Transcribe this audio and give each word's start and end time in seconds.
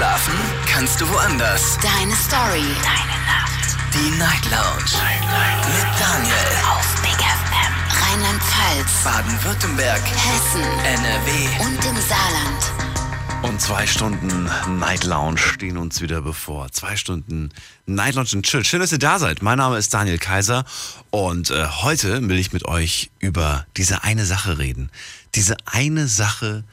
Schlafen 0.00 0.32
kannst 0.64 0.98
du 0.98 1.06
woanders. 1.10 1.76
Deine 1.82 2.16
Story. 2.16 2.64
Deine 2.82 3.18
Nacht. 3.26 3.76
Die 3.92 4.18
Night 4.18 4.46
Lounge. 4.46 4.90
Night, 4.96 5.20
Night. 5.20 5.68
Mit 5.74 6.00
Daniel. 6.00 6.34
Auf 6.72 7.02
Big 7.02 7.20
FM. 7.20 7.74
Rheinland-Pfalz. 8.00 9.04
Baden-Württemberg. 9.04 10.00
Hessen. 10.00 10.62
NRW. 10.86 11.66
Und 11.66 11.84
im 11.84 11.96
Saarland. 12.00 13.42
Und 13.42 13.60
zwei 13.60 13.86
Stunden 13.86 14.48
Night 14.78 15.04
Lounge 15.04 15.36
stehen 15.36 15.76
uns 15.76 16.00
wieder 16.00 16.22
bevor. 16.22 16.72
Zwei 16.72 16.96
Stunden 16.96 17.50
Night 17.84 18.14
Lounge 18.14 18.30
und 18.36 18.46
Chill. 18.46 18.64
Schön, 18.64 18.80
dass 18.80 18.92
ihr 18.92 18.98
da 18.98 19.18
seid. 19.18 19.42
Mein 19.42 19.58
Name 19.58 19.76
ist 19.76 19.92
Daniel 19.92 20.16
Kaiser 20.16 20.64
und 21.10 21.50
äh, 21.50 21.66
heute 21.82 22.26
will 22.26 22.38
ich 22.38 22.54
mit 22.54 22.64
euch 22.64 23.10
über 23.18 23.66
diese 23.76 24.02
eine 24.02 24.24
Sache 24.24 24.56
reden. 24.56 24.90
Diese 25.34 25.58
eine 25.66 26.08
Sache, 26.08 26.64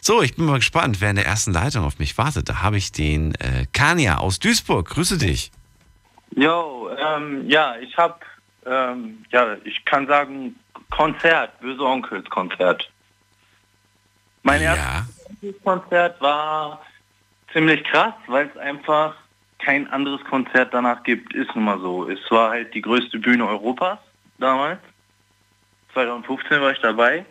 So, 0.00 0.22
ich 0.22 0.34
bin 0.34 0.46
mal 0.46 0.56
gespannt, 0.56 1.02
wer 1.02 1.10
in 1.10 1.16
der 1.16 1.26
ersten 1.26 1.52
Leitung 1.52 1.84
auf 1.84 1.98
mich 1.98 2.16
wartet. 2.16 2.48
Da 2.48 2.62
habe 2.62 2.78
ich 2.78 2.90
den 2.90 3.34
äh, 3.34 3.66
Kania 3.74 4.16
aus 4.16 4.38
Duisburg. 4.38 4.88
Grüße 4.88 5.18
dich. 5.18 5.52
Jo, 6.34 6.88
ähm, 6.98 7.48
ja, 7.50 7.76
ich 7.76 7.94
habe, 7.98 8.18
ähm, 8.64 9.22
ja, 9.30 9.56
ich 9.64 9.84
kann 9.84 10.06
sagen, 10.06 10.56
Konzert, 10.88 11.60
Böse 11.60 11.82
Onkels 11.84 12.28
Konzert. 12.30 12.90
Mein 14.42 14.62
Ja. 14.62 15.04
erstes 15.30 15.62
Konzert 15.62 16.18
war 16.22 16.80
ziemlich 17.52 17.84
krass, 17.84 18.14
weil 18.26 18.46
es 18.48 18.56
einfach 18.56 19.14
kein 19.58 19.86
anderes 19.92 20.24
Konzert 20.24 20.72
danach 20.72 21.02
gibt, 21.02 21.34
ist 21.34 21.54
nun 21.54 21.64
mal 21.64 21.78
so. 21.78 22.08
Es 22.08 22.18
war 22.30 22.50
halt 22.50 22.72
die 22.72 22.80
größte 22.80 23.18
Bühne 23.18 23.46
Europas 23.46 23.98
damals. 24.38 24.78
2015 25.92 26.60
war 26.60 26.72
ich 26.72 26.80
dabei. 26.80 27.24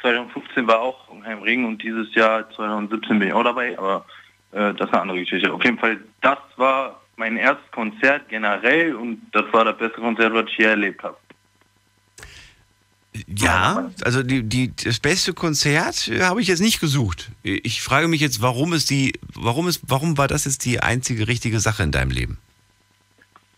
2015 0.00 0.66
war 0.66 0.80
auch 0.80 1.08
Heim 1.24 1.42
Ring 1.42 1.64
und 1.64 1.82
dieses 1.82 2.14
Jahr 2.14 2.48
2017 2.50 3.18
bin 3.18 3.28
ich 3.28 3.34
auch 3.34 3.44
dabei, 3.44 3.78
aber 3.78 4.04
äh, 4.52 4.74
das 4.74 4.88
ist 4.88 4.92
eine 4.92 5.02
andere 5.02 5.20
Geschichte. 5.20 5.52
Auf 5.52 5.64
jeden 5.64 5.78
Fall, 5.78 5.98
das 6.20 6.38
war 6.56 7.00
mein 7.16 7.36
erstes 7.36 7.70
Konzert 7.72 8.28
generell 8.28 8.94
und 8.94 9.22
das 9.32 9.44
war 9.52 9.64
das 9.64 9.78
beste 9.78 10.00
Konzert, 10.00 10.34
was 10.34 10.44
ich 10.48 10.58
je 10.58 10.66
erlebt 10.66 11.02
habe. 11.02 11.16
Ja, 13.26 13.90
also 14.04 14.22
die, 14.22 14.42
die, 14.42 14.74
das 14.76 15.00
beste 15.00 15.32
Konzert 15.32 16.08
äh, 16.08 16.20
habe 16.20 16.40
ich 16.42 16.48
jetzt 16.48 16.60
nicht 16.60 16.80
gesucht. 16.80 17.30
Ich 17.42 17.82
frage 17.82 18.08
mich 18.08 18.20
jetzt, 18.20 18.42
warum 18.42 18.74
ist 18.74 18.90
die, 18.90 19.14
warum 19.34 19.68
ist, 19.68 19.82
warum 19.88 20.18
war 20.18 20.28
das 20.28 20.44
jetzt 20.44 20.64
die 20.66 20.80
einzige 20.80 21.26
richtige 21.26 21.60
Sache 21.60 21.82
in 21.82 21.92
deinem 21.92 22.10
Leben? 22.10 22.38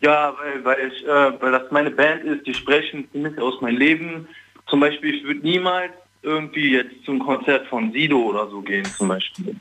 Ja, 0.01 0.33
weil, 0.39 0.65
weil, 0.65 0.93
ich, 0.93 1.05
äh, 1.05 1.41
weil 1.41 1.51
das 1.51 1.71
meine 1.73 1.91
Band 1.91 2.25
ist, 2.25 2.47
die 2.47 2.55
sprechen 2.55 3.09
ziemlich 3.11 3.37
aus 3.39 3.61
meinem 3.61 3.79
Leben. 3.79 4.29
Zum 4.69 4.81
Beispiel, 4.81 5.15
ich 5.15 5.25
würde 5.25 5.41
niemals 5.41 5.93
irgendwie 6.23 6.73
jetzt 6.73 7.05
zum 7.05 7.19
Konzert 7.19 7.67
von 7.69 7.93
Sido 7.93 8.19
oder 8.19 8.49
so 8.49 8.61
gehen, 8.61 8.85
zum 8.85 9.09
Beispiel. 9.09 9.57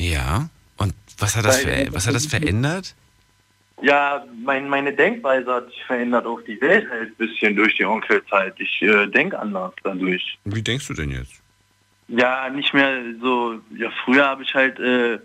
Ja. 0.00 0.48
Und 0.76 0.94
was 1.18 1.36
hat 1.36 1.44
das, 1.44 1.64
Weil- 1.66 1.86
ver 1.86 1.94
was 1.94 2.06
hat 2.06 2.14
das 2.14 2.26
verändert? 2.26 2.94
Ja, 3.80 4.24
mein, 4.44 4.68
meine 4.68 4.92
Denkweise 4.92 5.52
hat 5.52 5.68
sich 5.68 5.84
verändert 5.84 6.26
auf 6.26 6.42
die 6.44 6.60
Welt 6.60 6.88
halt 6.90 7.10
ein 7.10 7.14
bisschen 7.14 7.54
durch 7.54 7.74
die 7.76 7.84
Onkelzeit. 7.84 8.54
Ich 8.58 8.82
äh, 8.82 9.06
denke 9.06 9.38
anders 9.38 9.72
dadurch. 9.84 10.36
Wie 10.44 10.62
denkst 10.62 10.88
du 10.88 10.94
denn 10.94 11.10
jetzt? 11.12 11.40
Ja, 12.08 12.48
nicht 12.48 12.74
mehr 12.74 13.00
so, 13.20 13.60
ja, 13.76 13.90
früher 14.04 14.24
habe 14.26 14.42
ich 14.42 14.52
halt 14.54 14.80
äh, 14.80 15.20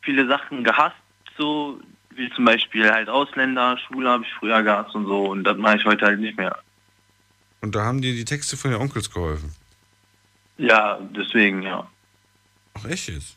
viele 0.00 0.26
Sachen 0.26 0.64
gehasst, 0.64 0.96
so 1.36 1.80
wie 2.14 2.30
zum 2.30 2.44
Beispiel 2.46 2.90
halt 2.90 3.08
Ausländer, 3.10 3.76
Schule 3.78 4.08
habe 4.08 4.24
ich 4.24 4.32
früher 4.34 4.62
gehasst 4.62 4.94
und 4.94 5.06
so 5.06 5.24
und 5.30 5.44
das 5.44 5.58
mache 5.58 5.76
ich 5.78 5.84
heute 5.84 6.06
halt 6.06 6.20
nicht 6.20 6.36
mehr. 6.38 6.56
Und 7.62 7.74
da 7.74 7.84
haben 7.84 8.02
dir 8.02 8.12
die 8.12 8.24
Texte 8.24 8.56
von 8.56 8.72
den 8.72 8.80
Onkels 8.80 9.10
geholfen. 9.10 9.54
Ja, 10.58 10.98
deswegen, 11.16 11.62
ja. 11.62 11.86
Ach 12.74 12.84
echt 12.84 13.08
jetzt? 13.08 13.36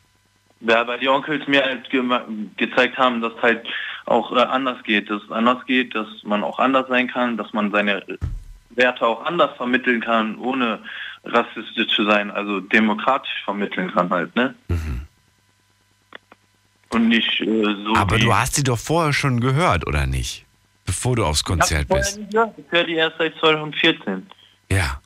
Ja, 0.60 0.86
weil 0.86 0.98
die 0.98 1.08
Onkels 1.08 1.46
mir 1.46 1.62
halt 1.62 1.88
ge 1.90 2.02
gezeigt 2.56 2.98
haben, 2.98 3.20
dass 3.20 3.32
halt 3.42 3.66
auch 4.06 4.32
äh, 4.32 4.40
anders 4.40 4.82
geht, 4.84 5.10
dass 5.10 5.22
es 5.22 5.30
anders 5.30 5.64
geht, 5.66 5.94
dass 5.94 6.08
man 6.24 6.42
auch 6.42 6.58
anders 6.58 6.88
sein 6.88 7.08
kann, 7.08 7.36
dass 7.36 7.52
man 7.52 7.70
seine 7.70 8.04
Werte 8.70 9.06
auch 9.06 9.24
anders 9.24 9.56
vermitteln 9.56 10.00
kann, 10.00 10.36
ohne 10.38 10.80
rassistisch 11.24 11.94
zu 11.94 12.04
sein, 12.04 12.30
also 12.30 12.60
demokratisch 12.60 13.42
vermitteln 13.44 13.92
kann 13.92 14.10
halt, 14.10 14.34
ne? 14.36 14.54
Und 16.90 17.08
nicht 17.08 17.40
äh, 17.42 17.74
so 17.84 17.94
Aber 17.94 18.16
wie... 18.16 18.22
du 18.22 18.34
hast 18.34 18.54
sie 18.54 18.62
doch 18.62 18.78
vorher 18.78 19.12
schon 19.12 19.40
gehört, 19.40 19.86
oder 19.86 20.06
nicht? 20.06 20.45
Bevor 20.86 21.16
du 21.16 21.24
aufs 21.24 21.44
Konzert 21.44 21.88
bist. 21.88 22.18
Ich 22.18 22.34
höre 22.70 22.84
die 22.84 22.94
erst 22.94 23.18
seit 23.18 23.34
2014. 23.38 24.26
Ja. 24.70 25.00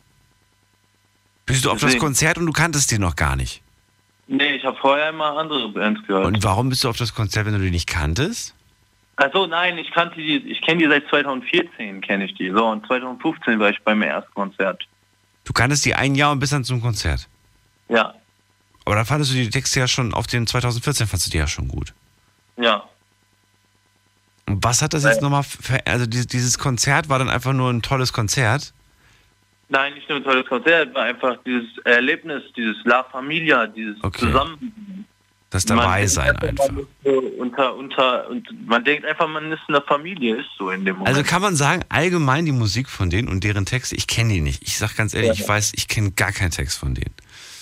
Bist 1.47 1.65
du 1.65 1.71
auf 1.71 1.77
das 1.77 1.89
Deswegen. 1.89 2.01
Konzert 2.05 2.39
und 2.39 2.47
du 2.47 2.53
kanntest 2.53 2.91
die 2.91 2.99
noch 2.99 3.17
gar 3.17 3.35
nicht? 3.35 3.63
Nee, 4.29 4.55
ich 4.55 4.65
habe 4.65 4.77
vorher 4.81 5.09
immer 5.09 5.37
andere 5.37 5.69
Bands 5.71 6.01
gehört. 6.07 6.27
Und 6.27 6.45
warum 6.45 6.69
bist 6.69 6.85
du 6.85 6.89
auf 6.89 6.97
das 6.97 7.15
Konzert, 7.15 7.47
wenn 7.47 7.55
du 7.55 7.59
die 7.61 7.71
nicht 7.73 7.89
kanntest? 7.89 8.55
Also 9.17 9.47
nein, 9.47 9.77
ich 9.77 9.91
kannte 9.91 10.17
die, 10.17 10.37
ich 10.37 10.63
kenne 10.63 10.83
die 10.83 10.89
seit 10.89 11.09
2014, 11.09 12.01
kenne 12.01 12.27
ich 12.27 12.35
die. 12.35 12.51
So, 12.51 12.67
und 12.67 12.87
2015 12.87 13.59
war 13.59 13.71
ich 13.71 13.79
beim 13.83 14.03
ersten 14.03 14.33
Konzert. 14.33 14.87
Du 15.45 15.53
kanntest 15.53 15.85
die 15.85 15.95
ein 15.95 16.15
Jahr 16.15 16.31
und 16.33 16.39
bist 16.39 16.53
dann 16.53 16.65
zum 16.65 16.81
Konzert. 16.81 17.29
Ja, 17.89 18.15
Aber 18.85 18.95
da 18.95 19.05
fandest 19.05 19.33
du 19.33 19.35
die 19.37 19.51
Texte 19.51 19.81
ja 19.81 19.89
schon, 19.89 20.15
auf 20.15 20.27
den 20.29 20.47
2014 20.47 21.07
fandest 21.09 21.27
du 21.27 21.31
die 21.33 21.39
ja 21.39 21.47
schon 21.49 21.67
gut. 21.69 21.93
ja. 22.57 22.85
Was 24.63 24.83
hat 24.83 24.93
das 24.95 25.05
jetzt 25.05 25.23
nochmal, 25.23 25.45
also 25.87 26.07
dieses, 26.07 26.59
Konzert 26.59 27.09
war 27.09 27.19
dann 27.19 27.31
einfach 27.31 27.53
nur 27.53 27.71
ein 27.71 27.83
tolles 27.83 28.13
Konzert? 28.13 28.73
Nein, 29.69 29.95
nicht 29.95 30.09
nur 30.09 30.19
ein 30.19 30.25
tolles 30.25 30.47
Konzert, 30.47 30.95
war 30.95 31.05
einfach 31.05 31.39
dieses 31.47 31.79
Erlebnis, 31.85 32.43
dieses 32.57 32.77
La 32.85 33.05
Familia, 33.05 33.67
dieses 33.67 34.03
Okay. 34.03 34.27
Zusammen. 34.27 35.07
Das 35.51 35.67
Man 35.67 35.79
dabei 35.79 35.99
denkt 35.99 36.13
sein 36.13 36.37
einfach. 36.37 36.69
Unter, 37.39 37.75
unter, 37.75 38.31
und 38.31 38.49
man 38.67 38.85
denkt 38.85 39.05
einfach, 39.05 39.27
man 39.29 39.51
ist 39.51 39.61
eine 39.67 39.81
Familie, 39.81 40.37
ist 40.37 40.49
so 40.57 40.71
in 40.71 40.85
dem 40.85 40.97
Moment. 40.97 41.17
Also 41.17 41.29
kann 41.29 41.43
man 41.43 41.57
sagen, 41.57 41.83
allgemein 41.89 42.47
die 42.47 42.53
Musik 42.53 42.89
von 42.89 43.11
denen 43.11 43.29
und 43.29 43.43
deren 43.43 43.67
Texte, 43.67 43.97
ich 43.97 44.07
kenne 44.07 44.33
die 44.35 44.41
nicht. 44.41 44.63
Ich 44.63 44.79
sag 44.79 44.95
ganz 44.95 45.13
ehrlich, 45.13 45.41
ich 45.41 45.49
weiß, 45.49 45.73
ich 45.75 45.89
kenne 45.89 46.13
gar 46.13 46.31
keinen 46.31 46.53
Text 46.53 46.79
von 46.79 46.95
denen. 46.95 47.13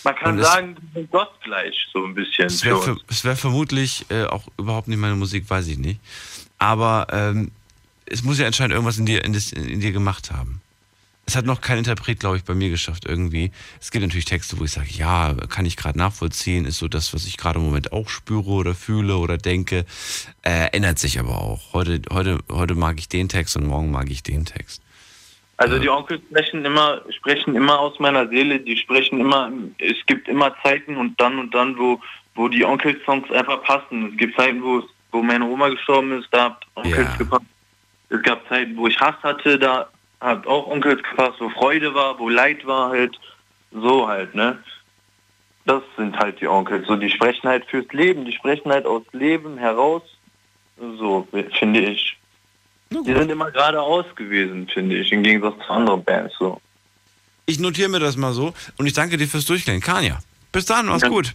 man 0.05 0.15
kann 0.17 0.43
sagen, 0.43 0.77
die 0.81 0.99
sind 0.99 1.11
Gott 1.11 1.33
gleich, 1.43 1.75
so 1.91 2.05
ein 2.05 2.15
bisschen. 2.15 2.47
Es 2.47 2.63
wäre 2.65 3.37
vermutlich 3.37 4.05
äh, 4.11 4.25
auch 4.25 4.47
überhaupt 4.59 4.89
nicht 4.89 4.99
meine 4.99 5.17
Musik, 5.17 5.49
weiß 5.49 5.69
ich 5.69 5.79
nicht. 5.79 5.99
Aber 6.59 7.07
ähm, 7.13 7.51
es 8.07 8.23
muss 8.25 8.39
ja 8.39 8.47
anscheinend 8.47 8.73
irgendwas 8.73 8.99
in 8.99 9.07
dir, 9.07 9.25
in, 9.25 9.33
das, 9.33 9.53
in 9.53 9.81
dir 9.81 9.93
gemacht 9.93 10.31
haben. 10.33 10.61
Es 11.27 11.37
hat 11.37 11.45
noch 11.45 11.61
kein 11.61 11.77
Interpret, 11.77 12.21
glaube 12.21 12.39
ich, 12.39 12.45
bei 12.45 12.55
mir 12.55 12.71
geschafft 12.71 13.05
irgendwie. 13.05 13.51
Es 13.83 13.91
gibt 13.91 14.03
natürlich 14.03 14.25
Texte, 14.25 14.59
wo 14.59 14.65
ich 14.65 14.71
sage, 14.71 14.89
ja, 14.93 15.35
kann 15.51 15.67
ich 15.67 15.77
gerade 15.77 15.99
nachvollziehen, 15.99 16.65
ist 16.65 16.79
so 16.79 16.89
das, 16.89 17.13
was 17.13 17.27
ich 17.27 17.37
gerade 17.37 17.59
im 17.59 17.67
Moment 17.67 17.93
auch 17.93 18.09
spüre 18.09 18.49
oder 18.49 18.75
fühle 18.75 19.19
oder 19.19 19.37
denke. 19.37 19.85
Äh, 20.43 20.71
ändert 20.73 20.99
sich 20.99 21.19
aber 21.21 21.37
auch. 21.37 21.75
Heute, 21.75 22.01
heute, 22.11 22.39
heute 22.51 22.75
mag 22.75 22.99
ich 22.99 23.11
den 23.11 23.29
Text 23.29 23.59
und 23.59 23.67
morgen 23.67 23.91
mag 23.91 24.11
ich 24.11 24.23
den 24.23 24.47
Text. 24.47 24.81
Also 25.59 25.79
die 25.79 25.91
Onkels 25.91 26.23
sprechen 26.31 26.65
immer, 26.65 27.03
sprechen 27.11 27.57
immer 27.57 27.79
aus 27.79 27.99
meiner 27.99 28.29
Seele, 28.29 28.61
die 28.61 28.77
sprechen 28.79 29.21
immer, 29.21 29.53
es 29.79 29.97
gibt 30.07 30.29
immer 30.29 30.55
Zeiten 30.63 30.97
und 30.97 31.21
dann 31.21 31.39
und 31.39 31.53
dann, 31.53 31.77
wo, 31.77 32.01
wo 32.37 32.49
die 32.49 32.65
Onkels-Songs 32.65 33.31
einfach 33.33 33.63
passen. 33.65 34.13
Es 34.13 34.17
gibt 34.17 34.37
Zeiten, 34.37 34.63
wo, 34.63 34.83
wo 35.13 35.23
meine 35.23 35.45
Oma 35.45 35.69
gestorben 35.69 36.19
ist, 36.21 36.29
da 36.31 36.45
hat 36.45 36.61
Onkels 36.75 37.09
Ja. 37.11 37.17
gepasst. 37.17 37.45
Es 38.11 38.23
gab 38.23 38.47
Zeiten, 38.49 38.77
wo 38.77 38.87
ich 38.87 38.99
Hass 39.01 39.17
hatte, 39.23 39.59
da 39.59 39.89
hat 40.21 40.47
auch 40.47 40.67
Onkels 40.67 41.03
gepasst, 41.03 41.37
wo 41.41 41.49
Freude 41.51 41.95
war, 41.95 42.19
wo 42.19 42.29
Leid 42.29 42.67
war 42.67 42.91
halt, 42.91 43.19
so 43.73 44.09
halt, 44.09 44.35
ne? 44.35 44.59
Das 45.67 45.83
sind 45.97 46.17
halt 46.19 46.41
die 46.41 46.49
Onkels, 46.49 46.87
so 46.87 46.97
die 46.97 47.11
sprechen 47.11 47.47
halt 47.49 47.67
fürs 47.67 47.87
Leben, 47.93 48.25
die 48.25 48.33
sprechen 48.33 48.71
halt 48.73 48.87
aus 48.87 49.03
Leben 49.13 49.59
heraus, 49.59 50.03
so 50.79 51.29
finde 51.31 51.81
ich. 51.81 52.17
Die 52.91 53.13
sind 53.13 53.31
immer 53.31 53.51
geradeaus 53.51 54.07
gewesen, 54.17 54.67
finde 54.73 54.97
ich, 54.97 55.13
im 55.13 55.23
Gegensatz 55.23 55.57
zu 55.67 55.71
anderen 55.71 56.03
Bands. 56.03 56.35
So. 56.39 56.59
Ich 57.45 57.59
notiere 57.59 57.91
mir 57.91 58.01
das 58.01 58.17
mal 58.17 58.33
so 58.33 58.55
und 58.79 58.87
ich 58.87 58.95
danke 58.95 59.19
dir 59.19 59.29
fürs 59.29 59.45
Durchklingen. 59.45 59.83
Kania, 59.83 60.19
bis 60.53 60.65
dann, 60.65 60.87
mach's 60.87 61.03
Ja. 61.03 61.09
gut. 61.09 61.35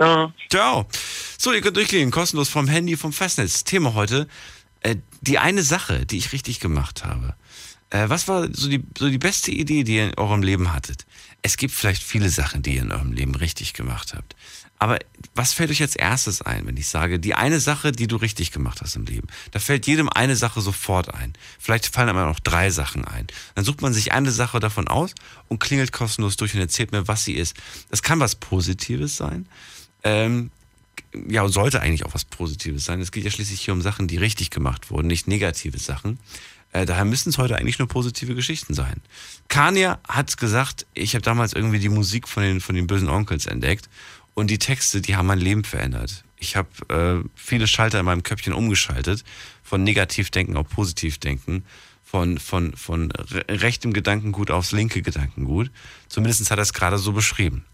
Ja. 0.00 0.32
Ciao. 0.48 0.86
So, 1.38 1.52
ihr 1.52 1.60
könnt 1.60 1.76
durchklingen, 1.76 2.10
kostenlos 2.10 2.48
vom 2.48 2.66
Handy, 2.66 2.96
vom 2.96 3.12
Festnetz. 3.12 3.64
Thema 3.64 3.92
heute, 3.92 4.28
äh, 4.80 4.96
die 5.20 5.38
eine 5.38 5.62
Sache, 5.62 6.06
die 6.06 6.16
ich 6.16 6.32
richtig 6.32 6.58
gemacht 6.58 7.04
habe. 7.04 7.34
Äh, 7.90 8.08
was 8.08 8.26
war 8.26 8.48
so 8.52 8.68
die, 8.68 8.82
so 8.98 9.10
die 9.10 9.18
beste 9.18 9.50
Idee, 9.50 9.84
die 9.84 9.96
ihr 9.96 10.06
in 10.06 10.14
eurem 10.14 10.42
Leben 10.42 10.72
hattet? 10.72 11.04
Es 11.42 11.58
gibt 11.58 11.74
vielleicht 11.74 12.02
viele 12.02 12.30
Sachen, 12.30 12.62
die 12.62 12.76
ihr 12.76 12.82
in 12.82 12.92
eurem 12.92 13.12
Leben 13.12 13.34
richtig 13.34 13.74
gemacht 13.74 14.14
habt. 14.14 14.36
Aber 14.78 14.98
was 15.34 15.52
fällt 15.52 15.70
euch 15.70 15.82
als 15.82 15.94
erstes 15.96 16.40
ein, 16.40 16.66
wenn 16.66 16.78
ich 16.78 16.88
sage, 16.88 17.20
die 17.20 17.34
eine 17.34 17.60
Sache, 17.60 17.92
die 17.92 18.06
du 18.06 18.16
richtig 18.16 18.50
gemacht 18.50 18.80
hast 18.80 18.96
im 18.96 19.04
Leben? 19.04 19.28
Da 19.50 19.58
fällt 19.58 19.86
jedem 19.86 20.08
eine 20.08 20.36
Sache 20.36 20.62
sofort 20.62 21.12
ein. 21.12 21.34
Vielleicht 21.58 21.86
fallen 21.86 22.08
aber 22.08 22.24
noch 22.24 22.40
drei 22.40 22.70
Sachen 22.70 23.04
ein. 23.04 23.26
Dann 23.54 23.66
sucht 23.66 23.82
man 23.82 23.92
sich 23.92 24.12
eine 24.12 24.30
Sache 24.30 24.60
davon 24.60 24.88
aus 24.88 25.14
und 25.48 25.58
klingelt 25.58 25.92
kostenlos 25.92 26.38
durch 26.38 26.54
und 26.54 26.60
erzählt 26.60 26.92
mir, 26.92 27.06
was 27.08 27.24
sie 27.26 27.34
ist. 27.34 27.54
Das 27.90 28.02
kann 28.02 28.20
was 28.20 28.36
Positives 28.36 29.18
sein. 29.18 29.46
Ähm, 30.04 30.50
ja, 31.28 31.46
sollte 31.48 31.80
eigentlich 31.80 32.06
auch 32.06 32.14
was 32.14 32.24
Positives 32.24 32.84
sein. 32.84 33.00
Es 33.00 33.10
geht 33.10 33.24
ja 33.24 33.30
schließlich 33.30 33.60
hier 33.60 33.74
um 33.74 33.82
Sachen, 33.82 34.06
die 34.06 34.16
richtig 34.16 34.50
gemacht 34.50 34.90
wurden, 34.90 35.08
nicht 35.08 35.26
negative 35.26 35.78
Sachen. 35.78 36.18
Äh, 36.72 36.86
daher 36.86 37.04
müssen 37.04 37.30
es 37.30 37.38
heute 37.38 37.56
eigentlich 37.56 37.78
nur 37.78 37.88
positive 37.88 38.34
Geschichten 38.34 38.74
sein. 38.74 39.00
Kania 39.48 39.98
hat 40.08 40.36
gesagt, 40.36 40.86
ich 40.94 41.14
habe 41.14 41.22
damals 41.22 41.52
irgendwie 41.52 41.80
die 41.80 41.88
Musik 41.88 42.28
von 42.28 42.42
den, 42.42 42.60
von 42.60 42.76
den 42.76 42.86
bösen 42.86 43.08
Onkels 43.08 43.46
entdeckt 43.46 43.88
und 44.34 44.50
die 44.50 44.58
Texte, 44.58 45.00
die 45.00 45.16
haben 45.16 45.26
mein 45.26 45.40
Leben 45.40 45.64
verändert. 45.64 46.24
Ich 46.36 46.56
habe 46.56 46.68
äh, 46.88 47.28
viele 47.34 47.66
Schalter 47.66 47.98
in 47.98 48.06
meinem 48.06 48.22
Köpfchen 48.22 48.52
umgeschaltet, 48.52 49.24
von 49.62 49.82
Negativdenken 49.82 50.56
auf 50.56 50.68
Positivdenken, 50.68 51.64
von, 52.04 52.38
von, 52.38 52.74
von 52.76 53.10
re 53.12 53.44
rechtem 53.48 53.92
Gedankengut 53.92 54.50
aufs 54.50 54.72
linke 54.72 55.02
Gedankengut. 55.02 55.70
Zumindest 56.08 56.50
hat 56.50 56.58
er 56.58 56.62
es 56.62 56.72
gerade 56.72 56.98
so 56.98 57.12
beschrieben. 57.12 57.64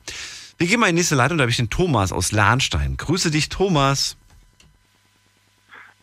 Wir 0.59 0.67
gehen 0.67 0.81
mal 0.81 0.89
in 0.89 0.97
die 0.97 1.01
nächste 1.01 1.17
Leitung, 1.17 1.37
da 1.37 1.43
habe 1.43 1.51
ich 1.51 1.59
den 1.59 1.69
Thomas 1.69 2.13
aus 2.13 2.33
Lahnstein. 2.33 2.97
Grüße 2.97 3.31
dich, 3.31 3.51
Thomas. 3.51 4.17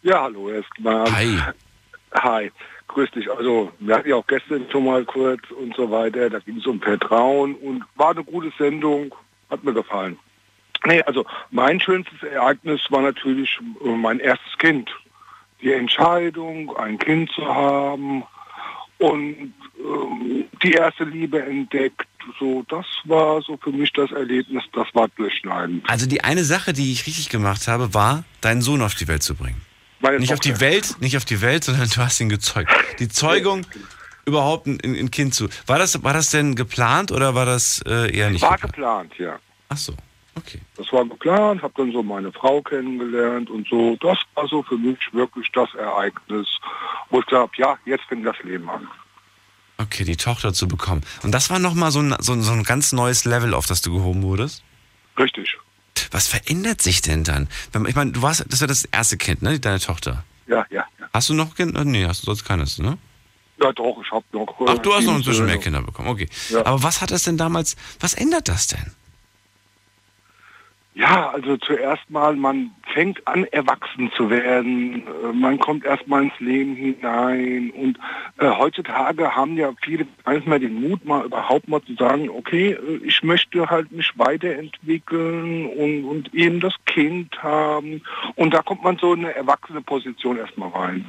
Ja, 0.04 0.22
hallo 0.22 0.50
erstmal. 0.50 1.12
Hi. 1.12 1.40
Hi, 2.14 2.52
grüß 2.88 3.10
dich. 3.12 3.32
Also, 3.32 3.72
wir 3.80 3.96
hatten 3.96 4.10
ja 4.10 4.16
auch 4.16 4.28
gestern 4.28 4.68
schon 4.72 4.86
mal 4.86 5.06
kurz 5.06 5.42
und 5.50 5.76
so 5.76 5.90
weiter. 5.90 6.30
Da 6.30 6.38
ging 6.40 6.58
es 6.58 6.68
um 6.68 6.80
Vertrauen 6.80 7.56
und 7.56 7.84
war 7.96 8.12
eine 8.12 8.24
gute 8.24 8.52
Sendung. 8.58 9.16
Hat 9.50 9.64
mir 9.64 9.74
gefallen. 9.74 10.20
Nee, 10.86 11.02
also 11.04 11.26
mein 11.50 11.80
schönstes 11.80 12.22
Ereignis 12.22 12.82
war 12.90 13.02
natürlich 13.02 13.58
äh, 13.84 13.88
mein 13.88 14.20
erstes 14.20 14.58
Kind. 14.60 14.92
Die 15.62 15.72
Entscheidung, 15.72 16.76
ein 16.76 17.00
Kind 17.00 17.32
zu 17.32 17.48
haben 17.48 18.24
und 19.04 19.54
ähm, 19.80 20.46
die 20.64 20.72
erste 20.72 21.04
Liebe 21.04 21.44
entdeckt. 21.44 22.08
So, 22.40 22.64
das 22.70 22.86
war 23.04 23.42
so 23.42 23.58
für 23.58 23.72
mich 23.72 23.92
das 23.92 24.10
Erlebnis, 24.12 24.64
das 24.72 24.88
war 24.94 25.10
durchschneidend. 25.18 25.90
Also 25.90 26.06
die 26.06 26.24
eine 26.24 26.46
Sache, 26.46 26.72
die 26.72 26.94
ich 26.94 27.06
richtig 27.06 27.28
gemacht 27.28 27.68
habe, 27.68 27.94
war, 27.94 28.24
deinen 28.40 28.62
Sohn 28.62 28.82
auf 28.82 28.96
die 28.96 29.10
Welt 29.10 29.22
zu 29.22 29.36
bringen. 29.36 29.62
Meine 30.00 30.20
Nicht 30.20 30.32
auf 30.32 30.40
die. 30.40 30.60
Welt, 30.62 30.96
nicht 31.02 31.18
auf 31.18 31.26
die 31.26 31.42
Welt, 31.42 31.66
sondern 31.66 31.90
du 31.90 31.98
hast 31.98 32.20
ihn 32.22 32.30
gezeugt. 32.30 32.72
Die 33.00 33.10
Zeugung, 33.10 33.66
überhaupt 34.26 34.68
ein, 34.68 34.80
ein 34.84 35.12
Kind 35.12 35.36
zu. 35.36 35.50
War 35.66 35.80
das, 35.80 36.02
war 36.02 36.14
das 36.14 36.30
denn 36.30 36.56
geplant 36.56 37.12
oder 37.12 37.36
war 37.36 37.46
das 37.46 37.82
äh, 37.86 38.16
eher 38.16 38.30
nicht 38.30 38.42
War 38.42 38.58
geplant? 38.58 39.12
geplant, 39.12 39.14
ja. 39.20 39.40
Ach 39.68 39.78
so, 39.78 39.94
okay. 40.36 40.60
Das 40.76 40.92
war 40.92 41.06
geplant, 41.06 41.62
habe 41.62 41.74
dann 41.78 41.92
so 41.92 42.04
meine 42.04 42.32
Frau 42.32 42.62
kennengelernt 42.62 43.50
und 43.50 43.68
so. 43.68 43.96
Das 44.02 44.18
war 44.36 44.48
so 44.48 44.64
für 44.64 44.78
mich 44.78 44.98
wirklich 45.12 45.50
das 45.54 45.74
Ereignis, 45.76 46.48
wo 47.10 47.20
ich 47.22 47.32
habe, 47.32 47.52
ja, 47.58 47.78
jetzt 47.86 48.04
fängt 48.06 48.26
das 48.26 48.38
Leben 48.44 48.70
an. 48.70 48.88
Okay, 49.78 50.04
die 50.04 50.18
Tochter 50.18 50.54
zu 50.54 50.68
bekommen. 50.68 51.02
Und 51.24 51.32
das 51.32 51.50
war 51.50 51.60
nochmal 51.60 51.92
so 51.92 52.00
ein, 52.00 52.16
so, 52.20 52.34
ein- 52.34 52.42
so 52.44 52.52
ein 52.52 52.64
ganz 52.64 52.92
neues 52.94 53.26
Level, 53.26 53.54
auf 53.54 53.66
das 53.66 53.82
du 53.82 53.92
gehoben 53.94 54.22
wurdest? 54.24 54.64
Richtig. 55.18 55.58
Was 56.12 56.28
verändert 56.28 56.82
sich 56.82 57.02
denn 57.02 57.24
dann? 57.24 57.48
Ich 57.88 57.96
meine, 57.96 58.12
du 58.12 58.22
warst, 58.22 58.46
das 58.50 58.62
war 58.62 58.68
das 58.68 58.86
erste 58.86 59.18
Kind, 59.18 59.42
ne? 59.42 59.60
Deine 59.60 59.80
Tochter. 59.80 60.24
Ja, 60.48 60.66
ja, 60.70 60.86
ja. 61.00 61.08
Hast 61.14 61.30
du 61.30 61.34
noch 61.34 61.56
Kind? 61.56 61.74
Nee, 61.86 62.06
hast 62.06 62.22
du 62.22 62.26
sonst 62.26 62.46
keines, 62.46 62.78
ne? 62.80 62.98
Ja 63.62 63.72
doch, 63.72 63.98
ich 64.04 64.12
habe 64.12 64.26
noch... 64.32 64.48
äh, 64.62 64.66
Ach, 64.68 64.78
du 64.80 64.92
hast 64.94 65.04
noch 65.06 65.12
sieben 65.14 65.18
inzwischen 65.18 65.46
mehr. 65.46 65.58
Kinder 65.58 65.82
bekommen, 65.82 66.10
okay. 66.10 66.28
Ja. 66.50 66.66
Aber 66.66 66.82
was 66.84 67.02
hat 67.02 67.12
das 67.12 67.24
denn 67.24 67.38
damals, 67.38 67.76
was 68.00 68.14
ändert 68.16 68.48
das 68.50 68.68
denn? 68.68 68.92
Ja, 70.96 71.32
also 71.32 71.58
zuerst 71.58 72.08
mal, 72.12 72.36
man 72.36 72.70
fängt 72.94 73.28
an, 73.28 73.46
erwachsen 73.46 74.12
zu 74.16 74.30
werden. 74.30 75.02
Äh, 75.08 75.34
Man 75.34 75.58
kommt 75.58 75.86
erstmal 75.86 76.24
ins 76.24 76.40
Leben 76.40 76.76
hinein. 76.76 77.72
Und 77.72 77.98
äh, 78.38 78.48
heutzutage 78.48 79.36
haben 79.36 79.58
ja 79.58 79.72
viele 79.82 80.06
nicht 80.28 80.48
mehr 80.48 80.60
den 80.60 80.88
Mut, 80.88 81.04
mal 81.04 81.26
überhaupt 81.26 81.68
mal 81.68 81.82
zu 81.82 81.96
sagen, 81.96 82.30
okay, 82.30 82.74
äh, 82.74 82.98
ich 83.04 83.24
möchte 83.24 83.68
halt 83.72 83.92
mich 83.92 84.12
weiterentwickeln 84.18 85.66
und, 85.66 86.04
und 86.06 86.34
eben 86.34 86.60
das 86.60 86.76
Kind 86.86 87.42
haben. 87.42 88.04
Und 88.36 88.54
da 88.54 88.62
kommt 88.62 88.84
man 88.84 88.98
so 89.00 89.14
in 89.14 89.22
eine 89.22 89.36
erwachsene 89.36 89.82
Position 89.82 90.38
erstmal 90.38 90.70
rein. 90.70 91.06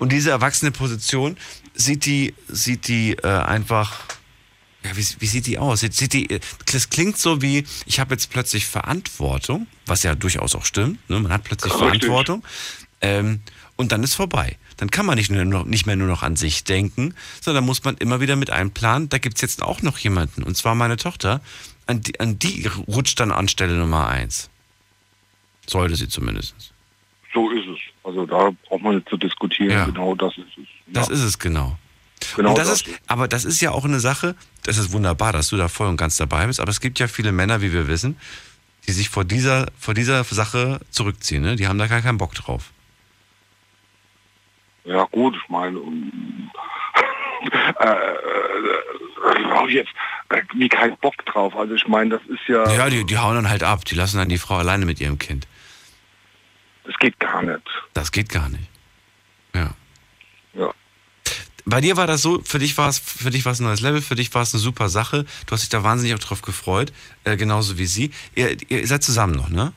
Und 0.00 0.10
diese 0.10 0.30
erwachsene 0.30 0.72
Position, 0.72 1.36
sieht 1.72 2.04
die, 2.04 2.34
sieht 2.48 2.88
die 2.88 3.12
äh, 3.12 3.28
einfach, 3.28 4.17
ja, 4.84 4.96
wie, 4.96 5.06
wie 5.18 5.26
sieht 5.26 5.46
die 5.46 5.58
aus? 5.58 5.80
Sieht, 5.80 6.12
die, 6.12 6.30
äh, 6.30 6.40
das 6.72 6.90
klingt 6.90 7.18
so 7.18 7.42
wie, 7.42 7.64
ich 7.86 8.00
habe 8.00 8.14
jetzt 8.14 8.30
plötzlich 8.30 8.66
Verantwortung, 8.66 9.66
was 9.86 10.02
ja 10.02 10.14
durchaus 10.14 10.54
auch 10.54 10.64
stimmt, 10.64 11.08
ne? 11.10 11.20
man 11.20 11.32
hat 11.32 11.44
plötzlich 11.44 11.72
Richtig. 11.72 11.84
Verantwortung 12.04 12.44
ähm, 13.00 13.40
und 13.76 13.92
dann 13.92 14.02
ist 14.02 14.14
vorbei. 14.14 14.56
Dann 14.76 14.90
kann 14.90 15.06
man 15.06 15.16
nicht, 15.16 15.30
nur 15.30 15.44
noch, 15.44 15.64
nicht 15.64 15.86
mehr 15.86 15.96
nur 15.96 16.06
noch 16.06 16.22
an 16.22 16.36
sich 16.36 16.62
denken, 16.62 17.14
sondern 17.40 17.64
muss 17.64 17.82
man 17.82 17.96
immer 17.96 18.20
wieder 18.20 18.36
mit 18.36 18.50
einem 18.50 18.70
Plan, 18.70 19.08
da 19.08 19.18
gibt's 19.18 19.40
jetzt 19.40 19.62
auch 19.62 19.82
noch 19.82 19.98
jemanden, 19.98 20.44
und 20.44 20.56
zwar 20.56 20.74
meine 20.74 20.96
Tochter, 20.96 21.40
an 21.86 22.00
die, 22.00 22.20
an 22.20 22.38
die 22.38 22.68
rutscht 22.86 23.18
dann 23.18 23.32
an 23.32 23.48
Stelle 23.48 23.74
Nummer 23.74 24.08
eins. 24.08 24.50
Sollte 25.66 25.96
sie 25.96 26.08
zumindest. 26.08 26.54
So 27.34 27.50
ist 27.50 27.66
es. 27.66 27.78
Also 28.04 28.24
da 28.24 28.50
braucht 28.68 28.82
man 28.82 28.96
nicht 28.96 29.08
zu 29.08 29.16
diskutieren. 29.16 29.70
Ja. 29.70 29.84
Genau 29.84 30.14
das 30.14 30.36
ist 30.38 30.46
es. 30.56 30.66
Das 30.86 31.08
ja, 31.08 31.14
ist 31.14 31.22
es 31.22 31.38
genau. 31.38 31.78
Genau 32.36 32.50
und 32.50 32.58
das 32.58 32.68
ist, 32.68 32.88
aber 33.06 33.28
das 33.28 33.44
ist 33.44 33.60
ja 33.60 33.70
auch 33.70 33.84
eine 33.84 34.00
Sache, 34.00 34.34
das 34.64 34.78
ist 34.78 34.92
wunderbar, 34.92 35.32
dass 35.32 35.48
du 35.48 35.56
da 35.56 35.68
voll 35.68 35.88
und 35.88 35.96
ganz 35.96 36.16
dabei 36.16 36.46
bist, 36.46 36.60
aber 36.60 36.70
es 36.70 36.80
gibt 36.80 36.98
ja 36.98 37.08
viele 37.08 37.32
Männer, 37.32 37.60
wie 37.62 37.72
wir 37.72 37.88
wissen, 37.88 38.18
die 38.86 38.92
sich 38.92 39.08
vor 39.08 39.24
dieser, 39.24 39.66
vor 39.78 39.94
dieser 39.94 40.24
Sache 40.24 40.80
zurückziehen, 40.90 41.42
ne? 41.42 41.56
Die 41.56 41.68
haben 41.68 41.78
da 41.78 41.86
gar 41.86 42.00
keinen 42.00 42.18
Bock 42.18 42.34
drauf. 42.34 42.72
Ja 44.84 45.04
gut, 45.10 45.36
ich 45.36 45.48
meine, 45.50 45.78
äh, 47.80 47.86
äh, 47.86 49.68
jetzt 49.68 49.90
äh, 50.30 50.42
wie 50.54 50.68
keinen 50.68 50.96
Bock 50.98 51.14
drauf. 51.26 51.54
Also 51.56 51.74
ich 51.74 51.86
meine, 51.86 52.10
das 52.10 52.22
ist 52.28 52.40
ja, 52.48 52.68
Ja, 52.70 52.88
die, 52.88 53.04
die 53.04 53.18
hauen 53.18 53.34
dann 53.34 53.48
halt 53.50 53.62
ab, 53.62 53.84
die 53.84 53.94
lassen 53.94 54.18
dann 54.18 54.28
die 54.28 54.38
Frau 54.38 54.56
alleine 54.56 54.86
mit 54.86 55.00
ihrem 55.00 55.18
Kind. 55.18 55.46
das 56.84 56.96
geht 56.98 57.18
gar 57.20 57.42
nicht. 57.42 57.62
Das 57.92 58.12
geht 58.12 58.30
gar 58.30 58.48
nicht. 58.48 58.68
Ja. 59.54 59.70
Ja. 60.54 60.72
Bei 61.68 61.82
dir 61.82 61.98
war 61.98 62.06
das 62.06 62.22
so, 62.22 62.40
für 62.42 62.58
dich 62.58 62.78
war 62.78 62.88
es, 62.88 62.98
für 62.98 63.28
dich 63.28 63.44
war 63.44 63.52
es 63.52 63.60
ein 63.60 63.64
neues 63.64 63.82
Level, 63.82 64.00
für 64.00 64.14
dich 64.14 64.34
war 64.34 64.40
es 64.40 64.54
eine 64.54 64.60
super 64.60 64.88
Sache. 64.88 65.26
Du 65.46 65.52
hast 65.52 65.60
dich 65.60 65.68
da 65.68 65.84
wahnsinnig 65.84 66.14
auch 66.14 66.18
drauf 66.18 66.40
gefreut, 66.40 66.94
äh, 67.24 67.36
genauso 67.36 67.76
wie 67.76 67.84
sie. 67.84 68.10
Ihr, 68.34 68.56
ihr 68.70 68.86
seid 68.86 69.02
zusammen 69.02 69.34
noch, 69.34 69.50
ne? 69.50 69.74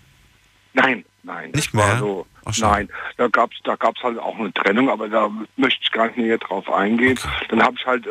Nein, 0.74 1.04
nein. 1.24 1.52
Nicht 1.52 1.74
mehr? 1.74 2.00
So, 2.00 2.26
nein, 2.60 2.88
da 3.18 3.28
gab's 3.28 3.58
da 3.66 3.76
gab's 3.76 4.02
halt 4.04 4.18
auch 4.20 4.40
eine 4.40 4.54
Trennung, 4.54 4.90
aber 4.90 5.10
da 5.10 5.30
möchte 5.58 5.82
ich 5.84 5.92
gar 5.92 6.08
nicht 6.08 6.18
näher 6.18 6.38
drauf 6.38 6.72
eingehen. 6.72 7.20
Okay. 7.22 7.46
Dann 7.50 7.62
habe 7.62 7.76
ich 7.78 7.86
halt, 7.86 8.08
äh, 8.08 8.10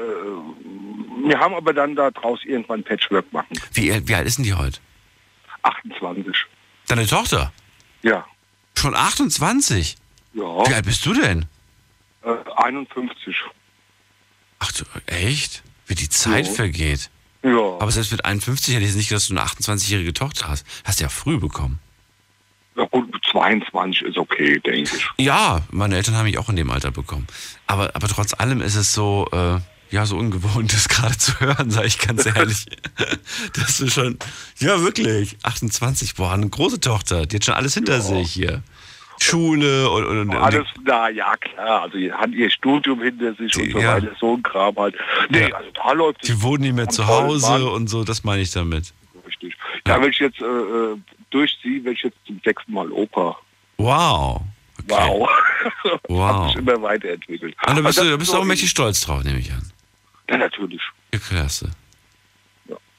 wir 1.27 1.39
haben 1.39 1.55
aber 1.55 1.73
dann 1.73 1.97
da 1.97 2.11
draus 2.11 2.41
irgendwann 2.45 2.85
Patchwork 2.85 3.33
machen. 3.33 3.59
Wie, 3.73 4.07
wie 4.07 4.15
alt 4.15 4.27
ist 4.27 4.37
denn 4.37 4.45
die 4.45 4.55
heute? 4.55 4.79
28. 5.63 6.37
Deine 6.87 7.07
Tochter? 7.07 7.51
Ja. 8.03 8.27
Schon 8.77 8.95
28? 8.95 9.97
Ja. 10.35 10.69
Wie 10.69 10.75
alt 10.75 10.85
bist 10.85 11.07
du 11.07 11.15
denn? 11.15 11.47
Äh, 12.23 12.35
51. 12.57 13.35
Ach 14.61 14.71
du, 14.73 14.85
echt? 15.07 15.63
Wie 15.87 15.95
die 15.97 16.09
Zeit 16.09 16.47
Ja. 16.47 16.53
vergeht. 16.53 17.11
Ja. 17.43 17.57
Aber 17.81 17.91
selbst 17.91 18.13
mit 18.13 18.25
51 18.25 18.75
hätte 18.75 18.85
ich 18.87 18.95
nicht 18.95 19.09
gedacht, 19.09 19.23
dass 19.23 19.29
du 19.29 19.35
eine 19.35 19.43
28-jährige 19.45 20.13
Tochter 20.13 20.49
hast. 20.49 20.65
Hast 20.85 21.01
du 21.01 21.05
ja 21.05 21.09
früh 21.09 21.39
bekommen. 21.39 21.79
ja 22.77 22.85
gut, 22.87 23.11
22 23.33 24.03
ist 24.03 24.17
okay, 24.19 24.61
denke 24.61 24.97
ich. 24.97 25.09
Ja, 25.19 25.63
meine 25.71 25.97
Eltern 25.97 26.15
haben 26.17 26.25
mich 26.25 26.39
auch 26.39 26.49
in 26.49 26.57
dem 26.57 26.71
Alter 26.71 26.91
bekommen. 26.91 27.27
Aber, 27.67 27.95
aber 27.97 28.09
trotz 28.09 28.35
allem 28.35 28.61
ist 28.61 28.77
es 28.77 28.93
so, 28.93 29.27
äh, 29.33 29.59
ja, 29.91 30.07
so 30.07 30.17
ungewohnt, 30.19 30.73
das 30.75 30.89
gerade 30.89 31.17
zu 31.19 31.41
hören, 31.41 31.71
sage 31.71 31.87
ich 31.89 31.99
ganz 31.99 32.27
ehrlich. 32.27 32.67
Dass 33.55 33.79
du 33.79 33.89
schon, 33.91 34.19
ja 34.59 34.81
wirklich, 34.83 35.37
28, 35.43 36.15
boah, 36.15 36.33
eine 36.33 36.49
große 36.49 36.81
Tochter, 36.81 37.27
die 37.27 37.37
hat 37.37 37.45
schon 37.47 37.55
alles 37.55 37.75
hinter 37.75 37.95
Ja. 37.97 38.01
sich 38.03 38.31
hier. 38.33 38.63
Schule 39.23 39.89
und, 39.91 40.05
und, 40.07 40.19
und 40.31 40.37
Alles, 40.37 40.67
na 40.85 41.09
ja, 41.11 41.37
klar. 41.37 41.83
Also 41.83 41.99
ihr 41.99 42.17
hat 42.17 42.31
ihr 42.31 42.51
Studium 42.51 43.03
hinter 43.03 43.35
sich 43.35 43.55
und 43.57 43.71
so 43.73 43.79
Ja. 43.79 43.95
weiter, 43.97 44.13
so 44.19 44.35
ein 44.37 44.43
Kram 44.43 44.75
halt. 44.77 44.95
Nee, 45.29 45.49
Ja. 45.49 45.57
also 45.57 45.71
da 45.75 45.93
läuft 45.93 46.27
die 46.27 46.43
wohnen 46.43 46.63
nicht 46.63 46.75
mehr 46.75 46.89
zu 46.89 47.07
Hause 47.07 47.69
und 47.71 47.89
so, 47.89 48.03
das 48.05 48.25
meine 48.25 48.43
ich 48.43 48.51
damit. 48.51 48.93
Richtig. 49.27 49.55
Da 49.85 50.01
will 50.01 50.11
ich 50.11 50.19
jetzt 50.19 50.41
äh, 50.41 50.45
äh, 50.45 50.97
durch 51.31 51.57
sie, 51.63 51.85
will 51.85 51.93
ich 51.93 52.03
jetzt 52.03 52.17
zum 52.27 52.41
sechsten 52.45 52.73
Mal 52.73 52.91
Opa. 52.91 53.37
Wow. 53.79 54.41
wow. 54.89 55.29
Wow. 56.09 56.29
Hat 56.43 56.47
sich 56.49 56.57
immer 56.57 56.83
weiterentwickelt. 56.83 57.55
Und 57.67 57.77
da 57.77 57.83
bist, 57.83 57.87
Also 57.87 58.05
du, 58.05 58.11
da 58.11 58.17
bist 58.17 58.31
ist 58.31 58.35
du 58.35 58.41
auch 58.41 58.45
mächtig 58.45 58.71
stolz 58.71 59.03
drauf, 59.03 59.23
nehme 59.25 59.39
ich 59.39 59.53
an. 59.53 59.71
Ja, 60.31 60.39
natürlich. 60.39 60.83
Ja, 61.13 61.19
klasse. 61.21 61.71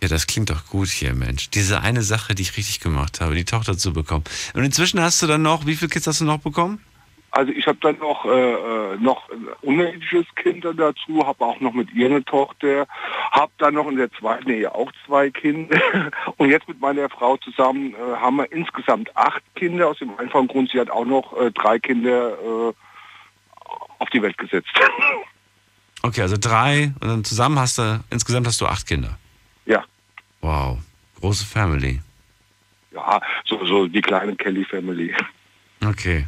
Ja. 0.02 0.08
Das 0.08 0.28
klingt 0.28 0.50
doch 0.50 0.66
gut 0.68 0.88
hier, 0.88 1.14
Mensch. 1.14 1.50
Diese 1.52 1.82
eine 1.82 2.02
Sache, 2.02 2.34
die 2.34 2.42
ich 2.42 2.58
richtig 2.58 2.80
gemacht 2.80 3.22
habe, 3.22 3.36
die 3.36 3.46
Tochter 3.46 3.78
zu 3.78 3.94
bekommen. 3.94 4.24
Und 4.54 4.64
inzwischen 4.64 5.00
hast 5.02 5.22
du 5.22 5.28
dann 5.28 5.42
noch, 5.42 5.66
wie 5.66 5.76
viele 5.76 5.90
Kids 5.90 6.08
hast 6.08 6.22
du 6.22 6.26
noch 6.26 6.40
bekommen? 6.40 6.84
Also 7.34 7.54
ich 7.54 7.66
habe 7.66 7.78
dann 7.80 7.98
noch, 8.00 8.26
äh, 8.26 8.30
äh, 8.30 8.98
noch 8.98 9.30
ein 9.30 9.48
uneheliches 9.62 10.26
Kind 10.36 10.66
dazu, 10.66 11.26
habe 11.26 11.46
auch 11.46 11.62
noch 11.62 11.72
mit 11.72 11.90
ihr 11.94 12.08
eine 12.08 12.26
Tochter, 12.26 12.88
habe 13.32 13.52
dann 13.58 13.76
noch 13.76 13.88
in 13.88 13.96
der 13.96 14.12
zweiten 14.12 14.50
Ehe 14.50 14.74
auch 14.76 14.92
zwei 15.06 15.30
Kinder 15.30 15.80
und 16.38 16.50
jetzt 16.50 16.68
mit 16.68 16.82
meiner 16.82 17.10
Frau 17.10 17.38
zusammen 17.38 17.94
äh, 17.94 18.18
haben 18.18 18.36
wir 18.36 18.52
insgesamt 18.52 19.16
acht 19.16 19.42
Kinder 19.56 19.88
aus 19.88 20.00
dem 20.00 20.12
einfachen 20.20 20.50
Grund, 20.50 20.72
sie 20.72 20.80
hat 20.80 20.90
auch 20.90 21.06
noch 21.06 21.32
äh, 21.40 21.52
drei 21.52 21.80
Kinder 21.80 22.34
äh, 22.34 22.74
auf 24.00 24.10
die 24.10 24.22
Welt 24.22 24.38
gesetzt. 24.38 24.70
Okay, 26.04 26.24
also 26.24 26.36
drei 26.36 26.96
und 27.00 27.08
dann 27.08 27.24
zusammen 27.24 27.60
hast 27.60 27.78
du, 27.78 28.04
insgesamt 28.10 28.48
hast 28.48 28.60
du 28.60 28.66
acht 28.66 28.88
Kinder. 28.88 29.20
ja, 29.68 29.84
Wow, 30.42 30.80
große 31.20 31.46
Family. 31.46 32.02
ja, 32.94 33.22
so, 33.46 33.64
so 33.66 33.88
die 33.88 34.02
kleine 34.02 34.36
Kelly 34.36 34.66
Family. 34.66 35.14
Okay. 35.86 36.26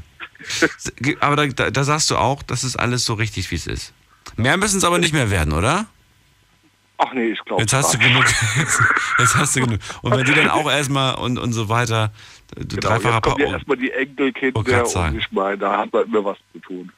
Aber 1.21 1.35
da, 1.35 1.47
da, 1.47 1.71
da 1.71 1.83
sagst 1.83 2.09
du 2.11 2.17
auch, 2.17 2.43
das 2.43 2.63
ist 2.63 2.75
alles 2.75 3.05
so 3.05 3.13
richtig, 3.13 3.49
wie 3.51 3.55
es 3.55 3.67
ist. 3.67 3.93
Mehr 4.35 4.57
müssen 4.57 4.77
es 4.77 4.83
aber 4.83 4.97
nicht 4.99 5.13
mehr 5.13 5.29
werden, 5.29 5.53
oder? 5.53 5.85
Ach 6.97 7.11
nee, 7.13 7.31
ich 7.31 7.39
glaube 7.45 7.61
Jetzt 7.61 7.73
hast 7.73 7.93
du 7.93 7.97
genug. 7.97 8.23
Jetzt 9.19 9.35
hast 9.35 9.55
du 9.55 9.61
genug. 9.61 9.79
Und 10.01 10.11
wenn 10.15 10.25
die 10.25 10.33
dann 10.33 10.49
auch 10.49 10.69
erstmal 10.69 11.15
und, 11.15 11.37
und 11.37 11.53
so 11.53 11.67
weiter, 11.69 12.11
du 12.55 12.65
Genau, 12.77 12.87
dreifacher 12.89 13.15
jetzt 13.15 13.23
kommen 13.23 13.39
ja 13.39 13.45
Papa. 13.45 13.57
erstmal 13.57 13.77
die 13.77 13.91
Enkelkinder 13.91 14.85
sagen. 14.85 15.15
und 15.15 15.21
ich 15.21 15.31
meine, 15.31 15.57
da 15.57 15.77
hat 15.79 15.91
man 15.93 16.03
immer 16.05 16.23
was 16.25 16.37
zu 16.53 16.59
tun. 16.59 16.91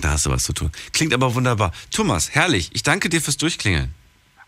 Da 0.00 0.10
hast 0.12 0.26
du 0.26 0.30
was 0.30 0.44
zu 0.44 0.52
tun. 0.52 0.70
Klingt 0.92 1.12
aber 1.14 1.34
wunderbar. 1.34 1.72
Thomas, 1.90 2.34
herrlich. 2.34 2.70
Ich 2.72 2.82
danke 2.82 3.08
dir 3.08 3.20
fürs 3.20 3.36
Durchklingeln. 3.36 3.94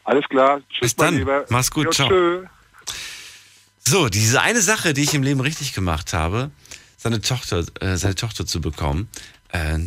Alles 0.05 0.25
klar, 0.29 0.61
tschüss 0.69 0.81
Bis 0.81 0.97
dann. 0.97 1.17
Lieber. 1.17 1.45
Mach's 1.49 1.71
gut, 1.71 1.87
Jo, 1.87 1.91
ciao. 1.91 2.09
Tschö. 2.09 2.47
So, 3.87 4.09
diese 4.09 4.41
eine 4.41 4.63
Sache, 4.63 4.95
die 4.95 5.03
ich 5.03 5.15
im 5.15 5.23
Leben 5.23 5.41
richtig 5.41 5.75
gemacht 5.75 6.13
habe, 6.13 6.51
seine 6.97 7.21
Tochter, 7.21 7.65
äh, 7.81 7.97
seine 7.97 8.15
Tochter 8.15 8.47
zu 8.47 8.61
bekommen. 8.61 9.09
Äh, 9.49 9.79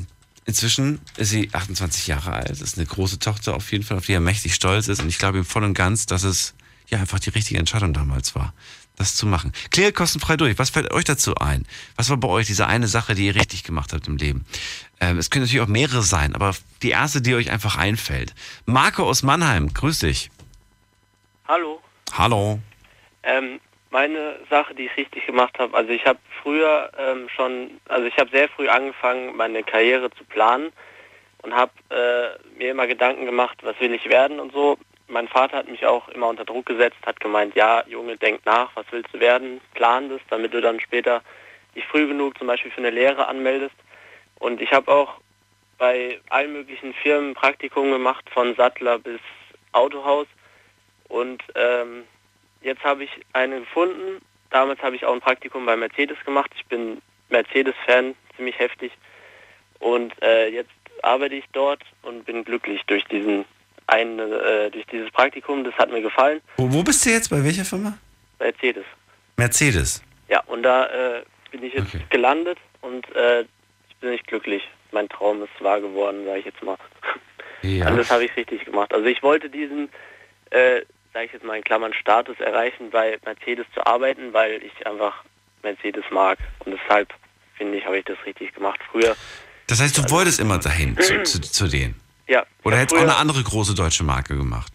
inzwischen 0.46 1.00
ist 1.18 1.30
sie 1.30 1.50
28 1.52 2.08
Jahre 2.08 2.34
alt, 2.34 2.62
ist 2.62 2.78
eine 2.78 2.86
große 2.86 3.20
Tochter 3.20 3.56
auf 3.56 3.72
jeden 3.72 3.84
Fall, 3.84 3.98
auf 3.98 4.06
die 4.06 4.14
er 4.14 4.20
mächtig 4.20 4.54
stolz 4.54 4.88
ist. 4.88 5.02
Und 5.02 5.10
ich 5.10 5.18
glaube 5.18 5.40
ihm 5.40 5.46
voll 5.46 5.64
und 5.64 5.74
ganz, 5.74 6.06
dass 6.06 6.24
es 6.24 6.54
ja 6.90 7.00
einfach 7.00 7.20
die 7.20 7.32
richtige 7.32 7.60
Entscheidung 7.60 7.94
damals 7.94 8.36
war, 8.36 8.54
das 8.98 9.16
zu 9.16 9.28
machen. 9.28 9.54
Klingelt 9.72 9.96
kostenfrei 9.96 10.36
durch. 10.36 10.58
Was 10.60 10.72
fällt 10.72 10.92
euch 10.92 11.06
dazu 11.06 11.36
ein? 11.36 11.66
Was 11.96 12.10
war 12.10 12.18
bei 12.18 12.28
euch 12.28 12.48
diese 12.48 12.68
eine 12.68 12.88
Sache, 12.88 13.16
die 13.16 13.28
ihr 13.28 13.36
richtig 13.36 13.64
gemacht 13.64 13.94
habt 13.94 14.08
im 14.08 14.18
Leben? 14.18 14.46
Ähm, 15.00 15.18
es 15.18 15.30
können 15.30 15.46
natürlich 15.46 15.62
auch 15.62 15.68
mehrere 15.68 16.02
sein, 16.02 16.34
aber 16.36 16.54
die 16.82 16.90
erste, 16.90 17.22
die 17.22 17.36
euch 17.36 17.52
einfach 17.52 17.78
einfällt. 17.78 18.34
Marco 18.66 19.04
aus 19.04 19.24
Mannheim, 19.24 19.72
grüß 19.74 20.00
dich. 20.00 20.32
Hallo. 21.48 21.82
Hallo. 22.18 22.60
Ähm, 23.24 23.60
meine 23.92 24.40
Sache, 24.50 24.74
die 24.74 24.86
ich 24.86 24.98
richtig 24.98 25.26
gemacht 25.26 25.58
habe, 25.60 25.78
also 25.78 25.92
ich 25.92 26.06
habe 26.06 26.20
früher 26.42 26.92
ähm, 26.98 27.30
schon, 27.36 27.80
also 27.88 28.06
ich 28.06 28.18
habe 28.18 28.30
sehr 28.32 28.50
früh 28.50 28.68
angefangen, 28.68 29.36
meine 29.38 29.64
Karriere 29.64 30.10
zu 30.12 30.24
planen 30.24 30.72
und 31.44 31.54
habe 31.54 31.72
äh, 31.90 32.58
mir 32.58 32.72
immer 32.72 32.88
Gedanken 32.88 33.26
gemacht, 33.26 33.60
was 33.62 33.80
will 33.80 33.94
ich 33.94 34.10
werden 34.10 34.40
und 34.40 34.52
so. 34.52 34.78
Mein 35.10 35.28
Vater 35.28 35.58
hat 35.58 35.70
mich 35.70 35.86
auch 35.86 36.10
immer 36.10 36.28
unter 36.28 36.44
Druck 36.44 36.66
gesetzt, 36.66 36.98
hat 37.06 37.20
gemeint, 37.20 37.56
ja, 37.56 37.84
Junge, 37.88 38.18
denk 38.18 38.46
nach, 38.46 38.76
was 38.76 38.86
willst 38.92 39.14
du 39.14 39.20
werden, 39.20 39.62
plan 39.74 40.10
das, 40.10 40.20
damit 40.30 40.54
du 40.54 40.60
dann 40.60 40.80
später 40.82 41.22
dich 41.76 41.86
früh 41.86 42.08
genug 42.08 42.38
zum 42.38 42.48
Beispiel 42.48 42.72
für 42.72 42.80
eine 42.80 42.90
Lehre 42.90 43.28
anmeldest. 43.28 43.76
Und 44.40 44.62
ich 44.62 44.72
habe 44.72 44.92
auch 44.92 45.14
bei 45.78 46.20
allen 46.30 46.54
möglichen 46.54 46.94
Firmen 46.94 47.36
Praktikum 47.36 47.92
gemacht, 47.92 48.30
von 48.32 48.56
Sattler 48.56 49.00
bis 49.00 49.20
Autohaus. 49.72 50.28
Und 51.08 51.42
ähm, 51.56 52.04
jetzt 52.62 52.84
habe 52.84 53.06
ich 53.06 53.12
eine 53.34 53.62
gefunden. 53.62 54.22
Damals 54.50 54.82
habe 54.82 54.96
ich 54.96 55.06
auch 55.06 55.14
ein 55.14 55.22
Praktikum 55.22 55.66
bei 55.66 55.76
Mercedes 55.76 56.18
gemacht. 56.26 56.52
Ich 56.56 56.66
bin 56.66 57.02
Mercedes-Fan, 57.30 58.16
ziemlich 58.36 58.58
heftig. 58.60 58.92
Und 59.80 60.14
äh, 60.22 60.50
jetzt 60.50 60.72
arbeite 61.04 61.36
ich 61.36 61.46
dort 61.54 61.82
und 62.02 62.26
bin 62.26 62.44
glücklich 62.44 62.82
durch 62.88 63.06
diesen 63.06 63.46
ein, 63.88 64.20
äh, 64.20 64.70
durch 64.72 64.86
dieses 64.92 65.10
Praktikum. 65.12 65.64
Das 65.64 65.74
hat 65.76 65.92
mir 65.92 66.02
gefallen. 66.02 66.42
Wo, 66.58 66.72
wo 66.72 66.84
bist 66.84 67.06
du 67.06 67.10
jetzt? 67.10 67.30
Bei 67.30 67.44
welcher 67.44 67.66
Firma? 67.66 67.98
Mercedes. 68.40 68.86
Mercedes. 69.38 70.02
Ja, 70.30 70.42
und 70.48 70.64
da 70.64 70.86
äh, 71.18 71.24
bin 71.52 71.64
ich 71.64 71.74
jetzt 71.74 71.88
Okay. 71.96 72.04
gelandet 72.10 72.58
und 72.82 73.06
äh, 73.16 73.42
ich 73.42 73.96
bin 74.00 74.12
nicht 74.12 74.28
glücklich. 74.28 74.64
Mein 74.92 75.10
Traum 75.10 75.42
ist 75.44 75.50
wahr 75.64 75.82
geworden, 75.82 76.26
sage 76.26 76.40
ich 76.40 76.46
jetzt 76.46 76.62
mal. 76.64 76.78
Ja. 77.62 77.86
Also 77.86 77.98
das 77.98 78.12
habe 78.12 78.26
ich 78.26 78.36
richtig 78.36 78.66
gemacht. 78.66 78.94
Also 78.94 79.06
ich 79.08 79.22
wollte 79.24 79.50
diesen, 79.50 79.90
äh, 80.52 80.82
sage 81.14 81.26
ich 81.26 81.34
jetzt 81.34 81.44
mal 81.44 81.58
in 81.58 81.64
Klammern, 81.64 81.94
Status 81.94 82.40
erreichen, 82.40 82.90
bei 82.92 83.18
Mercedes 83.26 83.66
zu 83.74 83.86
arbeiten, 83.86 84.34
weil 84.34 84.62
ich 84.64 84.86
einfach 84.86 85.24
Mercedes 85.64 86.04
mag. 86.12 86.38
Und 86.60 86.78
deshalb, 86.80 87.14
finde 87.58 87.78
ich, 87.78 87.86
habe 87.86 87.98
ich 88.00 88.06
das 88.06 88.18
richtig 88.26 88.54
gemacht. 88.54 88.80
Früher, 88.92 89.16
Das 89.68 89.82
heißt, 89.82 89.98
du 89.98 90.10
wolltest 90.12 90.40
immer 90.40 90.58
dahin, 90.60 90.98
zu, 90.98 91.24
zu, 91.24 91.42
zu 91.42 91.68
denen. 91.68 91.96
Ja. 92.28 92.46
Oder 92.64 92.78
hättest 92.78 92.94
auch 92.96 93.00
früher- 93.00 93.10
eine 93.12 93.18
andere 93.18 93.44
große 93.44 93.74
deutsche 93.76 94.04
Marke 94.04 94.36
gemacht. 94.36 94.72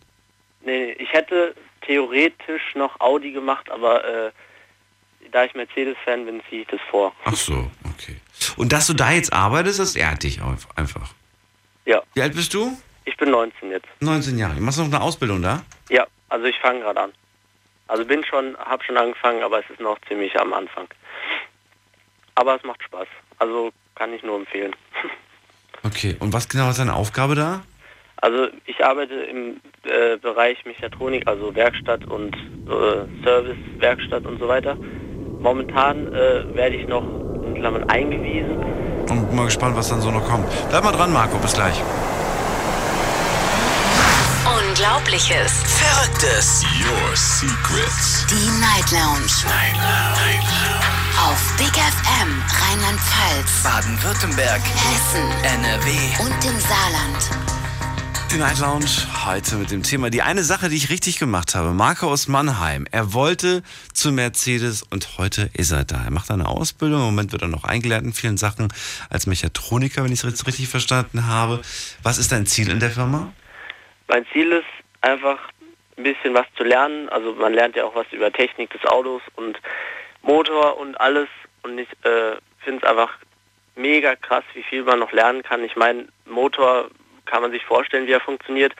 Nee, 0.65 0.93
ich 0.93 1.13
hätte 1.13 1.55
theoretisch 1.83 2.75
noch 2.75 3.01
Audi 3.01 3.33
gemacht, 3.33 3.71
aber 3.71 4.05
äh, 4.05 4.31
da 5.33 5.45
ich 5.45 5.55
Mercedes-Fan 5.55 6.25
bin, 6.27 6.43
ziehe 6.49 6.63
ich 6.63 6.69
das 6.69 6.81
vor. 6.91 7.13
Ach 7.25 7.35
so, 7.37 7.71
okay. 7.95 8.17
Und 8.57 8.73
dass 8.73 8.87
du 8.87 8.95
da 8.95 9.11
jetzt 9.13 9.33
arbeitest, 9.33 9.79
das 9.81 9.97
ehrt 9.97 10.23
dich 10.23 10.41
einfach. 10.77 11.11
Ja, 11.85 12.03
Wie 12.15 12.23
alt 12.23 12.35
bist 12.35 12.53
du? 12.55 12.77
ich 13.05 13.17
bin 13.17 13.31
19 13.31 13.71
jetzt. 13.71 13.89
19 14.01 14.39
Jahre. 14.39 14.55
Machst 14.61 14.79
du 14.79 14.83
noch 14.85 14.93
eine 14.95 15.01
Ausbildung 15.03 15.43
da? 15.43 15.63
Ja, 15.91 16.07
also 16.29 16.45
ich 16.47 16.57
fange 16.61 16.81
gerade 16.81 17.01
an. 17.01 17.13
Also 17.89 18.05
bin 18.05 18.25
schon, 18.25 18.57
habe 18.59 18.83
schon 18.85 18.97
angefangen, 18.97 19.43
aber 19.43 19.59
es 19.59 19.69
ist 19.69 19.81
noch 19.81 19.99
ziemlich 20.09 20.39
am 20.39 20.53
Anfang. 20.53 20.87
Aber 22.37 22.55
es 22.57 22.63
macht 22.63 22.83
Spaß. 22.85 23.09
Also 23.39 23.73
kann 23.97 24.13
ich 24.15 24.23
nur 24.23 24.37
empfehlen. 24.37 24.75
Okay. 25.85 26.17
Und 26.21 26.33
was 26.33 26.49
genau 26.49 26.71
ist 26.71 26.79
deine 26.79 26.95
Aufgabe 26.95 27.35
da? 27.35 27.63
Also 28.17 28.47
ich 28.67 28.85
arbeite 28.85 29.15
im 29.15 29.61
äh, 29.83 30.17
Bereich 30.17 30.65
Mechatronik, 30.65 31.27
also 31.27 31.55
Werkstatt 31.55 32.05
und 32.05 32.35
äh, 32.37 33.25
Service, 33.25 33.57
Werkstatt 33.79 34.25
und 34.27 34.39
so 34.39 34.47
weiter. 34.47 34.77
Momentan 35.41 36.07
äh, 36.15 36.45
werde 36.55 36.77
ich 36.77 36.87
noch 36.87 37.03
in 37.45 37.55
Klammern 37.57 37.83
eingewiesen. 37.91 38.59
Und 39.11 39.35
mal 39.35 39.47
gespannt, 39.47 39.77
was 39.77 39.89
dann 39.89 40.01
so 40.01 40.13
noch 40.13 40.25
kommt. 40.25 40.47
Bleib 40.71 40.85
mal 40.85 40.93
dran, 40.93 41.13
Marco. 41.13 41.37
Bis 41.39 41.55
gleich. 41.55 41.83
Unglaubliches. 44.53 45.53
Verrücktes. 45.65 46.63
Your 46.79 47.17
Secrets. 47.17 48.27
Die 48.29 48.51
Night 48.61 48.91
Lounge. 48.91 49.33
Night 49.45 49.77
Lounge. 49.77 50.53
Auf 51.25 51.57
Big 51.57 51.73
FM 51.73 52.43
Rheinland-Pfalz, 52.61 53.63
Baden-Württemberg. 53.63 54.61
Hessen 54.61 55.31
NRW. 55.43 55.91
und 56.21 56.45
im 56.45 56.61
Saarland. 56.61 57.53
Die 58.31 58.37
Night 58.37 58.59
Lounge 58.59 58.87
heute 59.25 59.57
mit 59.57 59.71
dem 59.71 59.83
Thema 59.83 60.11
die 60.11 60.21
eine 60.21 60.45
Sache, 60.45 60.69
die 60.69 60.77
ich 60.77 60.91
richtig 60.91 61.19
gemacht 61.19 61.55
habe. 61.55 61.73
Marco 61.73 62.11
aus 62.11 62.29
Mannheim. 62.29 62.87
Er 62.91 63.15
wollte 63.15 63.63
zu 63.95 64.13
Mercedes 64.13 64.83
und 64.83 65.17
heute 65.17 65.49
ist 65.55 65.71
er 65.71 65.85
da. 65.85 66.05
Er 66.05 66.11
macht 66.11 66.31
eine 66.31 66.47
Ausbildung. 66.47 67.01
Im 67.01 67.07
Moment 67.07 67.33
wird 67.33 67.41
er 67.43 67.49
noch 67.49 67.65
eingelernt 67.65 68.07
in 68.07 68.13
vielen 68.13 68.37
Sachen 68.37 68.69
als 69.09 69.27
Mechatroniker, 69.27 70.05
wenn 70.05 70.13
ich 70.13 70.23
es 70.23 70.47
richtig 70.47 70.69
verstanden 70.69 71.27
habe. 71.27 71.63
Was 72.03 72.19
ist 72.19 72.33
dein 72.33 72.47
Ziel 72.47 72.71
in 72.71 72.81
der 72.81 72.91
Firma? 72.91 73.33
Mein 74.13 74.27
Ziel 74.31 74.53
ist 74.53 74.67
einfach 75.01 75.39
ein 75.97 76.03
bisschen 76.03 76.35
was 76.35 76.45
zu 76.59 76.65
lernen. 76.65 77.09
Also 77.09 77.33
man 77.33 77.55
lernt 77.55 77.77
ja 77.77 77.85
auch 77.87 77.95
was 77.95 78.05
über 78.11 78.31
Technik 78.31 78.69
des 78.69 78.85
Autos 78.85 79.23
und 79.37 79.59
Motor 80.21 80.77
und 80.77 81.01
alles. 81.01 81.29
Und 81.63 81.79
ich 81.79 81.89
äh, 82.05 82.37
finde 82.59 82.83
es 82.83 82.85
einfach 82.85 83.17
mega 83.75 84.15
krass, 84.17 84.45
wie 84.53 84.65
viel 84.65 84.83
man 84.83 84.99
noch 84.99 85.13
lernen 85.13 85.43
kann. 85.43 85.65
Ich 85.65 85.77
meine, 85.77 86.09
Motor 86.27 86.91
kann 87.25 87.41
man 87.41 87.53
sich 87.53 87.65
vorstellen, 87.65 88.07
wie 88.07 88.13
er 88.13 88.21
funktioniert. 88.21 88.75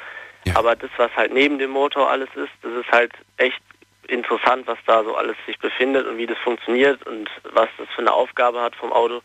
Ja. 0.45 0.57
Aber 0.57 0.77
das, 0.77 0.91
was 0.99 1.11
halt 1.17 1.33
neben 1.33 1.59
dem 1.59 1.71
Motor 1.71 2.11
alles 2.11 2.29
ist, 2.35 2.53
das 2.61 2.73
ist 2.73 2.93
halt 2.93 3.13
echt 3.39 3.63
interessant, 4.09 4.67
was 4.67 4.79
da 4.85 5.03
so 5.03 5.17
alles 5.17 5.37
sich 5.47 5.59
befindet 5.59 6.07
und 6.07 6.19
wie 6.19 6.27
das 6.27 6.37
funktioniert 6.45 7.07
und 7.07 7.31
was 7.45 7.71
das 7.79 7.89
für 7.95 8.03
eine 8.03 8.13
Aufgabe 8.13 8.61
hat 8.61 8.77
vom 8.77 8.93
Auto. 8.93 9.23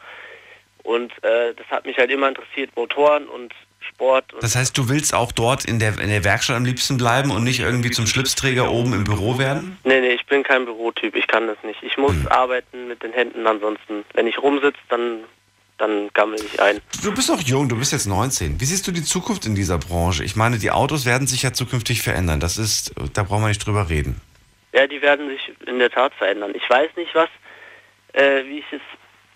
Und 0.84 1.12
äh, 1.26 1.54
das 1.54 1.68
hat 1.70 1.86
mich 1.86 1.98
halt 1.98 2.12
immer 2.12 2.30
interessiert, 2.30 2.74
Motoren 2.78 3.28
und 3.28 3.54
Sport. 3.88 4.34
Und 4.34 4.44
Das 4.44 4.56
heißt, 4.56 4.78
du 4.78 4.90
willst 4.90 5.14
auch 5.14 5.32
dort 5.32 5.66
in 5.66 5.80
der, 5.80 6.00
in 6.00 6.10
der 6.10 6.24
Werkstatt 6.24 6.56
am 6.56 6.66
liebsten 6.66 6.98
bleiben 6.98 7.32
und 7.32 7.44
nicht 7.44 7.60
irgendwie 7.60 7.92
zum 7.92 8.08
Schlipsträger 8.08 8.72
oben 8.72 8.94
im 8.94 9.04
Büro 9.04 9.38
werden? 9.38 9.78
Nee, 9.84 10.02
nee, 10.02 10.14
ich 10.14 10.26
bin 10.26 10.44
kein 10.44 10.66
Bürotyp, 10.66 11.16
ich 11.16 11.28
kann 11.28 11.48
das 11.48 11.58
nicht. 11.64 11.82
Ich 11.84 11.98
muss 11.98 12.14
arbeiten 12.28 12.88
mit 12.88 13.04
den 13.04 13.14
Händen, 13.14 13.46
ansonsten, 13.48 14.04
wenn 14.14 14.28
ich 14.28 14.38
rumsitze, 14.38 14.80
dann, 14.90 15.20
dann 15.78 16.10
gammel 16.14 16.40
ich 16.40 16.62
ein. 16.62 16.80
Du 17.04 17.14
bist 17.14 17.30
noch 17.30 17.42
jung, 17.42 17.70
du 17.70 17.78
bist 17.78 17.92
jetzt 17.92 18.06
19. 18.06 18.60
Wie 18.60 18.66
siehst 18.66 18.88
du 18.88 18.92
die 18.92 19.04
Zukunft 19.04 19.46
in 19.46 19.56
dieser 19.56 19.78
Branche? 19.78 20.24
Ich 20.24 20.36
meine, 20.36 20.58
die 20.58 20.72
Autos 20.72 21.06
werden 21.06 21.28
sich 21.28 21.44
ja 21.44 21.54
zukünftig 21.54 22.02
verändern. 22.02 22.40
Das 22.40 22.58
ist, 22.58 22.94
da 23.14 23.24
brauchen 23.24 23.44
wir 23.44 23.48
nicht 23.50 23.66
drüber 23.66 23.90
reden. 23.90 24.22
Ja, 24.74 24.86
die 24.86 25.02
werden 25.02 25.30
sich 25.30 25.54
in 25.68 25.80
der 25.80 25.90
Tat 25.90 26.14
verändern. 26.16 26.54
Ich 26.56 26.70
weiß 26.70 26.90
nicht, 26.98 27.14
was, 27.16 27.30
äh, 28.14 28.44
wie 28.46 28.60
ich 28.60 28.66
es, 28.72 28.82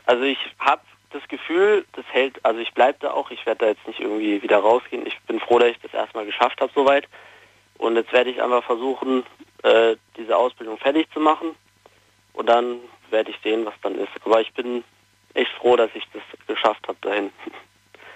also 0.06 0.24
ich 0.24 0.38
habe 0.60 0.82
das 1.14 1.28
Gefühl, 1.28 1.86
das 1.94 2.06
hält, 2.12 2.44
also 2.44 2.60
ich 2.60 2.74
bleibe 2.74 2.98
da 3.02 3.12
auch, 3.12 3.32
ich 3.32 3.46
werde 3.46 3.66
da 3.66 3.72
jetzt 3.72 3.86
nicht 3.88 4.00
irgendwie 4.00 4.42
wieder 4.42 4.58
rausgehen. 4.58 5.06
Ich 5.06 5.20
bin 5.22 5.40
froh, 5.40 5.60
dass 5.60 5.72
ich 5.72 5.80
das 5.80 5.94
erstmal 5.94 6.26
geschafft 6.26 6.60
habe 6.62 6.72
soweit. 6.74 7.08
Und 7.78 7.96
jetzt 7.96 8.12
werde 8.14 8.30
ich 8.30 8.42
einfach 8.42 8.64
versuchen, 8.64 9.24
äh, 9.64 9.96
diese 10.18 10.38
Ausbildung 10.38 10.78
fertig 10.78 11.08
zu 11.14 11.20
machen. 11.20 11.52
Und 12.34 12.48
dann 12.48 12.78
werde 13.10 13.32
ich 13.32 13.38
sehen, 13.44 13.66
was 13.66 13.74
dann 13.82 13.96
ist. 13.96 14.10
Aber 14.24 14.42
ich 14.42 14.54
bin 14.54 14.84
echt 15.34 15.52
froh, 15.54 15.76
dass 15.76 15.90
ich 15.94 16.04
das 16.14 16.22
geschafft 16.48 16.88
habe 16.88 16.98
dahin. 17.02 17.30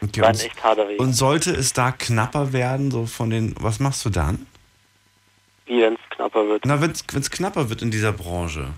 Okay, 0.01 0.21
War 0.21 0.29
ein 0.29 0.35
und, 0.35 0.45
echt 0.45 0.63
harter 0.63 0.87
Weg. 0.87 0.99
und 0.99 1.13
sollte 1.13 1.51
es 1.51 1.73
da 1.73 1.91
knapper 1.91 2.53
werden, 2.53 2.91
so 2.91 3.05
von 3.05 3.29
den, 3.29 3.55
was 3.59 3.79
machst 3.79 4.05
du 4.05 4.09
dann? 4.09 4.45
Wie 5.65 5.81
wenn 5.81 5.93
es 5.95 6.09
knapper 6.11 6.47
wird. 6.47 6.63
Na, 6.65 6.79
wenn 6.81 6.91
es 6.91 7.31
knapper 7.31 7.69
wird 7.69 7.81
in 7.81 7.91
dieser 7.91 8.11
Branche. 8.11 8.73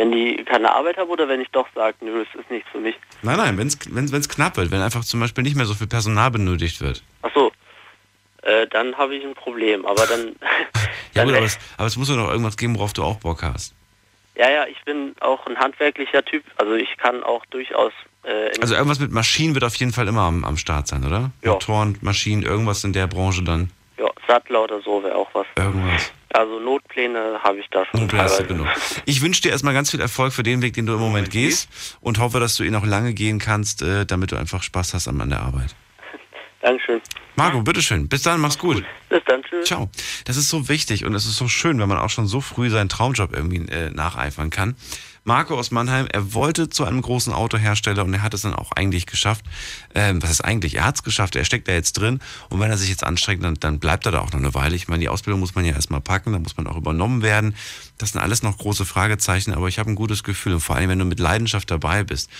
Wenn 0.00 0.12
die 0.12 0.42
keine 0.44 0.74
Arbeit 0.74 0.96
haben 0.96 1.10
oder 1.10 1.28
wenn 1.28 1.42
ich 1.42 1.50
doch 1.50 1.66
sage, 1.74 1.94
nö, 2.00 2.22
es 2.22 2.40
ist 2.40 2.50
nichts 2.50 2.70
für 2.72 2.78
mich. 2.78 2.94
Nein, 3.20 3.36
nein, 3.36 3.58
wenn 3.58 3.66
es 3.66 3.78
wenn's 4.12 4.28
knapp 4.30 4.56
wird, 4.56 4.70
wenn 4.70 4.80
einfach 4.80 5.04
zum 5.04 5.20
Beispiel 5.20 5.44
nicht 5.44 5.56
mehr 5.56 5.66
so 5.66 5.74
viel 5.74 5.88
Personal 5.88 6.30
benötigt 6.30 6.80
wird. 6.80 7.02
Ach 7.20 7.28
so, 7.34 7.52
äh, 8.40 8.66
dann 8.68 8.96
habe 8.96 9.14
ich 9.14 9.22
ein 9.22 9.34
Problem. 9.34 9.84
Aber 9.84 10.06
dann, 10.06 10.28
Ja 11.14 11.24
dann 11.24 11.26
gut, 11.26 11.36
aber 11.36 11.44
es, 11.44 11.58
aber 11.76 11.86
es 11.86 11.98
muss 11.98 12.08
doch 12.08 12.16
noch 12.16 12.30
irgendwas 12.30 12.56
geben, 12.56 12.76
worauf 12.76 12.94
du 12.94 13.02
auch 13.02 13.16
Bock 13.16 13.42
hast. 13.42 13.74
ja, 14.36 14.48
ja, 14.50 14.64
ich 14.66 14.82
bin 14.86 15.14
auch 15.20 15.46
ein 15.46 15.58
handwerklicher 15.58 16.24
Typ. 16.24 16.44
Also 16.56 16.72
ich 16.76 16.96
kann 16.96 17.22
auch 17.22 17.44
durchaus 17.50 17.92
äh, 18.22 18.58
Also 18.62 18.76
irgendwas 18.76 19.00
mit 19.00 19.12
Maschinen 19.12 19.52
wird 19.52 19.64
auf 19.64 19.74
jeden 19.76 19.92
Fall 19.92 20.08
immer 20.08 20.22
am, 20.22 20.44
am 20.46 20.56
Start 20.56 20.88
sein, 20.88 21.04
oder? 21.04 21.30
Ja. 21.44 21.52
Motoren, 21.52 21.98
Maschinen, 22.00 22.42
irgendwas 22.42 22.84
in 22.84 22.94
der 22.94 23.06
Branche 23.06 23.44
dann. 23.44 23.70
ja, 23.98 24.08
Sattler 24.26 24.64
oder 24.64 24.80
so 24.80 25.02
wäre 25.02 25.14
auch 25.14 25.28
was. 25.34 25.46
Irgendwas. 25.56 26.10
Also 26.32 26.60
Notpläne 26.60 27.40
habe 27.42 27.58
ich 27.58 27.66
da 27.70 27.84
schon. 27.86 28.06
Du 28.08 28.16
hast 28.16 28.36
teilweise. 28.38 28.46
genug. 28.46 28.68
Ich 29.04 29.20
wünsche 29.20 29.42
dir 29.42 29.50
erstmal 29.50 29.74
ganz 29.74 29.90
viel 29.90 30.00
Erfolg 30.00 30.32
für 30.32 30.44
den 30.44 30.62
Weg, 30.62 30.74
den 30.74 30.86
du 30.86 30.94
im 30.94 31.00
Moment 31.00 31.30
gehst 31.30 31.68
und 32.00 32.18
hoffe, 32.18 32.38
dass 32.38 32.56
du 32.56 32.62
ihn 32.62 32.74
auch 32.76 32.86
lange 32.86 33.14
gehen 33.14 33.38
kannst, 33.38 33.82
äh, 33.82 34.06
damit 34.06 34.30
du 34.30 34.36
einfach 34.36 34.62
Spaß 34.62 34.94
hast 34.94 35.08
an 35.08 35.20
an 35.20 35.30
der 35.30 35.40
Arbeit. 35.40 35.74
Dankeschön. 36.62 37.00
Marco, 37.34 37.62
bitteschön. 37.62 38.08
Bis 38.08 38.22
dann, 38.22 38.40
mach's 38.40 38.58
gut. 38.58 38.84
Bis 39.08 39.22
dann, 39.26 39.42
tschüss. 39.42 39.66
Ciao. 39.66 39.88
Das 40.24 40.36
ist 40.36 40.48
so 40.50 40.68
wichtig 40.68 41.04
und 41.04 41.14
es 41.14 41.24
ist 41.26 41.36
so 41.36 41.48
schön, 41.48 41.80
wenn 41.80 41.88
man 41.88 41.98
auch 41.98 42.10
schon 42.10 42.26
so 42.26 42.40
früh 42.40 42.70
seinen 42.70 42.88
Traumjob 42.88 43.32
irgendwie 43.32 43.66
äh, 43.72 43.90
nacheifern 43.90 44.50
kann. 44.50 44.76
Marco 45.24 45.58
aus 45.58 45.70
Mannheim, 45.70 46.06
er 46.10 46.32
wollte 46.34 46.70
zu 46.70 46.84
einem 46.84 47.02
großen 47.02 47.32
Autohersteller 47.32 48.04
und 48.04 48.14
er 48.14 48.22
hat 48.22 48.34
es 48.34 48.42
dann 48.42 48.54
auch 48.54 48.72
eigentlich 48.72 49.06
geschafft. 49.06 49.44
Ähm, 49.94 50.22
was 50.22 50.30
ist 50.30 50.40
eigentlich? 50.40 50.76
Er 50.76 50.84
hat 50.84 50.96
es 50.96 51.02
geschafft, 51.02 51.36
er 51.36 51.44
steckt 51.44 51.68
da 51.68 51.72
jetzt 51.72 51.92
drin 51.92 52.20
und 52.48 52.60
wenn 52.60 52.70
er 52.70 52.78
sich 52.78 52.88
jetzt 52.88 53.04
anstrengt, 53.04 53.44
dann, 53.44 53.54
dann 53.54 53.78
bleibt 53.78 54.06
er 54.06 54.12
da 54.12 54.20
auch 54.20 54.32
noch 54.32 54.38
eine 54.38 54.54
Weile. 54.54 54.76
Ich 54.76 54.88
meine, 54.88 55.00
die 55.00 55.08
Ausbildung 55.08 55.40
muss 55.40 55.54
man 55.54 55.64
ja 55.64 55.74
erstmal 55.74 56.00
packen, 56.00 56.32
da 56.32 56.38
muss 56.38 56.56
man 56.56 56.66
auch 56.66 56.76
übernommen 56.76 57.22
werden. 57.22 57.54
Das 57.98 58.12
sind 58.12 58.20
alles 58.20 58.42
noch 58.42 58.56
große 58.56 58.86
Fragezeichen, 58.86 59.52
aber 59.52 59.68
ich 59.68 59.78
habe 59.78 59.90
ein 59.90 59.96
gutes 59.96 60.24
Gefühl 60.24 60.54
und 60.54 60.60
vor 60.60 60.76
allem, 60.76 60.88
wenn 60.88 60.98
du 60.98 61.04
mit 61.04 61.20
Leidenschaft 61.20 61.70
dabei 61.70 62.02
bist 62.02 62.30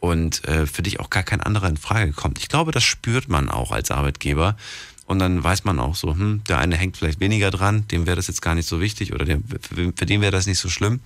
und 0.00 0.46
äh, 0.46 0.66
für 0.66 0.82
dich 0.82 1.00
auch 1.00 1.10
gar 1.10 1.24
kein 1.24 1.40
anderer 1.40 1.68
in 1.68 1.76
Frage 1.76 2.12
kommt. 2.12 2.38
Ich 2.38 2.48
glaube, 2.48 2.70
das 2.70 2.84
spürt 2.84 3.28
man 3.28 3.48
auch 3.50 3.72
als 3.72 3.90
Arbeitgeber. 3.90 4.56
Und 5.06 5.20
dann 5.20 5.42
weiß 5.42 5.64
man 5.64 5.80
auch 5.80 5.96
so, 5.96 6.10
hm, 6.10 6.42
der 6.50 6.58
eine 6.58 6.76
hängt 6.76 6.98
vielleicht 6.98 7.18
weniger 7.18 7.50
dran, 7.50 7.88
dem 7.88 8.04
wäre 8.04 8.16
das 8.16 8.26
jetzt 8.26 8.42
gar 8.42 8.54
nicht 8.54 8.68
so 8.68 8.78
wichtig 8.78 9.14
oder 9.14 9.24
dem, 9.24 9.42
für, 9.42 9.90
für 9.96 10.04
den 10.04 10.20
wäre 10.20 10.32
das 10.32 10.46
nicht 10.46 10.58
so 10.58 10.68
schlimm, 10.68 11.00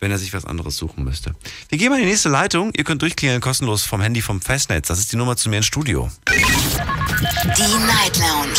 wenn 0.00 0.10
er 0.10 0.18
sich 0.18 0.32
was 0.32 0.44
anderes 0.44 0.76
suchen 0.76 1.04
müsste. 1.04 1.34
Wir 1.68 1.78
gehen 1.78 1.90
mal 1.90 1.96
in 1.98 2.04
die 2.04 2.10
nächste 2.10 2.28
Leitung. 2.30 2.72
Ihr 2.76 2.84
könnt 2.84 3.02
durchklingeln 3.02 3.40
kostenlos 3.40 3.84
vom 3.84 4.00
Handy 4.00 4.22
vom 4.22 4.40
Festnetz. 4.40 4.88
Das 4.88 4.98
ist 4.98 5.12
die 5.12 5.16
Nummer 5.16 5.36
zu 5.36 5.48
mir 5.50 5.58
ins 5.58 5.66
Studio. 5.66 6.10
Die 6.28 7.62
Night 7.62 8.18
Lounge 8.18 8.58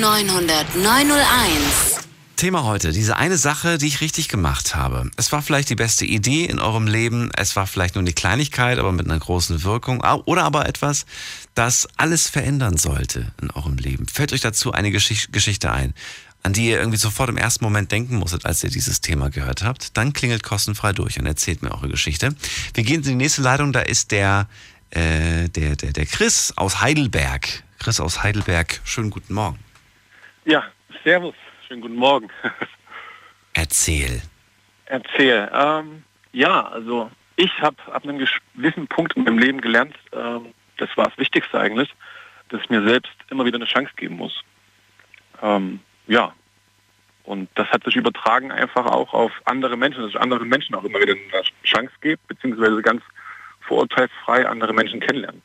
08900901. 0.00 2.00
Thema 2.36 2.64
heute, 2.64 2.90
diese 2.92 3.16
eine 3.16 3.36
Sache, 3.38 3.78
die 3.78 3.86
ich 3.86 4.00
richtig 4.00 4.28
gemacht 4.28 4.74
habe. 4.74 5.08
Es 5.16 5.30
war 5.30 5.42
vielleicht 5.42 5.70
die 5.70 5.76
beste 5.76 6.04
Idee 6.04 6.44
in 6.44 6.58
eurem 6.58 6.88
Leben, 6.88 7.30
es 7.36 7.54
war 7.54 7.68
vielleicht 7.68 7.94
nur 7.94 8.02
eine 8.02 8.12
Kleinigkeit, 8.14 8.80
aber 8.80 8.90
mit 8.90 9.06
einer 9.06 9.18
großen 9.20 9.62
Wirkung, 9.62 10.02
oder 10.24 10.42
aber 10.42 10.66
etwas, 10.66 11.06
das 11.54 11.86
alles 11.96 12.28
verändern 12.28 12.78
sollte 12.78 13.32
in 13.40 13.50
eurem 13.52 13.76
Leben. 13.76 14.08
Fällt 14.08 14.32
euch 14.32 14.40
dazu 14.40 14.72
eine 14.72 14.90
Geschicht- 14.90 15.32
Geschichte 15.32 15.70
ein, 15.70 15.94
an 16.42 16.52
die 16.52 16.70
ihr 16.70 16.78
irgendwie 16.78 16.98
sofort 16.98 17.28
im 17.28 17.36
ersten 17.36 17.64
Moment 17.64 17.92
denken 17.92 18.16
musstet, 18.16 18.46
als 18.46 18.64
ihr 18.64 18.70
dieses 18.70 19.00
Thema 19.00 19.30
gehört 19.30 19.62
habt? 19.62 19.96
Dann 19.96 20.12
klingelt 20.12 20.42
kostenfrei 20.42 20.92
durch 20.92 21.18
und 21.18 21.26
erzählt 21.26 21.62
mir 21.62 21.70
eure 21.72 21.88
Geschichte. 21.88 22.34
Wir 22.74 22.84
gehen 22.84 22.96
in 22.96 23.02
die 23.02 23.14
nächste 23.14 23.42
Leitung, 23.42 23.72
da 23.72 23.80
ist 23.80 24.10
der, 24.10 24.48
äh, 24.90 25.48
der, 25.48 25.76
der, 25.76 25.92
der 25.92 26.06
Chris 26.06 26.52
aus 26.56 26.80
Heidelberg. 26.80 27.62
Chris 27.78 28.00
aus 28.00 28.22
Heidelberg, 28.22 28.80
schönen 28.84 29.10
guten 29.10 29.34
Morgen. 29.34 29.58
Ja, 30.44 30.64
servus. 31.04 31.34
Schönen 31.66 31.82
guten 31.82 31.96
Morgen. 31.96 32.28
Erzähl. 33.54 34.22
Erzähl. 34.86 35.50
Ähm, 35.54 36.02
ja, 36.32 36.66
also 36.66 37.10
ich 37.36 37.50
habe 37.60 37.76
ab 37.92 38.04
einem 38.04 38.18
gewissen 38.54 38.86
Punkt 38.88 39.14
in 39.14 39.24
meinem 39.24 39.38
Leben 39.38 39.60
gelernt, 39.60 39.94
ähm, 40.12 40.46
das 40.78 40.90
war 40.96 41.06
das 41.06 41.18
Wichtigste 41.18 41.58
eigentlich, 41.58 41.88
dass 42.48 42.60
ich 42.62 42.70
mir 42.70 42.86
selbst 42.86 43.12
immer 43.30 43.44
wieder 43.44 43.56
eine 43.56 43.66
Chance 43.66 43.92
geben 43.96 44.16
muss. 44.16 44.42
Ähm, 45.40 45.80
ja. 46.06 46.34
Und 47.24 47.48
das 47.54 47.68
hat 47.68 47.84
sich 47.84 47.96
übertragen 47.96 48.50
einfach 48.50 48.86
auch 48.86 49.12
auf 49.12 49.32
andere 49.44 49.76
Menschen, 49.76 50.02
dass 50.02 50.10
ich 50.10 50.20
anderen 50.20 50.48
Menschen 50.48 50.74
auch 50.74 50.84
immer 50.84 51.00
wieder 51.00 51.12
eine 51.12 51.42
Chance 51.64 51.92
gebe, 52.00 52.20
beziehungsweise 52.26 52.82
ganz 52.82 53.02
vorurteilsfrei 53.60 54.46
andere 54.46 54.72
Menschen 54.72 55.00
kennenlernen. 55.00 55.42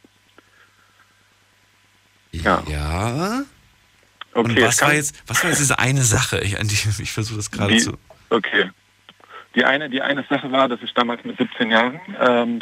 Ja. 2.32 2.63
ja. 2.68 3.44
Okay, 4.34 4.63
was 4.63 4.82
war, 4.82 4.94
jetzt, 4.94 5.24
was 5.28 5.44
war 5.44 5.50
jetzt 5.50 5.60
diese 5.60 5.80
eine 5.80 6.04
Sache? 6.04 6.40
Ich, 6.40 6.54
ich 7.00 7.12
versuche 7.12 7.38
das 7.38 7.52
gerade 7.52 7.74
Die- 7.74 7.80
zu. 7.80 7.98
Okay. 8.30 8.70
Die 9.56 9.63
eine, 9.63 9.90
die 9.90 10.02
eine 10.02 10.24
Sache 10.30 10.52
war, 10.52 10.68
dass 10.68 10.82
ich 10.84 10.94
damals 10.94 11.24
mit 11.24 11.38
17 11.38 11.72
Jahren 11.72 12.00
ähm, 12.20 12.62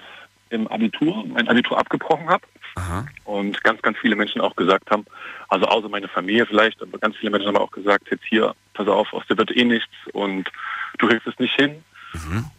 im 0.49 0.67
Abitur, 0.67 1.25
mein 1.25 1.47
Abitur 1.47 1.77
abgebrochen 1.77 2.29
habe 2.29 2.45
Aha. 2.75 3.05
und 3.23 3.63
ganz, 3.63 3.81
ganz 3.81 3.97
viele 3.97 4.15
Menschen 4.15 4.41
auch 4.41 4.55
gesagt 4.55 4.91
haben, 4.91 5.05
also 5.47 5.65
außer 5.65 5.89
meine 5.89 6.07
Familie 6.07 6.45
vielleicht, 6.45 6.81
aber 6.81 6.97
ganz 6.97 7.15
viele 7.15 7.31
Menschen 7.31 7.47
haben 7.47 7.57
auch 7.57 7.71
gesagt, 7.71 8.07
jetzt 8.11 8.25
hier, 8.25 8.53
pass 8.73 8.87
auf, 8.87 9.13
aus 9.13 9.25
dir 9.27 9.37
wird 9.37 9.55
eh 9.55 9.63
nichts 9.63 9.93
und 10.13 10.51
du 10.97 11.07
kriegst 11.07 11.25
es 11.25 11.39
nicht 11.39 11.55
hin. 11.55 11.83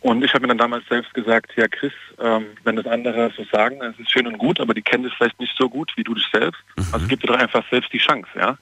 Und 0.00 0.24
ich 0.24 0.32
habe 0.34 0.42
mir 0.42 0.48
dann 0.48 0.58
damals 0.58 0.86
selbst 0.88 1.14
gesagt, 1.14 1.52
ja 1.56 1.66
Chris, 1.68 1.92
ähm, 2.18 2.46
wenn 2.64 2.76
das 2.76 2.86
andere 2.86 3.30
so 3.36 3.44
sagen, 3.44 3.78
dann 3.80 3.92
ist 3.92 4.00
es 4.00 4.10
schön 4.10 4.26
und 4.26 4.38
gut, 4.38 4.60
aber 4.60 4.74
die 4.74 4.82
kennen 4.82 5.04
dich 5.04 5.14
vielleicht 5.14 5.40
nicht 5.40 5.56
so 5.56 5.68
gut 5.68 5.92
wie 5.96 6.04
du 6.04 6.14
dich 6.14 6.28
selbst. 6.32 6.60
Also 6.92 7.06
gib 7.06 7.20
dir 7.20 7.28
doch 7.28 7.38
einfach 7.38 7.64
selbst 7.70 7.92
die 7.92 7.98
Chance, 7.98 8.28
ja. 8.34 8.58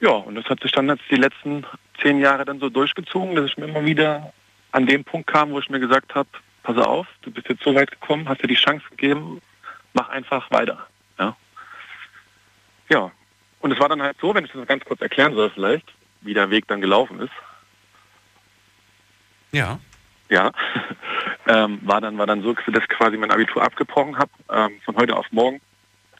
Ja, 0.00 0.10
und 0.10 0.34
das 0.34 0.44
hat 0.46 0.60
sich 0.60 0.72
dann 0.72 0.88
jetzt 0.88 1.04
die 1.10 1.16
letzten 1.16 1.64
zehn 2.00 2.20
Jahre 2.20 2.44
dann 2.44 2.60
so 2.60 2.68
durchgezogen, 2.68 3.34
dass 3.34 3.46
ich 3.46 3.56
mir 3.56 3.66
immer 3.66 3.84
wieder 3.84 4.32
an 4.72 4.86
dem 4.86 5.04
Punkt 5.04 5.26
kam, 5.26 5.50
wo 5.50 5.58
ich 5.58 5.70
mir 5.70 5.80
gesagt 5.80 6.14
habe, 6.14 6.28
pass 6.62 6.76
auf, 6.76 7.06
du 7.22 7.30
bist 7.30 7.48
jetzt 7.48 7.64
so 7.64 7.74
weit 7.74 7.90
gekommen, 7.90 8.28
hast 8.28 8.42
dir 8.42 8.48
die 8.48 8.54
Chance 8.54 8.84
gegeben, 8.90 9.40
mach 10.08 10.14
einfach 10.14 10.50
weiter. 10.50 10.86
Ja. 11.18 11.36
Ja. 12.88 13.10
Und 13.60 13.72
es 13.72 13.80
war 13.80 13.88
dann 13.88 14.02
halt 14.02 14.16
so, 14.20 14.34
wenn 14.34 14.44
ich 14.44 14.52
das 14.52 14.66
ganz 14.66 14.84
kurz 14.84 15.00
erklären 15.00 15.34
soll 15.34 15.50
vielleicht, 15.50 15.86
wie 16.20 16.34
der 16.34 16.50
Weg 16.50 16.66
dann 16.68 16.80
gelaufen 16.80 17.20
ist. 17.20 17.32
Ja. 19.52 19.80
Ja. 20.28 20.52
ähm, 21.46 21.80
war 21.82 22.00
dann 22.00 22.18
war 22.18 22.26
dann 22.26 22.42
so, 22.42 22.52
dass 22.52 22.82
ich 22.82 22.88
quasi 22.88 23.16
mein 23.16 23.30
Abitur 23.30 23.62
abgebrochen 23.62 24.18
habe, 24.18 24.30
ähm, 24.50 24.80
von 24.84 24.96
heute 24.96 25.16
auf 25.16 25.26
morgen. 25.32 25.60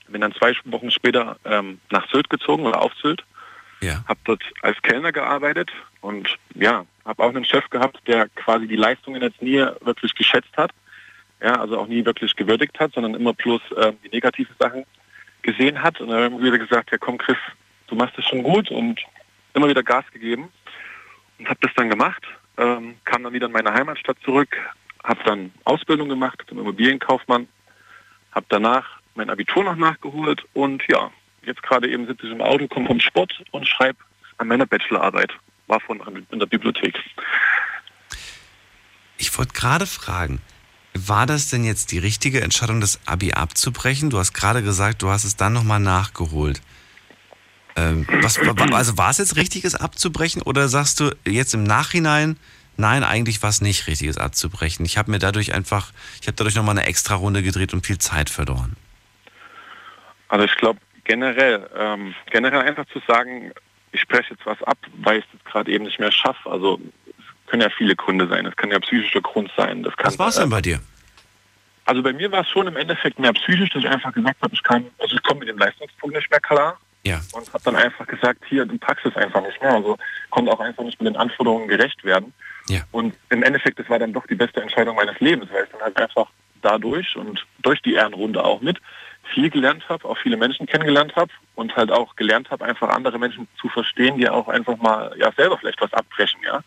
Bin 0.09 0.22
dann 0.22 0.33
zwei 0.33 0.55
Wochen 0.64 0.90
später 0.90 1.37
ähm, 1.44 1.81
nach 1.90 2.09
Sylt 2.11 2.31
gezogen 2.31 2.64
oder 2.64 2.81
auf 2.81 2.92
Sylt. 2.94 3.24
Ja. 3.81 4.03
Habe 4.09 4.18
dort 4.24 4.42
als 4.62 4.81
Kellner 4.83 5.12
gearbeitet 5.12 5.70
und 6.01 6.37
ja, 6.55 6.87
habe 7.05 7.22
auch 7.22 7.29
einen 7.29 7.44
Chef 7.44 7.68
gehabt, 7.68 8.01
der 8.07 8.29
quasi 8.31 8.66
die 8.66 8.77
Leistungen 8.77 9.20
jetzt 9.20 9.42
nie 9.42 9.59
wirklich 9.83 10.14
geschätzt 10.14 10.57
hat. 10.57 10.72
Ja, 11.40 11.61
also 11.61 11.79
auch 11.79 11.87
nie 11.87 12.05
wirklich 12.05 12.35
gewürdigt 12.35 12.79
hat, 12.81 12.92
sondern 12.94 13.14
immer 13.14 13.33
bloß 13.33 13.61
ähm, 13.77 13.96
die 14.05 14.09
negativen 14.09 14.55
Sachen 14.59 14.85
gesehen 15.42 15.83
hat. 15.83 16.01
Und 16.01 16.09
dann 16.09 16.22
haben 16.22 16.38
wir 16.38 16.53
wieder 16.53 16.59
gesagt, 16.59 16.90
ja 16.90 16.98
komm 16.98 17.18
Chris, 17.18 17.37
du 17.87 17.94
machst 17.94 18.18
das 18.18 18.24
schon 18.24 18.42
gut 18.42 18.70
und 18.70 19.01
immer 19.55 19.68
wieder 19.68 19.83
Gas 19.83 20.05
gegeben 20.12 20.51
und 21.38 21.48
habe 21.48 21.59
das 21.62 21.72
dann 21.77 21.90
gemacht. 21.90 22.22
Ähm, 22.57 22.96
kam 23.05 23.22
dann 23.22 23.33
wieder 23.33 23.46
in 23.46 23.53
meine 23.53 23.72
Heimatstadt 23.72 24.16
zurück, 24.24 24.57
habe 25.05 25.20
dann 25.24 25.53
Ausbildung 25.64 26.09
gemacht 26.09 26.42
zum 26.48 26.59
Immobilienkaufmann, 26.59 27.46
habe 28.33 28.46
danach 28.48 28.98
mein 29.14 29.31
Abitur 29.31 29.64
noch 29.64 29.77
nachgeholt 29.77 30.44
und 30.55 30.83
ja, 30.88 31.11
jetzt 31.44 31.62
gerade 31.62 31.88
eben 31.88 32.07
sitze 32.07 32.27
ich 32.27 32.33
im 32.33 32.40
Auto, 32.40 32.66
komme 32.66 32.87
vom 32.87 33.01
Sport 33.01 33.42
und 33.53 33.66
schreibe 33.66 33.98
an 34.38 34.48
meiner 34.48 34.66
Bachelorarbeit. 34.66 35.33
War 35.66 35.81
von 35.81 36.01
in 36.31 36.38
der 36.38 36.46
Bibliothek. 36.46 36.98
Ich 39.18 39.37
wollte 39.37 39.53
gerade 39.53 39.87
fragen, 39.87 40.40
war 41.07 41.27
das 41.27 41.49
denn 41.51 41.63
jetzt 41.65 41.93
die 41.93 41.99
richtige 41.99 42.41
Entscheidung, 42.41 42.81
das 42.81 42.99
Abi 43.07 43.33
abzubrechen? 43.35 44.11
Du 44.11 44.19
hast 44.19 44.33
gerade 44.33 44.63
gesagt, 44.63 45.03
du 45.03 45.11
hast 45.11 45.25
es 45.25 45.37
dann 45.37 45.53
nochmal 45.53 45.81
nachgeholt. 45.81 46.61
Ähm, 47.77 48.07
was, 48.23 48.39
wa- 48.41 48.75
also 48.77 48.99
war 48.99 49.11
es 49.11 49.19
jetzt 49.19 49.37
richtiges 49.37 49.75
abzubrechen 49.75 50.43
oder 50.43 50.69
sagst 50.69 50.99
du 50.99 51.15
jetzt 51.25 51.55
im 51.55 51.63
Nachhinein, 51.63 52.37
nein, 52.77 53.05
eigentlich 53.05 53.41
war 53.43 53.51
es 53.51 53.61
nicht 53.61 53.87
richtiges 53.87 54.19
abzubrechen? 54.19 54.85
Ich 54.85 54.99
habe 54.99 55.11
mir 55.11 55.19
dadurch 55.21 55.53
einfach, 55.55 55.93
ich 56.21 56.27
habe 56.27 56.37
dadurch 56.37 56.57
nochmal 56.57 56.77
eine 56.77 56.89
extra 56.89 57.15
Runde 57.15 57.43
gedreht 57.43 57.73
und 57.75 57.87
viel 57.87 57.99
Zeit 57.99 58.31
verloren. 58.31 58.75
Also 60.29 60.45
ich 60.45 60.57
glaube 60.57 60.81
generell, 61.05 61.71
ähm, 61.77 62.15
generell 62.31 62.63
einfach 62.63 62.87
zu 62.93 63.01
sagen, 63.07 63.53
ich 63.93 64.01
spreche 64.01 64.35
jetzt 64.35 64.45
was 64.45 64.63
ab, 64.65 64.79
weil 64.99 65.21
ich 65.21 65.25
es 65.33 65.51
gerade 65.51 65.71
eben 65.71 65.85
nicht 65.85 65.99
mehr 65.99 66.13
schaffe. 66.13 66.51
Also 66.51 66.79
es 66.79 66.98
können 67.49 67.63
ja 67.63 67.71
viele 67.71 67.97
Gründe 67.97 68.27
sein. 68.29 68.47
Es 68.47 68.57
kann 68.57 68.71
ja 68.71 68.79
psychischer 68.79 69.21
Grund 69.21 69.51
sein. 69.57 69.83
Das 69.83 69.97
kann, 69.97 70.07
Was 70.07 70.19
war 70.19 70.29
es 70.29 70.37
denn 70.37 70.51
bei 70.51 70.61
dir? 70.61 70.81
Also 71.85 72.03
bei 72.03 72.13
mir 72.13 72.31
war 72.31 72.43
es 72.43 72.49
schon 72.51 72.67
im 72.67 72.77
Endeffekt 72.77 73.19
mehr 73.19 73.33
psychisch, 73.33 73.71
dass 73.71 73.83
ich 73.83 73.89
einfach 73.89 74.13
gesagt 74.13 74.37
habe, 74.43 74.55
ich 74.55 74.63
kann, 74.63 74.85
also 74.99 75.15
ich 75.17 75.23
komme 75.23 75.41
mit 75.41 75.49
dem 75.49 75.59
Leistungsdruck 75.59 76.13
nicht 76.13 76.31
mehr 76.31 76.41
klar 76.41 76.79
Ja. 77.05 77.21
und 77.33 77.51
habe 77.53 77.65
dann 77.65 77.77
einfach 77.77 78.07
gesagt, 78.07 78.43
hier, 78.47 78.67
du 78.67 78.77
packst 78.77 79.07
es 79.07 79.17
einfach 79.17 79.41
nicht 79.41 79.61
mehr. 79.63 79.73
Also 79.73 79.97
konnte 80.31 80.53
auch 80.53 80.61
einfach 80.61 80.85
nicht 80.85 81.01
mit 81.01 81.15
den 81.15 81.17
Anforderungen 81.17 81.67
gerecht 81.69 82.05
werden. 82.05 82.35
Ja. 82.69 82.81
Und 82.93 83.15
im 83.31 83.43
Endeffekt, 83.43 83.79
das 83.79 83.89
war 83.89 83.99
dann 83.99 84.13
doch 84.13 84.27
die 84.27 84.35
beste 84.35 84.61
Entscheidung 84.61 84.97
meines 84.97 85.19
Lebens, 85.21 85.51
weil 85.51 85.65
ich 85.65 85.71
dann 85.71 85.81
halt 85.81 85.97
einfach 85.97 86.29
dadurch 86.61 87.17
und 87.17 87.47
durch 87.63 87.81
die 87.81 87.95
Ehrenrunde 87.95 88.45
auch 88.45 88.61
mit 88.61 88.79
viel 89.33 89.49
gelernt 89.49 89.89
habe, 89.89 90.07
auch 90.07 90.19
viele 90.19 90.37
Menschen 90.37 90.67
kennengelernt 90.67 91.15
habe 91.17 91.31
und 91.55 91.75
halt 91.77 91.91
auch 91.91 92.17
gelernt 92.17 92.51
habe, 92.51 92.65
einfach 92.65 92.89
andere 92.91 93.19
Menschen 93.19 93.49
zu 93.61 93.69
verstehen, 93.69 94.19
die 94.19 94.29
auch 94.29 94.49
einfach 94.49 94.77
mal 94.79 95.15
ja 95.19 95.31
selber 95.37 95.57
vielleicht 95.59 95.81
was 95.81 95.93
abbrechen, 95.95 96.41
ja. 96.45 96.61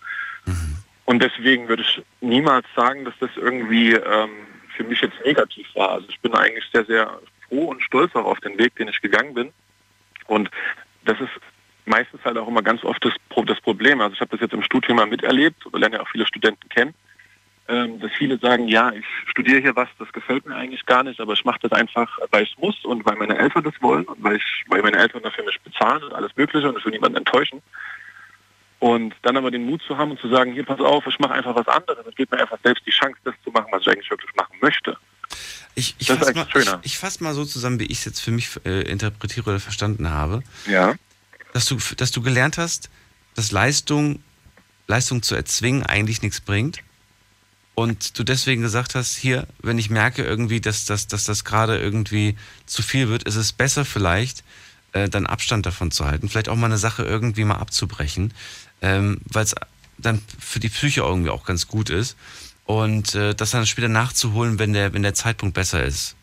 Und 1.11 1.21
deswegen 1.21 1.67
würde 1.67 1.83
ich 1.83 2.01
niemals 2.21 2.65
sagen, 2.73 3.03
dass 3.03 3.13
das 3.19 3.31
irgendwie 3.35 3.91
ähm, 3.91 4.29
für 4.77 4.85
mich 4.85 5.01
jetzt 5.01 5.19
negativ 5.25 5.67
war. 5.75 5.89
Also 5.89 6.07
ich 6.07 6.17
bin 6.21 6.33
eigentlich 6.33 6.63
sehr, 6.71 6.85
sehr 6.85 7.19
froh 7.49 7.65
und 7.65 7.83
stolz 7.83 8.15
auch 8.15 8.23
auf 8.23 8.39
den 8.39 8.57
Weg, 8.57 8.77
den 8.77 8.87
ich 8.87 9.01
gegangen 9.01 9.33
bin. 9.33 9.51
Und 10.27 10.49
das 11.03 11.19
ist 11.19 11.31
meistens 11.83 12.23
halt 12.23 12.37
auch 12.37 12.47
immer 12.47 12.61
ganz 12.61 12.85
oft 12.85 13.03
das, 13.03 13.11
das 13.45 13.59
Problem. 13.59 13.99
Also 13.99 14.13
ich 14.13 14.21
habe 14.21 14.31
das 14.31 14.39
jetzt 14.39 14.53
im 14.53 14.63
Studium 14.63 14.95
mal 14.95 15.05
miterlebt, 15.05 15.57
wir 15.69 15.81
lernen 15.81 15.95
ja 15.95 16.01
auch 16.01 16.07
viele 16.07 16.25
Studenten 16.25 16.69
kennen, 16.69 16.93
ähm, 17.67 17.99
dass 17.99 18.13
viele 18.13 18.37
sagen, 18.37 18.69
ja, 18.69 18.93
ich 18.93 19.05
studiere 19.27 19.59
hier 19.59 19.75
was, 19.75 19.89
das 19.99 20.13
gefällt 20.13 20.45
mir 20.45 20.55
eigentlich 20.55 20.85
gar 20.85 21.03
nicht, 21.03 21.19
aber 21.19 21.33
ich 21.33 21.43
mache 21.43 21.59
das 21.61 21.73
einfach, 21.73 22.19
weil 22.29 22.43
ich 22.43 22.57
muss 22.57 22.85
und 22.85 23.05
weil 23.05 23.17
meine 23.17 23.37
Eltern 23.37 23.65
das 23.65 23.73
wollen 23.81 24.05
und 24.05 24.23
weil, 24.23 24.37
ich, 24.37 24.63
weil 24.67 24.81
meine 24.81 24.97
Eltern 24.97 25.23
dafür 25.23 25.43
mich 25.43 25.59
bezahlen 25.59 26.03
und 26.03 26.13
alles 26.13 26.33
Mögliche 26.37 26.69
und 26.69 26.77
ich 26.77 26.85
will 26.85 26.93
niemanden 26.93 27.17
enttäuschen. 27.17 27.61
Und 28.81 29.13
dann 29.21 29.37
aber 29.37 29.51
den 29.51 29.67
Mut 29.67 29.83
zu 29.83 29.95
haben 29.95 30.09
und 30.09 30.19
zu 30.19 30.27
sagen, 30.27 30.53
hier 30.53 30.65
pass 30.65 30.79
auf, 30.79 31.05
ich 31.05 31.19
mache 31.19 31.33
einfach 31.33 31.55
was 31.55 31.67
anderes 31.67 32.03
und 32.03 32.15
gebe 32.15 32.35
mir 32.35 32.41
einfach 32.41 32.57
selbst 32.63 32.83
die 32.83 32.89
Chance, 32.89 33.15
das 33.23 33.35
zu 33.43 33.51
machen, 33.51 33.67
was 33.69 33.83
ich 33.83 33.89
eigentlich 33.89 34.09
wirklich 34.09 34.33
machen 34.35 34.57
möchte. 34.59 34.97
Ich, 35.75 35.95
ich 35.99 36.07
fasse 36.07 36.33
mal, 36.33 36.47
ich, 36.51 36.69
ich 36.81 36.97
fass 36.97 37.19
mal 37.19 37.35
so 37.35 37.45
zusammen, 37.45 37.79
wie 37.79 37.85
ich 37.85 37.99
es 37.99 38.05
jetzt 38.05 38.21
für 38.21 38.31
mich 38.31 38.49
äh, 38.65 38.81
interpretiere 38.81 39.51
oder 39.51 39.59
verstanden 39.59 40.09
habe. 40.09 40.41
Ja. 40.65 40.95
dass 41.53 41.65
du, 41.65 41.77
dass 41.95 42.09
du 42.09 42.23
gelernt 42.23 42.57
hast, 42.57 42.89
dass 43.35 43.51
Leistung, 43.51 44.23
Leistung 44.87 45.21
zu 45.21 45.35
erzwingen 45.35 45.85
eigentlich 45.85 46.23
nichts 46.23 46.41
bringt. 46.41 46.79
Und 47.75 48.17
du 48.17 48.23
deswegen 48.23 48.63
gesagt 48.63 48.95
hast, 48.95 49.15
hier, 49.15 49.47
wenn 49.59 49.77
ich 49.77 49.91
merke 49.91 50.23
irgendwie, 50.23 50.59
dass, 50.59 50.85
dass, 50.85 51.05
dass 51.05 51.25
das 51.25 51.45
gerade 51.45 51.77
irgendwie 51.77 52.35
zu 52.65 52.81
viel 52.81 53.09
wird, 53.09 53.23
ist 53.23 53.35
es 53.35 53.53
besser 53.53 53.85
vielleicht, 53.85 54.43
äh, 54.93 55.07
dann 55.07 55.27
Abstand 55.27 55.67
davon 55.67 55.91
zu 55.91 56.05
halten. 56.05 56.29
Vielleicht 56.29 56.49
auch 56.49 56.55
mal 56.55 56.65
eine 56.65 56.79
Sache 56.79 57.03
irgendwie 57.03 57.45
mal 57.45 57.55
abzubrechen, 57.55 58.33
ähm, 58.81 59.21
weil 59.25 59.43
es 59.43 59.55
dann 59.97 60.21
für 60.39 60.59
die 60.59 60.69
Psyche 60.69 61.01
irgendwie 61.01 61.29
auch 61.29 61.45
ganz 61.45 61.67
gut 61.67 61.89
ist. 61.89 62.17
Und 62.65 63.15
äh, 63.15 63.33
das 63.35 63.51
dann 63.51 63.65
später 63.65 63.89
nachzuholen, 63.89 64.59
wenn 64.59 64.73
der, 64.73 64.93
wenn 64.93 65.03
der 65.03 65.13
Zeitpunkt 65.13 65.55
besser 65.55 65.83
ist. 65.83 66.15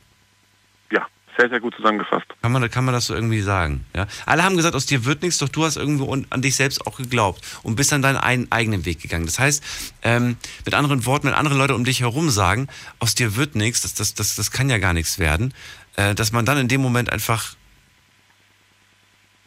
Ja, 0.91 1.07
sehr, 1.37 1.49
sehr 1.49 1.61
gut 1.61 1.75
zusammengefasst. 1.75 2.27
Kann 2.41 2.53
man, 2.53 2.71
kann 2.71 2.85
man 2.85 2.95
das 2.95 3.07
so 3.07 3.15
irgendwie 3.15 3.43
sagen? 3.43 3.85
Ja? 3.95 4.07
Alle 4.25 4.45
haben 4.45 4.57
gesagt, 4.57 4.75
aus 4.75 4.87
dir 4.87 5.05
wird 5.05 5.23
nichts, 5.23 5.39
doch 5.39 5.49
du 5.49 5.65
hast 5.65 5.77
irgendwo 5.77 6.13
an 6.13 6.43
dich 6.43 6.57
selbst 6.57 6.87
auch 6.87 6.97
geglaubt 6.97 7.45
und 7.63 7.77
bist 7.77 7.93
dann 7.93 8.03
deinen 8.03 8.17
ein, 8.17 8.51
eigenen 8.51 8.85
Weg 8.85 9.01
gegangen. 9.01 9.27
Das 9.27 9.39
heißt, 9.39 9.63
ähm, 10.03 10.37
mit 10.65 10.75
anderen 10.75 11.05
Worten, 11.05 11.27
wenn 11.27 11.35
andere 11.35 11.57
Leute 11.57 11.75
um 11.75 11.85
dich 11.85 12.01
herum 12.01 12.31
sagen, 12.31 12.69
aus 12.99 13.15
dir 13.15 13.37
wird 13.37 13.55
nichts, 13.55 13.83
das, 13.83 13.95
das, 13.95 14.15
das, 14.15 14.37
das 14.37 14.51
kann 14.51 14.71
ja 14.71 14.79
gar 14.79 14.95
nichts 14.95 15.19
werden, 15.19 15.53
äh, 15.97 16.15
dass 16.15 16.33
man 16.33 16.47
dann 16.47 16.57
in 16.57 16.69
dem 16.69 16.81
Moment 16.81 17.13
einfach 17.13 17.57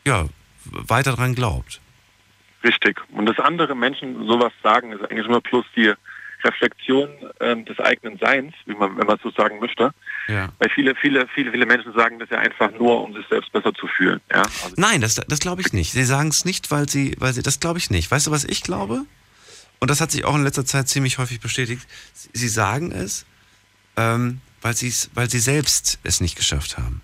ja, 0.05 0.27
weiter 0.65 1.15
dran 1.15 1.35
glaubt. 1.35 1.81
Richtig. 2.63 3.01
Und 3.11 3.25
dass 3.25 3.39
andere 3.39 3.75
Menschen 3.75 4.27
sowas 4.27 4.53
sagen, 4.63 4.91
ist 4.91 5.03
eigentlich 5.03 5.25
immer 5.25 5.41
plus 5.41 5.65
die 5.75 5.93
Reflexion 6.43 7.09
ähm, 7.39 7.65
des 7.65 7.79
eigenen 7.79 8.17
Seins, 8.17 8.53
wie 8.65 8.73
man, 8.73 8.97
wenn 8.97 9.07
man 9.07 9.19
so 9.21 9.31
sagen 9.31 9.59
möchte. 9.59 9.91
Ja. 10.27 10.49
Weil 10.59 10.69
viele, 10.69 10.95
viele, 10.95 11.27
viele, 11.27 11.51
viele 11.51 11.65
Menschen 11.65 11.93
sagen 11.93 12.19
das 12.19 12.29
ja 12.29 12.39
einfach 12.39 12.71
nur, 12.71 13.03
um 13.03 13.13
sich 13.13 13.25
selbst 13.27 13.51
besser 13.51 13.73
zu 13.73 13.87
fühlen. 13.87 14.21
Ja? 14.31 14.41
Also, 14.41 14.75
Nein, 14.77 15.01
das, 15.01 15.15
das 15.15 15.39
glaube 15.39 15.61
ich 15.61 15.73
nicht. 15.73 15.91
Sie 15.91 16.03
sagen 16.03 16.29
es 16.29 16.45
nicht, 16.45 16.71
weil 16.71 16.89
sie, 16.89 17.15
weil 17.19 17.33
sie, 17.33 17.43
das 17.43 17.59
glaube 17.59 17.79
ich 17.79 17.89
nicht. 17.89 18.09
Weißt 18.09 18.27
du, 18.27 18.31
was 18.31 18.43
ich 18.43 18.63
glaube? 18.63 19.03
Und 19.79 19.89
das 19.89 20.01
hat 20.01 20.11
sich 20.11 20.25
auch 20.25 20.35
in 20.35 20.43
letzter 20.43 20.65
Zeit 20.65 20.87
ziemlich 20.87 21.17
häufig 21.17 21.39
bestätigt. 21.39 21.87
Sie 22.13 22.47
sagen 22.47 22.91
es, 22.91 23.25
ähm, 23.97 24.41
weil, 24.61 24.75
weil 25.13 25.29
sie 25.29 25.39
selbst 25.39 25.99
es 26.03 26.21
nicht 26.21 26.35
geschafft 26.35 26.77
haben. 26.77 27.01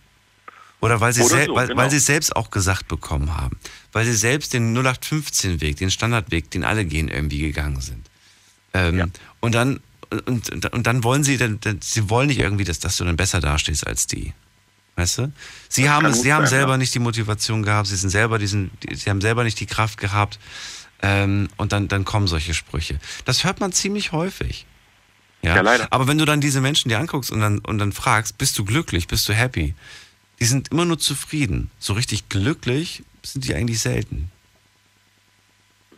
Oder 0.79 0.99
weil 1.01 1.11
sie, 1.13 1.21
Oder 1.23 1.45
so, 1.45 1.55
weil, 1.55 1.67
genau. 1.67 1.81
weil 1.81 1.89
sie 1.89 1.97
es 1.97 2.05
selbst 2.05 2.35
auch 2.35 2.51
gesagt 2.51 2.87
bekommen 2.87 3.35
haben. 3.35 3.57
Weil 3.93 4.05
sie 4.05 4.13
selbst 4.13 4.53
den 4.53 4.77
0815-Weg, 4.77 5.77
den 5.77 5.89
Standardweg, 5.89 6.51
den 6.51 6.63
alle 6.63 6.85
gehen, 6.85 7.07
irgendwie 7.07 7.39
gegangen 7.39 7.81
sind. 7.81 8.07
Ähm, 8.73 8.97
Ja. 8.99 9.05
Und 9.39 9.55
dann 9.55 9.79
und, 10.25 10.65
und, 10.73 10.87
dann 10.87 11.03
wollen 11.03 11.23
sie, 11.25 11.35
dann, 11.37 11.59
sie 11.81 12.09
wollen 12.09 12.27
nicht 12.27 12.39
irgendwie, 12.39 12.63
dass, 12.63 12.79
dass 12.79 12.95
du 12.95 13.03
dann 13.03 13.17
besser 13.17 13.41
dastehst 13.41 13.85
als 13.85 14.07
die. 14.07 14.33
Weißt 14.95 15.17
du? 15.17 15.31
Sie 15.67 15.83
Das 15.83 15.91
haben 15.91 16.13
sie 16.13 16.31
haben 16.31 16.43
sein, 16.45 16.49
selber 16.59 16.71
ja. 16.73 16.77
nicht 16.77 16.93
die 16.95 16.99
Motivation 16.99 17.61
gehabt, 17.61 17.87
sie 17.89 17.97
sind 17.97 18.09
selber 18.09 18.39
diesen, 18.39 18.71
die- 18.83 18.95
sie 18.95 19.09
haben 19.09 19.19
selber 19.19 19.43
nicht 19.43 19.59
die 19.59 19.65
Kraft 19.65 19.97
gehabt. 19.99 20.39
Ähm, 21.01 21.49
und 21.57 21.73
dann, 21.73 21.87
dann 21.89 22.05
kommen 22.05 22.27
solche 22.27 22.53
Sprüche. 22.53 22.99
Das 23.25 23.43
hört 23.43 23.59
man 23.59 23.73
ziemlich 23.73 24.11
häufig. 24.13 24.65
Ja, 25.43 25.55
Ja, 25.57 25.61
leider. 25.61 25.87
Aber 25.91 26.07
wenn 26.07 26.17
du 26.17 26.25
dann 26.25 26.39
diese 26.41 26.61
Menschen 26.61 26.87
dir 26.89 26.99
anguckst 26.99 27.29
und 27.29 27.41
dann, 27.41 27.59
und 27.59 27.77
dann 27.77 27.91
fragst, 27.91 28.37
bist 28.37 28.57
du 28.57 28.63
glücklich, 28.65 29.07
bist 29.07 29.27
du 29.27 29.33
happy? 29.33 29.75
Die 30.39 30.45
sind 30.45 30.71
immer 30.71 30.85
nur 30.85 30.99
zufrieden. 30.99 31.71
So 31.79 31.93
richtig 31.93 32.29
glücklich 32.29 33.03
sind 33.23 33.45
die 33.47 33.55
eigentlich 33.55 33.79
selten. 33.79 34.31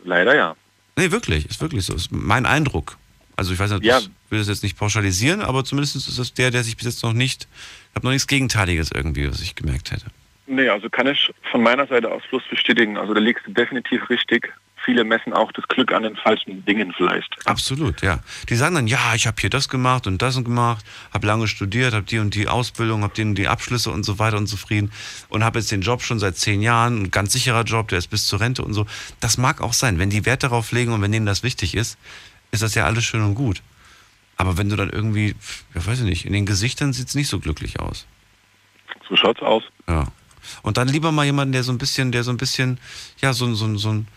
leider 0.04 0.34
ja. 0.34 0.56
Nee, 0.96 1.10
wirklich, 1.10 1.46
ist 1.48 1.60
wirklich 1.60 1.84
so. 1.84 1.94
Ist 1.94 2.10
mein 2.12 2.46
Eindruck. 2.46 2.96
Also 3.36 3.52
ich 3.52 3.58
weiß 3.58 3.70
nicht, 3.72 3.84
Ja. 3.84 3.98
ich 3.98 4.10
will 4.30 4.38
das 4.38 4.48
jetzt 4.48 4.62
nicht 4.62 4.76
pauschalisieren, 4.76 5.40
aber 5.40 5.64
zumindest 5.64 5.96
ist 5.96 6.18
das 6.18 6.34
der, 6.34 6.50
der 6.50 6.62
sich 6.64 6.76
bis 6.76 6.86
jetzt 6.86 7.02
noch 7.02 7.12
nicht, 7.12 7.48
ich 7.90 7.94
habe 7.96 8.06
noch 8.06 8.12
nichts 8.12 8.26
Gegenteiliges 8.26 8.90
irgendwie, 8.92 9.30
was 9.30 9.40
ich 9.40 9.54
gemerkt 9.54 9.92
hätte. 9.92 10.06
Nee, 10.46 10.68
also 10.68 10.90
kann 10.90 11.06
ich 11.06 11.32
von 11.50 11.62
meiner 11.62 11.86
Seite 11.86 12.10
aus 12.10 12.22
bloß 12.28 12.42
bestätigen. 12.50 12.96
Also 12.98 13.14
da 13.14 13.20
liegst 13.20 13.46
du 13.46 13.52
definitiv 13.52 14.08
richtig. 14.10 14.52
Viele 14.90 15.04
messen 15.04 15.32
auch 15.32 15.52
das 15.52 15.68
Glück 15.68 15.92
an 15.92 16.02
den 16.02 16.16
falschen 16.16 16.64
Dingen 16.64 16.92
vielleicht. 16.96 17.32
Absolut, 17.46 18.02
ja. 18.02 18.18
Die 18.48 18.56
sagen 18.56 18.74
dann, 18.74 18.88
ja, 18.88 19.14
ich 19.14 19.28
habe 19.28 19.36
hier 19.40 19.48
das 19.48 19.68
gemacht 19.68 20.08
und 20.08 20.20
das 20.20 20.42
gemacht, 20.42 20.84
habe 21.14 21.28
lange 21.28 21.46
studiert, 21.46 21.94
habe 21.94 22.04
die 22.04 22.18
und 22.18 22.34
die 22.34 22.48
Ausbildung, 22.48 23.04
habe 23.04 23.14
die 23.14 23.22
und 23.22 23.36
die 23.36 23.46
Abschlüsse 23.46 23.92
und 23.92 24.02
so 24.02 24.18
weiter 24.18 24.36
und 24.36 24.48
zufrieden 24.48 24.90
und 25.28 25.44
habe 25.44 25.60
jetzt 25.60 25.70
den 25.70 25.82
Job 25.82 26.02
schon 26.02 26.18
seit 26.18 26.36
zehn 26.36 26.60
Jahren, 26.60 27.04
ein 27.04 27.10
ganz 27.12 27.32
sicherer 27.32 27.62
Job, 27.62 27.86
der 27.86 27.98
ist 27.98 28.08
bis 28.08 28.26
zur 28.26 28.40
Rente 28.40 28.64
und 28.64 28.74
so. 28.74 28.84
Das 29.20 29.38
mag 29.38 29.60
auch 29.60 29.74
sein. 29.74 30.00
Wenn 30.00 30.10
die 30.10 30.26
Wert 30.26 30.42
darauf 30.42 30.72
legen 30.72 30.92
und 30.92 31.02
wenn 31.02 31.12
denen 31.12 31.24
das 31.24 31.44
wichtig 31.44 31.76
ist, 31.76 31.96
ist 32.50 32.64
das 32.64 32.74
ja 32.74 32.84
alles 32.84 33.04
schön 33.04 33.22
und 33.22 33.36
gut. 33.36 33.62
Aber 34.38 34.58
wenn 34.58 34.68
du 34.70 34.74
dann 34.74 34.90
irgendwie, 34.90 35.36
ja 35.72 35.86
weiß 35.86 36.00
ich 36.00 36.04
nicht, 36.04 36.24
in 36.26 36.32
den 36.32 36.46
Gesichtern 36.46 36.92
sieht 36.92 37.06
es 37.06 37.14
nicht 37.14 37.28
so 37.28 37.38
glücklich 37.38 37.78
aus. 37.78 38.08
So 39.08 39.14
schaut's 39.14 39.40
aus. 39.40 39.62
Ja. 39.86 40.08
Und 40.62 40.76
dann 40.76 40.88
lieber 40.88 41.12
mal 41.12 41.24
jemanden, 41.24 41.52
der 41.52 41.62
so 41.62 41.72
ein 41.72 41.78
bisschen, 41.78 42.12
der 42.12 42.24
so 42.24 42.30
ein 42.30 42.36
bisschen, 42.36 42.78
ja, 43.20 43.32
so, 43.32 43.52
so, 43.54 43.76
so, 43.76 43.90
ein, 43.90 44.08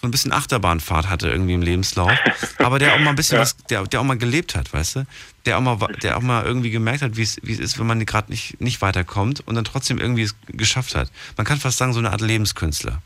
so 0.00 0.06
ein 0.06 0.10
bisschen 0.10 0.32
Achterbahnfahrt 0.32 1.10
hatte 1.10 1.28
irgendwie 1.28 1.52
im 1.52 1.60
Lebenslauf. 1.62 2.10
Aber 2.58 2.78
der 2.78 2.94
auch 2.94 3.00
mal 3.00 3.10
ein 3.10 3.16
bisschen 3.16 3.36
Ja. 3.36 3.42
was, 3.42 3.56
der, 3.56 3.84
der 3.84 4.00
auch 4.00 4.04
mal 4.04 4.16
gelebt 4.16 4.54
hat, 4.54 4.72
weißt 4.72 4.96
du? 4.96 5.06
Der 5.44 5.58
auch 5.58 5.60
mal, 5.60 5.76
der 6.02 6.16
auch 6.16 6.22
mal 6.22 6.44
irgendwie 6.44 6.70
gemerkt 6.70 7.02
hat, 7.02 7.16
wie 7.16 7.22
es, 7.22 7.38
wie 7.42 7.52
es 7.52 7.58
ist, 7.58 7.78
wenn 7.78 7.86
man 7.86 8.04
gerade 8.06 8.30
nicht, 8.30 8.60
nicht 8.60 8.80
weiterkommt 8.80 9.46
und 9.46 9.54
dann 9.56 9.64
trotzdem 9.64 9.98
irgendwie 9.98 10.22
es 10.22 10.34
geschafft 10.46 10.94
hat. 10.94 11.10
Man 11.36 11.46
kann 11.46 11.58
fast 11.58 11.76
sagen, 11.76 11.92
so 11.92 11.98
eine 11.98 12.12
Art 12.12 12.22
Lebenskünstler. 12.22 13.02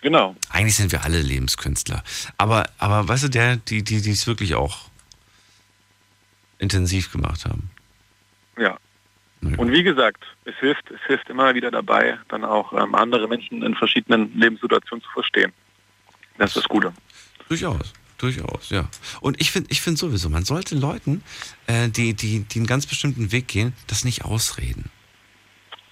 Genau. 0.00 0.36
Eigentlich 0.48 0.76
sind 0.76 0.92
wir 0.92 1.04
alle 1.04 1.20
Lebenskünstler. 1.20 2.04
Aber, 2.38 2.68
aber 2.78 3.08
weißt 3.08 3.24
du, 3.24 3.28
der, 3.28 3.56
die, 3.56 3.82
die, 3.82 4.00
die 4.00 4.10
es 4.12 4.26
wirklich 4.26 4.54
auch 4.54 4.88
intensiv 6.58 7.10
gemacht 7.10 7.44
haben. 7.44 7.70
Ja. 8.56 8.78
Ja. 9.42 9.58
Und 9.58 9.72
wie 9.72 9.82
gesagt, 9.82 10.22
es 10.44 10.54
hilft, 10.56 10.90
es 10.90 11.00
hilft 11.06 11.28
immer 11.30 11.54
wieder 11.54 11.70
dabei, 11.70 12.18
dann 12.28 12.44
auch 12.44 12.72
ähm, 12.74 12.94
andere 12.94 13.26
Menschen 13.26 13.62
in 13.62 13.74
verschiedenen 13.74 14.38
Lebenssituationen 14.38 15.02
zu 15.02 15.10
verstehen. 15.10 15.52
Das 16.40 16.52
ist 16.52 16.56
das 16.56 16.68
Gute. 16.70 16.94
Durchaus, 17.50 17.92
durchaus, 18.16 18.70
ja. 18.70 18.88
Und 19.20 19.38
ich 19.42 19.50
finde 19.50 19.70
ich 19.70 19.82
find 19.82 19.98
sowieso, 19.98 20.30
man 20.30 20.46
sollte 20.46 20.74
Leuten, 20.74 21.22
äh, 21.66 21.90
die, 21.90 22.14
die, 22.14 22.40
die 22.40 22.60
einen 22.60 22.66
ganz 22.66 22.86
bestimmten 22.86 23.30
Weg 23.30 23.46
gehen, 23.46 23.74
das 23.88 24.04
nicht 24.04 24.24
ausreden. 24.24 24.90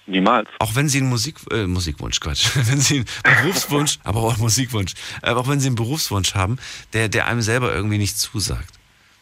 Niemals. 0.07 0.49
Auch 0.57 0.73
wenn 0.73 0.89
sie 0.89 1.01
einen 1.01 1.09
Musik, 1.09 1.35
äh, 1.51 1.67
Musikwunsch, 1.67 2.19
Quatsch, 2.19 2.49
wenn 2.55 2.81
sie 2.81 3.05
einen 3.23 3.43
Berufswunsch, 3.43 3.99
aber 4.03 4.21
auch 4.21 4.33
einen 4.33 4.41
Musikwunsch, 4.41 4.95
äh, 5.21 5.29
auch 5.29 5.47
wenn 5.47 5.59
sie 5.59 5.67
einen 5.67 5.75
Berufswunsch 5.75 6.33
haben, 6.33 6.57
der, 6.93 7.09
der 7.09 7.27
einem 7.27 7.43
selber 7.43 7.71
irgendwie 7.71 7.99
nicht 7.99 8.17
zusagt. 8.17 8.73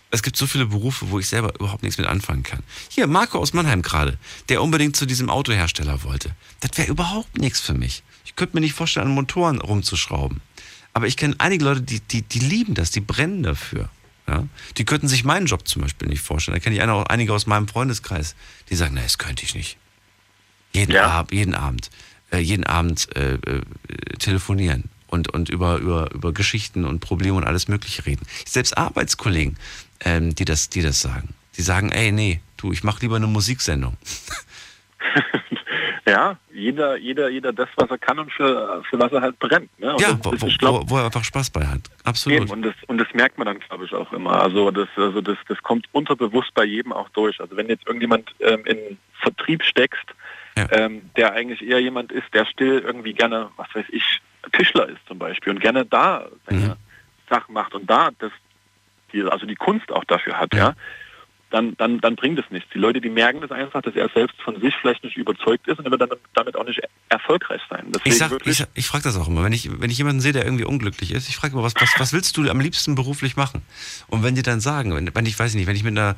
Es 0.10 0.24
gibt 0.24 0.38
so 0.38 0.48
viele 0.48 0.68
Berufe, 0.68 1.12
wo 1.12 1.20
ich 1.20 1.28
selber 1.28 1.56
überhaupt 1.56 1.84
nichts 1.84 1.98
mit 1.98 2.08
anfangen 2.08 2.44
kann. 2.44 2.64
Hier, 2.88 3.06
Marco 3.08 3.38
aus 3.38 3.52
Mannheim 3.52 3.82
gerade, 3.82 4.18
der 4.48 4.62
unbedingt 4.62 4.96
zu 4.96 5.06
diesem 5.06 5.30
Autohersteller 5.30 6.04
wollte. 6.04 6.34
Das 6.62 6.78
wäre 6.78 6.88
überhaupt 6.88 7.38
nichts 7.38 7.60
für 7.60 7.74
mich. 7.74 8.04
Ich 8.24 8.38
könnte 8.38 8.56
mir 8.56 8.62
nicht 8.62 8.74
vorstellen, 8.74 9.08
an 9.08 9.14
Motoren 9.14 9.60
rumzuschrauben. 9.60 10.40
Aber 10.98 11.06
ich 11.06 11.16
kenne 11.16 11.36
einige 11.38 11.64
Leute, 11.64 11.84
die, 11.84 12.00
die, 12.00 12.24
die 12.24 12.40
lieben 12.40 12.74
das, 12.74 12.90
die 12.90 13.02
brennen 13.02 13.44
dafür. 13.44 13.88
Ja? 14.28 14.48
Die 14.78 14.84
könnten 14.84 15.08
sich 15.08 15.24
meinen 15.24 15.46
Job 15.46 15.68
zum 15.68 15.84
Beispiel 15.84 16.08
nicht 16.08 16.24
vorstellen. 16.24 16.56
Da 16.56 16.60
kenne 16.60 16.76
ich 16.76 16.82
eine, 16.82 17.08
einige 17.08 17.34
aus 17.34 17.46
meinem 17.46 17.68
Freundeskreis, 17.68 18.36
die 18.72 18.76
sagen, 18.76 18.94
na, 18.96 19.04
das 19.04 19.20
könnte 19.20 19.44
ich 19.44 19.54
nicht. 19.54 19.78
Jeden, 20.74 20.94
Ja. 20.94 21.20
Ab, 21.20 21.32
jeden 21.32 21.54
Abend, 21.54 21.92
äh, 22.32 22.40
jeden 22.40 22.64
Abend 22.64 23.16
äh, 23.16 23.36
äh, 23.36 23.62
telefonieren 24.18 24.86
und, 25.06 25.32
und 25.32 25.50
über, 25.50 25.78
über, 25.78 26.12
über 26.16 26.34
Geschichten 26.34 26.84
und 26.84 27.00
Probleme 27.00 27.38
und 27.38 27.44
alles 27.44 27.68
Mögliche 27.68 28.08
reden. 28.08 28.26
Selbst 28.48 28.76
Arbeitskollegen, 28.76 29.56
ähm, 30.00 30.34
die, 30.34 30.46
das, 30.46 30.70
die 30.70 30.82
das 30.82 31.00
sagen. 31.00 31.36
Die 31.58 31.62
sagen, 31.62 31.92
ey, 31.92 32.12
nee, 32.12 32.42
du, 32.58 32.72
ich 32.74 32.84
mache 32.84 33.02
lieber 33.02 33.18
eine 33.18 33.28
Musiksendung. 33.28 33.98
Ja, 36.08 36.38
jeder, 36.54 36.96
jeder, 36.98 37.28
jeder 37.30 37.52
das, 37.52 37.68
was 37.76 37.90
er 37.90 37.98
kann 37.98 38.18
und 38.18 38.32
für, 38.32 38.82
für 38.90 38.98
was 38.98 39.12
er 39.12 39.22
halt 39.22 39.38
brennt. 39.40 39.70
Ne? 39.78 39.94
Ja, 40.00 40.18
wo, 40.24 40.32
wo, 40.32 40.48
glaub, 40.58 40.90
wo, 40.90 40.90
wo 40.92 40.98
er 41.00 41.06
einfach 41.06 41.24
Spaß 41.24 41.50
bei 41.50 41.66
hat. 41.66 41.82
Absolut. 42.06 42.40
Eben, 42.44 42.50
und 42.50 42.62
das, 42.62 42.76
und 42.88 42.98
das 42.98 43.08
merkt 43.14 43.38
man 43.38 43.48
dann, 43.48 43.60
glaube 43.60 43.84
ich, 43.86 43.94
auch 43.94 44.14
immer. 44.14 44.42
Also 44.42 44.72
das, 44.72 44.88
also 44.96 45.20
das, 45.20 45.38
das 45.50 45.62
kommt 45.64 45.86
unterbewusst 45.92 46.54
bei 46.54 46.64
jedem 46.64 46.94
auch 46.94 47.10
durch. 47.10 47.42
Also 47.42 47.58
wenn 47.58 47.68
jetzt 47.68 47.86
irgendjemand 47.86 48.34
ähm, 48.40 48.64
in 48.66 48.98
Vertrieb 49.22 49.64
steckst, 49.64 50.06
Ja. 50.58 50.68
ähm, 50.72 51.10
der 51.18 51.34
eigentlich 51.34 51.62
eher 51.62 51.82
jemand 51.82 52.12
ist, 52.14 52.34
der 52.34 52.46
still 52.46 52.80
irgendwie 52.80 53.14
gerne, 53.14 53.50
was 53.58 53.68
weiß 53.76 53.86
ich, 53.90 54.22
Tischler 54.54 54.88
ist 54.88 55.06
zum 55.08 55.20
Beispiel 55.20 55.52
und 55.54 55.60
gerne 55.60 55.86
da 55.86 56.26
seine 56.48 56.60
Mhm. 56.62 56.74
Sachen 57.30 57.54
macht 57.54 57.76
und 57.76 57.90
da 57.90 58.12
das, 58.20 58.32
die, 59.12 59.24
also 59.24 59.46
die 59.46 59.56
Kunst 59.56 59.92
auch 59.92 60.06
dafür 60.06 60.40
hat, 60.40 60.54
Ja. 60.54 60.70
ja, 60.70 60.74
dann, 61.50 61.76
dann, 61.78 62.02
dann 62.02 62.16
bringt 62.16 62.38
es 62.40 62.46
nichts. 62.52 62.70
Die 62.74 62.78
Leute, 62.78 63.00
die 63.00 63.10
merken 63.10 63.40
das 63.42 63.52
einfach, 63.52 63.82
dass 63.82 63.96
er 63.96 64.10
selbst 64.10 64.36
von 64.42 64.60
sich 64.60 64.74
vielleicht 64.82 65.04
nicht 65.04 65.16
überzeugt 65.16 65.68
ist 65.68 65.80
und 65.80 65.86
er 65.86 65.92
wird 65.92 66.02
dann 66.02 66.10
damit 66.34 66.56
auch 66.58 66.66
nicht 66.66 66.82
erfolgreich 67.10 67.62
sein. 67.70 67.86
Deswegen 67.94 68.10
Ich, 68.10 68.18
sag, 68.18 68.46
ich, 68.46 68.58
sag- 68.58 68.70
ich 68.74 68.86
frage 68.88 69.04
das 69.06 69.16
auch 69.18 69.28
immer, 69.30 69.44
wenn 69.44 69.54
ich, 69.54 69.70
wenn 69.80 69.90
ich 69.90 69.98
jemanden 69.98 70.20
sehe, 70.22 70.34
der 70.34 70.44
irgendwie 70.46 70.66
unglücklich 70.66 71.12
ist, 71.12 71.30
ich 71.30 71.38
frage 71.38 71.54
immer, 71.54 71.64
was, 71.64 71.74
was, 71.80 71.90
was 71.98 72.12
willst 72.14 72.36
du 72.38 72.50
am 72.50 72.60
liebsten 72.60 72.96
beruflich 72.96 73.36
machen? 73.38 73.62
Und 74.08 74.24
wenn 74.24 74.36
die 74.36 74.42
dann 74.42 74.60
sagen, 74.60 74.94
wenn, 74.94 75.14
wenn 75.16 75.26
ich 75.26 75.40
weiß 75.40 75.54
nicht, 75.56 75.68
wenn 75.68 75.76
ich 75.78 75.84
mit 75.84 75.98
einer, 75.98 76.16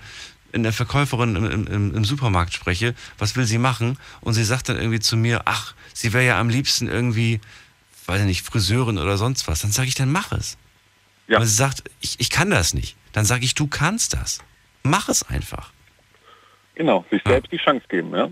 einer 0.52 0.74
Verkäuferin 0.74 1.36
im, 1.36 1.46
im- 1.46 1.68
im, 1.68 1.96
im 1.96 2.06
Supermarkt 2.06 2.54
spreche, 2.54 2.96
was 3.20 3.36
will 3.36 3.46
sie 3.46 3.60
machen? 3.60 3.98
Und 4.22 4.34
sie 4.34 4.44
sagt 4.44 4.68
dann 4.70 4.78
irgendwie 4.78 5.00
zu 5.00 5.16
mir, 5.16 5.44
ach, 5.46 5.76
sie 5.94 6.12
wäre 6.12 6.26
ja 6.26 6.40
am 6.40 6.50
liebsten 6.50 6.88
irgendwie, 6.88 7.40
weiß 8.08 8.22
ich 8.22 8.26
nicht, 8.26 8.42
Friseurin 8.46 8.98
oder 8.98 9.18
sonst 9.18 9.48
was, 9.48 9.60
dann 9.62 9.72
sage 9.72 9.88
ich, 9.90 9.94
dann 9.96 10.12
mach 10.12 10.32
es. 10.32 10.58
Ja. 11.28 11.38
Aber 11.38 11.46
sie 11.46 11.54
sagt, 11.54 11.84
ich, 12.02 12.20
ich 12.20 12.32
kann 12.32 12.50
das 12.50 12.74
nicht. 12.74 12.96
Dann 13.14 13.26
sage 13.26 13.46
ich, 13.46 13.54
du 13.54 13.68
kannst 13.68 14.14
das. 14.14 14.40
Mach 14.84 15.10
es 15.10 15.24
einfach. 15.30 15.72
genau, 16.76 17.06
sich 17.12 17.22
selbst 17.26 17.52
die 17.52 17.58
Chance 17.58 17.86
geben. 17.90 18.16
Ja. 18.16 18.30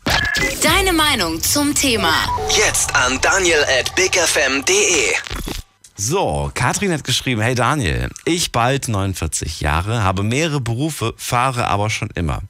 Deine 0.63 0.93
Meinung 0.93 1.41
zum 1.41 1.75
Thema. 1.75 2.13
Jetzt 2.49 2.95
an 2.95 3.19
daniel 3.21 3.63
at 3.79 3.95
bigfm.de. 3.95 5.13
So, 5.95 6.49
Katrin 6.53 6.91
hat 6.91 7.03
geschrieben, 7.03 7.41
hey 7.41 7.53
Daniel, 7.53 8.09
ich 8.25 8.51
bald 8.51 8.87
49 8.87 9.61
Jahre, 9.61 10.03
habe 10.03 10.23
mehrere 10.23 10.59
Berufe, 10.59 11.13
fahre 11.17 11.67
aber 11.67 11.89
schon 11.89 12.09
immer. 12.15 12.41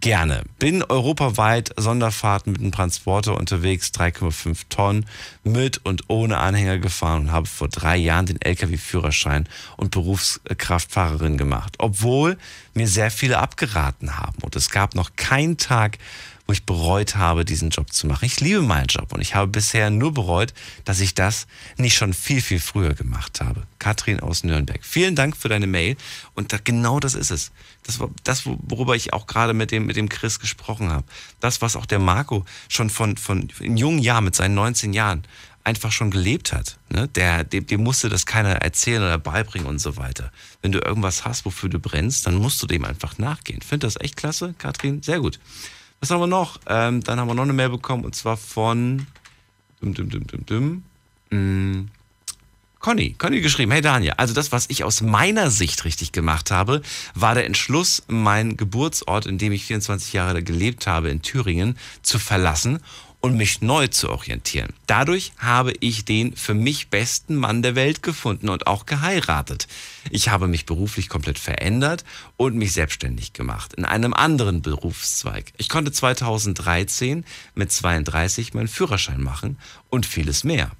Gerne. 0.00 0.44
Bin 0.58 0.82
europaweit 0.82 1.74
Sonderfahrten 1.76 2.52
mit 2.52 2.62
einem 2.62 2.72
Transporter 2.72 3.36
unterwegs, 3.36 3.88
3,5 3.88 4.60
Tonnen, 4.70 5.04
mit 5.44 5.84
und 5.84 6.04
ohne 6.08 6.38
Anhänger 6.38 6.78
gefahren 6.78 7.24
und 7.24 7.32
habe 7.32 7.46
vor 7.46 7.68
drei 7.68 7.98
Jahren 7.98 8.24
den 8.24 8.40
Lkw-Führerschein 8.40 9.46
und 9.76 9.90
Berufskraftfahrerin 9.90 11.36
gemacht. 11.36 11.74
Obwohl 11.76 12.38
mir 12.72 12.88
sehr 12.88 13.10
viele 13.10 13.38
abgeraten 13.38 14.16
haben 14.16 14.38
und 14.40 14.56
es 14.56 14.70
gab 14.70 14.94
noch 14.94 15.16
keinen 15.16 15.58
Tag, 15.58 15.98
wo 16.50 16.52
ich 16.52 16.66
bereut 16.66 17.14
habe, 17.14 17.44
diesen 17.44 17.70
Job 17.70 17.92
zu 17.92 18.08
machen. 18.08 18.24
Ich 18.24 18.40
liebe 18.40 18.60
meinen 18.60 18.88
Job 18.88 19.12
und 19.12 19.20
ich 19.20 19.36
habe 19.36 19.46
bisher 19.46 19.88
nur 19.88 20.12
bereut, 20.12 20.52
dass 20.84 20.98
ich 20.98 21.14
das 21.14 21.46
nicht 21.76 21.94
schon 21.94 22.12
viel, 22.12 22.42
viel 22.42 22.58
früher 22.58 22.94
gemacht 22.94 23.40
habe. 23.40 23.62
Katrin 23.78 24.18
aus 24.18 24.42
Nürnberg. 24.42 24.80
Vielen 24.84 25.14
Dank 25.14 25.36
für 25.36 25.48
deine 25.48 25.68
Mail 25.68 25.96
und 26.34 26.52
da, 26.52 26.58
genau 26.62 26.98
das 26.98 27.14
ist 27.14 27.30
es. 27.30 27.52
Das 27.84 28.00
war 28.00 28.10
das, 28.24 28.46
worüber 28.46 28.96
ich 28.96 29.12
auch 29.12 29.28
gerade 29.28 29.54
mit 29.54 29.70
dem, 29.70 29.86
mit 29.86 29.94
dem 29.94 30.08
Chris 30.08 30.40
gesprochen 30.40 30.90
habe. 30.90 31.04
Das, 31.38 31.62
was 31.62 31.76
auch 31.76 31.86
der 31.86 32.00
Marco 32.00 32.44
schon 32.68 32.90
von, 32.90 33.16
von 33.16 33.48
in 33.60 33.76
jungen 33.76 34.00
Jahren, 34.00 34.24
mit 34.24 34.34
seinen 34.34 34.56
19 34.56 34.92
Jahren, 34.92 35.22
einfach 35.62 35.92
schon 35.92 36.10
gelebt 36.10 36.52
hat. 36.52 36.78
Ne? 36.88 37.06
Der, 37.06 37.44
dem, 37.44 37.64
dem 37.64 37.84
musste 37.84 38.08
das 38.08 38.26
keiner 38.26 38.56
erzählen 38.56 39.02
oder 39.04 39.18
beibringen 39.18 39.68
und 39.68 39.78
so 39.78 39.96
weiter. 39.96 40.32
Wenn 40.62 40.72
du 40.72 40.80
irgendwas 40.80 41.24
hast, 41.24 41.44
wofür 41.44 41.68
du 41.68 41.78
brennst, 41.78 42.26
dann 42.26 42.34
musst 42.34 42.60
du 42.60 42.66
dem 42.66 42.84
einfach 42.84 43.18
nachgehen. 43.18 43.62
Find 43.62 43.84
das 43.84 44.00
echt 44.00 44.16
klasse, 44.16 44.56
Katrin? 44.58 45.00
Sehr 45.04 45.20
gut. 45.20 45.38
Was 46.00 46.10
haben 46.10 46.20
wir 46.20 46.26
noch? 46.26 46.58
Ähm, 46.66 47.02
dann 47.02 47.20
haben 47.20 47.28
wir 47.28 47.34
noch 47.34 47.42
eine 47.42 47.52
Mail 47.52 47.68
bekommen 47.68 48.04
und 48.06 48.14
zwar 48.14 48.38
von 48.38 49.06
dum, 49.80 49.92
dum, 49.92 50.08
dum, 50.08 50.26
dum, 50.26 50.46
dum. 50.46 50.82
Mm, 51.30 51.88
Conny, 52.78 53.14
Conny 53.18 53.42
geschrieben, 53.42 53.72
hey 53.72 53.82
Daniel, 53.82 54.14
also 54.16 54.32
das, 54.32 54.50
was 54.50 54.64
ich 54.70 54.82
aus 54.84 55.02
meiner 55.02 55.50
Sicht 55.50 55.84
richtig 55.84 56.12
gemacht 56.12 56.50
habe, 56.50 56.80
war 57.14 57.34
der 57.34 57.44
Entschluss, 57.44 58.02
meinen 58.08 58.56
Geburtsort, 58.56 59.26
in 59.26 59.36
dem 59.36 59.52
ich 59.52 59.66
24 59.66 60.14
Jahre 60.14 60.42
gelebt 60.42 60.86
habe, 60.86 61.10
in 61.10 61.20
Thüringen, 61.20 61.76
zu 62.00 62.18
verlassen 62.18 62.80
und 63.20 63.36
mich 63.36 63.60
neu 63.60 63.88
zu 63.88 64.10
orientieren. 64.10 64.72
Dadurch 64.86 65.32
habe 65.38 65.72
ich 65.80 66.04
den 66.04 66.34
für 66.36 66.54
mich 66.54 66.88
besten 66.88 67.36
Mann 67.36 67.62
der 67.62 67.74
Welt 67.74 68.02
gefunden 68.02 68.48
und 68.48 68.66
auch 68.66 68.86
geheiratet. 68.86 69.68
Ich 70.10 70.30
habe 70.30 70.48
mich 70.48 70.66
beruflich 70.66 71.08
komplett 71.08 71.38
verändert 71.38 72.04
und 72.36 72.56
mich 72.56 72.72
selbstständig 72.72 73.32
gemacht 73.32 73.74
in 73.74 73.84
einem 73.84 74.14
anderen 74.14 74.62
Berufszweig. 74.62 75.52
Ich 75.58 75.68
konnte 75.68 75.92
2013 75.92 77.24
mit 77.54 77.70
32 77.70 78.54
meinen 78.54 78.68
Führerschein 78.68 79.22
machen 79.22 79.58
und 79.90 80.06
vieles 80.06 80.44
mehr. 80.44 80.70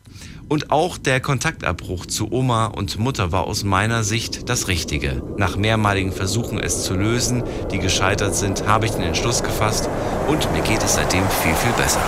Und 0.49 0.73
auch 0.73 0.99
der 0.99 1.21
Kontaktabbruch 1.21 2.07
zu 2.07 2.33
Oma 2.33 2.67
und 2.67 2.99
Mutter 2.99 3.31
war 3.31 3.47
aus 3.47 3.63
meiner 3.63 4.03
Sicht 4.03 4.49
das 4.49 4.67
Richtige. 4.67 5.23
Nach 5.37 5.57
mehrmaligen 5.57 6.13
Versuchen, 6.13 6.59
es 6.59 6.83
zu 6.83 6.95
lösen, 6.95 7.45
die 7.71 7.79
gescheitert 7.79 8.35
sind, 8.35 8.67
habe 8.67 8.87
ich 8.87 8.93
den 8.93 9.03
Entschluss 9.03 9.45
gefasst 9.45 9.89
und 10.27 10.53
mir 10.53 10.63
geht 10.63 10.83
es 10.83 10.95
seitdem 10.95 11.23
viel, 11.43 11.55
viel 11.55 11.73
besser. 11.75 12.03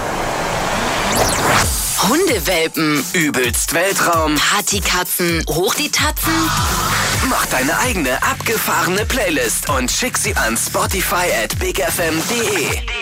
Hundewelpen, 2.09 3.05
Übelst 3.13 3.75
Weltraum. 3.75 4.35
Partykatzen, 4.35 5.45
hoch 5.49 5.75
die 5.75 5.89
Tatzen. 5.89 6.33
Mach 7.31 7.47
deine 7.47 7.79
eigene 7.79 8.21
abgefahrene 8.25 9.07
Playlist 9.07 9.71
und 9.71 9.89
schick 9.89 10.19
sie 10.19 10.35
an 10.35 10.57
Spotify 10.57 11.31
at 11.45 11.57
bigfm.de. 11.61 13.02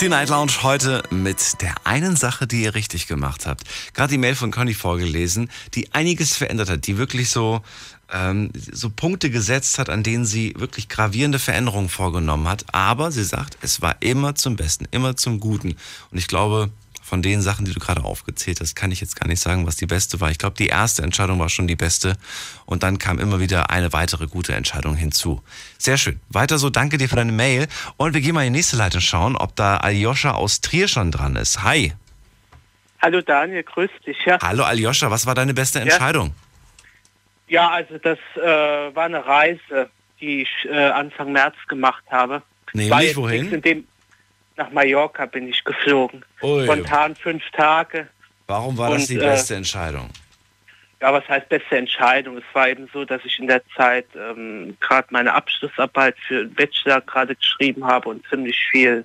Die 0.00 0.08
Night 0.08 0.28
Lounge 0.28 0.62
heute 0.62 1.02
mit 1.10 1.60
der 1.60 1.74
einen 1.82 2.14
Sache, 2.14 2.46
die 2.46 2.62
ihr 2.62 2.76
richtig 2.76 3.08
gemacht 3.08 3.46
habt. 3.46 3.64
Gerade 3.94 4.12
die 4.12 4.18
Mail 4.18 4.36
von 4.36 4.52
Conny 4.52 4.72
vorgelesen, 4.72 5.50
die 5.74 5.92
einiges 5.92 6.36
verändert 6.36 6.70
hat, 6.70 6.86
die 6.86 6.98
wirklich 6.98 7.30
so, 7.30 7.62
ähm, 8.12 8.52
so 8.54 8.90
Punkte 8.90 9.28
gesetzt 9.28 9.80
hat, 9.80 9.90
an 9.90 10.04
denen 10.04 10.24
sie 10.24 10.54
wirklich 10.56 10.88
gravierende 10.88 11.40
Veränderungen 11.40 11.88
vorgenommen 11.88 12.46
hat. 12.46 12.64
Aber 12.72 13.10
sie 13.10 13.24
sagt, 13.24 13.58
es 13.60 13.82
war 13.82 13.96
immer 13.98 14.36
zum 14.36 14.54
Besten, 14.54 14.86
immer 14.92 15.16
zum 15.16 15.40
Guten. 15.40 15.74
Und 16.12 16.18
ich 16.18 16.28
glaube, 16.28 16.70
von 17.08 17.22
den 17.22 17.40
Sachen, 17.40 17.64
die 17.64 17.72
du 17.72 17.80
gerade 17.80 18.04
aufgezählt 18.04 18.60
hast, 18.60 18.76
kann 18.76 18.92
ich 18.92 19.00
jetzt 19.00 19.18
gar 19.18 19.26
nicht 19.26 19.40
sagen, 19.40 19.66
was 19.66 19.76
die 19.76 19.86
beste 19.86 20.20
war. 20.20 20.30
Ich 20.30 20.38
glaube, 20.38 20.56
die 20.56 20.66
erste 20.66 21.02
Entscheidung 21.02 21.38
war 21.38 21.48
schon 21.48 21.66
die 21.66 21.76
beste. 21.76 22.16
Und 22.66 22.82
dann 22.82 22.98
kam 22.98 23.18
immer 23.18 23.40
wieder 23.40 23.70
eine 23.70 23.92
weitere 23.92 24.26
gute 24.26 24.54
Entscheidung 24.54 24.94
hinzu. 24.94 25.42
Sehr 25.78 25.96
schön. 25.96 26.20
Weiter 26.28 26.58
so, 26.58 26.70
danke 26.70 26.98
dir 26.98 27.08
für 27.08 27.16
deine 27.16 27.32
Mail. 27.32 27.66
Und 27.96 28.14
wir 28.14 28.20
gehen 28.20 28.34
mal 28.34 28.46
in 28.46 28.52
die 28.52 28.58
nächste 28.58 28.76
Leitung 28.76 29.00
schauen, 29.00 29.36
ob 29.36 29.56
da 29.56 29.78
Aljoscha 29.78 30.32
aus 30.32 30.60
Trier 30.60 30.86
schon 30.86 31.10
dran 31.10 31.36
ist. 31.36 31.62
Hi. 31.62 31.94
Hallo 33.00 33.22
Daniel, 33.22 33.62
grüß 33.62 33.90
dich. 34.06 34.18
Ja, 34.26 34.38
Hallo 34.42 34.64
Aljoscha, 34.64 35.10
was 35.10 35.24
war 35.24 35.34
deine 35.34 35.54
beste 35.54 35.80
Entscheidung? 35.80 36.34
ja 37.48 37.70
also 37.70 37.96
das 37.98 38.18
äh, 38.36 38.94
war 38.94 39.04
eine 39.04 39.24
Reise, 39.24 39.88
die 40.20 40.42
ich 40.42 40.50
äh, 40.70 40.76
Anfang 40.76 41.32
März 41.32 41.54
gemacht 41.68 42.04
habe. 42.10 42.42
Nämlich 42.72 43.16
wohin? 43.16 43.62
Dem, 43.62 43.86
nach 44.58 44.70
Mallorca 44.70 45.24
bin 45.24 45.48
ich 45.48 45.64
geflogen. 45.64 46.24
Ui. 46.42 46.64
Spontan 46.64 47.14
fünf 47.14 47.42
Tage. 47.52 48.08
Warum 48.48 48.76
war 48.76 48.90
das 48.90 49.02
Und, 49.02 49.10
die 49.10 49.16
äh, 49.16 49.20
beste 49.20 49.54
Entscheidung? 49.54 50.10
Ja, 51.00 51.12
was 51.12 51.26
heißt 51.28 51.48
beste 51.48 51.76
Entscheidung? 51.76 52.36
Es 52.38 52.44
war 52.52 52.68
eben 52.68 52.88
so, 52.92 53.04
dass 53.04 53.24
ich 53.24 53.38
in 53.38 53.46
der 53.46 53.62
Zeit 53.76 54.06
ähm, 54.16 54.76
gerade 54.80 55.06
meine 55.10 55.32
Abschlussarbeit 55.32 56.16
für 56.26 56.44
den 56.44 56.54
Bachelor 56.54 57.00
gerade 57.02 57.36
geschrieben 57.36 57.86
habe 57.86 58.08
und 58.08 58.26
ziemlich 58.28 58.58
viel, 58.70 59.04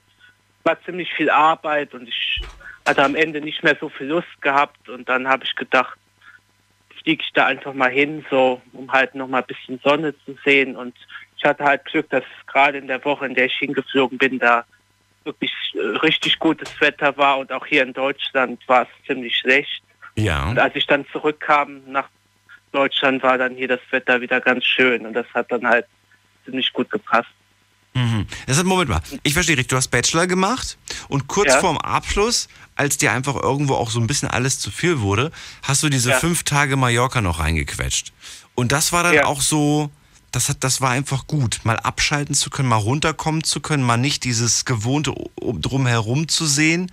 war 0.64 0.82
ziemlich 0.84 1.14
viel 1.14 1.30
Arbeit 1.30 1.94
und 1.94 2.10
ich 2.10 2.42
hatte 2.88 3.04
am 3.04 3.16
Ende 3.16 3.42
nicht 3.42 3.64
mehr 3.64 3.78
so 3.80 3.90
viel 3.90 4.08
Lust 4.08 4.42
gehabt 4.42 4.90
und 4.90 5.08
dann 5.08 5.28
habe 5.28 5.44
ich 5.46 5.56
gedacht, 5.56 5.98
fliege 7.04 7.24
ich 7.24 7.32
da 7.34 7.46
einfach 7.46 7.74
mal 7.74 7.92
hin, 7.92 8.26
so 8.30 8.60
um 8.74 8.92
halt 8.92 9.14
noch 9.14 9.28
mal 9.28 9.42
ein 9.42 9.48
bisschen 9.48 9.80
Sonne 9.84 10.16
zu 10.26 10.36
sehen 10.44 10.76
und 10.76 10.96
ich 11.38 11.44
hatte 11.44 11.64
halt 11.64 11.86
Glück, 11.86 12.10
dass 12.10 12.24
gerade 12.48 12.80
in 12.80 12.88
der 12.88 13.04
Woche, 13.06 13.26
in 13.26 13.36
der 13.36 13.46
ich 13.46 13.56
hingeflogen 13.56 14.18
bin, 14.18 14.40
da 14.40 14.66
wirklich 15.26 15.52
äh, 15.74 15.80
richtig 15.98 16.40
gutes 16.40 16.70
Wetter 16.80 17.16
war 17.18 17.38
und 17.40 17.52
auch 17.52 17.66
hier 17.66 17.84
in 17.84 17.94
Deutschland 17.94 18.60
war 18.68 18.84
es 18.84 19.08
ziemlich 19.08 19.36
schlecht. 19.36 19.82
Ja. 20.16 20.50
Und 20.50 20.60
als 20.60 20.76
ich 20.76 20.86
dann 20.86 21.06
zurückkam 21.12 21.82
nach 21.88 22.08
Deutschland, 22.72 23.24
war 23.24 23.38
dann 23.38 23.56
hier 23.56 23.68
das 23.68 23.80
Wetter 23.92 24.22
wieder 24.22 24.42
ganz 24.42 24.64
schön 24.66 25.06
und 25.06 25.14
das 25.14 25.26
hat 25.34 25.52
dann 25.52 25.66
halt 25.66 25.86
ziemlich 26.46 26.72
gut 26.74 26.90
gepasst. 26.90 27.30
Mhm. 27.96 28.26
Das 28.48 28.58
hat, 28.58 28.66
Moment 28.66 28.90
mal, 28.90 29.02
ich 29.22 29.34
verstehe 29.34 29.56
richtig, 29.56 29.70
du 29.70 29.76
hast 29.76 29.90
Bachelor 29.90 30.26
gemacht 30.26 30.78
und 31.10 31.28
kurz 31.28 31.50
Ja. 31.54 31.60
vorm 31.60 31.78
Abschluss, 31.78 32.48
als 32.76 32.98
dir 32.98 33.12
einfach 33.12 33.36
irgendwo 33.36 33.76
auch 33.76 33.92
so 33.92 34.00
ein 34.00 34.08
bisschen 34.08 34.28
alles 34.30 34.60
zu 34.60 34.72
viel 34.72 35.00
wurde, 35.02 35.32
hast 35.62 35.84
du 35.84 35.90
diese 35.90 36.10
Ja. 36.10 36.20
fünf 36.20 36.44
Tage 36.44 36.76
Mallorca 36.76 37.22
noch 37.22 37.40
reingequetscht. 37.40 38.12
Und 38.56 38.72
das 38.72 38.94
war 38.94 39.04
dann 39.04 39.14
Ja. 39.14 39.26
auch 39.26 39.42
so, 39.42 39.92
das, 40.34 40.50
hat, 40.50 40.64
das 40.64 40.82
war 40.82 40.90
einfach 40.92 41.28
gut, 41.28 41.62
mal 41.64 41.78
abschalten 41.78 42.36
zu 42.36 42.50
können, 42.50 42.68
mal 42.70 42.76
runterkommen 42.76 43.44
zu 43.44 43.62
können, 43.62 43.84
mal 43.84 43.98
nicht 43.98 44.24
dieses 44.26 44.66
gewohnte 44.66 45.12
um- 45.12 45.62
drumherum 45.62 46.28
zu 46.28 46.46
sehen, 46.46 46.92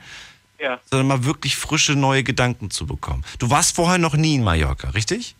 Ja. 0.60 0.78
sondern 0.90 1.06
mal 1.08 1.24
wirklich 1.24 1.56
frische 1.56 1.94
neue 1.96 2.22
Gedanken 2.22 2.70
zu 2.70 2.86
bekommen. 2.86 3.24
Du 3.38 3.50
warst 3.50 3.74
vorher 3.76 3.98
noch 3.98 4.14
nie 4.14 4.36
in 4.36 4.44
Mallorca, 4.44 4.90
richtig? 4.90 5.34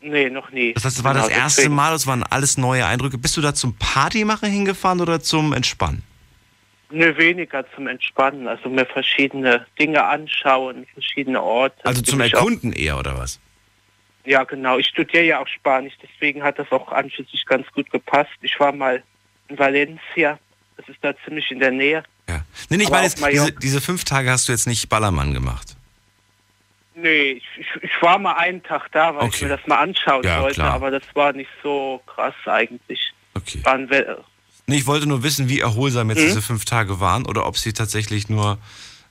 Nee, 0.00 0.30
noch 0.30 0.50
nie. 0.52 0.72
Das 0.74 0.84
heißt, 0.84 0.98
es 0.98 1.04
war 1.04 1.12
das 1.14 1.26
Genau, 1.28 1.38
erste 1.38 1.60
deswegen. 1.62 1.74
Mal, 1.74 1.90
das 1.90 2.06
waren 2.06 2.22
alles 2.22 2.56
neue 2.56 2.86
Eindrücke. 2.86 3.18
Bist 3.18 3.36
du 3.36 3.40
da 3.40 3.52
zum 3.52 3.74
Partymachen 3.74 4.50
hingefahren 4.50 5.00
oder 5.00 5.20
zum 5.20 5.52
Entspannen? 5.52 6.02
Nö, 6.90 7.14
weniger 7.18 7.64
zum 7.74 7.86
Entspannen, 7.88 8.48
also 8.48 8.70
mir 8.70 8.86
verschiedene 8.86 9.66
Dinge 9.78 10.02
anschauen, 10.04 10.86
verschiedene 10.94 11.42
Orte. 11.42 11.84
Also 11.84 12.00
zum 12.00 12.20
Erkunden 12.20 12.72
eher, 12.72 12.98
oder 12.98 13.18
was? 13.18 13.40
Ja, 14.24 14.44
genau. 14.44 14.78
Ich 14.78 14.86
studiere 14.88 15.24
ja 15.24 15.38
auch 15.40 15.48
Spanisch, 15.48 15.94
deswegen 16.02 16.42
hat 16.42 16.58
das 16.58 16.70
auch 16.70 16.92
an 16.92 17.10
für 17.10 17.24
sich 17.24 17.44
ganz 17.46 17.66
gut 17.72 17.90
gepasst. 17.90 18.30
Ich 18.42 18.58
war 18.60 18.72
mal 18.72 19.02
in 19.48 19.58
Valencia, 19.58 20.38
das 20.76 20.88
ist 20.88 20.98
da 21.02 21.14
ziemlich 21.24 21.50
in 21.50 21.60
der 21.60 21.70
Nähe. 21.70 22.02
Ja. 22.28 22.44
Nee, 22.68 22.82
ich 22.82 22.90
meine, 22.90 23.04
jetzt, 23.04 23.24
diese, 23.26 23.52
diese 23.52 23.80
fünf 23.80 24.04
Tage 24.04 24.30
hast 24.30 24.48
du 24.48 24.52
jetzt 24.52 24.66
nicht 24.66 24.88
Ballermann 24.88 25.32
gemacht. 25.32 25.76
Nee, 26.94 27.30
ich, 27.32 27.44
ich, 27.58 27.82
ich 27.84 28.02
war 28.02 28.18
mal 28.18 28.34
einen 28.34 28.62
Tag 28.62 28.90
da, 28.92 29.14
weil 29.14 29.28
ich 29.28 29.34
Okay. 29.36 29.44
mir 29.44 29.56
das 29.56 29.66
mal 29.66 29.78
anschauen 29.78 30.24
Ja, 30.24 30.42
wollte, 30.42 30.56
klar. 30.56 30.74
aber 30.74 30.90
das 30.90 31.04
war 31.14 31.32
nicht 31.32 31.48
so 31.62 32.02
krass 32.06 32.34
eigentlich. 32.46 33.12
Okay. 33.34 33.62
Nee, 34.66 34.76
ich 34.76 34.86
wollte 34.86 35.06
nur 35.06 35.22
wissen, 35.22 35.48
wie 35.48 35.60
erholsam 35.60 36.10
jetzt 36.10 36.18
Mhm. 36.18 36.24
diese 36.26 36.42
fünf 36.42 36.64
Tage 36.64 37.00
waren 37.00 37.24
oder 37.24 37.46
ob 37.46 37.56
sie 37.56 37.72
tatsächlich 37.72 38.28
nur, 38.28 38.58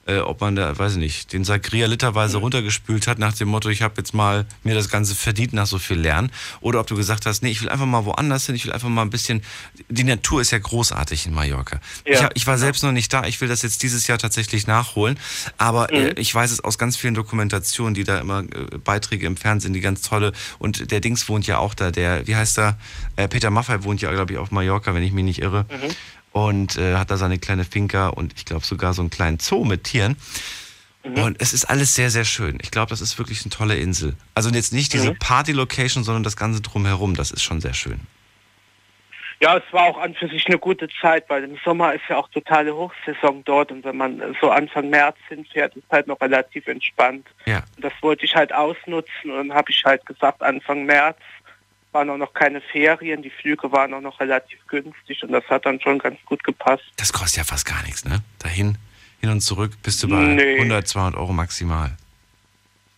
äh, 0.08 0.20
ob 0.20 0.41
man 0.41 0.56
da, 0.56 0.78
weiß 0.78 0.93
ich 0.93 0.98
nicht, 1.00 1.34
den 1.34 1.43
Sagria 1.43 1.86
Mhm. 1.86 1.91
literweise 1.91 2.38
runtergespült 2.38 3.08
hat 3.08 3.20
nach 3.20 3.34
dem 3.34 3.50
Motto, 3.50 3.70
ich 3.70 3.82
habe 3.82 3.96
jetzt 3.98 4.13
mal 4.13 4.46
mir 4.63 4.74
das 4.76 4.89
Ganze 4.89 5.15
verdient 5.15 5.54
nach 5.54 5.67
so 5.67 5.78
viel 5.80 5.98
Lernen. 6.00 6.32
Oder 6.62 6.80
ob 6.80 6.88
du 6.88 6.96
gesagt 6.96 7.26
hast, 7.26 7.43
nee, 7.43 7.50
ich 7.50 7.62
will 7.62 7.70
einfach 7.70 7.86
mal 7.86 8.06
woanders 8.06 8.46
hin, 8.46 8.56
ich 8.56 8.65
will 8.65 8.72
einfach 8.74 8.89
mal 8.89 9.02
ein 9.04 9.10
bisschen, 9.10 9.43
die 9.89 10.04
Natur 10.04 10.41
ist 10.41 10.52
ja 10.52 10.58
großartig 10.60 11.28
in 11.28 11.34
Mallorca. 11.34 11.80
Ja, 12.06 12.30
ich, 12.34 12.41
ich 12.41 12.48
war 12.48 12.58
selbst 12.58 12.84
noch 12.84 12.91
nicht 12.91 13.12
da, 13.13 13.26
ich 13.26 13.39
will 13.41 13.48
das 13.48 13.62
jetzt 13.62 13.84
dieses 13.84 14.08
Jahr 14.08 14.17
tatsächlich 14.17 14.67
nachholen. 14.67 15.17
Aber 15.58 15.91
äh, 15.91 16.13
ich 16.20 16.34
weiß 16.34 16.52
es 16.52 16.63
aus 16.63 16.78
ganz 16.78 16.98
vielen 16.98 17.13
Dokumentationen, 17.13 17.93
die 17.93 18.04
da 18.04 18.20
immer 18.20 18.39
äh, 18.41 18.78
Beiträge 18.84 19.28
im 19.28 19.38
Fernsehen, 19.38 19.74
die 19.74 19.82
ganz 19.82 20.02
tolle. 20.02 20.32
Und 20.60 20.91
der 20.91 21.00
Dings 21.00 21.28
wohnt 21.30 21.48
ja 21.48 21.58
auch 21.58 21.74
da, 21.74 21.91
der, 21.91 22.28
wie 22.28 22.36
heißt 22.36 22.58
er? 22.60 22.78
Äh, 23.15 23.28
Peter 23.28 23.50
Maffay 23.50 23.84
wohnt 23.84 24.02
ja, 24.02 24.12
glaube 24.12 24.34
ich, 24.34 24.39
auf 24.39 24.52
Mallorca, 24.52 24.93
wenn 24.93 25.04
ich 25.04 25.12
mich 25.12 25.24
nicht 25.26 25.41
irre. 25.41 25.65
Und 26.32 26.78
äh, 26.78 26.96
hat 26.96 27.10
da 27.10 27.18
seine 27.18 27.40
kleine 27.40 27.66
Finca 27.66 28.10
und 28.10 28.34
ich 28.36 28.46
glaube 28.46 28.66
sogar 28.66 28.94
so 28.94 29.02
einen 29.02 29.10
kleinen 29.10 29.40
Zoo 29.40 29.66
mit 29.66 29.86
Tieren. 29.86 30.18
Und 31.16 31.42
es 31.42 31.54
ist 31.54 31.66
alles 31.66 31.96
sehr, 31.96 32.10
sehr 32.10 32.26
schön. 32.26 32.58
Ich 32.62 32.72
glaube, 32.72 32.90
das 32.90 33.02
ist 33.02 33.18
wirklich 33.18 33.44
eine 33.44 33.50
tolle 33.50 33.78
Insel. 33.78 34.16
Also 34.34 34.50
jetzt 34.50 34.74
nicht 34.74 34.94
diese 34.94 35.13
Party-Location, 35.13 36.04
sondern 36.04 36.24
das 36.24 36.36
Ganze 36.36 36.62
drumherum. 36.62 37.16
Das 37.16 37.32
ist 37.32 37.44
schon 37.44 37.62
sehr 37.62 37.74
schön. 37.74 38.02
Ja, 39.40 39.56
es 39.58 39.63
war 39.72 39.84
auch 39.84 40.00
an 40.00 40.16
für 40.16 40.28
sich 40.28 40.48
eine 40.48 40.58
gute 40.58 40.90
Zeit, 41.00 41.30
weil 41.30 41.44
im 41.44 41.58
Sommer 41.63 41.94
ist 41.94 42.02
ja 42.10 42.18
auch 42.18 42.28
totale 42.30 42.76
Hochsaison 42.76 43.44
dort 43.46 43.72
und 43.72 43.86
wenn 43.86 43.96
man 43.96 44.36
so 44.42 44.50
Anfang 44.50 44.90
März 44.90 45.18
hinfährt, 45.30 45.76
ist 45.76 45.86
halt 45.92 46.08
noch 46.08 46.20
relativ 46.22 46.66
entspannt. 46.66 47.28
Ja. 47.46 47.63
Und 47.76 47.86
das 47.86 47.94
wollte 48.02 48.26
ich 48.26 48.36
halt 48.36 48.52
ausnutzen 48.52 49.30
und 49.30 49.36
dann 49.36 49.54
habe 49.54 49.70
ich 49.70 49.84
halt 49.86 50.04
gesagt, 50.08 50.42
Anfang 50.42 50.86
März 50.86 51.20
waren 51.91 52.10
auch 52.10 52.17
noch 52.17 52.34
keine 52.34 52.62
Ferien, 52.62 53.21
die 53.21 53.30
Flüge 53.30 53.71
waren 53.71 53.93
auch 53.93 54.02
noch 54.02 54.19
relativ 54.19 54.60
günstig 54.67 55.23
und 55.23 55.32
das 55.32 55.43
hat 55.50 55.65
dann 55.65 55.80
schon 55.82 56.00
ganz 56.00 56.17
gut 56.26 56.43
gepasst. 56.43 56.84
Das 56.97 57.12
kostet 57.13 57.38
ja 57.38 57.43
fast 57.43 57.65
gar 57.65 57.82
nichts, 57.84 58.06
ne? 58.06 58.21
Dahin, 58.39 58.78
hin 59.21 59.30
und 59.30 59.41
zurück 59.41 59.71
bist 59.84 60.04
du 60.04 60.08
bei 60.10 60.15
Nee. 60.21 60.56
100, 60.58 60.88
200 60.88 61.15
Euro 61.19 61.34
maximal. 61.34 61.95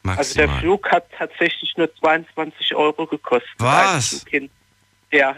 Also 0.06 0.34
der 0.36 0.47
Maximal. 0.47 0.60
Flug 0.62 0.91
hat 0.91 1.06
tatsächlich 1.17 1.73
nur 1.78 1.93
22 1.97 2.73
Euro 2.75 3.06
gekostet. 3.06 3.49
Was? 3.58 4.25
Ja, 5.12 5.36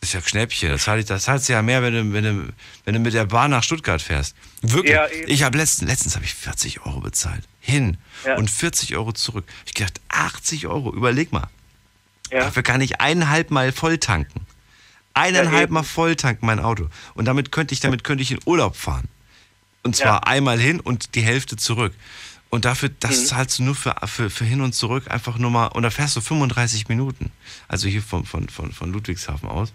Das 0.00 0.10
ist 0.10 0.12
ja 0.14 0.20
Schnäppchen. 0.20 0.70
Das 0.70 0.84
zahlst 0.84 1.10
das 1.10 1.46
du 1.46 1.52
ja 1.52 1.62
mehr, 1.62 1.82
wenn 1.82 1.94
du, 1.94 2.12
wenn, 2.12 2.24
du, 2.24 2.52
wenn 2.84 2.94
du 2.94 3.00
mit 3.00 3.14
der 3.14 3.24
Bahn 3.24 3.50
nach 3.50 3.62
Stuttgart 3.62 4.00
fährst. 4.00 4.36
Wirklich. 4.62 4.92
Ja, 4.94 5.06
ich 5.26 5.42
habe 5.42 5.56
letztens, 5.58 5.90
letztens 5.90 6.14
habe 6.14 6.24
ich 6.26 6.34
40 6.34 6.84
Euro 6.86 7.00
bezahlt. 7.00 7.42
Hin 7.60 7.96
Ja. 8.24 8.36
und 8.36 8.50
40 8.50 8.94
Euro 8.96 9.12
zurück. 9.12 9.44
Ich 9.64 9.74
gedacht, 9.74 10.00
80 10.08 10.66
Euro. 10.68 10.92
Überleg 10.92 11.32
mal. 11.32 11.48
Ja. 12.30 12.40
Dafür 12.40 12.62
kann 12.62 12.80
ich 12.80 13.00
eineinhalb 13.00 13.50
Mal 13.50 13.72
voll 13.72 13.98
tanken. 13.98 14.46
Eineinhalb 15.14 15.64
eben. 15.64 15.74
Mal 15.74 15.82
voll 15.82 16.14
tanken 16.16 16.44
mein 16.46 16.60
Auto. 16.60 16.88
Und 17.14 17.24
damit 17.24 17.50
könnte 17.52 17.72
ich, 17.74 17.80
damit 17.80 18.04
könnte 18.04 18.22
ich 18.22 18.30
in 18.32 18.38
Urlaub 18.44 18.76
fahren. 18.76 19.08
Und 19.82 19.96
zwar 19.96 20.06
Ja. 20.16 20.18
einmal 20.24 20.58
hin 20.58 20.80
und 20.80 21.14
die 21.14 21.22
Hälfte 21.22 21.56
zurück. 21.56 21.94
Und 22.50 22.64
dafür, 22.64 22.90
das 23.00 23.22
Mhm. 23.22 23.26
zahlst 23.26 23.58
du 23.58 23.62
nur 23.64 23.74
für, 23.74 23.94
für, 24.06 24.30
für 24.30 24.44
hin 24.44 24.60
und 24.60 24.72
zurück 24.74 25.10
einfach 25.10 25.36
nur 25.38 25.50
mal, 25.50 25.66
und 25.68 25.82
da 25.82 25.90
fährst 25.90 26.16
du 26.16 26.20
35 26.20 26.88
Minuten. 26.88 27.32
Also 27.66 27.88
hier 27.88 28.02
von, 28.02 28.24
von, 28.24 28.48
von, 28.48 28.72
von 28.72 28.92
Ludwigshafen 28.92 29.48
aus. 29.48 29.70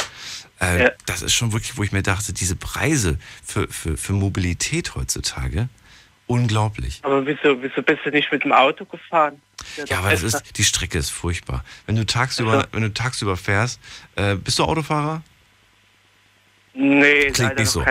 Äh, 0.61 0.83
Ja. 0.83 0.91
Das 1.05 1.21
ist 1.21 1.33
schon 1.33 1.51
wirklich, 1.53 1.77
wo 1.77 1.83
ich 1.83 1.91
mir 1.91 2.03
dachte, 2.03 2.33
diese 2.33 2.55
Preise 2.55 3.17
für, 3.43 3.67
für, 3.67 3.97
für 3.97 4.13
Mobilität 4.13 4.95
heutzutage, 4.95 5.69
unglaublich. 6.27 6.99
Aber 7.03 7.25
wieso, 7.25 7.61
wieso 7.61 7.81
bist 7.81 7.99
du 8.05 8.09
nicht 8.11 8.31
mit 8.31 8.43
dem 8.43 8.53
Auto 8.53 8.85
gefahren? 8.85 9.41
Ja, 9.88 10.00
aber 10.00 10.12
das 10.12 10.24
ist, 10.24 10.58
die 10.58 10.63
Strecke 10.63 10.97
ist 10.97 11.10
furchtbar. 11.12 11.63
Wenn 11.86 11.95
du 11.95 12.06
tagsüber, 12.06 12.54
Also- 12.54 12.67
wenn 12.71 12.82
du 12.84 12.93
tagsüber 12.93 13.38
fährst, 13.38 13.80
äh, 14.15 14.36
bist 14.36 14.60
du 14.60 14.63
Autofahrer? 14.63 15.21
Nee, 16.74 17.32
Klingt 17.32 17.58
nicht 17.60 17.69
so. 17.69 17.84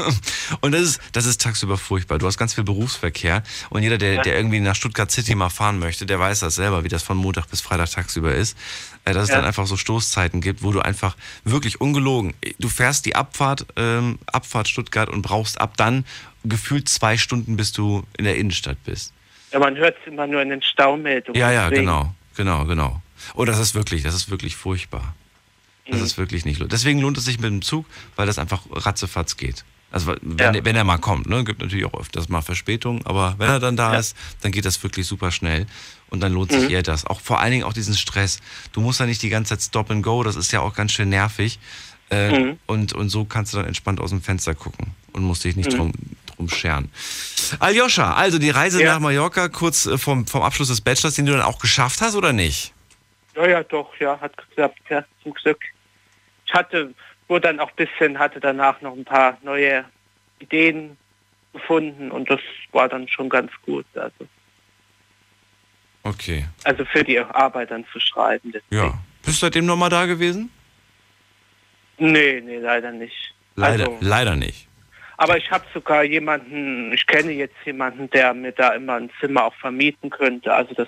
Und 0.60 0.72
das 0.72 0.82
ist, 0.82 1.00
das 1.12 1.24
ist 1.24 1.40
tagsüber 1.40 1.78
furchtbar. 1.78 2.18
Du 2.18 2.26
hast 2.26 2.36
ganz 2.36 2.52
viel 2.52 2.62
Berufsverkehr 2.64 3.42
und 3.70 3.82
jeder, 3.82 3.96
der, 3.96 4.14
Ja. 4.16 4.22
der 4.22 4.36
irgendwie 4.36 4.60
nach 4.60 4.76
Stuttgart 4.76 5.10
City 5.10 5.34
mal 5.34 5.48
fahren 5.48 5.78
möchte, 5.78 6.04
der 6.04 6.18
weiß 6.20 6.40
das 6.40 6.56
selber, 6.56 6.84
wie 6.84 6.88
das 6.88 7.02
von 7.02 7.16
Montag 7.16 7.46
bis 7.48 7.62
Freitag 7.62 7.90
tagsüber 7.90 8.34
ist. 8.34 8.54
Äh, 9.06 9.14
dass 9.14 9.24
es 9.24 9.28
Ja. 9.30 9.36
dann 9.36 9.46
einfach 9.46 9.66
so 9.66 9.78
Stoßzeiten 9.78 10.42
gibt, 10.42 10.62
wo 10.62 10.72
du 10.72 10.80
einfach 10.80 11.16
wirklich 11.44 11.80
ungelogen, 11.80 12.34
du 12.58 12.68
fährst 12.68 13.06
die 13.06 13.16
Abfahrt, 13.16 13.64
ähm, 13.76 14.18
Abfahrt 14.26 14.68
Stuttgart 14.68 15.08
und 15.08 15.22
brauchst 15.22 15.58
ab 15.58 15.78
dann 15.78 16.04
gefühlt 16.44 16.86
zwei 16.90 17.16
Stunden, 17.16 17.56
bis 17.56 17.72
du 17.72 18.04
in 18.18 18.24
der 18.26 18.36
Innenstadt 18.36 18.76
bist. 18.84 19.14
Ja, 19.52 19.58
man 19.58 19.76
hört 19.76 19.96
es 20.00 20.06
immer 20.12 20.26
nur 20.26 20.42
in 20.42 20.50
den 20.50 20.62
Staumeldungen. 20.62 21.40
Ja, 21.40 21.50
ja, 21.50 21.68
deswegen. 21.70 21.86
genau, 21.86 22.14
genau, 22.36 22.64
genau. 22.64 23.02
Oh, 23.34 23.44
das 23.44 23.58
ist 23.58 23.74
wirklich, 23.74 24.02
das 24.02 24.14
ist 24.14 24.30
wirklich 24.30 24.56
furchtbar. 24.56 25.14
Das 25.88 25.98
Mhm. 26.00 26.04
ist 26.06 26.18
wirklich 26.18 26.44
nicht 26.44 26.58
lohnt. 26.60 26.72
Deswegen 26.72 27.00
lohnt 27.00 27.16
es 27.18 27.24
sich 27.24 27.38
mit 27.38 27.50
dem 27.50 27.62
Zug, 27.62 27.86
weil 28.16 28.26
das 28.26 28.38
einfach 28.38 28.62
ratzefatz 28.70 29.36
geht. 29.36 29.64
Also 29.90 30.14
wenn, 30.20 30.36
Ja. 30.38 30.52
er- 30.52 30.64
wenn 30.66 30.76
er 30.76 30.84
mal 30.84 30.98
kommt, 30.98 31.26
ne, 31.28 31.44
gibt 31.44 31.62
natürlich 31.62 31.86
auch 31.86 31.98
öfters 31.98 32.28
mal 32.28 32.42
Verspätungen, 32.42 33.06
aber 33.06 33.36
wenn 33.38 33.48
er 33.48 33.58
dann 33.58 33.74
da 33.74 33.94
Ja. 33.94 33.98
ist, 33.98 34.14
dann 34.42 34.52
geht 34.52 34.66
das 34.66 34.82
wirklich 34.82 35.06
super 35.06 35.30
schnell 35.32 35.66
und 36.10 36.20
dann 36.20 36.34
lohnt 36.34 36.52
sich 36.52 36.64
Mhm. 36.64 36.70
eher 36.70 36.82
das. 36.82 37.06
Auch 37.06 37.22
vor 37.22 37.40
allen 37.40 37.52
Dingen 37.52 37.64
auch 37.64 37.72
diesen 37.72 37.94
Stress. 37.94 38.38
Du 38.72 38.82
musst 38.82 39.00
ja 39.00 39.06
nicht 39.06 39.22
die 39.22 39.30
ganze 39.30 39.54
Zeit 39.56 39.62
Stop 39.62 39.90
and 39.90 40.02
Go, 40.02 40.22
das 40.22 40.36
ist 40.36 40.52
ja 40.52 40.60
auch 40.60 40.74
ganz 40.74 40.92
schön 40.92 41.08
nervig. 41.08 41.58
Äh, 42.10 42.30
Mhm. 42.30 42.58
und, 42.66 42.92
und 42.94 43.08
so 43.10 43.24
kannst 43.24 43.52
du 43.52 43.58
dann 43.58 43.66
entspannt 43.66 44.00
aus 44.00 44.10
dem 44.10 44.22
Fenster 44.22 44.54
gucken 44.54 44.92
und 45.12 45.22
musst 45.22 45.44
dich 45.44 45.56
nicht 45.56 45.72
Mhm. 45.72 45.76
drum, 45.76 45.92
drum 46.36 46.48
scheren. 46.48 46.90
Aljoscha, 47.60 48.14
also 48.14 48.38
die 48.38 48.48
Reise 48.50 48.82
Ja. 48.82 48.94
nach 48.94 49.00
Mallorca 49.00 49.48
kurz 49.48 49.86
äh, 49.86 49.98
vom, 49.98 50.26
vom 50.26 50.42
Abschluss 50.42 50.68
des 50.68 50.80
Bachelors, 50.80 51.14
den 51.16 51.26
du 51.26 51.32
dann 51.32 51.42
auch 51.42 51.58
geschafft 51.58 52.00
hast 52.00 52.14
oder 52.14 52.32
nicht? 52.32 52.72
Ja, 53.36 53.46
ja, 53.46 53.62
doch, 53.62 53.94
ja, 54.00 54.18
hat 54.20 54.36
geklappt, 54.36 54.80
ja, 54.88 55.04
zum 55.22 55.34
Glück. 55.34 55.60
Ich 56.46 56.52
hatte, 56.54 56.94
wurde 57.28 57.42
dann 57.48 57.60
auch 57.60 57.68
ein 57.70 57.76
bisschen, 57.76 58.18
hatte 58.18 58.40
danach 58.40 58.80
noch 58.80 58.96
ein 58.96 59.04
paar 59.04 59.36
neue 59.42 59.84
Ideen 60.38 60.96
gefunden 61.52 62.10
und 62.10 62.30
das 62.30 62.40
war 62.72 62.88
dann 62.88 63.06
schon 63.08 63.28
ganz 63.28 63.50
gut. 63.66 63.84
Also, 63.94 64.26
Okay. 66.04 66.46
also 66.64 66.84
für 66.86 67.04
die 67.04 67.18
Arbeit 67.18 67.70
dann 67.70 67.84
zu 67.92 68.00
schreiben. 68.00 68.52
deswegen. 68.52 68.74
Ja. 68.76 68.98
Bist 69.22 69.42
du 69.42 69.46
seitdem 69.46 69.66
nochmal 69.66 69.90
da 69.90 70.06
gewesen? 70.06 70.50
Nee, 71.98 72.40
nee, 72.44 72.58
leider 72.58 72.92
nicht. 72.92 73.34
Leider, 73.56 73.84
Also- 73.88 73.98
leider 74.00 74.36
nicht. 74.36 74.66
Aber 75.16 75.36
ich 75.36 75.50
habe 75.50 75.64
sogar 75.74 76.04
jemanden, 76.04 76.92
ich 76.92 77.04
kenne 77.06 77.32
jetzt 77.32 77.56
jemanden, 77.64 78.08
der 78.10 78.32
mir 78.34 78.52
da 78.52 78.70
immer 78.74 78.94
ein 78.94 79.10
Zimmer 79.20 79.46
auch 79.46 79.54
vermieten 79.54 80.10
könnte. 80.10 80.54
Also 80.54 80.74
das 80.74 80.86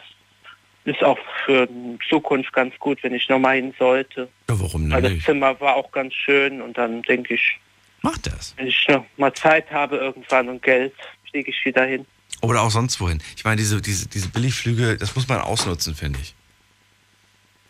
ist 0.85 1.03
auch 1.03 1.19
für 1.45 1.67
die 1.67 1.99
Zukunft 2.09 2.53
ganz 2.53 2.73
gut, 2.79 3.03
wenn 3.03 3.13
ich 3.13 3.29
nochmal 3.29 3.57
hin 3.57 3.75
sollte. 3.77 4.29
Ja, 4.49 4.61
warum 4.61 4.83
denn 4.83 4.93
Weil 4.93 5.03
das 5.03 5.13
nicht? 5.13 5.25
Zimmer 5.27 5.61
war 5.61 5.75
auch 5.75 5.91
ganz 5.91 6.15
schön 6.15 6.63
und 6.63 6.79
dann 6.79 7.03
denke 7.03 7.35
ich, 7.35 7.59
Mach 8.03 8.17
das. 8.19 8.55
wenn 8.57 8.69
ich 8.69 8.87
noch 8.89 9.05
mal 9.17 9.33
Zeit 9.35 9.69
habe 9.73 9.97
irgendwann 9.97 10.49
und 10.49 10.63
Geld, 10.63 10.95
fliege 11.29 11.51
ich 11.51 11.65
wieder 11.65 11.85
hin. 11.85 12.07
Oder 12.41 12.63
auch 12.63 12.71
sonst 12.71 13.01
wohin. 13.01 13.21
Ich 13.37 13.45
meine, 13.45 13.57
diese, 13.57 13.83
diese, 13.83 14.09
diese 14.09 14.29
Billigflüge, 14.29 14.97
das 14.97 15.15
muss 15.17 15.27
man 15.29 15.41
ausnutzen, 15.41 15.95
finde 15.97 16.21
ich. 16.23 16.35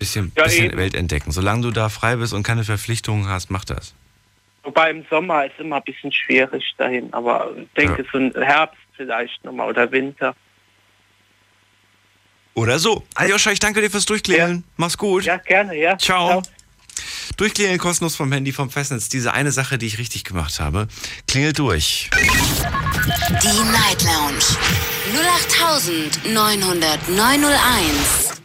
Bisschen, 0.01 0.32
Ja, 0.36 0.44
bisschen. 0.44 0.76
Welt 0.76 0.94
entdecken. 0.94 1.30
Solange 1.30 1.62
du 1.62 1.70
da 1.70 1.88
frei 1.88 2.16
bist 2.16 2.32
und 2.32 2.42
keine 2.42 2.64
Verpflichtungen 2.64 3.28
hast, 3.28 3.51
mach 3.51 3.64
das. 3.64 3.94
Wobei 4.64 4.90
im 4.90 5.05
Sommer 5.09 5.46
ist 5.46 5.59
immer 5.59 5.76
ein 5.76 5.82
bisschen 5.84 6.11
schwierig 6.11 6.74
dahin, 6.76 7.12
aber 7.12 7.53
ich 7.57 7.68
denke 7.76 8.05
so 8.11 8.18
ein 8.18 8.32
Herbst 8.34 8.78
vielleicht 8.96 9.42
nochmal 9.44 9.68
oder 9.68 9.90
Winter. 9.92 10.34
Oder 12.55 12.78
so. 12.78 13.05
Aljoscha, 13.14 13.53
ich 13.53 13.61
danke 13.61 13.80
dir 13.80 13.90
fürs 13.90 14.07
Durchklären. 14.07 14.64
Mach's 14.76 14.98
gut. 14.98 15.24
Ja, 15.24 15.36
gerne, 15.36 15.76
ja. 15.76 15.96
Ciao. 15.96 16.42
Durchklingeln 17.36 17.78
kostenlos 17.78 18.16
vom 18.16 18.32
Handy, 18.32 18.53
vom 18.53 18.70
Festnetz. 18.70 19.09
Diese 19.09 19.32
eine 19.32 19.53
Sache, 19.53 19.78
die 19.78 19.86
ich 19.86 19.98
richtig 19.98 20.24
gemacht 20.24 20.59
habe. 20.61 20.88
Klingelt 21.28 21.59
durch. 21.59 22.11
Die 22.14 23.70
Night 23.70 24.03
Lounge 24.03 24.44
0890901. 26.24 28.38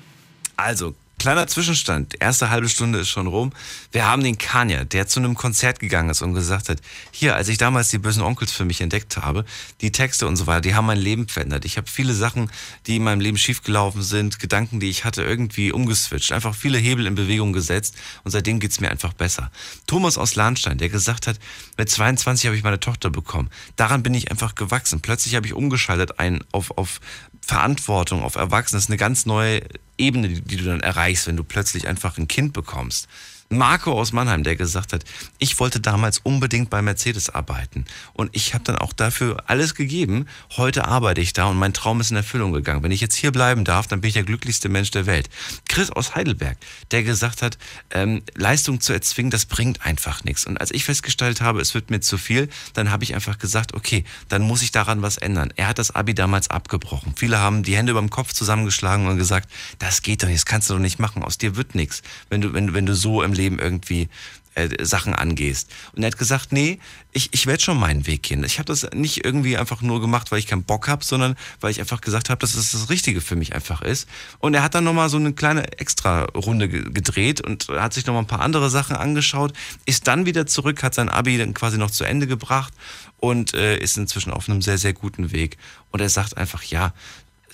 Also, 0.56 0.95
kleiner 1.26 1.48
Zwischenstand. 1.48 2.22
Erste 2.22 2.52
halbe 2.52 2.70
Stunde 2.70 3.00
ist 3.00 3.10
schon 3.10 3.26
rum. 3.26 3.52
Wir 3.92 4.06
haben 4.06 4.24
den 4.24 4.38
Kanye, 4.38 4.86
der 4.86 5.08
zu 5.08 5.20
einem 5.20 5.34
Konzert 5.34 5.80
gegangen 5.80 6.12
ist 6.12 6.22
und 6.22 6.36
gesagt 6.36 6.70
hat, 6.70 6.78
hier, 7.10 7.36
als 7.36 7.48
ich 7.48 7.58
damals 7.58 7.90
die 7.90 7.98
bösen 7.98 8.22
Onkels 8.22 8.52
für 8.52 8.64
mich 8.64 8.80
entdeckt 8.80 9.18
habe, 9.18 9.44
die 9.82 9.92
Texte 9.92 10.28
und 10.28 10.36
so 10.36 10.46
weiter, 10.46 10.62
die 10.62 10.76
haben 10.76 10.86
mein 10.86 11.00
Leben 11.00 11.28
verändert. 11.28 11.66
Ich 11.66 11.78
habe 11.78 11.90
viele 11.90 12.14
Sachen, 12.14 12.52
die 12.86 12.98
in 12.98 13.04
meinem 13.04 13.22
Leben 13.22 13.40
schiefgelaufen 13.40 14.04
sind, 14.04 14.38
Gedanken, 14.38 14.80
die 14.80 14.88
ich 14.88 15.04
hatte, 15.04 15.24
irgendwie 15.24 15.72
umgeswitcht. 15.72 16.32
Einfach 16.32 16.54
viele 16.54 16.78
Hebel 16.78 17.08
in 17.08 17.16
Bewegung 17.16 17.54
gesetzt 17.54 17.96
und 18.24 18.30
seitdem 18.30 18.60
geht's 18.60 18.80
mir 18.80 18.92
einfach 18.92 19.14
besser. 19.14 19.50
Thomas 19.88 20.20
aus 20.20 20.36
Lahnstein, 20.36 20.78
der 20.78 20.90
gesagt 20.90 21.26
hat, 21.26 21.40
mit 21.76 21.90
22 21.90 22.46
habe 22.46 22.56
ich 22.56 22.64
meine 22.64 22.80
Tochter 22.80 23.10
bekommen. 23.10 23.50
Daran 23.78 24.04
bin 24.04 24.14
ich 24.14 24.30
einfach 24.30 24.54
gewachsen. 24.54 25.02
Plötzlich 25.02 25.34
habe 25.34 25.48
ich 25.48 25.56
umgeschaltet 25.56 26.20
ein, 26.20 26.44
auf, 26.52 26.78
auf 26.78 27.00
Verantwortung, 27.46 28.24
auf 28.24 28.36
Erwachsene. 28.36 28.78
Das 28.78 28.86
ist 28.86 28.89
eine 28.89 28.98
ganz 28.98 29.28
neue 29.28 29.62
Ebene, 29.98 30.30
die, 30.30 30.41
die 30.41 30.58
du 30.58 30.66
dann 30.66 30.80
erreichst, 30.80 31.28
wenn 31.28 31.38
du 31.38 31.43
plötzlich 31.43 31.88
einfach 31.88 32.18
ein 32.18 32.28
Kind 32.28 32.54
bekommst. 32.54 33.08
Marco 33.50 33.91
aus 33.93 34.12
Mannheim, 34.12 34.43
der 34.43 34.56
gesagt 34.56 34.91
hat, 34.91 35.04
ich 35.38 35.60
wollte 35.60 35.80
damals 35.80 36.18
unbedingt 36.18 36.72
bei 36.72 36.82
Mercedes 36.82 37.30
arbeiten 37.30 37.86
und 38.14 38.36
ich 38.36 38.56
habe 38.56 38.64
dann 38.64 38.76
auch 38.76 38.91
dafür 38.91 39.43
alles 39.46 39.76
gegeben. 39.76 40.26
Heute 40.58 40.88
arbeite 40.88 41.22
ich 41.22 41.34
da 41.34 41.46
und 41.46 41.58
mein 41.58 41.72
Traum 41.72 42.02
ist 42.02 42.10
in 42.10 42.18
Erfüllung 42.18 42.54
gegangen. 42.54 42.82
Wenn 42.82 42.91
ich 42.91 43.02
jetzt 43.02 43.16
hier 43.16 43.32
bleiben 43.32 43.64
darf, 43.64 43.86
dann 43.86 44.02
bin 44.02 44.08
ich 44.08 44.16
der 44.16 44.24
glücklichste 44.24 44.68
Mensch 44.68 44.89
der 44.89 45.06
Welt. 45.06 45.30
Chris 45.70 45.91
aus 45.91 46.16
Heidelberg, 46.16 46.58
der 46.89 47.04
gesagt 47.04 47.43
hat, 47.43 47.60
ähm, 47.91 48.24
Leistung 48.34 48.82
zu 48.82 48.93
erzwingen, 48.93 49.30
das 49.30 49.46
bringt 49.46 49.86
einfach 49.86 50.24
nichts. 50.24 50.48
Und 50.48 50.60
als 50.60 50.72
ich 50.72 50.84
festgestellt 50.84 51.41
habe, 51.41 51.62
es 51.62 51.76
wird 51.76 51.91
mir 51.91 52.00
zu 52.00 52.18
viel, 52.18 52.50
dann 52.74 52.89
habe 52.89 53.04
ich 53.04 53.14
einfach 53.14 53.38
gesagt, 53.38 53.76
okay, 53.76 54.06
dann 54.28 54.41
muss 54.41 54.64
ich 54.64 54.72
daran 54.72 55.04
was 55.04 55.18
ändern. 55.18 55.54
Er 55.56 55.68
hat 55.68 55.78
das 55.78 55.91
Abi 55.91 56.16
damals 56.16 56.50
abgebrochen. 56.50 57.14
Viele 57.16 57.38
haben 57.38 57.62
die 57.62 57.76
Hände 57.78 57.91
über 57.91 58.02
dem 58.02 58.10
Kopf 58.10 58.34
zusammengeschlagen 58.34 59.08
und 59.08 59.18
gesagt, 59.18 59.52
das 59.78 60.02
geht 60.02 60.24
doch 60.24 60.28
nicht, 60.28 60.39
das 60.39 60.46
kannst 60.48 60.70
du 60.70 60.74
doch 60.74 60.82
nicht 60.82 60.98
machen, 60.98 61.22
aus 61.22 61.38
dir 61.38 61.56
wird 61.56 61.76
nichts, 61.76 62.02
wenn 62.30 62.41
du, 62.41 62.54
wenn, 62.54 62.74
wenn 62.74 62.88
du 62.88 62.96
so 62.96 63.22
im 63.22 63.35
Leben 63.36 63.60
irgendwie 63.60 64.10
äh, 64.56 64.84
Sachen 64.84 65.14
angehst. 65.14 65.70
Und 65.94 66.04
er 66.04 66.08
hat 66.08 66.18
gesagt, 66.18 66.52
nee, 66.52 66.80
ich, 67.12 67.30
ich 67.34 67.46
werde 67.46 67.62
schon 67.62 67.80
meinen 67.80 68.08
Weg 68.08 68.24
gehen. 68.24 68.44
Ich 68.44 68.58
habe 68.58 68.68
das 68.68 68.88
nicht 68.94 69.24
irgendwie 69.26 69.58
einfach 69.58 69.82
nur 69.82 70.02
gemacht, 70.02 70.32
weil 70.32 70.40
ich 70.40 70.48
keinen 70.48 70.64
Bock 70.64 70.88
habe, 70.88 71.04
sondern 71.04 71.36
weil 71.60 71.72
ich 71.72 71.80
einfach 71.80 72.02
gesagt 72.02 72.30
habe, 72.30 72.40
dass 72.40 72.56
es 72.56 72.72
das 72.72 72.90
Richtige 72.90 73.22
für 73.22 73.36
mich 73.36 73.54
einfach 73.54 73.82
ist. 73.82 74.08
Und 74.40 74.54
er 74.54 74.64
hat 74.64 74.74
dann 74.76 74.84
nochmal 74.84 75.10
so 75.10 75.18
eine 75.18 75.34
kleine 75.34 75.78
Extra-Runde 75.80 76.70
ge- 76.70 76.90
gedreht 76.92 77.42
und 77.42 77.68
hat 77.70 77.94
sich 77.94 78.06
nochmal 78.06 78.24
ein 78.24 78.28
paar 78.28 78.42
andere 78.42 78.70
Sachen 78.70 78.96
angeschaut, 78.96 79.54
ist 79.86 80.08
dann 80.08 80.26
wieder 80.26 80.46
zurück, 80.48 80.84
hat 80.84 80.96
sein 80.96 81.10
Abi 81.10 81.38
dann 81.38 81.54
quasi 81.54 81.78
noch 81.78 81.92
zu 81.92 82.04
Ende 82.06 82.28
gebracht 82.28 82.74
und 83.18 83.54
äh, 83.54 83.78
ist 83.78 83.98
inzwischen 83.98 84.32
auf 84.32 84.50
einem 84.50 84.62
sehr, 84.62 84.78
sehr 84.78 84.94
guten 84.94 85.32
Weg. 85.32 85.58
Und 85.92 86.02
er 86.02 86.10
sagt 86.10 86.38
einfach, 86.38 86.64
ja, 86.64 86.94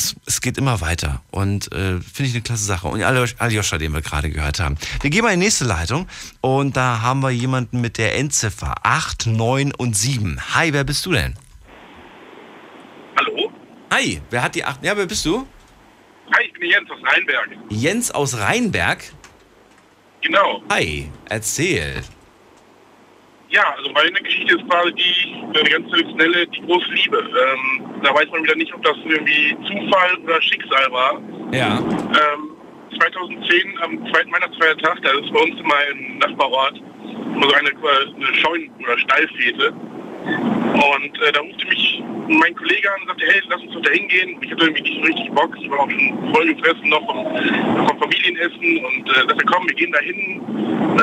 es, 0.04 0.16
es 0.26 0.42
geht 0.42 0.58
immer 0.58 0.82
weiter 0.82 1.22
und 1.32 1.72
äh, 1.72 2.00
finde 2.00 2.24
ich 2.30 2.34
eine 2.34 2.42
klasse 2.42 2.64
Sache. 2.66 2.88
Und 2.88 3.02
Aljosch- 3.02 3.36
Aljoscha, 3.38 3.78
den 3.78 3.94
wir 3.94 4.02
gerade 4.02 4.30
gehört 4.30 4.60
haben. 4.60 4.78
Wir 5.02 5.10
gehen 5.10 5.24
mal 5.24 5.34
in 5.34 5.40
die 5.40 5.46
nächste 5.46 5.66
Leitung 5.66 6.08
und 6.42 6.76
da 6.78 7.02
haben 7.02 7.22
wir 7.22 7.30
jemanden 7.32 7.82
mit 7.82 7.98
der 7.98 8.18
Endziffer 8.18 8.76
8, 8.84 9.28
9 9.28 9.74
und 9.74 9.96
7. 9.96 10.40
Hi, 10.56 10.74
wer 10.74 10.84
bist 10.84 11.06
du 11.06 11.12
denn? 11.12 11.36
Hallo? 13.18 13.52
Hi, 13.92 14.22
wer 14.30 14.44
hat 14.44 14.56
die 14.56 14.64
8? 14.64 14.84
Ja, 14.84 14.96
wer 14.98 15.06
bist 15.06 15.26
du? 15.26 15.48
Hi, 16.34 16.46
ich 16.46 16.54
bin 16.54 16.70
Jens 16.70 16.90
aus 16.90 17.00
Rheinberg. 17.04 17.50
Jens 17.70 18.12
aus 18.12 18.38
Rheinberg. 18.40 19.04
Genau. 20.22 20.62
Hi, 20.70 21.10
erzähl. 21.30 22.02
Ja, 23.52 23.76
also 23.78 23.92
meine 23.92 24.20
Geschichte 24.22 24.56
ist 24.56 24.70
quasi 24.70 24.94
die, 24.94 25.60
eine 25.60 25.70
ganz 25.70 25.90
traditionelle, 25.90 26.48
die 26.48 26.62
große 26.62 26.90
Liebe. 26.92 27.18
Ähm, 27.18 28.02
da 28.02 28.16
weiß 28.16 28.28
man 28.32 28.44
wieder 28.44 28.56
nicht, 28.56 28.74
ob 28.74 28.82
das 28.84 28.96
irgendwie 29.04 29.56
Zufall 29.68 30.18
oder 30.24 30.42
Schicksal 30.42 30.92
war. 30.92 31.22
Ja. 31.52 31.78
Ähm, 31.78 32.52
2010, 32.98 33.78
am 33.82 34.12
zweiten 34.12 34.32
Weihnachtsfeiertag, 34.32 35.02
da 35.02 35.10
ist 35.12 35.34
bei 35.34 35.40
uns 35.42 35.60
immer 35.60 35.88
im 35.92 36.18
Nachbarort 36.20 36.78
immer 36.78 37.50
so 37.50 37.54
eine, 37.54 37.70
eine 37.70 38.34
Scheun- 38.36 38.72
oder 38.80 38.98
Stallfete. 39.00 39.74
Und 39.74 41.22
äh, 41.22 41.32
da 41.34 41.42
rufte 41.42 41.68
mich 41.68 42.04
mein 42.30 42.56
Kollege 42.56 42.94
an 42.94 43.02
und 43.02 43.08
sagte, 43.08 43.26
hey, 43.28 43.42
lass 43.50 43.62
uns 43.62 43.74
doch 43.74 43.82
da 43.82 43.92
hingehen. 43.92 44.38
Ich 44.42 44.52
hatte 44.52 44.64
irgendwie 44.64 44.82
nicht 44.84 44.96
so 44.96 45.08
richtig 45.08 45.32
Bock. 45.32 45.56
Ich 45.60 45.70
war 45.70 45.80
auch 45.80 45.90
schon 45.90 46.34
voll 46.34 46.54
gefressen 46.54 46.90
noch 46.90 47.06
vom, 47.06 47.26
vom 47.88 48.00
Familienessen. 48.00 48.86
Und 48.86 49.10
äh, 49.10 49.28
sagte, 49.28 49.46
komm, 49.46 49.68
wir 49.68 49.76
gehen 49.76 49.92
da 49.92 50.00
hin. 50.00 50.42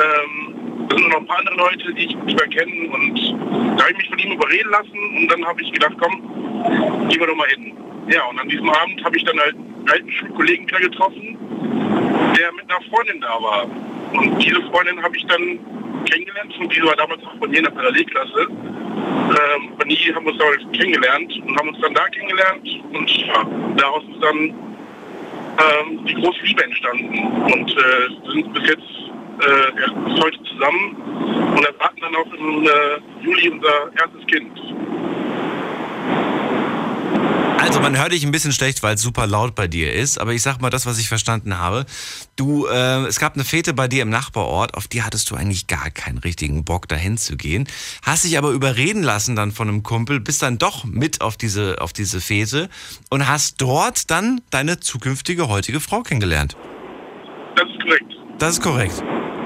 Ähm, 0.01 0.59
da 0.89 0.97
sind 0.97 1.09
noch 1.09 1.17
ein 1.17 1.25
paar 1.27 1.37
andere 1.37 1.55
Leute, 1.55 1.93
die 1.93 2.05
ich 2.05 2.15
nicht 2.15 2.37
mehr 2.37 2.47
kenne. 2.47 2.89
Und 2.89 3.77
da 3.77 3.83
habe 3.83 3.91
ich 3.91 3.97
mich 3.97 4.09
von 4.09 4.19
ihm 4.19 4.31
überreden 4.31 4.71
lassen. 4.71 5.17
Und 5.17 5.27
dann 5.31 5.45
habe 5.45 5.61
ich 5.61 5.71
gedacht, 5.71 5.93
komm, 5.99 7.07
gehen 7.09 7.19
wir 7.19 7.27
doch 7.27 7.35
mal 7.35 7.47
hin. 7.47 7.73
Ja, 8.07 8.25
und 8.25 8.39
an 8.39 8.49
diesem 8.49 8.69
Abend 8.69 9.03
habe 9.03 9.15
ich 9.15 9.23
dann 9.23 9.39
halt 9.39 9.55
einen 9.55 9.89
alten 9.89 10.11
Schulkollegen 10.11 10.67
wieder 10.67 10.79
getroffen, 10.79 11.37
der 12.37 12.51
mit 12.53 12.69
einer 12.69 12.81
Freundin 12.89 13.21
da 13.21 13.41
war. 13.41 13.65
Und 14.13 14.39
diese 14.39 14.61
Freundin 14.63 15.01
habe 15.01 15.15
ich 15.15 15.25
dann 15.27 15.59
kennengelernt. 16.05 16.57
Und 16.59 16.75
die 16.75 16.81
war 16.81 16.95
damals 16.95 17.23
auch 17.23 17.35
bei 17.35 17.47
in 17.47 17.63
der 17.63 17.71
Parallelklasse. 17.71 18.47
Ähm, 18.49 19.69
aber 19.75 19.85
nie 19.85 19.95
haben 20.13 20.25
wir 20.25 20.31
uns 20.31 20.39
damals 20.39 20.63
kennengelernt 20.73 21.39
und 21.45 21.55
haben 21.55 21.69
uns 21.69 21.79
dann 21.81 21.93
da 21.93 22.07
kennengelernt. 22.07 22.67
Und 22.93 23.27
ja, 23.27 23.45
daraus 23.77 24.03
ist 24.11 24.23
dann 24.23 24.37
ähm, 24.39 26.05
die 26.07 26.15
große 26.15 26.41
Liebe 26.45 26.63
entstanden. 26.63 27.19
Und 27.43 27.77
äh, 27.77 28.31
sind 28.33 28.53
bis 28.53 28.69
jetzt 28.69 29.08
äh, 29.39 29.81
ja, 29.81 29.93
bis 29.93 30.23
heute 30.23 30.37
zusammen 30.43 30.95
und 31.55 31.65
erwarten 31.65 32.01
dann 32.01 32.15
auch 32.15 32.33
im 32.33 32.65
äh, 32.65 33.23
Juli 33.23 33.49
unser 33.49 33.91
erstes 33.95 34.25
Kind. 34.27 34.51
Also 37.61 37.81
man 37.81 37.97
hört 37.97 38.13
dich 38.13 38.25
ein 38.25 38.31
bisschen 38.31 38.53
schlecht, 38.53 38.81
weil 38.83 38.95
es 38.95 39.01
super 39.01 39.27
laut 39.27 39.53
bei 39.53 39.67
dir 39.67 39.93
ist, 39.93 40.17
aber 40.17 40.33
ich 40.33 40.41
sag 40.41 40.59
mal 40.59 40.69
das, 40.69 40.85
was 40.85 40.97
ich 40.97 41.07
verstanden 41.07 41.59
habe. 41.59 41.85
Du, 42.35 42.65
äh, 42.65 43.05
es 43.05 43.19
gab 43.19 43.35
eine 43.35 43.43
Fete 43.43 43.73
bei 43.73 43.87
dir 43.87 44.01
im 44.01 44.09
Nachbarort, 44.09 44.75
auf 44.75 44.87
die 44.87 45.03
hattest 45.03 45.29
du 45.29 45.35
eigentlich 45.35 45.67
gar 45.67 45.91
keinen 45.91 46.17
richtigen 46.17 46.63
Bock 46.63 46.87
dahin 46.87 47.17
zu 47.17 47.37
gehen, 47.37 47.67
hast 48.01 48.23
dich 48.23 48.37
aber 48.37 48.51
überreden 48.51 49.03
lassen 49.03 49.35
dann 49.35 49.51
von 49.51 49.67
einem 49.67 49.83
Kumpel, 49.83 50.19
bist 50.19 50.41
dann 50.41 50.57
doch 50.57 50.85
mit 50.85 51.21
auf 51.21 51.37
diese 51.37 51.81
auf 51.81 51.93
diese 51.93 52.21
Fete 52.21 52.69
und 53.09 53.27
hast 53.27 53.61
dort 53.61 54.09
dann 54.09 54.41
deine 54.49 54.79
zukünftige 54.79 55.47
heutige 55.47 55.79
Frau 55.79 56.01
kennengelernt. 56.01 56.55
Das 57.55 57.69
ist 57.69 57.81
korrekt. 57.83 58.13
Das 58.39 58.49
ist 58.53 58.61
korrekt. 58.63 59.03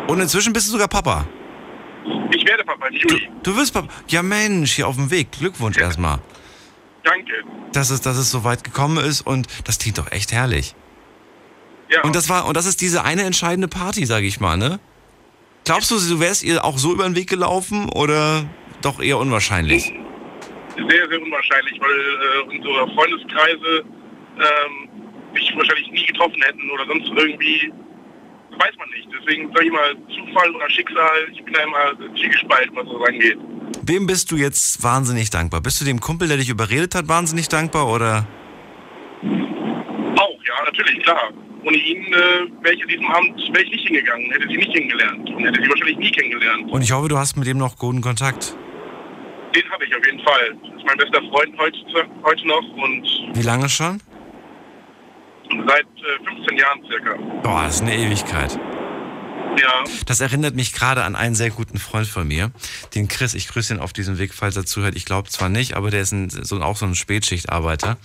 Und 0.07 0.19
inzwischen 0.19 0.53
bist 0.53 0.67
du 0.67 0.71
sogar 0.71 0.87
Papa. 0.87 1.25
Ich 2.31 2.45
werde 2.47 2.63
Papa 2.63 2.87
im 2.87 2.95
Juli. 2.95 3.29
Du 3.43 3.55
wirst 3.55 3.73
Papa. 3.73 3.87
Ja 4.07 4.21
Mensch, 4.21 4.73
hier 4.73 4.87
auf 4.87 4.95
dem 4.95 5.11
Weg. 5.11 5.31
Glückwunsch 5.31 5.77
erstmal. 5.77 6.19
Danke. 7.03 7.33
Dass 7.73 7.89
es, 7.89 8.01
dass 8.01 8.17
es 8.17 8.31
so 8.31 8.43
weit 8.43 8.63
gekommen 8.63 9.03
ist 9.03 9.21
und 9.21 9.47
das 9.65 9.79
klingt 9.79 9.97
doch 9.97 10.11
echt 10.11 10.31
herrlich. 10.31 10.75
Ja. 11.89 12.01
Und 12.03 12.15
das 12.15 12.29
war, 12.29 12.47
und 12.47 12.57
das 12.57 12.65
ist 12.65 12.81
diese 12.81 13.03
eine 13.03 13.23
entscheidende 13.23 13.67
Party, 13.67 14.05
sage 14.05 14.25
ich 14.25 14.39
mal, 14.39 14.57
ne? 14.57 14.79
Glaubst 15.65 15.91
du, 15.91 15.95
du 15.95 16.19
wärst 16.19 16.43
ihr 16.43 16.65
auch 16.65 16.77
so 16.77 16.91
über 16.91 17.05
den 17.05 17.15
Weg 17.15 17.29
gelaufen 17.29 17.89
oder 17.89 18.45
doch 18.81 19.01
eher 19.01 19.17
unwahrscheinlich? 19.17 19.93
Sehr, 20.75 21.07
sehr 21.09 21.21
unwahrscheinlich, 21.21 21.79
weil 21.79 21.91
äh, 21.91 22.57
unsere 22.57 22.87
Freundeskreise 22.95 23.85
ähm, 24.37 24.89
mich 25.33 25.53
wahrscheinlich 25.55 25.91
nie 25.91 26.05
getroffen 26.05 26.41
hätten 26.41 26.69
oder 26.71 26.85
sonst 26.87 27.11
irgendwie. 27.15 27.71
Weiß 28.59 28.75
man 28.77 28.89
nicht. 28.89 29.07
Deswegen 29.19 29.47
sage 29.53 29.65
ich 29.65 29.71
mal, 29.71 29.95
Zufall 30.07 30.51
oder 30.55 30.69
Schicksal, 30.69 31.27
ich 31.31 31.43
bin 31.43 31.53
da 31.53 31.63
immer 31.63 32.13
zwiegespalten, 32.15 32.75
was 32.75 32.85
das 32.85 33.07
angeht. 33.09 33.37
Wem 33.81 34.07
bist 34.07 34.31
du 34.31 34.37
jetzt 34.37 34.83
wahnsinnig 34.83 35.29
dankbar? 35.29 35.61
Bist 35.61 35.81
du 35.81 35.85
dem 35.85 35.99
Kumpel, 35.99 36.27
der 36.27 36.37
dich 36.37 36.49
überredet 36.49 36.95
hat, 36.95 37.07
wahnsinnig 37.07 37.49
dankbar 37.49 37.87
oder? 37.89 38.27
Auch, 40.17 40.39
ja, 40.45 40.63
natürlich, 40.65 40.99
klar. 41.03 41.31
ohne 41.65 41.77
ihn 41.77 42.03
äh, 42.13 42.63
wäre 42.63 42.75
ich 42.75 42.81
an 42.83 42.87
diesem 42.89 43.05
Abend 43.07 43.39
wäre 43.53 43.63
ich 43.63 43.71
nicht 43.71 43.87
hingegangen, 43.87 44.31
hätte 44.31 44.47
sie 44.47 44.57
nicht 44.57 44.73
kennengelernt 44.73 45.29
und 45.29 45.43
hätte 45.45 45.61
sie 45.61 45.69
wahrscheinlich 45.69 45.97
nie 45.97 46.11
kennengelernt. 46.11 46.71
Und 46.71 46.81
ich 46.81 46.91
hoffe, 46.91 47.07
du 47.09 47.17
hast 47.17 47.35
mit 47.35 47.47
dem 47.47 47.57
noch 47.57 47.77
guten 47.77 48.01
Kontakt. 48.01 48.55
Den 49.55 49.69
habe 49.71 49.85
ich 49.85 49.95
auf 49.95 50.05
jeden 50.05 50.19
Fall. 50.23 50.55
Das 50.63 50.77
ist 50.77 50.85
mein 50.85 50.97
bester 50.97 51.21
Freund 51.29 51.57
heute, 51.57 51.77
heute 52.23 52.47
noch 52.47 52.63
und 52.77 53.03
Wie 53.35 53.41
lange 53.43 53.69
schon? 53.69 54.01
Seit 55.67 55.85
äh, 55.85 56.35
15 56.35 56.57
Jahren 56.57 56.81
circa. 56.87 57.15
Boah, 57.41 57.63
das 57.63 57.75
ist 57.75 57.81
eine 57.81 57.95
Ewigkeit. 57.95 58.59
Ja. 59.59 59.83
Das 60.05 60.19
erinnert 60.19 60.55
mich 60.55 60.73
gerade 60.73 61.03
an 61.03 61.15
einen 61.15 61.35
sehr 61.35 61.51
guten 61.51 61.77
Freund 61.77 62.07
von 62.07 62.27
mir, 62.27 62.51
den 62.95 63.07
Chris. 63.07 63.33
Ich 63.33 63.47
grüße 63.47 63.73
ihn 63.73 63.79
auf 63.79 63.93
diesem 63.93 64.17
Weg, 64.17 64.33
falls 64.33 64.55
er 64.55 64.65
zuhört. 64.65 64.95
Ich 64.95 65.05
glaube 65.05 65.29
zwar 65.29 65.49
nicht, 65.49 65.75
aber 65.75 65.91
der 65.91 66.01
ist 66.01 66.11
ein, 66.11 66.29
so, 66.29 66.61
auch 66.61 66.77
so 66.77 66.85
ein 66.85 66.95
Spätschichtarbeiter. 66.95 67.97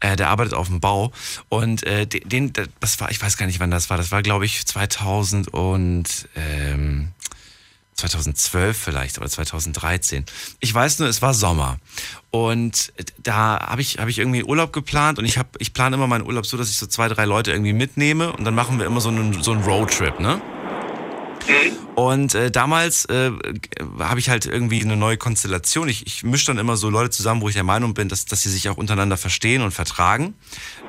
Äh, 0.00 0.16
der 0.16 0.28
arbeitet 0.28 0.54
auf 0.54 0.68
dem 0.68 0.80
Bau 0.80 1.10
und 1.48 1.82
äh, 1.84 2.06
den, 2.06 2.52
das 2.80 3.00
war, 3.00 3.10
ich 3.10 3.22
weiß 3.22 3.38
gar 3.38 3.46
nicht, 3.46 3.60
wann 3.60 3.70
das 3.70 3.88
war. 3.88 3.96
Das 3.96 4.12
war, 4.12 4.22
glaube 4.22 4.44
ich, 4.44 4.66
2000 4.66 5.48
und 5.48 6.28
ähm, 6.36 7.12
2012 7.96 8.76
vielleicht 8.76 9.18
oder 9.18 9.28
2013. 9.28 10.24
Ich 10.60 10.72
weiß 10.72 10.98
nur, 10.98 11.08
es 11.08 11.22
war 11.22 11.34
Sommer 11.34 11.78
und 12.30 12.92
da 13.22 13.58
habe 13.60 13.80
ich 13.80 13.98
habe 13.98 14.10
ich 14.10 14.18
irgendwie 14.18 14.44
Urlaub 14.44 14.72
geplant 14.72 15.18
und 15.18 15.24
ich 15.24 15.38
habe 15.38 15.48
ich 15.58 15.72
plane 15.72 15.96
immer 15.96 16.06
meinen 16.06 16.26
Urlaub 16.26 16.46
so, 16.46 16.56
dass 16.56 16.70
ich 16.70 16.76
so 16.76 16.86
zwei 16.86 17.08
drei 17.08 17.24
Leute 17.24 17.52
irgendwie 17.52 17.72
mitnehme 17.72 18.32
und 18.32 18.44
dann 18.44 18.54
machen 18.54 18.78
wir 18.78 18.86
immer 18.86 19.00
so 19.00 19.08
einen 19.08 19.42
so 19.42 19.52
einen 19.52 19.62
Roadtrip, 19.62 20.20
ne? 20.20 20.40
Und 21.96 22.34
äh, 22.34 22.50
damals 22.50 23.06
äh, 23.06 23.32
habe 23.98 24.20
ich 24.20 24.28
halt 24.28 24.44
irgendwie 24.44 24.82
eine 24.82 24.98
neue 24.98 25.16
Konstellation. 25.16 25.88
Ich, 25.88 26.06
ich 26.06 26.22
mische 26.24 26.44
dann 26.46 26.58
immer 26.58 26.76
so 26.76 26.90
Leute 26.90 27.08
zusammen, 27.08 27.40
wo 27.40 27.48
ich 27.48 27.54
der 27.54 27.64
Meinung 27.64 27.94
bin, 27.94 28.10
dass, 28.10 28.26
dass 28.26 28.42
sie 28.42 28.50
sich 28.50 28.68
auch 28.68 28.76
untereinander 28.76 29.16
verstehen 29.16 29.62
und 29.62 29.70
vertragen. 29.70 30.34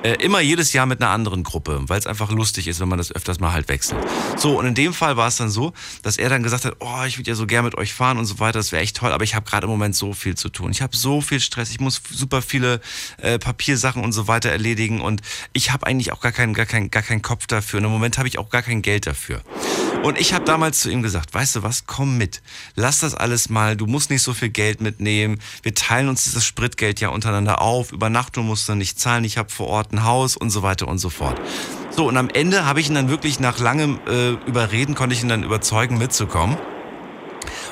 Äh, 0.02 0.22
immer 0.22 0.40
jedes 0.40 0.74
Jahr 0.74 0.84
mit 0.84 1.00
einer 1.00 1.10
anderen 1.10 1.44
Gruppe, 1.44 1.80
weil 1.86 1.98
es 1.98 2.06
einfach 2.06 2.30
lustig 2.30 2.68
ist, 2.68 2.78
wenn 2.80 2.88
man 2.88 2.98
das 2.98 3.10
öfters 3.10 3.40
mal 3.40 3.52
halt 3.52 3.70
wechselt. 3.70 4.04
So, 4.36 4.58
und 4.58 4.66
in 4.66 4.74
dem 4.74 4.92
Fall 4.92 5.16
war 5.16 5.28
es 5.28 5.36
dann 5.36 5.48
so, 5.48 5.72
dass 6.02 6.18
er 6.18 6.28
dann 6.28 6.42
gesagt 6.42 6.66
hat, 6.66 6.76
oh, 6.80 7.04
ich 7.06 7.16
würde 7.16 7.30
ja 7.30 7.34
so 7.34 7.46
gern 7.46 7.64
mit 7.64 7.74
euch 7.74 7.94
fahren 7.94 8.18
und 8.18 8.26
so 8.26 8.38
weiter, 8.38 8.58
das 8.58 8.70
wäre 8.70 8.82
echt 8.82 8.98
toll, 8.98 9.10
aber 9.10 9.24
ich 9.24 9.34
habe 9.34 9.48
gerade 9.48 9.64
im 9.64 9.70
Moment 9.70 9.96
so 9.96 10.12
viel 10.12 10.34
zu 10.34 10.50
tun. 10.50 10.70
Ich 10.70 10.82
habe 10.82 10.94
so 10.94 11.22
viel 11.22 11.40
Stress, 11.40 11.70
ich 11.70 11.80
muss 11.80 12.02
super 12.10 12.42
viele 12.42 12.82
äh, 13.16 13.38
Papiersachen 13.38 14.04
und 14.04 14.12
so 14.12 14.28
weiter 14.28 14.50
erledigen 14.50 15.00
und 15.00 15.22
ich 15.54 15.72
habe 15.72 15.86
eigentlich 15.86 16.12
auch 16.12 16.20
gar 16.20 16.32
keinen, 16.32 16.52
gar, 16.52 16.66
keinen, 16.66 16.90
gar 16.90 17.02
keinen 17.02 17.22
Kopf 17.22 17.46
dafür. 17.46 17.78
Und 17.78 17.86
im 17.86 17.92
Moment 17.92 18.18
habe 18.18 18.28
ich 18.28 18.38
auch 18.38 18.50
gar 18.50 18.62
kein 18.62 18.82
Geld 18.82 19.06
dafür. 19.06 19.42
Und 20.02 20.18
ich 20.18 20.32
habe 20.32 20.44
damals 20.44 20.80
zu 20.80 20.90
ihm 20.90 20.97
gesagt, 21.02 21.34
weißt 21.34 21.56
du 21.56 21.62
was, 21.62 21.86
komm 21.86 22.18
mit. 22.18 22.42
Lass 22.74 23.00
das 23.00 23.14
alles 23.14 23.48
mal, 23.48 23.76
du 23.76 23.86
musst 23.86 24.10
nicht 24.10 24.22
so 24.22 24.34
viel 24.34 24.48
Geld 24.48 24.80
mitnehmen. 24.80 25.40
Wir 25.62 25.74
teilen 25.74 26.08
uns 26.08 26.24
dieses 26.24 26.44
Spritgeld 26.44 27.00
ja 27.00 27.08
untereinander 27.08 27.60
auf. 27.60 27.92
Übernachtung 27.92 28.46
musst 28.46 28.68
du 28.68 28.74
nicht 28.74 28.98
zahlen, 29.00 29.24
ich 29.24 29.38
habe 29.38 29.50
vor 29.50 29.68
Ort 29.68 29.92
ein 29.92 30.04
Haus 30.04 30.36
und 30.36 30.50
so 30.50 30.62
weiter 30.62 30.88
und 30.88 30.98
so 30.98 31.10
fort. 31.10 31.40
So, 31.90 32.06
und 32.06 32.16
am 32.16 32.28
Ende 32.28 32.64
habe 32.64 32.80
ich 32.80 32.88
ihn 32.88 32.94
dann 32.94 33.08
wirklich 33.08 33.40
nach 33.40 33.58
langem 33.58 33.98
äh, 34.08 34.30
Überreden, 34.46 34.94
konnte 34.94 35.14
ich 35.14 35.22
ihn 35.22 35.28
dann 35.28 35.42
überzeugen, 35.42 35.98
mitzukommen. 35.98 36.56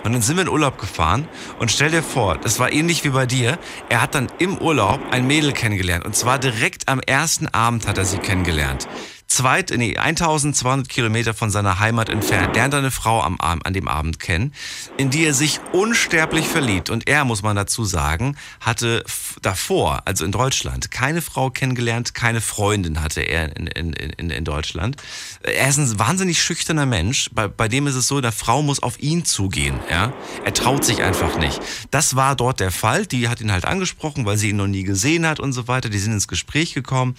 Und 0.05 0.13
dann 0.13 0.23
sind 0.23 0.37
wir 0.37 0.43
in 0.43 0.49
Urlaub 0.49 0.79
gefahren 0.79 1.29
und 1.59 1.71
stell 1.71 1.91
dir 1.91 2.03
vor, 2.03 2.37
das 2.39 2.59
war 2.59 2.73
ähnlich 2.73 3.05
wie 3.05 3.11
bei 3.11 3.27
dir. 3.27 3.59
Er 3.89 4.03
hat 4.03 4.15
dann 4.15 4.29
im 4.39 4.59
Urlaub 4.59 5.01
ein 5.11 5.27
Mädel 5.27 5.53
kennengelernt 5.53 6.05
und 6.05 6.15
zwar 6.15 6.39
direkt 6.39 6.89
am 6.89 7.01
ersten 7.01 7.49
Abend 7.49 7.89
hat 7.89 7.99
er 7.99 8.05
sie 8.05 8.19
kennengelernt 8.19 8.87
zweit, 9.27 9.73
nee, 9.77 9.97
1200 9.97 10.89
Kilometer 10.89 11.35
von 11.35 11.51
seiner 11.51 11.79
Heimat 11.79 12.09
entfernt, 12.09 12.55
lernt 12.55 12.75
er 12.75 12.79
eine 12.79 12.91
Frau 12.91 13.23
am, 13.23 13.39
an 13.41 13.73
dem 13.73 13.89
Abend 13.89 14.21
kennen, 14.21 14.53
in 14.97 15.11
die 15.11 15.25
er 15.25 15.35
sich 15.35 15.61
unsterblich 15.73 16.47
verliebt. 16.47 16.91
Und 16.91 17.09
er, 17.09 17.25
muss 17.25 17.43
man 17.43 17.57
dazu 17.57 17.85
sagen, 17.85 18.37
hatte 18.61 19.05
davor, 19.43 20.03
also 20.05 20.25
in 20.25 20.33
Deutschland, 20.33 20.91
keine 20.91 21.23
Frau 21.23 21.51
kennengelernt, 21.51 22.15
keine 22.15 22.41
Freundin 22.41 23.03
hatte 23.03 23.21
er 23.21 23.57
in, 23.57 23.67
in, 23.67 23.93
in, 23.93 24.31
in 24.31 24.45
Deutschland. 24.45 24.97
Er 25.43 25.69
ist 25.69 25.79
ein 25.79 25.99
wahnsinnig 25.99 26.43
schüchterner 26.43 26.87
Mensch. 26.87 27.31
Bei, 27.33 27.49
bei 27.49 27.69
dem 27.69 27.87
ist 27.87 27.97
es 27.97 28.09
so, 28.09 28.21
der 28.21 28.33
Frau 28.33 28.63
muss 28.63 28.83
auf 28.83 29.01
ihn 29.01 29.25
zugehen. 29.25 29.79
Ja? 29.91 30.13
Er 30.45 30.55
traut 30.55 30.85
sich 30.85 31.03
einfach 31.03 31.37
nicht. 31.39 31.61
Das 31.91 32.17
war 32.17 32.37
dort 32.37 32.61
der 32.61 32.71
Fall. 32.71 33.07
Die 33.07 33.29
hat 33.29 33.41
ihn 33.41 33.53
halt 33.53 33.65
angesprochen, 33.65 34.25
weil 34.25 34.37
sie 34.37 34.51
ihn 34.51 34.57
noch 34.57 34.67
nie 34.67 34.85
gesehen 34.85 35.27
hat 35.27 35.41
und 35.41 35.53
so 35.53 35.69
weiter. 35.69 35.89
Die 35.89 35.99
sind 35.99 36.13
ins 36.13 36.29
Gespräch 36.29 36.75
gekommen 36.75 37.17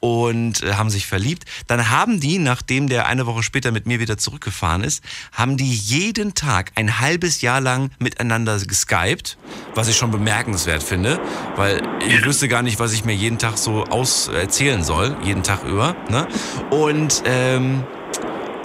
und 0.00 0.62
äh, 0.62 0.74
haben 0.74 0.90
sich 0.90 1.06
verliebt. 1.06 1.44
Dann 1.66 1.90
haben 1.90 2.20
die, 2.20 2.38
nachdem 2.38 2.88
der 2.88 3.06
eine 3.06 3.26
Woche 3.26 3.42
später 3.42 3.72
mit 3.72 3.86
mir 3.86 4.00
wieder 4.00 4.18
zurückgefahren 4.18 4.84
ist, 4.84 5.02
haben 5.32 5.56
die 5.56 5.72
jeden 5.72 6.34
Tag 6.34 6.72
ein 6.74 7.00
halbes 7.00 7.40
Jahr 7.40 7.60
lang 7.60 7.90
miteinander 7.98 8.58
geskypt, 8.58 9.38
was 9.74 9.88
ich 9.88 9.96
schon 9.96 10.10
bemerkenswert 10.10 10.82
finde, 10.82 11.20
weil 11.56 11.82
ich 12.06 12.24
wüsste 12.24 12.48
gar 12.48 12.62
nicht, 12.62 12.78
was 12.78 12.92
ich 12.92 13.04
mir 13.04 13.14
jeden 13.14 13.38
Tag 13.38 13.58
so 13.58 13.84
aus 13.84 14.28
erzählen 14.28 14.84
soll, 14.84 15.16
jeden 15.22 15.42
Tag 15.42 15.64
über. 15.64 15.96
Ne? 16.10 16.26
Und 16.70 17.22
ähm, 17.24 17.84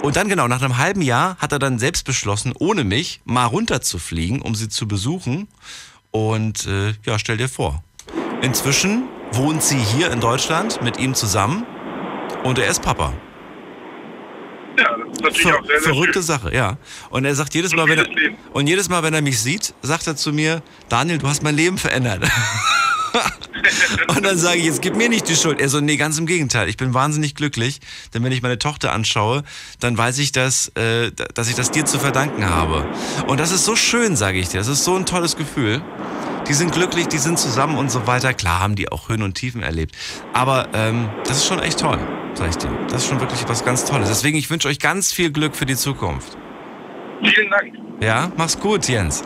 und 0.02 0.16
dann 0.16 0.28
genau, 0.28 0.48
nach 0.48 0.62
einem 0.62 0.78
halben 0.78 1.02
Jahr 1.02 1.36
hat 1.38 1.52
er 1.52 1.58
dann 1.58 1.78
selbst 1.78 2.04
beschlossen, 2.04 2.54
ohne 2.58 2.84
mich 2.84 3.20
mal 3.24 3.44
runterzufliegen, 3.44 4.40
um 4.40 4.54
sie 4.54 4.68
zu 4.68 4.88
besuchen. 4.88 5.46
Und 6.10 6.66
äh, 6.66 6.94
ja, 7.04 7.18
stell 7.18 7.36
dir 7.36 7.50
vor. 7.50 7.84
Inzwischen 8.40 9.04
wohnt 9.32 9.62
sie 9.62 9.78
hier 9.78 10.10
in 10.10 10.20
Deutschland 10.20 10.82
mit 10.82 10.98
ihm 10.98 11.14
zusammen 11.14 11.66
und 12.44 12.58
er 12.58 12.68
ist 12.68 12.82
Papa. 12.82 13.12
Ja, 14.78 14.96
das 14.96 15.08
ist 15.12 15.22
natürlich 15.22 15.42
Ver 15.42 15.58
auch 15.58 15.66
sehr, 15.66 15.80
sehr 15.80 15.92
Verrückte 15.92 16.12
schön. 16.14 16.22
Sache, 16.22 16.54
ja. 16.54 16.78
Und 17.10 17.24
er 17.24 17.34
sagt 17.34 17.54
jedes 17.54 17.74
Mal, 17.74 17.88
wenn 17.88 17.98
er, 17.98 18.06
und 18.52 18.66
jedes 18.66 18.88
Mal, 18.88 19.02
wenn 19.02 19.14
er 19.14 19.22
mich 19.22 19.40
sieht, 19.40 19.74
sagt 19.82 20.06
er 20.06 20.16
zu 20.16 20.32
mir, 20.32 20.62
Daniel, 20.88 21.18
du 21.18 21.28
hast 21.28 21.42
mein 21.42 21.56
Leben 21.56 21.78
verändert. 21.78 22.22
und 24.08 24.24
dann 24.24 24.38
sage 24.38 24.58
ich, 24.58 24.64
jetzt 24.64 24.82
gib 24.82 24.96
mir 24.96 25.08
nicht 25.08 25.28
die 25.28 25.36
Schuld. 25.36 25.60
Er 25.60 25.68
so, 25.68 25.80
nee, 25.80 25.96
ganz 25.96 26.18
im 26.18 26.26
Gegenteil. 26.26 26.68
Ich 26.68 26.76
bin 26.76 26.94
wahnsinnig 26.94 27.34
glücklich, 27.34 27.80
denn 28.14 28.22
wenn 28.24 28.32
ich 28.32 28.42
meine 28.42 28.58
Tochter 28.58 28.92
anschaue, 28.92 29.44
dann 29.80 29.96
weiß 29.96 30.18
ich, 30.18 30.32
dass, 30.32 30.68
äh, 30.76 31.10
dass 31.34 31.48
ich 31.48 31.54
das 31.54 31.70
dir 31.70 31.84
zu 31.84 31.98
verdanken 31.98 32.48
habe. 32.48 32.86
Und 33.26 33.40
das 33.40 33.52
ist 33.52 33.64
so 33.64 33.76
schön, 33.76 34.16
sage 34.16 34.38
ich 34.38 34.48
dir. 34.48 34.58
Das 34.58 34.68
ist 34.68 34.84
so 34.84 34.96
ein 34.96 35.06
tolles 35.06 35.36
Gefühl 35.36 35.82
die 36.50 36.54
sind 36.54 36.72
glücklich, 36.72 37.06
die 37.06 37.18
sind 37.18 37.38
zusammen 37.38 37.78
und 37.78 37.92
so 37.92 38.08
weiter. 38.08 38.34
Klar 38.34 38.58
haben 38.58 38.74
die 38.74 38.90
auch 38.90 39.08
Höhen 39.08 39.22
und 39.22 39.34
Tiefen 39.34 39.62
erlebt. 39.62 39.94
Aber 40.32 40.68
ähm, 40.74 41.08
das 41.24 41.36
ist 41.36 41.46
schon 41.46 41.60
echt 41.60 41.78
toll, 41.78 41.98
sag 42.34 42.50
ich 42.50 42.56
dir. 42.56 42.76
Das 42.88 43.02
ist 43.02 43.08
schon 43.08 43.20
wirklich 43.20 43.48
was 43.48 43.64
ganz 43.64 43.84
Tolles. 43.84 44.08
Deswegen, 44.08 44.36
ich 44.36 44.50
wünsche 44.50 44.66
euch 44.66 44.80
ganz 44.80 45.12
viel 45.12 45.30
Glück 45.30 45.54
für 45.54 45.64
die 45.64 45.76
Zukunft. 45.76 46.36
Vielen 47.22 47.50
Dank. 47.50 47.72
Ja, 48.00 48.32
mach's 48.36 48.58
gut, 48.58 48.88
Jens. 48.88 49.22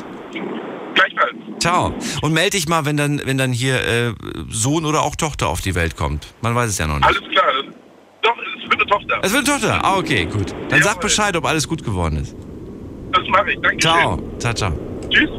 Gleichfalls. 0.95 1.35
Ciao. 1.59 1.95
Und 2.23 2.33
melde 2.33 2.51
dich 2.51 2.69
mal, 2.69 2.85
wenn 2.85 2.97
dann, 2.97 3.21
wenn 3.25 3.39
dann 3.39 3.53
hier 3.53 3.85
äh, 3.85 4.15
Sohn 4.51 4.85
oder 4.85 5.03
auch 5.03 5.17
Tochter 5.17 5.49
auf 5.49 5.61
die 5.61 5.75
Welt 5.75 5.97
kommt. 5.97 6.27
Man 6.41 6.55
weiß 6.55 6.71
es 6.71 6.79
ja 6.79 6.87
noch 6.87 6.97
nicht. 6.97 7.07
Alles 7.07 7.21
klar. 7.31 7.45
Doch, 8.23 8.37
es 8.39 8.71
wird 8.71 8.81
eine 8.81 8.91
Tochter. 8.91 9.19
Es 9.23 9.33
wird 9.33 9.49
eine 9.49 9.61
Tochter. 9.61 9.85
Ah, 9.85 9.97
okay, 9.99 10.25
gut. 10.27 10.55
Dann 10.69 10.79
ja, 10.79 10.85
sag 10.85 11.01
Bescheid, 11.01 11.37
ob 11.37 11.45
alles 11.47 11.69
gut 11.69 11.85
geworden 11.85 12.17
ist. 12.17 12.35
Das 13.13 13.27
mache 13.29 13.53
ich. 13.53 13.61
Danke. 13.61 13.79
Ciao. 13.79 14.19
Ciao, 14.39 14.55
ciao. 14.55 14.73
Tschüss. 15.11 15.31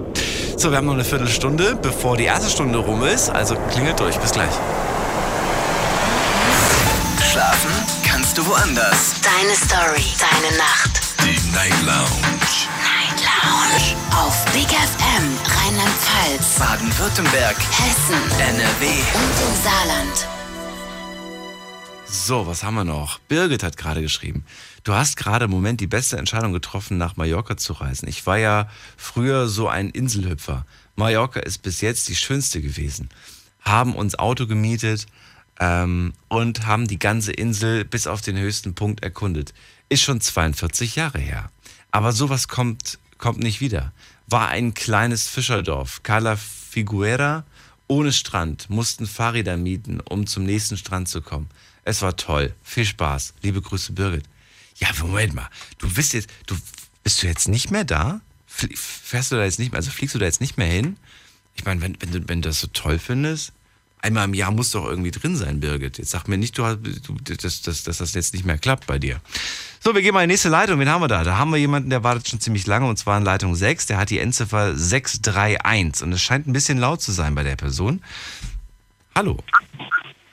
So, 0.58 0.72
wir 0.72 0.78
haben 0.78 0.86
noch 0.86 0.94
eine 0.94 1.04
Viertelstunde, 1.04 1.78
bevor 1.82 2.16
die 2.16 2.24
erste 2.26 2.50
Stunde 2.50 2.78
rum 2.78 3.04
ist. 3.04 3.30
Also 3.30 3.56
klingelt 3.72 4.00
durch. 4.00 4.18
Bis 4.18 4.32
gleich. 4.32 4.54
Schlafen 7.32 7.72
kannst 8.08 8.38
du 8.38 8.46
woanders. 8.48 9.22
Deine 9.22 9.56
Story, 9.56 10.06
deine 10.20 10.58
Nacht. 10.58 11.02
Die 11.22 11.52
Night 11.54 11.74
Lounge. 11.86 12.75
Lounge. 13.46 13.96
Auf 14.12 14.46
Big 14.54 14.68
FM, 14.68 15.24
Rheinland-Pfalz, 15.46 16.58
Baden-Württemberg, 16.58 17.56
Hessen, 17.58 18.22
NRW 18.40 18.88
und 18.88 19.36
im 19.48 19.64
Saarland. 19.64 20.28
So, 22.08 22.48
was 22.48 22.64
haben 22.64 22.76
wir 22.76 22.86
noch? 22.86 23.20
Birgit 23.20 23.62
hat 23.62 23.78
gerade 23.78 24.02
geschrieben. 24.02 24.46
Du 24.84 24.94
hast 24.94 25.18
gerade 25.18 25.46
im 25.46 25.52
Moment 25.52 25.80
die 25.80 25.88
beste 25.88 26.18
Entscheidung 26.18 26.54
getroffen, 26.54 26.98
nach 26.98 27.18
Mallorca 27.18 27.58
zu 27.58 27.74
reisen. 27.74 28.08
Ich 28.08 28.26
war 28.26 28.38
ja 28.38 28.70
früher 28.98 29.48
so 29.48 29.68
ein 29.68 29.90
Inselhüpfer. 29.90 30.66
Mallorca 30.96 31.40
ist 31.40 31.62
bis 31.62 31.82
jetzt 31.82 32.08
die 32.08 32.16
schönste 32.16 32.62
gewesen. 32.62 33.10
Haben 33.62 33.96
uns 33.96 34.18
Auto 34.18 34.48
gemietet 34.48 35.06
ähm, 35.60 36.14
und 36.30 36.66
haben 36.66 36.88
die 36.88 37.00
ganze 37.00 37.32
Insel 37.32 37.86
bis 37.86 38.08
auf 38.08 38.22
den 38.22 38.38
höchsten 38.38 38.74
Punkt 38.74 39.04
erkundet. 39.04 39.54
Ist 39.90 40.04
schon 40.04 40.22
42 40.22 40.96
Jahre 40.96 41.20
her. 41.20 41.52
Aber 41.92 42.12
sowas 42.12 42.48
kommt, 42.48 43.00
kommt 43.18 43.40
nicht 43.40 43.62
wieder. 43.62 43.92
War 44.28 44.50
ein 44.50 44.74
kleines 44.74 45.28
Fischerdorf, 45.28 46.04
Cala 46.04 46.36
Figuera, 46.36 47.46
ohne 47.88 48.12
Strand, 48.12 48.70
mussten 48.70 49.06
Fahrräder 49.06 49.58
mieten, 49.58 50.00
um 50.00 50.26
zum 50.26 50.44
nächsten 50.44 50.78
Strand 50.78 51.08
zu 51.08 51.22
kommen. 51.22 51.50
Es 51.84 52.02
war 52.02 52.16
toll. 52.18 52.54
Viel 52.64 52.86
Spaß. 52.86 53.36
Liebe 53.44 53.62
Grüße, 53.62 53.94
Birgit. 53.94 54.26
Ja, 54.78 54.90
Moment 55.00 55.36
mal. 55.36 55.50
Du 55.78 55.94
bist 55.94 56.14
jetzt, 56.14 56.30
du 56.48 56.56
bist 57.04 57.22
du 57.22 57.28
jetzt 57.28 57.48
nicht 57.48 57.70
mehr 57.70 57.84
da? 57.84 58.20
Fährst 58.48 59.32
du 59.32 59.36
da 59.36 59.44
jetzt 59.44 59.60
nicht 59.60 59.72
mehr, 59.72 59.78
also 59.78 59.92
fliegst 59.92 60.16
du 60.16 60.20
da 60.20 60.26
jetzt 60.26 60.42
nicht 60.42 60.58
mehr 60.58 60.68
hin? 60.68 60.98
Ich 61.54 61.66
meine, 61.66 61.82
wenn, 61.82 61.96
wenn, 62.02 62.12
du, 62.12 62.28
wenn 62.28 62.42
du 62.42 62.50
das 62.50 62.60
so 62.60 62.68
toll 62.68 62.98
findest, 62.98 63.54
einmal 64.02 64.26
im 64.26 64.34
Jahr 64.34 64.52
muss 64.52 64.72
doch 64.72 64.86
irgendwie 64.86 65.12
drin 65.12 65.36
sein, 65.36 65.60
Birgit. 65.60 65.98
Jetzt 65.98 66.12
sag 66.12 66.28
mir 66.28 66.38
nicht, 66.38 66.58
du, 66.58 66.76
du, 66.76 67.14
dass, 67.36 67.62
dass, 67.62 67.84
dass 67.84 67.98
das 67.98 68.14
jetzt 68.14 68.34
nicht 68.34 68.46
mehr 68.46 68.58
klappt 68.58 68.86
bei 68.88 69.00
dir. 69.00 69.20
So, 69.80 69.94
wir 69.96 70.02
gehen 70.02 70.14
mal 70.14 70.24
in 70.24 70.30
die 70.30 70.34
nächste 70.34 70.50
Leitung. 70.50 70.80
Wen 70.80 70.90
haben 70.90 71.02
wir 71.02 71.08
da? 71.08 71.24
Da 71.24 71.38
haben 71.38 71.52
wir 71.52 71.58
jemanden, 71.58 71.90
der 71.90 72.04
wartet 72.04 72.28
schon 72.28 72.40
ziemlich 72.40 72.66
lange 72.68 72.88
und 72.88 72.98
zwar 72.98 73.18
in 73.18 73.24
Leitung 73.24 73.56
6. 73.56 73.88
Der 73.88 73.98
hat 73.98 74.10
die 74.10 74.20
Endziffer 74.20 74.76
631 74.76 76.04
und 76.04 76.14
es 76.14 76.22
scheint 76.22 76.48
ein 76.48 76.54
bisschen 76.54 76.78
laut 76.78 77.02
zu 77.02 77.12
sein 77.12 77.36
bei 77.36 77.44
der 77.44 77.56
Person. 77.56 78.02
Hallo. 79.16 79.38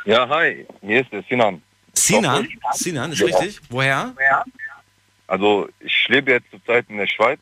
Ja, 0.05 0.29
hi. 0.29 0.67
Hier 0.81 1.03
ist 1.03 1.13
der 1.13 1.23
Sinan. 1.29 1.63
Sinan? 1.95 2.49
Sinan, 2.73 3.13
ist 3.13 3.21
Genau. 3.21 3.39
richtig? 3.39 3.61
Woher? 3.71 4.15
Also 5.27 5.69
ich 5.81 6.09
lebe 6.09 6.33
jetzt 6.33 6.51
zurzeit 6.51 6.87
in 6.89 6.97
der 6.97 7.07
Schweiz. 7.07 7.39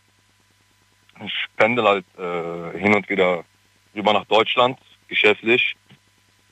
Ich 1.24 1.32
pendel 1.56 1.84
halt 1.84 2.04
äh, 2.18 2.78
hin 2.78 2.94
und 2.94 3.08
wieder 3.08 3.44
rüber 3.94 4.12
nach 4.12 4.24
Deutschland, 4.26 4.78
geschäftlich. 5.08 5.76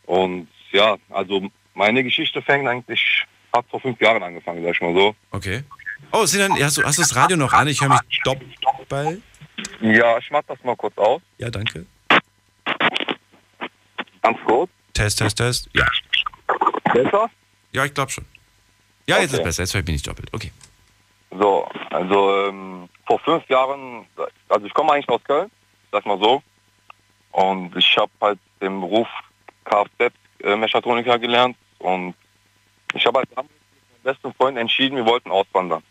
Und 0.08 0.48
ja, 0.72 0.96
also 1.10 1.48
meine 1.74 2.02
Geschichte 2.02 2.40
fängt 2.40 2.66
eigentlich, 2.66 3.24
hat 3.52 3.66
vor 3.70 3.78
fünf 3.80 4.00
Jahren 4.00 4.22
angefangen, 4.22 4.62
sag 4.64 4.74
ich 4.74 4.80
mal 4.80 4.94
so. 4.94 5.14
Okay. 5.30 5.62
Oh, 6.12 6.24
Sinan, 6.24 6.52
hast 6.62 6.78
du, 6.78 6.82
hast 6.82 6.96
du 6.96 7.02
das 7.02 7.14
Radio 7.14 7.36
noch 7.36 7.52
an? 7.52 7.68
Ich 7.68 7.80
höre 7.82 7.90
mich 7.90 8.00
doppelt. 8.24 9.22
Ja, 9.80 10.16
ich 10.18 10.30
mach 10.30 10.42
das 10.46 10.62
mal 10.64 10.76
kurz 10.76 10.96
aus. 10.96 11.20
Ja, 11.36 11.50
danke. 11.50 11.84
Ganz 14.22 14.38
kurz. 14.46 14.70
Test, 14.94 15.18
Test, 15.18 15.36
Test. 15.36 15.68
Ja. 15.74 15.86
Besser? 16.92 17.30
Ja, 17.72 17.84
ich 17.84 17.92
glaube 17.94 18.10
schon. 18.10 18.24
Ja, 19.06 19.18
jetzt 19.18 19.32
ist 19.32 19.38
Okay. 19.38 19.44
besser. 19.44 19.62
Jetzt 19.62 19.74
höre 19.74 19.80
ich 19.80 19.86
mich 19.86 19.94
nicht 19.94 20.06
doppelt. 20.06 20.28
Okay. 20.32 20.52
So, 21.30 21.68
also 21.90 22.46
ähm, 22.46 22.88
vor 23.06 23.18
fünf 23.20 23.46
Jahren, 23.48 24.06
also 24.48 24.66
ich 24.66 24.72
komme 24.72 24.92
eigentlich 24.92 25.08
aus 25.08 25.22
Köln, 25.24 25.50
sag 25.92 26.06
mal 26.06 26.18
so. 26.18 26.42
Und 27.32 27.76
ich 27.76 27.96
habe 27.98 28.10
halt 28.20 28.38
den 28.62 28.80
Beruf 28.80 29.08
Kfz-Mechatroniker 29.68 31.18
gelernt. 31.18 31.56
Und 31.78 32.14
ich 32.94 33.04
habe 33.06 33.18
halt 33.18 33.28
damals 33.34 33.50
mit 33.50 34.04
meinem 34.04 34.14
besten 34.14 34.34
Freund 34.34 34.58
entschieden, 34.58 34.96
wir 34.96 35.06
wollten 35.06 35.30
auswandern. 35.30 35.82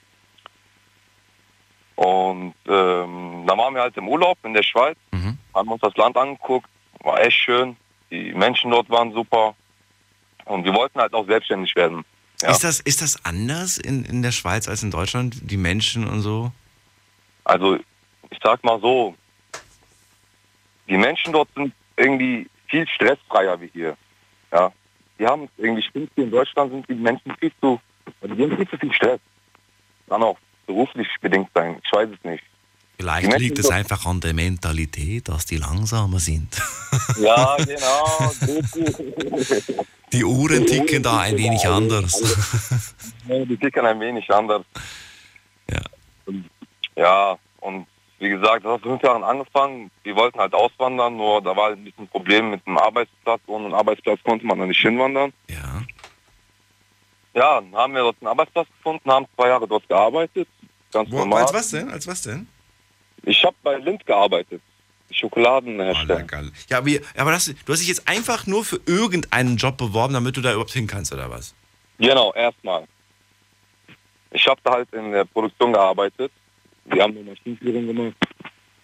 Und 1.95 2.53
ähm, 2.67 3.43
da 3.47 3.57
waren 3.57 3.73
wir 3.73 3.81
halt 3.81 3.97
im 3.97 4.07
Urlaub 4.07 4.37
in 4.43 4.53
der 4.53 4.63
Schweiz, 4.63 4.97
haben 5.53 5.71
uns 5.71 5.81
das 5.81 5.95
Land 5.95 6.15
angeguckt, 6.15 6.69
war 6.99 7.19
echt 7.19 7.37
schön. 7.37 7.75
Die 8.11 8.33
Menschen 8.33 8.71
dort 8.71 8.89
waren 8.89 9.11
super. 9.11 9.55
Und 10.45 10.63
wir 10.63 10.73
wollten 10.73 10.99
halt 10.99 11.13
auch 11.13 11.25
selbstständig 11.25 11.75
werden. 11.75 12.05
Ja. 12.41 12.51
Ist, 12.51 12.63
das, 12.63 12.79
ist 12.79 13.01
das 13.01 13.25
anders 13.25 13.77
in, 13.77 14.05
in 14.05 14.21
der 14.21 14.31
Schweiz 14.31 14.67
als 14.67 14.83
in 14.83 14.91
Deutschland? 14.91 15.49
Die 15.49 15.57
Menschen 15.57 16.07
und 16.07 16.21
so? 16.21 16.51
Also 17.43 17.77
ich 18.29 18.39
sag 18.43 18.63
mal 18.63 18.79
so, 18.79 19.15
die 20.87 20.97
Menschen 20.97 21.33
dort 21.33 21.49
sind 21.55 21.73
irgendwie 21.95 22.47
viel 22.67 22.87
stressfreier 22.87 23.59
wie 23.61 23.69
hier. 23.73 23.97
Ja, 24.51 24.71
die 25.19 25.25
haben 25.25 25.49
irgendwie 25.57 25.83
stimmt 25.83 26.11
hier 26.15 26.25
in 26.25 26.31
Deutschland 26.31 26.71
sind 26.71 26.89
die 26.89 26.95
Menschen 26.95 27.35
viel 27.39 27.51
zu, 27.59 27.79
also 28.21 28.35
die 28.35 28.43
haben 28.43 28.55
viel 28.55 28.69
zu 28.69 28.77
viel 28.77 28.93
Stress. 28.93 29.19
Kann 30.07 30.23
auch 30.23 30.37
beruflich 30.65 31.07
bedingt 31.21 31.49
sein. 31.53 31.79
Ich 31.83 31.91
weiß 31.91 32.09
es 32.09 32.23
nicht. 32.23 32.43
Vielleicht 32.99 33.37
liegt 33.37 33.59
es 33.59 33.69
einfach 33.69 34.05
an 34.07 34.19
der 34.21 34.33
Mentalität, 34.33 35.29
dass 35.29 35.45
die 35.45 35.57
langsamer 35.57 36.19
sind. 36.19 36.59
Ja, 37.19 37.57
genau. 37.57 38.31
Die 40.11 40.23
Uhren 40.23 40.65
ticken 40.65 41.03
da 41.03 41.19
ein 41.19 41.37
wenig 41.37 41.67
anders. 41.67 42.21
Ja, 43.27 43.45
die 43.45 43.57
ticken 43.57 43.85
ein 43.85 43.99
wenig 43.99 44.29
anders. 44.31 44.63
Ja. 45.69 45.81
Ja, 46.95 47.37
und 47.59 47.87
wie 48.19 48.29
gesagt, 48.29 48.65
das 48.65 48.73
hat 48.73 48.81
fünf 48.81 49.01
Jahren 49.03 49.23
angefangen. 49.23 49.91
Wir 50.03 50.15
wollten 50.15 50.39
halt 50.39 50.53
auswandern, 50.53 51.17
nur 51.17 51.41
da 51.41 51.55
war 51.55 51.71
ein 51.71 51.83
bisschen 51.83 52.05
ein 52.05 52.07
Problem 52.07 52.49
mit 52.51 52.65
dem 52.65 52.77
Arbeitsplatz. 52.77 53.41
Ohne 53.45 53.65
einen 53.65 53.73
Arbeitsplatz 53.73 54.19
konnte 54.23 54.45
man 54.45 54.59
da 54.59 54.65
nicht 54.65 54.81
hinwandern. 54.81 55.33
Ja. 55.47 55.83
Ja, 57.33 57.61
dann 57.61 57.75
haben 57.75 57.93
wir 57.93 58.01
dort 58.01 58.17
einen 58.19 58.29
Arbeitsplatz 58.29 58.67
gefunden, 58.77 59.11
haben 59.11 59.27
zwei 59.35 59.49
Jahre 59.49 59.67
dort 59.67 59.87
gearbeitet. 59.87 60.47
Ganz 60.91 61.11
Wo, 61.11 61.19
normal. 61.19 61.43
als 61.43 61.53
was 61.53 61.69
denn? 61.69 61.89
Als 61.89 62.07
was 62.07 62.21
denn? 62.23 62.47
Ich 63.23 63.43
habe 63.43 63.55
bei 63.61 63.77
Lind 63.77 64.05
gearbeitet. 64.05 64.61
Schokoladenhersteller. 65.11 66.51
Ja, 66.69 66.85
wie, 66.85 66.99
aber 67.15 67.31
das, 67.31 67.45
du 67.45 67.73
hast 67.73 67.79
dich 67.79 67.87
jetzt 67.87 68.07
einfach 68.07 68.47
nur 68.47 68.65
für 68.65 68.79
irgendeinen 68.85 69.57
Job 69.57 69.77
beworben, 69.77 70.13
damit 70.13 70.35
du 70.35 70.41
da 70.41 70.51
überhaupt 70.51 70.71
hin 70.71 70.87
kannst, 70.87 71.13
oder 71.13 71.29
was? 71.29 71.53
Genau, 71.97 72.33
erstmal. 72.33 72.85
Ich 74.31 74.45
habe 74.47 74.59
da 74.63 74.71
halt 74.71 74.91
in 74.93 75.11
der 75.11 75.25
Produktion 75.25 75.73
gearbeitet. 75.73 76.31
Wir 76.91 77.03
haben 77.03 77.15
eine 77.17 77.29
Maschinenführung 77.31 77.87
gemacht. 77.87 78.13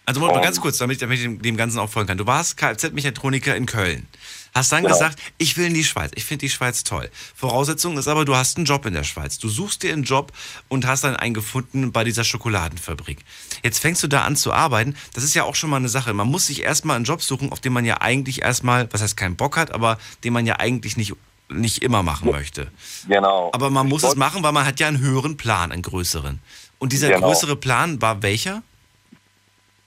Also 0.06 0.20
mal, 0.20 0.36
Um, 0.36 0.42
ganz 0.42 0.60
kurz, 0.60 0.78
damit 0.78 0.96
ich, 0.96 1.00
damit 1.00 1.18
ich 1.18 1.24
dem, 1.24 1.42
dem 1.42 1.56
Ganzen 1.56 1.80
auch 1.80 1.90
folgen 1.90 2.08
kann. 2.10 2.18
Du 2.18 2.28
warst 2.28 2.58
Kfz-Mechatroniker 2.58 3.56
in 3.56 3.66
Köln. 3.66 4.06
Hast 4.54 4.72
dann 4.74 4.84
Genau. 4.84 4.94
gesagt, 4.94 5.18
ich 5.38 5.56
will 5.58 5.68
in 5.68 5.74
die 5.74 5.86
Schweiz. 5.86 6.12
Ich 6.16 6.26
finde 6.26 6.42
die 6.42 6.50
Schweiz 6.50 6.84
toll. 6.84 7.10
Voraussetzung 7.34 7.98
ist 7.98 8.10
aber, 8.10 8.26
du 8.26 8.36
hast 8.36 8.58
einen 8.58 8.66
Job 8.66 8.86
in 8.86 8.94
der 8.94 9.06
Schweiz. 9.06 9.40
Du 9.40 9.48
suchst 9.48 9.82
dir 9.82 9.94
einen 9.94 10.04
Job 10.04 10.34
und 10.68 10.86
hast 10.86 11.06
dann 11.06 11.16
einen 11.16 11.34
gefunden 11.34 11.94
bei 11.94 12.04
dieser 12.04 12.26
Schokoladenfabrik. 12.26 13.20
Jetzt 13.64 13.80
fängst 13.80 14.04
du 14.04 14.08
da 14.08 14.24
an 14.24 14.36
zu 14.36 14.52
arbeiten. 14.52 14.96
Das 15.14 15.24
ist 15.24 15.36
ja 15.36 15.46
auch 15.46 15.56
schon 15.56 15.70
mal 15.70 15.78
eine 15.78 15.90
Sache. 15.90 16.14
Man 16.14 16.28
muss 16.28 16.48
sich 16.48 16.64
erstmal 16.64 16.98
einen 16.98 17.06
Job 17.06 17.22
suchen, 17.22 17.54
auf 17.54 17.62
den 17.62 17.72
man 17.72 17.86
ja 17.86 18.02
eigentlich 18.02 18.42
erstmal, 18.42 18.92
was 18.92 19.02
heißt 19.02 19.16
keinen 19.16 19.38
Bock 19.38 19.56
hat, 19.56 19.72
aber 19.74 19.98
den 20.26 20.34
man 20.34 20.46
ja 20.46 20.60
eigentlich 20.60 20.98
nicht, 20.98 21.14
nicht 21.50 21.82
immer 21.82 22.04
machen 22.04 22.30
möchte. 22.30 22.70
Genau. 23.08 23.52
Aber 23.54 23.70
man 23.70 23.88
muss 23.88 24.04
es 24.04 24.16
machen, 24.18 24.44
weil 24.44 24.52
man 24.52 24.66
hat 24.66 24.82
ja 24.82 24.88
einen 24.90 25.00
höheren 25.00 25.38
Plan, 25.38 25.72
einen 25.72 25.82
größeren. 25.82 26.40
Und 26.84 26.92
dieser 26.92 27.08
Genau. 27.08 27.28
größere 27.28 27.56
Plan 27.56 28.02
war 28.02 28.22
welcher? 28.22 28.62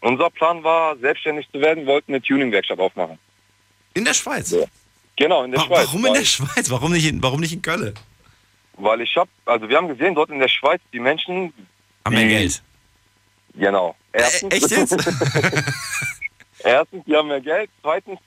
Unser 0.01 0.31
Plan 0.31 0.65
war, 0.65 0.97
selbstständig 0.97 1.47
zu 1.53 1.61
werden, 1.61 1.85
wir 1.85 1.93
wollten 1.93 2.13
eine 2.15 2.23
Tuning-Werkstatt 2.23 2.79
aufmachen. 2.79 3.19
In 3.93 4.07
der 4.07 4.15
Schweiz? 4.15 4.57
Genau, 5.15 5.45
in 5.45 5.51
der 5.51 5.61
Wa- 5.61 5.65
Schweiz. 5.67 5.87
Warum 5.89 6.07
in 6.07 6.15
der 6.15 6.25
Schweiz? 6.25 6.71
Warum 6.71 6.93
nicht 6.93 7.07
in, 7.07 7.23
warum 7.23 7.41
nicht 7.41 7.53
in 7.53 7.61
Köln? 7.61 7.93
Weil 8.79 9.03
ich 9.03 9.15
habe, 9.15 9.29
also 9.45 9.69
wir 9.69 9.77
haben 9.77 9.89
gesehen, 9.89 10.15
dort 10.15 10.31
in 10.31 10.39
der 10.39 10.49
Schweiz, 10.49 10.81
die 10.91 10.99
Menschen... 10.99 11.53
Haben 12.07 12.15
mehr 12.15 12.29
Geld. 12.29 12.63
Genau. 13.53 13.95
Erstens, 14.15 14.55
echt 14.55 14.71
jetzt? 14.71 14.93
Erstens, 16.65 17.05
die 17.05 17.15
haben 17.15 17.29
mehr 17.29 17.43
Geld. 17.43 17.69
Zweitens, 17.83 18.19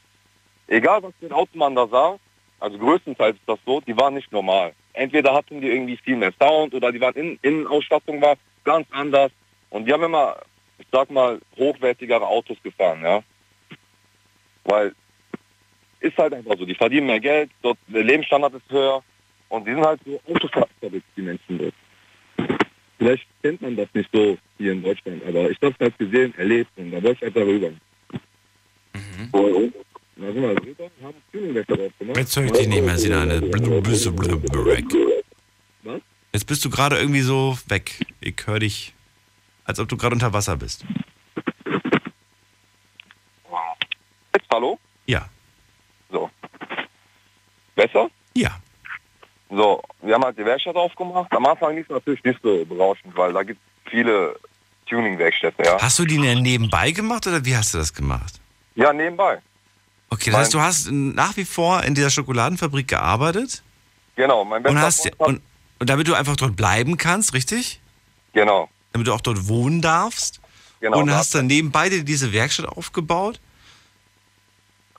egal 0.67 1.01
was 1.01 1.31
Auto 1.31 1.57
man 1.57 1.73
da 1.73 1.87
sah, 1.87 2.19
also 2.59 2.77
größtenteils 2.77 3.35
ist 3.35 3.47
das 3.49 3.57
so, 3.65 3.81
die 3.81 3.97
waren 3.97 4.13
nicht 4.13 4.31
normal. 4.31 4.73
Entweder 4.93 5.33
hatten 5.33 5.59
die 5.59 5.69
irgendwie 5.69 5.97
viel 5.97 6.17
mehr 6.17 6.33
Sound 6.39 6.75
oder 6.75 6.91
die 6.91 7.01
waren 7.01 7.15
in, 7.15 7.39
Innenausstattung 7.41 8.21
war 8.21 8.35
ganz 8.63 8.87
anders. 8.91 9.31
Und 9.69 9.85
die 9.85 9.93
haben 9.93 10.03
immer, 10.03 10.37
ich 10.77 10.87
sag 10.91 11.09
mal, 11.11 11.39
hochwertigere 11.57 12.25
Autos 12.25 12.57
gefahren, 12.63 13.01
ja. 13.03 13.23
Weil 14.63 14.93
ist 15.99 16.17
halt 16.17 16.33
einfach 16.33 16.57
so, 16.57 16.65
die 16.65 16.75
verdienen 16.75 17.07
mehr 17.07 17.19
Geld, 17.19 17.51
dort 17.61 17.77
der 17.87 18.03
Lebensstandard 18.03 18.53
ist 18.53 18.69
höher 18.69 19.03
und 19.49 19.67
die 19.67 19.73
sind 19.73 19.85
halt 19.85 19.99
so 20.05 20.21
Autoverrückt, 20.31 21.05
die 21.15 21.21
Menschen 21.21 21.57
dort. 21.57 21.73
Vielleicht 22.97 23.25
kennt 23.41 23.61
man 23.61 23.75
das 23.75 23.87
nicht 23.93 24.09
so 24.11 24.37
hier 24.57 24.71
in 24.73 24.83
Deutschland, 24.83 25.23
aber 25.25 25.49
ich 25.49 25.57
habe 25.61 25.73
es 25.73 25.79
halt 25.79 25.97
gesehen, 25.97 26.33
erlebt 26.37 26.71
und 26.77 26.91
da 26.91 27.03
wollte 27.03 27.17
ich 27.19 27.25
einfach 27.25 27.41
rüber. 27.41 27.71
Und 29.31 29.73
da 30.15 30.27
sind 30.33 30.41
wir 30.41 30.49
rüber, 30.49 30.91
haben 31.01 31.15
Tuningwäsche 31.31 31.75
drauf 31.75 31.91
gemacht. 31.97 32.17
Jetzt 32.17 32.35
höre 32.35 32.45
ich 32.45 32.51
dich 32.51 32.67
nicht 32.67 32.83
mehr, 32.83 32.97
Sinane. 32.97 33.41
Was? 35.83 36.01
Jetzt 36.31 36.45
bist 36.45 36.63
du 36.63 36.69
gerade 36.69 36.97
irgendwie 36.97 37.21
so 37.21 37.57
weg. 37.67 38.05
Ich 38.21 38.35
höre 38.45 38.59
dich, 38.59 38.93
als 39.65 39.79
ob 39.79 39.89
du 39.89 39.97
gerade 39.97 40.13
unter 40.13 40.31
Wasser 40.31 40.55
bist. 40.55 40.85
Jetzt, 44.33 44.45
hallo? 44.53 44.79
Ja. 45.07 45.27
So. 46.11 46.29
Besser? 47.75 48.09
Ja. 48.35 48.59
So, 49.49 49.81
wir 50.01 50.13
haben 50.13 50.23
halt 50.23 50.37
die 50.37 50.45
Werkstatt 50.45 50.75
aufgemacht. 50.75 51.31
Am 51.31 51.45
Anfang 51.47 51.75
lief 51.75 51.87
es 51.89 51.93
natürlich 51.93 52.23
nicht 52.23 52.39
so 52.43 52.63
berauschend, 52.65 53.17
weil 53.17 53.33
da 53.33 53.41
gibt 53.41 53.59
es 53.85 53.91
viele 53.91 54.39
Tuning-Werkstätte, 54.85 55.63
ja. 55.63 55.81
Hast 55.81 55.97
du 55.97 56.05
die 56.05 56.17
denn 56.17 56.43
nebenbei 56.43 56.91
gemacht 56.91 57.25
oder 57.25 57.43
wie 57.43 57.55
hast 57.55 57.73
du 57.73 57.79
das 57.79 57.91
gemacht? 57.91 58.39
Ja, 58.75 58.93
nebenbei. 58.93 59.39
Okay, 60.11 60.29
das 60.29 60.41
heißt, 60.41 60.53
du 60.53 60.61
hast 60.61 60.91
nach 60.91 61.35
wie 61.37 61.45
vor 61.45 61.83
in 61.83 61.95
dieser 61.95 62.11
Schokoladenfabrik 62.11 62.87
gearbeitet 62.87 63.63
Genau, 64.19 64.43
mein 64.43 64.61
bester 64.61 64.77
und, 64.77 64.83
hast, 64.83 65.01
Freund 65.01 65.19
hat- 65.19 65.27
und, 65.27 65.41
und 65.79 65.89
damit 65.89 66.07
du 66.07 66.13
einfach 66.13 66.35
dort 66.35 66.55
bleiben 66.55 66.97
kannst, 66.97 67.33
richtig? 67.33 67.79
Genau. 68.33 68.69
Damit 68.91 69.07
du 69.07 69.13
auch 69.13 69.21
dort 69.21 69.47
wohnen 69.47 69.81
darfst? 69.81 70.39
Genau, 70.81 70.99
und 70.99 71.11
hast 71.11 71.35
dann 71.35 71.47
nebenbei 71.47 71.89
dir 71.89 72.03
diese 72.03 72.31
Werkstatt 72.31 72.65
aufgebaut? 72.65 73.39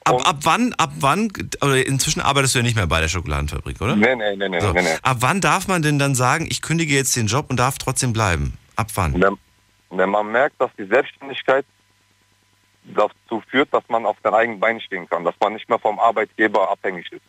Ab, 0.04 0.26
ab 0.26 0.36
wann, 0.42 0.72
ab 0.74 0.90
wann, 0.98 1.30
oder 1.60 1.86
inzwischen 1.86 2.20
arbeitest 2.20 2.54
du 2.54 2.60
ja 2.60 2.62
nicht 2.62 2.74
mehr 2.74 2.86
bei 2.86 3.00
der 3.00 3.08
Schokoladenfabrik, 3.08 3.80
oder? 3.80 3.96
Nee, 3.96 4.16
nee, 4.16 4.36
nee, 4.36 4.48
nee, 4.48 4.60
So. 4.60 4.72
nee, 4.72 4.82
nee. 4.82 4.96
Ab 5.02 5.18
wann 5.20 5.40
darf 5.40 5.68
man 5.68 5.82
denn 5.82 5.98
dann 5.98 6.14
sagen, 6.14 6.46
ich 6.50 6.62
kündige 6.62 6.94
jetzt 6.94 7.14
den 7.16 7.26
Job 7.26 7.46
und 7.50 7.58
darf 7.58 7.78
trotzdem 7.78 8.12
bleiben? 8.12 8.56
Ab 8.76 8.88
wann? 8.94 9.20
Wenn, 9.20 9.36
wenn 9.90 10.10
man 10.10 10.32
merkt, 10.32 10.60
dass 10.60 10.70
die 10.78 10.86
Selbstständigkeit 10.86 11.66
dazu 12.84 13.42
führt, 13.50 13.72
dass 13.72 13.84
man 13.88 14.06
auf 14.06 14.16
den 14.24 14.32
eigenen 14.32 14.58
Beinen 14.58 14.80
stehen 14.80 15.08
kann, 15.08 15.24
dass 15.24 15.34
man 15.40 15.52
nicht 15.52 15.68
mehr 15.68 15.78
vom 15.78 15.98
Arbeitgeber 15.98 16.70
abhängig 16.70 17.10
ist. 17.12 17.22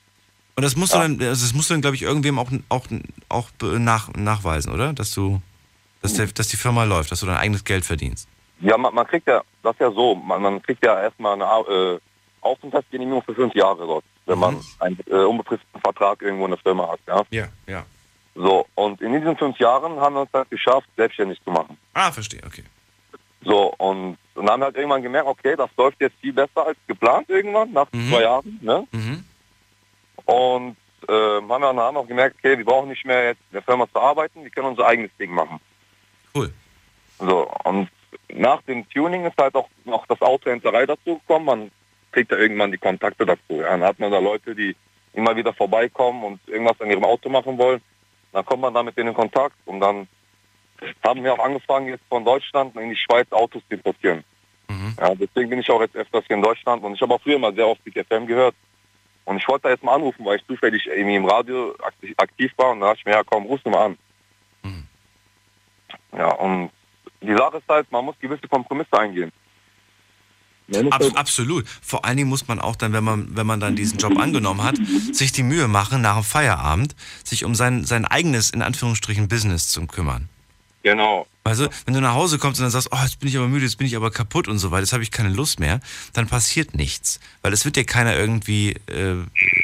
Und 0.55 0.63
das 0.63 0.75
musst 0.75 0.93
du 0.93 0.99
dann, 0.99 1.19
also 1.21 1.45
das 1.45 1.53
musst 1.53 1.69
du 1.69 1.73
dann, 1.73 1.81
glaube 1.81 1.95
ich, 1.95 2.01
irgendwem 2.01 2.37
auch, 2.37 2.51
auch, 2.69 2.85
auch 3.29 3.49
nach, 3.61 4.13
nachweisen, 4.13 4.73
oder? 4.73 4.93
Dass 4.93 5.11
du, 5.11 5.41
dass, 6.01 6.13
der, 6.13 6.27
dass 6.27 6.49
die 6.49 6.57
Firma 6.57 6.83
läuft, 6.83 7.11
dass 7.11 7.21
du 7.21 7.25
dein 7.25 7.37
eigenes 7.37 7.63
Geld 7.63 7.85
verdienst. 7.85 8.27
Ja, 8.59 8.77
man, 8.77 8.93
man 8.93 9.07
kriegt 9.07 9.27
ja, 9.27 9.41
das 9.63 9.73
ist 9.73 9.79
ja 9.79 9.91
so, 9.91 10.15
man, 10.15 10.41
man 10.41 10.61
kriegt 10.61 10.85
ja 10.85 11.01
erstmal 11.01 11.33
eine 11.33 11.45
äh, 11.45 11.99
Aufenthaltsgenehmigung 12.41 13.23
für 13.23 13.33
fünf 13.33 13.55
Jahre 13.55 13.87
dort, 13.87 14.03
wenn 14.25 14.37
man 14.37 14.59
einen 14.79 14.99
äh, 15.07 15.15
unbefristeten 15.15 15.81
Vertrag 15.81 16.21
irgendwo 16.21 16.45
in 16.45 16.51
der 16.51 16.59
Firma 16.59 16.91
hat. 16.91 16.99
Ja? 17.07 17.23
Ja, 17.31 17.47
ja. 17.67 17.85
So, 18.35 18.65
und 18.75 19.01
in 19.01 19.13
diesen 19.13 19.35
fünf 19.37 19.57
Jahren 19.57 19.99
haben 19.99 20.15
wir 20.15 20.21
uns 20.21 20.29
halt 20.33 20.49
geschafft, 20.49 20.87
selbstständig 20.95 21.41
zu 21.43 21.51
machen. 21.51 21.77
Ah, 21.93 22.11
verstehe, 22.11 22.41
okay. 22.45 22.63
So, 23.43 23.73
und, 23.77 24.17
und 24.35 24.49
haben 24.49 24.63
halt 24.63 24.75
irgendwann 24.75 25.01
gemerkt, 25.01 25.27
okay, 25.27 25.55
das 25.55 25.69
läuft 25.75 25.99
jetzt 25.99 26.15
viel 26.21 26.33
besser 26.33 26.67
als 26.67 26.77
geplant 26.87 27.29
irgendwann, 27.29 27.71
nach 27.73 27.87
zwei 27.89 28.21
Jahren. 28.21 28.59
Ne? 28.61 28.87
Mhm. 28.91 29.25
Und 30.32 30.77
äh, 31.07 31.13
haben 31.13 31.47
wir 31.47 31.84
haben 31.84 31.97
auch 31.97 32.07
gemerkt, 32.07 32.38
okay, 32.39 32.57
wir 32.57 32.65
brauchen 32.65 32.89
nicht 32.89 33.05
mehr 33.05 33.27
jetzt 33.27 33.41
in 33.49 33.55
der 33.55 33.61
Firma 33.63 33.88
zu 33.91 33.99
arbeiten, 33.99 34.43
wir 34.43 34.49
können 34.49 34.67
unser 34.67 34.88
eigenes 34.88 35.11
Ding 35.17 35.32
machen. 35.32 35.59
Cool. 36.34 36.53
So, 37.19 37.51
und 37.65 37.89
nach 38.34 38.61
dem 38.63 38.88
Tuning 38.89 39.25
ist 39.25 39.38
halt 39.38 39.55
auch 39.55 39.69
noch 39.86 40.05
das 40.07 40.21
Autohändlerei 40.21 40.86
dazu 40.86 41.19
gekommen. 41.19 41.45
Man 41.45 41.71
kriegt 42.11 42.32
da 42.32 42.38
irgendwann 42.38 42.71
die 42.71 42.77
Kontakte 42.77 43.25
dazu. 43.25 43.55
Ja. 43.55 43.69
Dann 43.69 43.84
hat 43.84 43.99
man 43.99 44.11
da 44.11 44.19
Leute, 44.19 44.55
die 44.55 44.75
immer 45.13 45.36
wieder 45.36 45.53
vorbeikommen 45.53 46.23
und 46.23 46.39
irgendwas 46.47 46.79
an 46.79 46.89
ihrem 46.89 47.03
Auto 47.03 47.29
machen 47.29 47.57
wollen. 47.57 47.82
Dann 48.32 48.45
kommt 48.45 48.61
man 48.61 48.73
da 48.73 48.82
mit 48.82 48.97
denen 48.97 49.09
in 49.09 49.15
Kontakt 49.15 49.55
und 49.65 49.82
dann 49.82 50.07
haben 51.03 51.23
wir 51.23 51.34
auch 51.34 51.43
angefangen, 51.43 51.88
jetzt 51.89 52.03
von 52.09 52.23
Deutschland 52.23 52.75
in 52.75 52.89
die 52.89 52.95
Schweiz 52.95 53.32
Autos 53.32 53.61
zu 53.67 53.75
importieren. 53.75 54.23
Mhm. 54.69 54.95
Ja, 54.99 55.13
deswegen 55.13 55.49
bin 55.49 55.59
ich 55.59 55.69
auch 55.69 55.82
jetzt 55.82 55.95
öfters 55.95 56.23
hier 56.25 56.38
in 56.38 56.41
Deutschland 56.41 56.84
und 56.84 56.93
ich 56.93 57.01
habe 57.01 57.13
auch 57.13 57.21
früher 57.21 57.38
mal 57.38 57.53
sehr 57.53 57.67
oft 57.67 57.84
Big 57.84 57.95
FM 58.05 58.25
gehört. 58.25 58.55
Und 59.26 59.38
ich 59.38 59.47
wollte 59.47 59.63
da 59.63 59.69
jetzt 59.69 59.84
mal 59.84 59.95
anrufen, 59.95 60.26
weil 60.26 60.38
ich 60.38 60.47
zufällig 60.47 60.86
irgendwie 60.88 61.15
im 61.15 61.26
Radio 61.26 61.76
aktiv 62.17 62.51
war 62.57 62.72
und 62.72 62.80
da 62.80 62.88
dachte 62.88 62.99
ich 62.99 63.05
mir, 63.05 63.11
ja 63.13 63.24
komm, 63.24 63.45
ruf 63.45 63.63
mal 63.65 63.86
an. 63.86 63.97
Mhm. 64.63 64.88
Ja, 66.17 66.32
und 66.34 66.72
die 67.22 67.36
Sache 67.36 67.57
ist 67.57 67.69
halt, 67.69 67.91
man 67.91 68.05
muss 68.05 68.15
gewisse 68.19 68.47
Kompromisse 68.47 68.97
eingehen. 68.97 69.32
Ab, 70.89 71.03
absolut. 71.15 71.67
Vor 71.82 72.05
allen 72.05 72.17
Dingen 72.17 72.30
muss 72.30 72.47
man 72.47 72.59
auch 72.59 72.76
dann, 72.76 72.93
wenn 72.93 73.03
man, 73.03 73.36
wenn 73.36 73.45
man 73.45 73.59
dann 73.59 73.76
diesen 73.76 73.97
Job 73.97 74.17
angenommen 74.17 74.63
hat, 74.63 74.78
sich 75.11 75.32
die 75.32 75.43
Mühe 75.43 75.67
machen, 75.67 76.01
nach 76.01 76.15
dem 76.15 76.24
Feierabend 76.24 76.95
sich 77.24 77.43
um 77.43 77.55
sein, 77.55 77.84
sein 77.84 78.05
eigenes, 78.05 78.51
in 78.51 78.61
Anführungsstrichen, 78.61 79.28
Business 79.28 79.67
zu 79.67 79.86
kümmern. 79.86 80.30
Genau. 80.84 81.27
Also, 81.43 81.67
wenn 81.86 81.93
du 81.93 82.01
nach 82.01 82.13
Hause 82.13 82.38
kommst 82.38 82.59
und 82.59 82.65
dann 82.65 82.71
sagst, 82.71 82.89
oh, 82.91 82.97
jetzt 83.01 83.19
bin 83.19 83.29
ich 83.29 83.38
aber 83.38 83.47
müde, 83.47 83.65
jetzt 83.65 83.77
bin 83.77 83.88
ich 83.88 83.95
aber 83.95 84.11
kaputt 84.11 84.47
und 84.47 84.59
so 84.59 84.71
weiter, 84.71 84.82
jetzt 84.82 84.93
habe 84.93 85.03
ich 85.03 85.11
keine 85.11 85.29
Lust 85.29 85.59
mehr, 85.59 85.79
dann 86.13 86.27
passiert 86.27 86.75
nichts. 86.75 87.19
Weil 87.41 87.53
es 87.53 87.65
wird 87.65 87.75
dir 87.75 87.84
keiner 87.84 88.15
irgendwie 88.15 88.73
äh, 88.88 89.17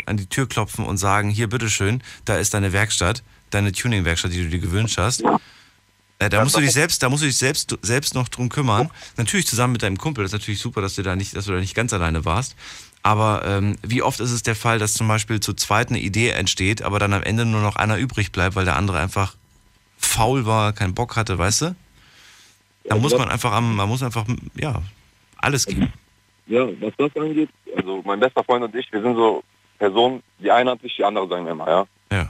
an 0.06 0.18
die 0.18 0.26
Tür 0.26 0.48
klopfen 0.48 0.86
und 0.86 0.98
sagen, 0.98 1.30
hier, 1.30 1.48
bitteschön, 1.48 2.02
da 2.26 2.38
ist 2.38 2.54
deine 2.54 2.74
Werkstatt, 2.74 3.24
deine 3.52 3.72
Tuning-Werkstatt, 3.72 4.34
die 4.34 4.44
du 4.44 4.50
dir 4.50 4.60
gewünscht 4.60 4.98
hast. 4.98 5.24
Äh, 6.20 6.30
da 6.30 6.44
musst 6.44 6.56
du 6.56 6.62
dich 6.62 6.72
selbst, 6.72 7.04
da 7.04 7.10
musst 7.10 7.22
du 7.22 7.28
dich 7.28 7.38
selbst, 7.38 7.78
selbst 7.84 8.16
noch 8.16 8.28
drum 8.28 8.50
kümmern. 8.50 8.90
Natürlich 9.18 9.46
zusammen 9.46 9.74
mit 9.74 9.84
deinem 9.84 9.98
Kumpel. 9.98 10.24
Das 10.24 10.34
ist 10.34 10.40
natürlich 10.40 10.60
super, 10.60 10.82
dass 10.82 10.96
du 10.96 11.04
da 11.04 11.16
nicht, 11.16 11.36
dass 11.36 11.46
du 11.46 11.52
da 11.52 11.60
nicht 11.60 11.76
ganz 11.76 11.94
alleine 11.94 12.26
warst. 12.26 12.56
Aber 13.04 13.46
ähm, 13.46 13.76
wie 13.84 14.02
oft 14.02 14.20
ist 14.20 14.32
es 14.32 14.42
der 14.44 14.56
Fall, 14.56 14.80
dass 14.80 14.94
zum 14.94 15.08
Beispiel 15.08 15.40
zu 15.40 15.54
zweit 15.54 15.90
eine 15.90 16.00
Idee 16.00 16.32
entsteht, 16.32 16.82
aber 16.82 16.98
dann 16.98 17.14
am 17.14 17.24
Ende 17.24 17.46
nur 17.46 17.62
noch 17.62 17.76
einer 17.76 17.98
übrig 17.98 18.32
bleibt, 18.32 18.56
weil 18.56 18.66
der 18.66 18.76
andere 18.76 19.00
einfach 19.00 19.36
faul 19.98 20.46
war, 20.46 20.74
keinen 20.74 20.94
Bock 20.94 21.16
hatte, 21.16 21.38
weißt 21.38 21.62
du? 21.62 21.76
Da 22.86 22.96
muss 22.96 23.18
man 23.18 23.30
einfach 23.30 23.52
am, 23.52 23.76
man 23.76 23.90
muss 23.90 24.02
einfach, 24.02 24.26
ja, 24.56 24.82
alles 25.38 25.66
geben. 25.66 25.92
Ja, 26.46 26.66
was 26.80 26.94
das 26.98 27.16
angeht, 27.16 27.50
also 27.76 28.02
mein 28.06 28.20
bester 28.20 28.44
Freund 28.44 28.64
und 28.64 28.74
ich, 28.76 28.92
wir 28.92 29.02
sind 29.02 29.16
so 29.16 29.44
Personen, 29.78 30.24
die 30.40 30.50
eine 30.50 30.72
hat 30.72 30.82
sich, 30.82 30.96
die 30.96 31.04
andere 31.04 31.28
sagen 31.28 31.46
wir 31.46 31.52
immer, 31.52 31.68
ja. 31.68 31.88
Ja. 32.12 32.28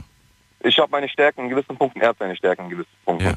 Ich 0.60 0.76
habe 0.78 0.90
meine 0.90 1.08
Stärken 1.08 1.42
in 1.42 1.50
gewissen 1.50 1.76
Punkten, 1.76 2.00
er 2.00 2.08
hat 2.08 2.18
seine 2.18 2.34
Stärken 2.36 2.64
in 2.64 2.70
gewissen 2.70 2.90
Punkten. 3.04 3.26
Ja. 3.26 3.34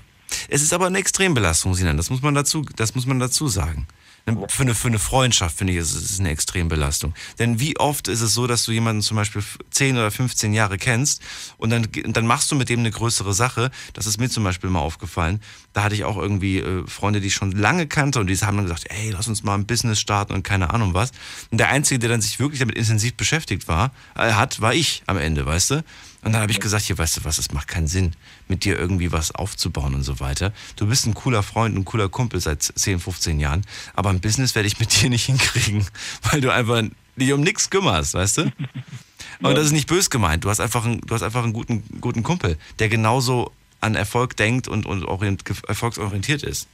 Es 0.49 0.63
ist 0.63 0.73
aber 0.73 0.87
eine 0.87 0.97
Extrembelastung, 0.97 1.75
Sinan, 1.75 1.97
das 1.97 2.09
muss 2.09 2.21
man 2.21 2.33
dazu, 2.33 2.65
das 2.75 2.95
muss 2.95 3.05
man 3.05 3.19
dazu 3.19 3.47
sagen. 3.47 3.87
Für 4.25 4.63
eine, 4.63 4.75
für 4.75 4.87
eine 4.87 4.99
Freundschaft 4.99 5.57
finde 5.57 5.73
ich, 5.73 5.79
ist 5.79 5.95
es 5.95 6.19
eine 6.19 6.29
Extrembelastung. 6.29 7.13
Denn 7.39 7.59
wie 7.59 7.77
oft 7.77 8.07
ist 8.07 8.21
es 8.21 8.33
so, 8.33 8.45
dass 8.45 8.65
du 8.65 8.71
jemanden 8.71 9.01
zum 9.01 9.17
Beispiel 9.17 9.43
10 9.71 9.97
oder 9.97 10.11
15 10.11 10.53
Jahre 10.53 10.77
kennst 10.77 11.21
und 11.57 11.71
dann, 11.71 11.87
dann 11.91 12.27
machst 12.27 12.51
du 12.51 12.55
mit 12.55 12.69
dem 12.69 12.81
eine 12.81 12.91
größere 12.91 13.33
Sache. 13.33 13.71
Das 13.93 14.05
ist 14.05 14.19
mir 14.19 14.29
zum 14.29 14.43
Beispiel 14.43 14.69
mal 14.69 14.79
aufgefallen. 14.79 15.41
Da 15.73 15.83
hatte 15.83 15.95
ich 15.95 16.03
auch 16.03 16.17
irgendwie 16.17 16.59
äh, 16.59 16.85
Freunde, 16.87 17.19
die 17.19 17.27
ich 17.27 17.33
schon 17.33 17.51
lange 17.51 17.87
kannte 17.87 18.19
und 18.19 18.27
die 18.27 18.37
haben 18.37 18.57
dann 18.57 18.65
gesagt, 18.65 18.85
ey, 18.89 19.09
lass 19.09 19.27
uns 19.27 19.43
mal 19.43 19.55
ein 19.55 19.65
Business 19.65 19.99
starten 19.99 20.33
und 20.33 20.43
keine 20.43 20.71
Ahnung 20.71 20.93
was. 20.93 21.11
Und 21.49 21.57
der 21.57 21.69
Einzige, 21.69 21.99
der 21.99 22.09
dann 22.09 22.21
sich 22.21 22.39
wirklich 22.39 22.59
damit 22.59 22.75
intensiv 22.75 23.15
beschäftigt 23.15 23.67
war, 23.67 23.91
äh, 24.15 24.33
hat, 24.33 24.61
war 24.61 24.73
ich 24.73 25.03
am 25.07 25.17
Ende, 25.17 25.45
weißt 25.45 25.71
du? 25.71 25.83
Und 26.23 26.33
dann 26.33 26.41
habe 26.41 26.51
ich 26.51 26.59
gesagt, 26.59 26.83
hier, 26.83 26.97
weißt 26.97 27.17
du 27.17 27.23
was, 27.23 27.39
es 27.39 27.51
macht 27.51 27.67
keinen 27.67 27.87
Sinn, 27.87 28.11
mit 28.47 28.63
dir 28.63 28.77
irgendwie 28.77 29.11
was 29.11 29.33
aufzubauen 29.33 29.95
und 29.95 30.03
so 30.03 30.19
weiter. 30.19 30.53
Du 30.75 30.85
bist 30.87 31.07
ein 31.07 31.15
cooler 31.15 31.41
Freund, 31.41 31.75
ein 31.75 31.85
cooler 31.85 32.09
Kumpel 32.09 32.39
seit 32.39 32.61
10, 32.61 32.99
15 32.99 33.39
Jahren, 33.39 33.65
aber 33.95 34.09
ein 34.09 34.19
Business 34.19 34.53
werde 34.53 34.67
ich 34.67 34.79
mit 34.79 35.01
dir 35.01 35.09
nicht 35.09 35.25
hinkriegen, 35.25 35.85
weil 36.29 36.41
du 36.41 36.51
einfach 36.51 36.83
dich 37.15 37.33
um 37.33 37.41
nichts 37.41 37.69
kümmerst, 37.69 38.13
weißt 38.13 38.37
du? 38.37 38.51
Und 39.41 39.55
das 39.55 39.65
ist 39.65 39.71
nicht 39.71 39.87
bös 39.87 40.09
gemeint. 40.09 40.43
Du 40.43 40.49
hast 40.49 40.59
einfach 40.59 40.85
einen, 40.85 41.01
du 41.01 41.13
hast 41.15 41.23
einfach 41.23 41.43
einen 41.43 41.53
guten, 41.53 41.83
guten 41.99 42.21
Kumpel, 42.21 42.57
der 42.77 42.89
genauso 42.89 43.51
an 43.79 43.95
Erfolg 43.95 44.37
denkt 44.37 44.67
und, 44.67 44.85
und 44.85 45.03
orient, 45.05 45.43
erfolgsorientiert 45.67 46.43
ist. 46.43 46.67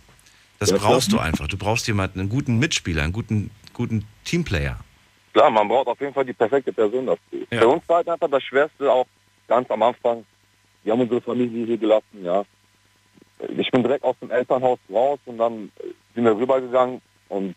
Das 0.60 0.72
ja, 0.72 0.78
brauchst 0.78 1.14
du 1.14 1.20
einfach. 1.20 1.48
Du 1.48 1.58
brauchst 1.58 1.88
jemanden, 1.88 2.20
einen 2.20 2.30
guten 2.30 2.60
Mitspieler, 2.60 3.04
einen 3.04 3.14
guten, 3.14 3.52
guten 3.74 4.06
Teamplayer. 4.26 4.78
Klar, 5.34 5.50
man 5.52 5.68
braucht 5.68 5.88
auf 5.88 6.02
jeden 6.02 6.14
Fall 6.14 6.26
die 6.26 6.34
perfekte 6.34 6.74
Person 6.74 7.06
dafür. 7.06 7.48
Ja. 7.52 7.60
Für 7.60 7.68
uns 7.70 7.88
war 7.88 7.98
halt 7.98 8.10
einfach 8.10 8.30
das 8.30 8.44
Schwerste 8.44 8.92
auch 8.92 9.08
ganz 9.48 9.70
am 9.72 9.84
Anfang, 9.84 10.26
wir 10.84 10.94
haben 10.94 11.02
unsere 11.02 11.22
Familie 11.22 11.66
hier 11.66 11.78
gelassen, 11.78 12.24
ja. 12.24 12.44
Ich 13.58 13.70
bin 13.72 13.84
direkt 13.84 14.04
aus 14.04 14.16
dem 14.20 14.32
Elternhaus 14.32 14.80
raus 14.92 15.20
und 15.26 15.38
dann 15.38 15.72
sind 16.16 16.24
wir 16.24 16.36
rübergegangen 16.36 17.02
und 17.30 17.56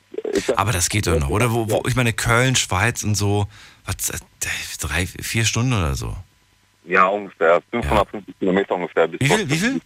Aber 0.56 0.72
das 0.72 0.88
geht 0.88 1.06
doch 1.06 1.18
noch, 1.18 1.30
oder? 1.30 1.52
Wo, 1.52 1.70
wo, 1.70 1.82
ich 1.86 1.96
meine, 1.96 2.12
Köln, 2.12 2.56
Schweiz 2.56 3.02
und 3.02 3.14
so, 3.14 3.46
was, 3.84 4.12
drei, 4.80 5.06
vier 5.06 5.44
Stunden 5.44 5.72
oder 5.72 5.94
so? 5.94 6.14
Ja, 6.84 7.06
ungefähr. 7.06 7.62
550 7.70 8.28
ja. 8.28 8.34
Kilometer 8.38 8.74
ungefähr. 8.74 9.06
Bis 9.06 9.20
wie 9.20 9.26
viel? 9.26 9.50
Wie 9.50 9.56
viel? 9.56 9.80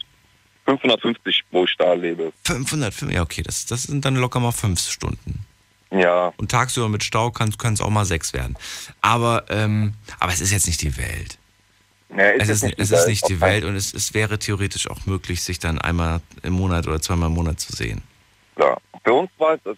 550, 0.66 1.44
wo 1.50 1.64
ich 1.64 1.76
da 1.76 1.92
lebe. 1.92 2.32
500, 2.44 3.02
ja, 3.12 3.22
okay, 3.22 3.42
das, 3.42 3.66
das 3.66 3.82
sind 3.84 4.04
dann 4.04 4.16
locker 4.16 4.40
mal 4.40 4.52
fünf 4.52 4.80
Stunden. 4.80 5.44
Ja. 5.90 6.32
Und 6.38 6.50
tagsüber 6.50 6.88
mit 6.88 7.04
Stau 7.04 7.30
kann 7.30 7.50
es 7.50 7.80
auch 7.80 7.90
mal 7.90 8.04
sechs 8.04 8.32
werden. 8.32 8.56
Aber, 9.00 9.44
ähm, 9.50 9.94
aber 10.18 10.32
es 10.32 10.40
ist 10.40 10.50
jetzt 10.50 10.66
nicht 10.66 10.80
die 10.82 10.96
Welt. 10.96 11.38
Ja, 12.16 12.30
es 12.30 12.48
ist, 12.48 12.62
es 12.78 12.90
ist 12.90 13.08
nicht 13.08 13.28
die 13.28 13.40
Welt 13.40 13.64
und 13.64 13.74
es, 13.74 13.92
es 13.92 14.14
wäre 14.14 14.38
theoretisch 14.38 14.88
auch 14.88 15.04
möglich, 15.06 15.42
sich 15.42 15.58
dann 15.58 15.80
einmal 15.80 16.20
im 16.42 16.52
Monat 16.52 16.86
oder 16.86 17.00
zweimal 17.00 17.28
im 17.28 17.34
Monat 17.34 17.58
zu 17.58 17.74
sehen. 17.74 18.02
Ja, 18.56 18.76
für 19.02 19.12
uns 19.14 19.30
war 19.38 19.54
es, 19.54 19.76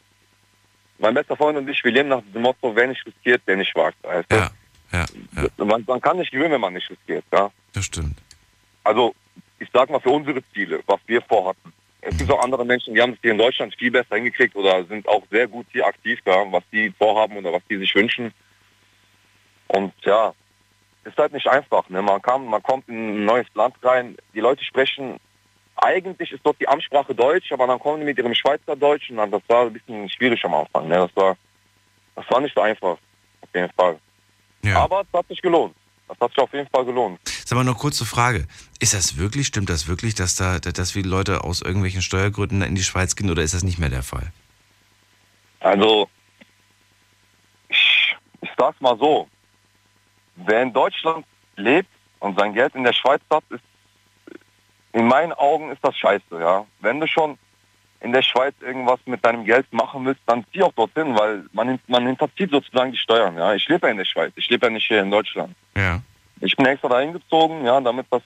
mein 0.98 1.14
bester 1.14 1.36
Freund 1.36 1.56
und 1.56 1.68
ich, 1.68 1.82
wir 1.82 1.92
leben 1.92 2.10
nach 2.10 2.22
dem 2.34 2.42
Motto, 2.42 2.74
wer 2.74 2.88
nicht 2.88 3.04
riskiert, 3.06 3.42
der 3.46 3.56
nicht 3.56 3.74
wagt. 3.74 3.96
Weißt 4.02 4.30
ja, 4.30 4.50
ja, 4.92 5.06
ja. 5.36 5.64
Man, 5.64 5.84
man, 5.86 6.00
kann 6.00 6.18
nicht 6.18 6.30
gewinnen, 6.30 6.52
wenn 6.52 6.60
man 6.60 6.74
nicht 6.74 6.90
riskiert. 6.90 7.24
Ja? 7.32 7.50
Das 7.72 7.84
stimmt. 7.86 8.18
Also, 8.84 9.14
ich 9.58 9.68
sag 9.72 9.88
mal, 9.90 10.00
für 10.00 10.10
unsere 10.10 10.42
Ziele, 10.52 10.80
was 10.86 11.00
wir 11.06 11.22
vorhatten. 11.22 11.72
Es 12.02 12.16
gibt 12.18 12.30
auch 12.30 12.42
andere 12.42 12.64
Menschen, 12.64 12.94
die 12.94 13.02
haben 13.02 13.14
es 13.14 13.18
hier 13.20 13.32
in 13.32 13.38
Deutschland 13.38 13.74
viel 13.76 13.90
besser 13.90 14.14
hingekriegt 14.14 14.54
oder 14.54 14.84
sind 14.84 15.08
auch 15.08 15.22
sehr 15.30 15.48
gut 15.48 15.66
hier 15.72 15.86
aktiv, 15.86 16.20
ja, 16.24 16.44
was 16.52 16.62
die 16.70 16.92
vorhaben 16.96 17.36
oder 17.38 17.52
was 17.52 17.62
die 17.68 17.78
sich 17.78 17.92
wünschen. 17.94 18.32
Und 19.66 19.92
ja, 20.04 20.32
ist 21.06 21.16
halt 21.16 21.32
nicht 21.32 21.46
einfach. 21.46 21.88
Ne? 21.88 22.02
Man, 22.02 22.20
kam, 22.20 22.46
man 22.46 22.62
kommt 22.62 22.88
in 22.88 23.22
ein 23.22 23.24
neues 23.24 23.46
Land 23.54 23.76
rein, 23.82 24.16
die 24.34 24.40
Leute 24.40 24.64
sprechen, 24.64 25.18
eigentlich 25.76 26.32
ist 26.32 26.40
dort 26.42 26.60
die 26.60 26.68
Amtssprache 26.68 27.14
Deutsch, 27.14 27.52
aber 27.52 27.66
dann 27.66 27.78
kommen 27.78 28.00
die 28.00 28.06
mit 28.06 28.18
ihrem 28.18 28.34
Schweizer 28.34 28.74
Deutsch 28.76 29.10
und 29.10 29.16
dann, 29.16 29.30
das 29.30 29.42
war 29.48 29.66
ein 29.66 29.72
bisschen 29.72 30.08
schwierig 30.08 30.42
am 30.44 30.54
Anfang. 30.54 30.88
Ne? 30.88 30.96
Das, 30.96 31.14
war, 31.14 31.36
das 32.14 32.24
war 32.30 32.40
nicht 32.40 32.54
so 32.54 32.62
einfach, 32.62 32.96
auf 33.40 33.48
jeden 33.54 33.70
Fall. 33.72 33.98
Ja. 34.62 34.82
Aber 34.82 35.02
es 35.02 35.06
hat 35.12 35.28
sich 35.28 35.40
gelohnt. 35.40 35.74
Das 36.08 36.18
hat 36.20 36.30
sich 36.30 36.38
auf 36.38 36.52
jeden 36.52 36.68
Fall 36.68 36.84
gelohnt. 36.84 37.20
Sag 37.44 37.56
mal 37.56 37.64
noch 37.64 37.78
kurze 37.78 38.04
Frage. 38.04 38.46
Ist 38.80 38.94
das 38.94 39.16
wirklich, 39.16 39.46
stimmt 39.48 39.68
das 39.68 39.86
wirklich, 39.86 40.14
dass 40.14 40.36
da, 40.36 40.58
dass 40.58 40.92
viele 40.92 41.08
Leute 41.08 41.44
aus 41.44 41.62
irgendwelchen 41.62 42.02
Steuergründen 42.02 42.62
in 42.62 42.74
die 42.74 42.82
Schweiz 42.82 43.16
gehen 43.16 43.30
oder 43.30 43.42
ist 43.42 43.54
das 43.54 43.62
nicht 43.62 43.78
mehr 43.78 43.90
der 43.90 44.02
Fall? 44.02 44.32
Also, 45.60 46.08
ich, 47.68 48.16
ich 48.40 48.50
sag's 48.56 48.80
mal 48.80 48.96
so 48.98 49.28
wer 50.36 50.62
in 50.62 50.72
Deutschland 50.72 51.24
lebt 51.56 51.88
und 52.20 52.38
sein 52.38 52.54
Geld 52.54 52.74
in 52.74 52.84
der 52.84 52.92
Schweiz 52.92 53.20
hat, 53.30 53.44
ist 53.50 53.62
in 54.92 55.06
meinen 55.06 55.32
Augen 55.32 55.70
ist 55.70 55.84
das 55.84 55.96
scheiße, 55.96 56.40
ja. 56.40 56.64
Wenn 56.80 57.00
du 57.00 57.06
schon 57.06 57.38
in 58.00 58.12
der 58.12 58.22
Schweiz 58.22 58.54
irgendwas 58.60 58.98
mit 59.04 59.24
deinem 59.24 59.44
Geld 59.44 59.70
machen 59.72 60.06
willst, 60.06 60.22
dann 60.26 60.44
zieh 60.52 60.62
auch 60.62 60.72
dorthin, 60.72 61.14
weil 61.18 61.44
man, 61.52 61.78
man 61.86 62.06
hinterzieht 62.06 62.50
sozusagen 62.50 62.92
die 62.92 62.98
Steuern, 62.98 63.36
ja. 63.36 63.54
Ich 63.54 63.68
lebe 63.68 63.86
ja 63.86 63.90
in 63.90 63.98
der 63.98 64.04
Schweiz, 64.04 64.32
ich 64.36 64.48
lebe 64.48 64.66
ja 64.66 64.70
nicht 64.70 64.86
hier 64.86 65.02
in 65.02 65.10
Deutschland. 65.10 65.54
Ja. 65.76 66.00
Ich 66.40 66.56
bin 66.56 66.66
extra 66.66 66.88
dahin 66.88 67.12
gezogen, 67.12 67.64
ja, 67.64 67.80
damit 67.80 68.06
das, 68.10 68.22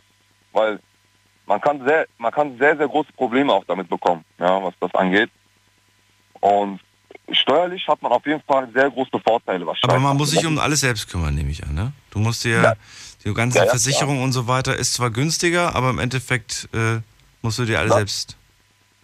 weil 0.52 0.78
man 1.46 1.60
kann 1.60 1.84
sehr, 1.84 2.06
man 2.18 2.32
kann 2.32 2.56
sehr, 2.58 2.76
sehr 2.76 2.88
große 2.88 3.12
Probleme 3.14 3.52
auch 3.52 3.64
damit 3.64 3.88
bekommen, 3.88 4.24
ja, 4.38 4.62
was 4.62 4.74
das 4.78 4.94
angeht. 4.94 5.30
Und 6.40 6.80
steuerlich 7.32 7.86
hat 7.88 8.00
man 8.02 8.12
auf 8.12 8.24
jeden 8.26 8.42
Fall 8.42 8.68
sehr 8.72 8.90
große 8.90 9.18
Vorteile 9.24 9.66
wahrscheinlich. 9.66 9.96
Aber 9.96 10.00
man 10.00 10.16
muss 10.16 10.30
sich 10.30 10.44
um 10.46 10.58
alles 10.58 10.80
selbst 10.80 11.08
kümmern, 11.08 11.34
nehme 11.34 11.50
ich 11.50 11.62
an, 11.62 11.74
ne? 11.74 11.92
Du 12.10 12.18
musst 12.18 12.44
dir 12.44 12.62
ja. 12.62 12.74
die 13.24 13.32
ganze 13.34 13.58
ja, 13.58 13.64
ja, 13.64 13.70
Versicherung 13.70 14.22
und 14.22 14.32
so 14.32 14.46
weiter 14.46 14.76
ist 14.76 14.94
zwar 14.94 15.10
günstiger, 15.10 15.74
aber 15.74 15.90
im 15.90 15.98
Endeffekt 15.98 16.68
äh, 16.72 17.00
musst 17.42 17.58
du 17.58 17.64
dir 17.64 17.78
alles 17.78 17.94
selbst. 17.94 18.36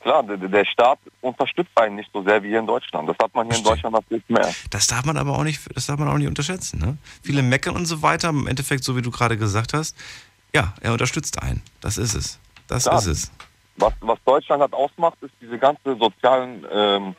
Klar, 0.01 0.23
der, 0.23 0.37
der, 0.37 0.65
Staat 0.65 1.01
unterstützt 1.21 1.71
einen 1.75 1.97
nicht 1.97 2.09
so 2.13 2.23
sehr 2.23 2.41
wie 2.43 2.49
hier 2.49 2.61
in 2.61 2.67
Deutschland. 2.67 3.09
Das 3.09 3.17
hat 3.21 3.35
man 3.35 3.47
hier 3.47 3.55
Verstehe. 3.55 3.73
in 3.73 3.93
Deutschland 3.93 3.95
natürlich 3.95 4.29
mehr. 4.29 4.55
Das 4.71 4.87
darf 4.87 5.05
man 5.05 5.17
aber 5.17 5.37
auch 5.37 5.43
nicht, 5.43 5.61
das 5.75 5.87
darf 5.87 5.99
man 5.99 6.09
auch 6.09 6.17
nicht 6.17 6.29
unterschätzen. 6.29 6.79
Ne? 6.79 6.97
Viele 7.23 7.43
meckern 7.43 7.75
und 7.75 7.87
so 7.87 8.03
weiter. 8.03 8.29
Im 8.29 8.47
Endeffekt, 8.47 8.85
so 8.85 8.97
wie 8.97 9.03
du 9.03 9.11
gerade 9.11 9.37
gesagt 9.37 9.75
hast, 9.75 9.97
ja, 10.55 10.75
er 10.81 10.93
unterstützt 10.93 11.43
einen. 11.43 11.61
Das 11.81 11.99
ist 11.99 12.15
es. 12.15 12.39
Das 12.69 12.85
Klar. 12.85 12.99
ist 12.99 13.07
es. 13.07 13.33
Was, 13.79 13.93
was 14.01 14.19
Deutschland 14.25 14.63
hat 14.63 14.73
ausmacht, 14.73 15.19
ist 15.23 15.35
diese 15.41 15.59
ganze 15.59 15.97
sozialen 15.97 16.65
ähm, 16.73 17.17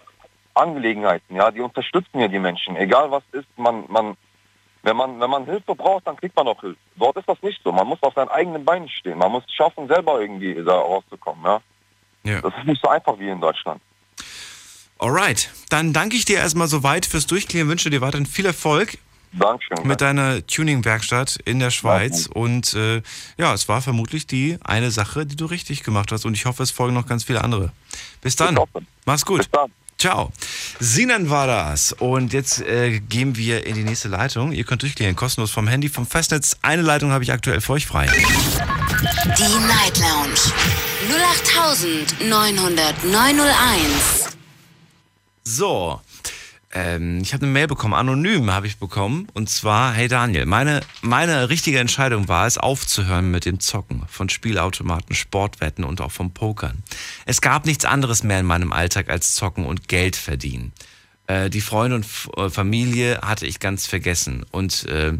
Angelegenheiten, 0.57 1.35
ja, 1.35 1.51
die 1.51 1.61
unterstützen 1.61 2.19
ja 2.19 2.27
die 2.27 2.39
Menschen, 2.39 2.75
egal 2.75 3.11
was 3.11 3.23
ist, 3.31 3.47
man, 3.57 3.85
man, 3.87 4.17
Wenn 4.83 4.95
man, 4.95 5.19
wenn 5.19 5.29
man 5.29 5.45
Hilfe 5.45 5.75
braucht, 5.75 6.07
dann 6.07 6.15
kriegt 6.15 6.35
man 6.35 6.47
auch 6.47 6.61
Hilfe. 6.61 6.79
Dort 6.95 7.17
ist 7.17 7.27
das 7.27 7.41
nicht 7.41 7.59
so. 7.63 7.71
Man 7.71 7.87
muss 7.87 8.01
auf 8.01 8.13
seinen 8.13 8.29
eigenen 8.29 8.63
Beinen 8.63 8.87
stehen. 8.87 9.17
Man 9.17 9.31
muss 9.31 9.43
schaffen, 9.51 9.87
selber 9.87 10.21
irgendwie 10.21 10.53
da 10.63 10.75
rauszukommen. 10.75 11.43
Ja? 11.43 11.61
Ja. 12.23 12.41
Das 12.41 12.53
ist 12.57 12.65
nicht 12.65 12.81
so 12.81 12.89
einfach 12.89 13.17
wie 13.19 13.29
in 13.29 13.41
Deutschland. 13.41 13.81
Alright, 14.99 15.51
dann 15.69 15.93
danke 15.93 16.15
ich 16.15 16.25
dir 16.25 16.37
erstmal 16.37 16.67
soweit 16.67 17.05
fürs 17.05 17.27
Durchklären, 17.27 17.67
wünsche 17.67 17.89
dir 17.89 18.01
weiterhin 18.01 18.25
viel 18.25 18.45
Erfolg 18.45 18.97
Dankeschön. 19.33 19.85
mit 19.85 19.99
deiner 19.99 20.45
Tuning-Werkstatt 20.47 21.37
in 21.45 21.59
der 21.59 21.69
Schweiz. 21.71 22.27
Und 22.33 22.73
äh, 22.73 23.01
ja, 23.37 23.53
es 23.53 23.67
war 23.67 23.81
vermutlich 23.81 24.25
die 24.25 24.57
eine 24.63 24.89
Sache, 24.89 25.25
die 25.25 25.35
du 25.35 25.45
richtig 25.45 25.83
gemacht 25.83 26.11
hast. 26.11 26.25
Und 26.25 26.33
ich 26.33 26.45
hoffe, 26.45 26.63
es 26.63 26.71
folgen 26.71 26.93
noch 26.95 27.07
ganz 27.07 27.25
viele 27.25 27.43
andere. 27.43 27.71
Bis 28.21 28.35
dann. 28.37 28.57
Mach's 29.05 29.25
gut. 29.25 29.39
Bis 29.39 29.51
dann. 29.51 29.71
Ciao. 29.97 30.31
Sinan 30.79 31.29
war 31.29 31.47
das. 31.47 31.93
Und 31.93 32.33
jetzt 32.33 32.61
äh, 32.61 32.99
gehen 32.99 33.35
wir 33.35 33.65
in 33.65 33.75
die 33.75 33.83
nächste 33.83 34.09
Leitung. 34.09 34.51
Ihr 34.51 34.63
könnt 34.63 34.83
durchklären, 34.83 35.15
kostenlos 35.15 35.49
vom 35.51 35.67
Handy, 35.67 35.89
vom 35.89 36.05
Festnetz. 36.05 36.57
Eine 36.61 36.83
Leitung 36.83 37.11
habe 37.11 37.23
ich 37.23 37.31
aktuell 37.31 37.61
für 37.61 37.73
euch 37.73 37.87
frei. 37.87 38.07
Die 39.37 39.59
Night 39.67 39.97
Lounge 39.97 40.37
0890901. 42.19 44.27
So, 45.43 46.01
ähm, 46.77 47.21
ich 47.21 47.33
habe 47.33 47.43
eine 47.43 47.51
Mail 47.51 47.65
bekommen, 47.65 47.95
anonym 47.95 48.51
habe 48.51 48.67
ich 48.67 48.77
bekommen. 48.77 49.27
Und 49.33 49.49
zwar, 49.49 49.93
hey 49.93 50.07
Daniel, 50.07 50.45
meine, 50.45 50.81
meine 51.01 51.49
richtige 51.49 51.79
Entscheidung 51.79 52.27
war 52.27 52.45
es, 52.45 52.59
aufzuhören 52.59 53.31
mit 53.31 53.45
dem 53.45 53.59
Zocken 53.59 54.03
von 54.07 54.29
Spielautomaten, 54.29 55.15
Sportwetten 55.15 55.83
und 55.83 56.01
auch 56.01 56.11
vom 56.11 56.31
Pokern. 56.31 56.83
Es 57.25 57.41
gab 57.41 57.65
nichts 57.65 57.83
anderes 57.83 58.21
mehr 58.21 58.39
in 58.39 58.45
meinem 58.45 58.71
Alltag 58.71 59.09
als 59.09 59.33
Zocken 59.33 59.65
und 59.65 59.87
Geld 59.87 60.15
verdienen. 60.15 60.71
Äh, 61.25 61.49
die 61.49 61.61
Freunde 61.61 61.95
und 61.95 62.05
F 62.05 62.29
äh, 62.37 62.49
Familie 62.49 63.21
hatte 63.23 63.47
ich 63.47 63.59
ganz 63.59 63.87
vergessen. 63.87 64.45
Und 64.51 64.85
äh, 64.85 65.13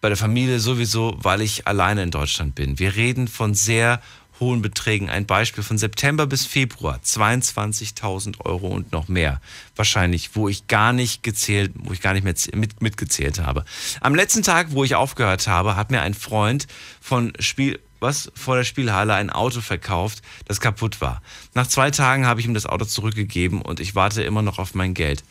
bei 0.00 0.08
der 0.08 0.16
Familie 0.16 0.58
sowieso, 0.58 1.18
weil 1.20 1.42
ich 1.42 1.66
alleine 1.66 2.02
in 2.02 2.10
Deutschland 2.10 2.54
bin. 2.54 2.78
Wir 2.78 2.96
reden 2.96 3.28
von 3.28 3.52
sehr 3.52 4.00
hohen 4.40 4.62
Beträgen. 4.62 5.10
Ein 5.10 5.26
Beispiel 5.26 5.64
von 5.64 5.78
September 5.78 6.26
bis 6.26 6.46
Februar 6.46 7.00
22.000 7.04 8.40
Euro 8.44 8.68
und 8.68 8.92
noch 8.92 9.08
mehr. 9.08 9.40
Wahrscheinlich, 9.76 10.34
wo 10.34 10.48
ich 10.48 10.66
gar 10.66 10.92
nicht 10.92 11.22
gezählt, 11.22 11.72
wo 11.74 11.92
ich 11.92 12.00
gar 12.00 12.14
nicht 12.14 12.24
mehr 12.24 12.34
mit, 12.54 12.80
mitgezählt 12.82 13.40
habe. 13.40 13.64
Am 14.00 14.14
letzten 14.14 14.42
Tag, 14.42 14.68
wo 14.70 14.84
ich 14.84 14.94
aufgehört 14.94 15.46
habe, 15.46 15.76
hat 15.76 15.90
mir 15.90 16.02
ein 16.02 16.14
Freund 16.14 16.66
von 17.00 17.32
Spiel, 17.38 17.78
was 18.00 18.30
vor 18.34 18.56
der 18.56 18.64
Spielhalle 18.64 19.14
ein 19.14 19.30
Auto 19.30 19.60
verkauft, 19.60 20.22
das 20.46 20.60
kaputt 20.60 21.00
war. 21.00 21.22
Nach 21.54 21.66
zwei 21.66 21.90
Tagen 21.90 22.26
habe 22.26 22.40
ich 22.40 22.46
ihm 22.46 22.54
das 22.54 22.66
Auto 22.66 22.84
zurückgegeben 22.84 23.62
und 23.62 23.80
ich 23.80 23.94
warte 23.94 24.22
immer 24.22 24.42
noch 24.42 24.58
auf 24.58 24.74
mein 24.74 24.94
Geld. 24.94 25.24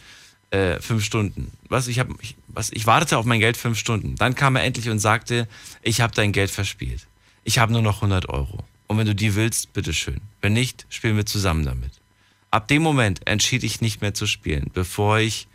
Äh, 0.49 0.79
fünf 0.79 1.03
Stunden. 1.03 1.51
Was 1.67 1.89
ich 1.89 1.99
habe, 1.99 2.13
ich, 2.21 2.35
was 2.47 2.71
ich 2.71 2.85
wartete 2.85 3.17
auf 3.17 3.25
mein 3.25 3.41
Geld 3.41 3.57
fünf 3.57 3.77
Stunden. 3.77 4.15
Dann 4.15 4.33
kam 4.33 4.55
er 4.55 4.63
endlich 4.63 4.89
und 4.89 4.99
sagte, 4.99 5.45
ich 5.81 5.99
habe 5.99 6.13
dein 6.15 6.31
Geld 6.31 6.51
verspielt. 6.51 7.05
Ich 7.43 7.59
habe 7.59 7.73
nur 7.73 7.81
noch 7.81 7.97
100 7.97 8.29
Euro. 8.29 8.63
Und 8.88 8.97
wenn 8.97 9.05
du 9.05 9.15
die 9.15 9.35
willst, 9.35 9.73
bitteschön. 9.73 10.21
Wenn 10.41 10.53
nicht, 10.53 10.85
spielen 10.89 11.17
wir 11.17 11.25
zusammen 11.25 11.65
damit. 11.65 11.91
Ab 12.51 12.67
dem 12.67 12.81
Moment 12.81 13.27
entschied 13.27 13.63
ich 13.63 13.81
nicht 13.81 14.01
mehr 14.01 14.13
zu 14.13 14.25
spielen, 14.25 14.71
bevor 14.73 15.19
ich 15.19 15.47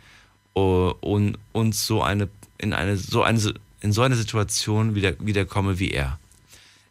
uh, 0.55 0.93
un, 1.01 1.37
uns 1.51 1.85
so 1.85 2.03
eine 2.03 2.29
in 2.59 2.73
eine 2.73 2.97
so 2.97 3.23
eine 3.23 3.53
in 3.81 3.91
so 3.91 4.03
eine 4.03 4.15
Situation 4.15 4.95
wieder 4.95 5.13
wiederkomme 5.19 5.79
wie 5.79 5.91
er. 5.91 6.19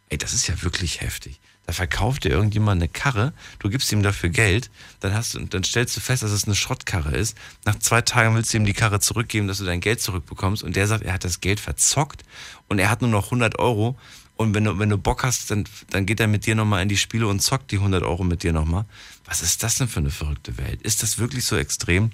Ey, 0.09 0.17
das 0.17 0.33
ist 0.33 0.47
ja 0.47 0.61
wirklich 0.61 1.01
heftig. 1.01 1.39
Da 1.65 1.71
verkauft 1.71 2.25
dir 2.25 2.29
irgendjemand 2.29 2.81
eine 2.81 2.89
Karre, 2.89 3.31
du 3.59 3.69
gibst 3.69 3.89
ihm 3.93 4.03
dafür 4.03 4.29
Geld, 4.29 4.69
dann 4.99 5.13
hast 5.13 5.33
du, 5.33 5.39
dann 5.39 5.63
stellst 5.63 5.95
du 5.95 6.01
fest, 6.01 6.21
dass 6.21 6.31
es 6.31 6.43
eine 6.43 6.55
Schrottkarre 6.55 7.15
ist. 7.15 7.37
Nach 7.63 7.79
zwei 7.79 8.01
Tagen 8.01 8.35
willst 8.35 8.53
du 8.53 8.57
ihm 8.57 8.65
die 8.65 8.73
Karre 8.73 8.99
zurückgeben, 8.99 9.47
dass 9.47 9.59
du 9.59 9.63
dein 9.63 9.79
Geld 9.79 10.01
zurückbekommst 10.01 10.61
und 10.61 10.75
der 10.75 10.87
sagt, 10.87 11.03
er 11.03 11.13
hat 11.13 11.23
das 11.23 11.39
Geld 11.39 11.61
verzockt 11.61 12.23
und 12.67 12.79
er 12.79 12.89
hat 12.89 13.01
nur 13.01 13.09
noch 13.09 13.25
100 13.25 13.59
Euro 13.59 13.97
und 14.35 14.53
wenn 14.53 14.63
du, 14.63 14.79
wenn 14.79 14.89
du 14.89 14.97
Bock 14.97 15.23
hast, 15.23 15.51
dann, 15.51 15.65
dann 15.91 16.05
geht 16.05 16.19
er 16.19 16.27
mit 16.27 16.45
dir 16.45 16.55
nochmal 16.55 16.81
in 16.81 16.89
die 16.89 16.97
Spiele 16.97 17.27
und 17.27 17.41
zockt 17.41 17.71
die 17.71 17.77
100 17.77 18.03
Euro 18.03 18.23
mit 18.23 18.43
dir 18.43 18.53
nochmal. 18.53 18.85
Was 19.25 19.41
ist 19.41 19.63
das 19.63 19.75
denn 19.75 19.87
für 19.87 19.99
eine 19.99 20.09
verrückte 20.09 20.57
Welt? 20.57 20.81
Ist 20.81 21.03
das 21.03 21.19
wirklich 21.19 21.45
so 21.45 21.55
extrem? 21.55 22.11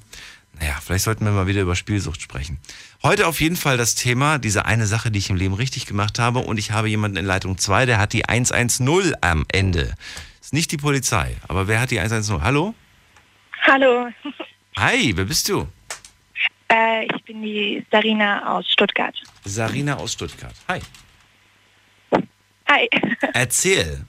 Naja, 0.59 0.78
vielleicht 0.84 1.05
sollten 1.05 1.24
wir 1.26 1.32
mal 1.32 1.47
wieder 1.47 1.61
über 1.61 1.76
Spielsucht 1.76 2.22
sprechen. 2.22 2.59
Heute 3.03 3.28
auf 3.28 3.39
jeden 3.39 3.55
Fall 3.55 3.78
das 3.78 3.95
Thema, 3.95 4.38
diese 4.39 4.65
eine 4.65 4.88
Sache, 4.88 5.11
die 5.11 5.20
ich 5.20 5.30
im 5.30 5.38
Leben 5.38 5.53
richtig 5.53 5.86
gemacht 5.86 6.20
habe. 6.20 6.39
Und 6.39 6.57
ich 6.57 6.72
habe 6.72 6.89
jemanden 6.89 7.17
in 7.17 7.26
Leitung 7.26 7.57
2, 7.57 7.86
der 7.86 7.97
hat 7.99 8.13
die 8.13 8.26
110 8.26 9.15
am 9.22 9.45
Ende. 9.51 9.95
Ist 10.41 10.53
nicht 10.53 10.72
die 10.72 10.78
Polizei, 10.78 11.38
aber 11.47 11.67
wer 11.67 11.80
hat 11.80 11.91
die 11.91 11.99
110? 11.99 12.41
Hallo? 12.41 12.74
Hallo. 13.65 14.09
Hi, 14.78 15.13
wer 15.15 15.26
bist 15.26 15.47
du? 15.47 15.67
Äh, 16.72 17.05
ich 17.05 17.24
bin 17.24 17.41
die 17.41 17.86
Sarina 17.91 18.57
aus 18.57 18.70
Stuttgart. 18.70 19.15
Sarina 19.45 19.95
aus 19.95 20.13
Stuttgart. 20.13 20.55
Hi. 20.67 20.82
Hi. 22.70 22.88
Erzähl. 23.34 24.05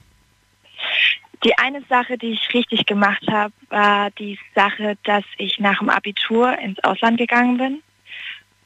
Die 1.43 1.57
eine 1.57 1.81
Sache, 1.89 2.17
die 2.17 2.33
ich 2.33 2.53
richtig 2.53 2.85
gemacht 2.85 3.23
habe, 3.27 3.53
war 3.69 4.11
die 4.11 4.37
Sache, 4.53 4.97
dass 5.03 5.23
ich 5.37 5.57
nach 5.59 5.79
dem 5.79 5.89
Abitur 5.89 6.57
ins 6.59 6.77
Ausland 6.83 7.17
gegangen 7.17 7.57
bin. 7.57 7.83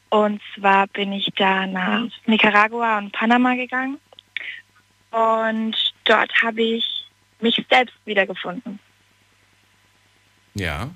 Und 0.09 0.41
zwar 0.55 0.87
bin 0.87 1.13
ich 1.13 1.29
da 1.37 1.65
nach 1.65 2.07
Nicaragua 2.25 2.97
und 2.97 3.13
Panama 3.13 3.55
gegangen. 3.55 3.97
Und 5.11 5.75
dort 6.03 6.31
habe 6.41 6.61
ich 6.61 6.85
mich 7.39 7.65
selbst 7.69 7.95
wiedergefunden. 8.05 8.79
Ja. 10.55 10.89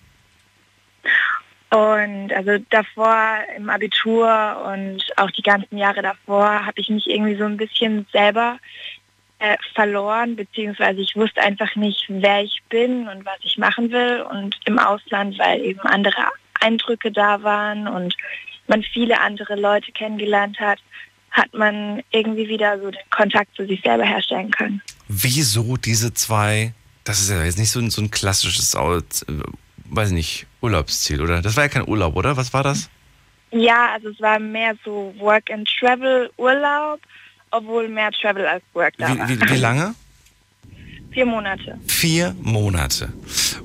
Und 1.72 2.34
also 2.34 2.58
davor 2.72 3.38
im 3.56 3.70
Abitur 3.70 4.72
und 4.74 5.04
auch 5.18 5.30
die 5.32 5.44
ganzen 5.44 5.78
Jahre 5.78 6.02
davor 6.02 6.66
habe 6.66 6.82
ich 6.82 6.90
mich 6.90 7.08
irgendwie 7.08 7.36
so 7.36 7.46
ein 7.46 7.58
bisschen 7.58 8.08
selber 8.12 8.58
äh, 9.38 9.56
verloren, 9.76 10.36
beziehungsweise 10.36 11.02
ich 11.02 11.16
wusste 11.16 11.42
einfach 11.42 11.76
nicht, 11.76 12.06
wer 12.10 12.44
ich 12.44 12.62
bin 12.70 13.08
und 13.08 13.24
was 13.26 13.38
ich 13.44 13.58
machen 13.58 13.92
will. 13.92 14.22
Und 14.22 14.56
im 14.66 14.80
Ausland, 14.80 15.38
weil 15.38 15.62
eben 15.62 15.82
andere 15.82 16.26
Eindrücke 16.60 17.12
da 17.12 17.44
waren 17.44 17.88
und 17.88 18.16
man 18.68 18.84
viele 18.84 19.20
andere 19.20 19.56
Leute 19.56 19.92
kennengelernt 19.92 20.60
hat, 20.60 20.80
hat 21.32 21.54
man 21.54 22.02
irgendwie 22.12 22.48
wieder 22.48 22.80
so 22.80 22.90
den 22.90 23.02
Kontakt 23.12 23.56
zu 23.56 23.66
sich 23.68 23.82
selber 23.82 24.04
herstellen 24.04 24.52
können. 24.52 24.82
Wieso 25.08 25.78
diese 25.78 26.14
zwei, 26.14 26.74
das 27.04 27.22
ist 27.22 27.30
ja 27.30 27.44
jetzt 27.44 27.60
nicht 27.60 27.72
so 27.72 27.80
ein, 27.80 27.92
so 27.92 28.02
ein 28.02 28.12
klassisches, 28.12 28.74
äh, 28.74 29.02
weiß 29.90 30.12
nicht, 30.12 30.48
Urlaubsziel, 30.62 31.22
oder? 31.22 31.42
Das 31.42 31.56
war 31.56 31.64
ja 31.64 31.70
kein 31.70 31.88
Urlaub, 31.88 32.16
oder? 32.16 32.38
Was 32.38 32.54
war 32.54 32.64
das? 32.64 32.90
Ja, 33.52 33.94
also 33.94 34.10
es 34.10 34.22
war 34.22 34.40
mehr 34.40 34.76
so 34.86 35.14
Work 35.18 35.52
and 35.52 35.68
Travel 35.80 36.30
Urlaub, 36.38 37.00
obwohl 37.52 37.88
mehr 37.88 38.12
Travel 38.12 38.46
als 38.46 38.64
Work 38.74 38.94
da 38.98 39.08
wie, 39.28 39.40
wie, 39.40 39.50
wie 39.50 39.58
lange? 39.58 39.96
Vier 41.12 41.26
Monate. 41.26 41.80
Vier 41.88 42.36
Monate. 42.40 43.12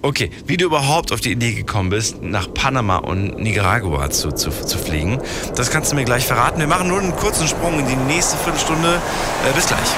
Okay, 0.00 0.30
wie 0.46 0.56
du 0.56 0.64
überhaupt 0.64 1.12
auf 1.12 1.20
die 1.20 1.32
Idee 1.32 1.52
gekommen 1.52 1.90
bist, 1.90 2.22
nach 2.22 2.52
Panama 2.54 2.96
und 2.96 3.38
Nicaragua 3.38 4.08
zu, 4.10 4.32
zu, 4.32 4.50
zu 4.50 4.78
fliegen, 4.78 5.20
das 5.54 5.70
kannst 5.70 5.92
du 5.92 5.96
mir 5.96 6.04
gleich 6.04 6.26
verraten. 6.26 6.58
Wir 6.58 6.66
machen 6.66 6.88
nur 6.88 7.00
einen 7.00 7.14
kurzen 7.14 7.46
Sprung 7.46 7.78
in 7.78 7.86
die 7.86 7.96
nächste 7.96 8.38
Viertelstunde. 8.38 9.00
Äh, 9.46 9.52
bis 9.54 9.66
gleich. 9.66 9.88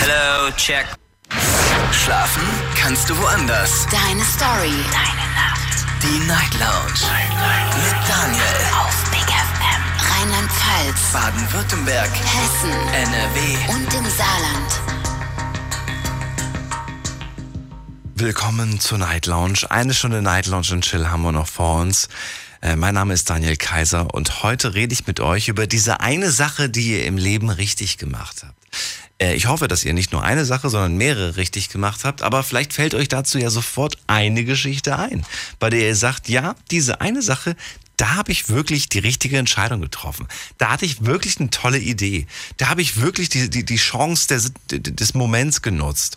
Hello, 0.00 0.50
check. 0.56 0.86
Schlafen 1.92 2.42
kannst 2.82 3.08
du 3.08 3.16
woanders. 3.16 3.86
Deine 3.92 4.24
Story. 4.24 4.74
Deine 4.90 5.26
Nacht. 5.36 5.86
Die 6.02 6.18
Night 6.26 6.52
Lounge. 6.54 6.98
Night, 7.06 7.30
Night. 7.30 7.76
Mit 7.76 8.08
Daniel. 8.08 8.42
Auf 8.74 9.10
Big 9.10 9.22
FM. 9.22 9.82
Rheinland-Pfalz. 10.10 11.12
Baden-Württemberg. 11.12 12.10
Hessen. 12.10 12.72
NRW. 12.92 13.72
Und 13.72 13.94
im 13.94 14.10
Saarland. 14.10 14.80
Willkommen 18.16 18.80
zur 18.80 18.98
Night 18.98 19.26
Lounge. 19.26 19.60
Eine 19.70 19.94
Stunde 19.94 20.20
Night 20.20 20.46
Lounge 20.48 20.72
und 20.72 20.84
Chill 20.84 21.08
haben 21.08 21.22
wir 21.22 21.32
noch 21.32 21.46
vor 21.46 21.82
uns. 21.82 22.08
Äh, 22.62 22.74
mein 22.74 22.94
Name 22.94 23.14
ist 23.14 23.30
Daniel 23.30 23.56
Kaiser 23.56 24.12
und 24.12 24.42
heute 24.42 24.74
rede 24.74 24.92
ich 24.92 25.06
mit 25.06 25.20
euch 25.20 25.46
über 25.46 25.68
diese 25.68 26.00
eine 26.00 26.32
Sache, 26.32 26.68
die 26.68 26.94
ihr 26.94 27.06
im 27.06 27.16
Leben 27.16 27.48
richtig 27.48 27.98
gemacht 27.98 28.42
habt. 28.44 28.56
Äh, 29.22 29.34
ich 29.34 29.46
hoffe, 29.46 29.68
dass 29.68 29.84
ihr 29.84 29.94
nicht 29.94 30.12
nur 30.12 30.22
eine 30.24 30.44
Sache, 30.44 30.68
sondern 30.68 30.96
mehrere 30.96 31.36
richtig 31.36 31.68
gemacht 31.68 32.04
habt, 32.04 32.22
aber 32.22 32.42
vielleicht 32.42 32.72
fällt 32.72 32.94
euch 32.94 33.08
dazu 33.08 33.38
ja 33.38 33.50
sofort 33.50 33.96
eine 34.08 34.44
Geschichte 34.44 34.98
ein, 34.98 35.24
bei 35.60 35.70
der 35.70 35.80
ihr 35.80 35.96
sagt, 35.96 36.28
ja, 36.28 36.56
diese 36.70 37.00
eine 37.00 37.22
Sache, 37.22 37.54
da 37.96 38.16
habe 38.16 38.32
ich 38.32 38.48
wirklich 38.48 38.88
die 38.88 38.98
richtige 38.98 39.38
Entscheidung 39.38 39.80
getroffen. 39.80 40.26
Da 40.58 40.70
hatte 40.70 40.84
ich 40.84 41.04
wirklich 41.04 41.38
eine 41.38 41.50
tolle 41.50 41.78
Idee. 41.78 42.26
Da 42.56 42.68
habe 42.68 42.82
ich 42.82 43.00
wirklich 43.00 43.28
die, 43.28 43.48
die, 43.48 43.64
die 43.64 43.76
Chance 43.76 44.26
des, 44.26 44.52
des 44.70 45.14
Moments 45.14 45.62
genutzt. 45.62 46.16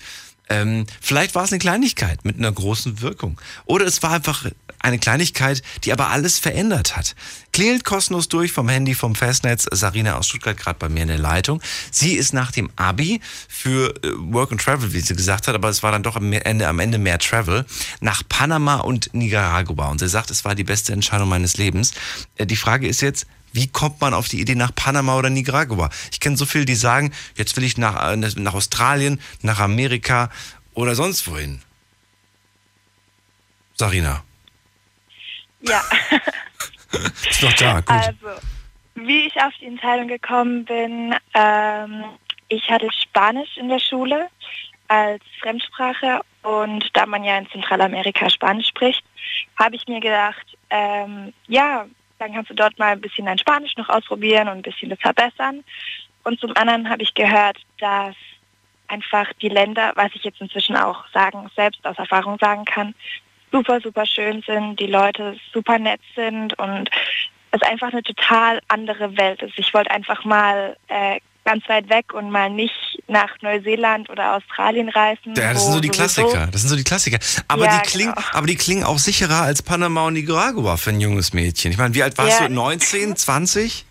Ähm, 0.50 0.88
vielleicht 1.02 1.36
war 1.36 1.44
es 1.44 1.52
eine 1.52 1.60
Kleinigkeit 1.60 2.26
mit 2.26 2.38
einer 2.38 2.52
großen 2.52 3.02
Wirkung. 3.02 3.40
Oder 3.66 3.86
es 3.86 4.02
war 4.02 4.12
einfach 4.12 4.46
eine 4.86 5.00
Kleinigkeit, 5.00 5.64
die 5.84 5.92
aber 5.92 6.10
alles 6.10 6.38
verändert 6.38 6.96
hat. 6.96 7.16
Klingelt 7.52 7.84
kostenlos 7.84 8.30
durch 8.30 8.52
vom 8.52 8.70
Handy, 8.70 8.94
vom 8.94 9.16
Festnetz. 9.16 9.66
Sarina 9.72 10.18
aus 10.18 10.28
Stuttgart 10.28 10.58
gerade 10.58 10.78
bei 10.78 10.90
mir 10.90 11.02
in 11.02 11.08
der 11.08 11.18
Leitung. 11.18 11.60
Sie 11.90 12.14
ist 12.14 12.34
nach 12.34 12.52
dem 12.52 12.70
Abi 12.76 13.20
für 13.50 13.96
äh, 14.04 14.12
Work 14.32 14.52
and 14.52 14.62
Travel, 14.62 14.94
wie 14.94 15.00
sie 15.00 15.16
gesagt 15.16 15.48
hat, 15.48 15.56
aber 15.56 15.70
es 15.70 15.82
war 15.82 15.92
dann 15.92 16.04
doch 16.04 16.16
am 16.16 16.32
Ende, 16.32 16.68
am 16.68 16.80
Ende 16.80 17.00
mehr 17.00 17.18
Travel, 17.18 17.66
nach 18.00 18.22
Panama 18.30 18.76
und 18.76 19.14
Nicaragua. 19.14 19.90
Und 19.90 20.00
sie 20.00 20.08
sagt, 20.08 20.30
es 20.30 20.46
war 20.46 20.54
die 20.54 20.64
beste 20.64 20.94
Entscheidung 20.94 21.30
meines 21.30 21.58
Lebens. 21.58 21.94
Äh, 22.36 22.46
die 22.46 22.56
Frage 22.56 22.88
ist 22.88 23.02
jetzt, 23.02 23.26
Wie 23.54 23.68
kommt 23.68 24.02
man 24.02 24.14
auf 24.14 24.28
die 24.28 24.42
Idee 24.42 24.56
nach 24.56 24.76
Panama 24.76 25.16
oder 25.18 25.30
Nicaragua? 25.30 25.90
Ich 26.12 26.20
kenne 26.20 26.36
so 26.36 26.46
viele, 26.46 26.66
die 26.66 26.76
sagen, 26.76 27.14
jetzt 27.36 27.56
will 27.56 27.64
ich 27.64 27.78
nach, 27.78 28.12
äh, 28.12 28.18
nach 28.18 28.54
Australien, 28.54 29.22
nach 29.42 29.60
Amerika 29.60 30.30
oder 30.74 30.94
sonst 30.94 31.26
wohin. 31.28 31.62
Sarina. 33.78 34.24
Ja. 35.68 35.82
ist 37.30 37.44
doch 37.44 37.54
da, 37.54 37.80
gut. 37.82 37.90
Also, 37.90 38.42
wie 38.96 39.28
ich 39.28 39.36
auf 39.42 39.54
die 39.60 39.66
Entscheidung 39.66 40.08
gekommen 40.08 40.66
bin, 40.66 41.16
ähm, 41.34 42.06
ich 42.48 42.70
hatte 42.70 42.90
Spanisch 42.92 43.58
in 43.58 43.70
der 43.70 43.80
Schule 43.80 44.30
als 44.88 45.24
Fremdsprache 45.42 46.22
und 46.44 46.86
da 46.94 47.06
man 47.06 47.24
ja 47.24 47.38
in 47.38 47.50
Zentralamerika 47.50 48.30
Spanisch 48.30 48.68
spricht, 48.68 49.04
habe 49.58 49.76
ich 49.76 49.88
mir 49.88 50.00
gedacht, 50.00 50.46
ähm, 50.70 51.34
ja, 51.48 51.88
dann 52.20 52.34
kannst 52.34 52.52
du 52.52 52.54
dort 52.54 52.78
mal 52.78 52.94
ein 52.94 53.02
bisschen 53.02 53.26
dein 53.26 53.38
Spanisch 53.38 53.76
noch 53.78 53.90
ausprobieren 53.90 54.48
und 54.48 54.58
ein 54.58 54.62
bisschen 54.62 54.90
das 54.90 55.00
verbessern. 55.00 55.64
Und 56.24 56.40
zum 56.40 56.56
anderen 56.56 56.90
habe 56.90 57.04
ich 57.04 57.14
gehört, 57.14 57.58
dass 57.80 58.16
einfach 58.88 59.32
die 59.42 59.50
Länder, 59.50 59.92
was 59.96 60.12
ich 60.14 60.24
jetzt 60.24 60.40
inzwischen 60.40 60.76
auch 60.76 61.08
sagen, 61.14 61.50
selbst 61.56 61.86
aus 61.86 61.98
Erfahrung 61.98 62.38
sagen 62.40 62.66
kann, 62.66 62.94
super, 63.52 63.80
super 63.82 64.06
schön 64.06 64.44
sind, 64.46 64.80
die 64.80 64.88
Leute 64.88 65.38
super 65.54 65.80
nett 65.80 66.02
sind 66.16 66.58
und 66.60 66.90
es 67.52 67.62
einfach 67.62 67.92
eine 67.92 68.04
total 68.04 68.60
andere 68.68 69.18
Welt 69.18 69.42
ist. 69.42 69.58
Ich 69.58 69.74
wollte 69.74 69.92
einfach 69.92 70.26
mal 70.26 70.76
äh, 70.88 71.20
ganz 71.46 71.68
weit 71.70 71.90
weg 71.90 72.14
und 72.14 72.32
mal 72.32 72.50
nicht 72.50 72.74
nach 73.08 73.30
Neuseeland 73.42 74.10
oder 74.10 74.36
Australien 74.36 74.90
reisen. 74.90 75.36
Ja, 75.38 75.54
das 75.54 75.64
sind 75.64 75.74
so 75.74 75.80
die 75.80 75.90
Klassiker. 75.90 76.48
Das 76.52 76.62
sind 76.62 76.70
so 76.70 76.76
die 76.76 76.84
Klassiker. 76.84 77.20
Aber, 77.48 77.66
ja, 77.66 77.80
die 77.80 77.90
klingen, 77.90 78.14
genau. 78.14 78.28
aber 78.34 78.48
die 78.48 78.56
klingen 78.56 78.84
auch 78.84 78.98
sicherer 78.98 79.42
als 79.44 79.62
Panama 79.62 80.08
und 80.08 80.14
Nicaragua 80.14 80.76
für 80.78 80.90
ein 80.90 81.00
junges 81.00 81.34
Mädchen. 81.34 81.72
Ich 81.72 81.78
meine, 81.78 81.94
wie 81.94 82.04
alt 82.04 82.18
warst 82.18 82.42
ja. 82.42 82.48
du? 82.48 82.54
19, 82.54 83.16
20? 83.16 83.86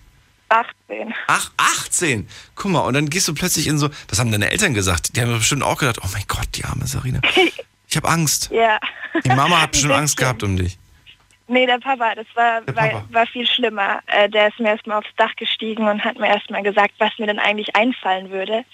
18. 0.48 1.14
Ach, 1.28 1.50
18. 1.56 2.28
Guck 2.54 2.70
mal, 2.70 2.80
und 2.80 2.94
dann 2.94 3.08
gehst 3.08 3.26
du 3.28 3.34
plötzlich 3.34 3.66
in 3.66 3.78
so, 3.78 3.88
was 4.08 4.18
haben 4.18 4.30
deine 4.30 4.50
Eltern 4.50 4.74
gesagt? 4.74 5.16
Die 5.16 5.20
haben 5.20 5.32
bestimmt 5.32 5.62
auch 5.62 5.78
gedacht, 5.78 6.00
oh 6.02 6.08
mein 6.12 6.24
Gott, 6.28 6.48
die 6.54 6.64
arme 6.64 6.86
Sarina. 6.86 7.20
Ich 7.94 7.96
habe 7.96 8.08
Angst. 8.08 8.50
Ja. 8.50 8.80
Die 9.24 9.28
Mama 9.28 9.62
hat 9.62 9.70
bestimmt 9.70 9.92
Angst 9.92 10.16
gehabt 10.16 10.42
um 10.42 10.56
dich. 10.56 10.76
Nee, 11.46 11.64
der 11.64 11.78
Papa, 11.78 12.16
das 12.16 12.26
war, 12.34 12.62
Papa. 12.62 12.92
war, 12.92 13.04
war, 13.10 13.26
viel 13.28 13.46
schlimmer. 13.46 14.00
Äh, 14.06 14.28
der 14.28 14.48
ist 14.48 14.58
mir 14.58 14.70
erstmal 14.70 14.98
aufs 14.98 15.14
Dach 15.16 15.30
gestiegen 15.36 15.86
und 15.86 16.04
hat 16.04 16.18
mir 16.18 16.26
erstmal 16.26 16.64
gesagt, 16.64 16.94
was 16.98 17.16
mir 17.18 17.28
denn 17.28 17.38
eigentlich 17.38 17.76
einfallen 17.76 18.30
würde. 18.30 18.64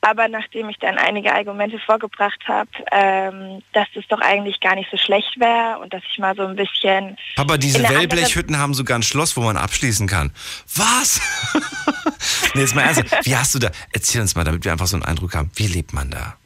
Aber 0.00 0.26
nachdem 0.26 0.68
ich 0.70 0.78
dann 0.78 0.98
einige 0.98 1.32
Argumente 1.32 1.78
vorgebracht 1.78 2.40
habe, 2.48 2.68
ähm, 2.90 3.62
dass 3.74 3.86
das 3.94 4.04
doch 4.08 4.20
eigentlich 4.20 4.58
gar 4.58 4.74
nicht 4.74 4.90
so 4.90 4.96
schlecht 4.96 5.38
wäre 5.38 5.78
und 5.78 5.94
dass 5.94 6.02
ich 6.10 6.18
mal 6.18 6.34
so 6.34 6.44
ein 6.44 6.56
bisschen. 6.56 7.16
Papa, 7.36 7.58
diese 7.58 7.88
Wellblechhütten 7.88 8.58
haben 8.58 8.74
sogar 8.74 8.98
ein 8.98 9.04
Schloss, 9.04 9.36
wo 9.36 9.42
man 9.42 9.56
abschließen 9.56 10.08
kann. 10.08 10.32
Was? 10.74 11.20
nee, 12.54 12.62
jetzt 12.62 12.74
mal 12.74 12.82
ernsthaft. 12.82 13.24
Wie 13.24 13.36
hast 13.36 13.54
du 13.54 13.60
da? 13.60 13.70
Erzähl 13.92 14.20
uns 14.20 14.34
mal, 14.34 14.42
damit 14.42 14.64
wir 14.64 14.72
einfach 14.72 14.88
so 14.88 14.96
einen 14.96 15.04
Eindruck 15.04 15.36
haben. 15.36 15.52
Wie 15.54 15.68
lebt 15.68 15.92
man 15.92 16.10
da? 16.10 16.36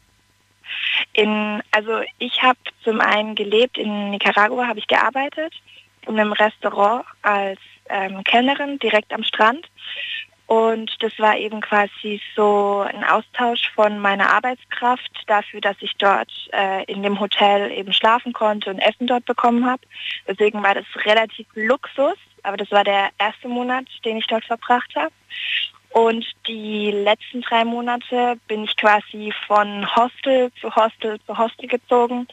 In, 1.12 1.62
also 1.70 2.00
ich 2.18 2.42
habe 2.42 2.58
zum 2.84 3.00
einen 3.00 3.34
gelebt, 3.34 3.78
in 3.78 4.10
Nicaragua 4.10 4.66
habe 4.66 4.78
ich 4.78 4.86
gearbeitet, 4.86 5.54
in 6.06 6.18
einem 6.18 6.32
Restaurant 6.32 7.04
als 7.22 7.58
ähm, 7.88 8.24
Kellnerin 8.24 8.78
direkt 8.78 9.12
am 9.12 9.24
Strand. 9.24 9.68
Und 10.46 11.02
das 11.02 11.18
war 11.18 11.38
eben 11.38 11.62
quasi 11.62 12.20
so 12.36 12.84
ein 12.86 13.04
Austausch 13.04 13.70
von 13.74 13.98
meiner 13.98 14.34
Arbeitskraft 14.34 15.10
dafür, 15.26 15.62
dass 15.62 15.76
ich 15.80 15.92
dort 15.96 16.30
äh, 16.52 16.84
in 16.92 17.02
dem 17.02 17.20
Hotel 17.20 17.70
eben 17.70 17.92
schlafen 17.92 18.34
konnte 18.34 18.68
und 18.68 18.78
Essen 18.78 19.06
dort 19.06 19.24
bekommen 19.24 19.64
habe. 19.64 19.82
Deswegen 20.28 20.62
war 20.62 20.74
das 20.74 20.84
relativ 21.06 21.46
Luxus, 21.54 22.18
aber 22.42 22.58
das 22.58 22.70
war 22.70 22.84
der 22.84 23.08
erste 23.18 23.48
Monat, 23.48 23.86
den 24.04 24.18
ich 24.18 24.26
dort 24.26 24.44
verbracht 24.44 24.94
habe. 24.94 25.12
Und 25.92 26.24
die 26.48 26.90
letzten 26.90 27.42
drei 27.42 27.64
Monate 27.64 28.38
bin 28.48 28.64
ich 28.64 28.76
quasi 28.76 29.32
von 29.46 29.86
Hostel 29.94 30.50
zu 30.60 30.74
Hostel 30.74 31.20
zu 31.26 31.36
Hostel 31.36 31.68
gezogen 31.68 32.26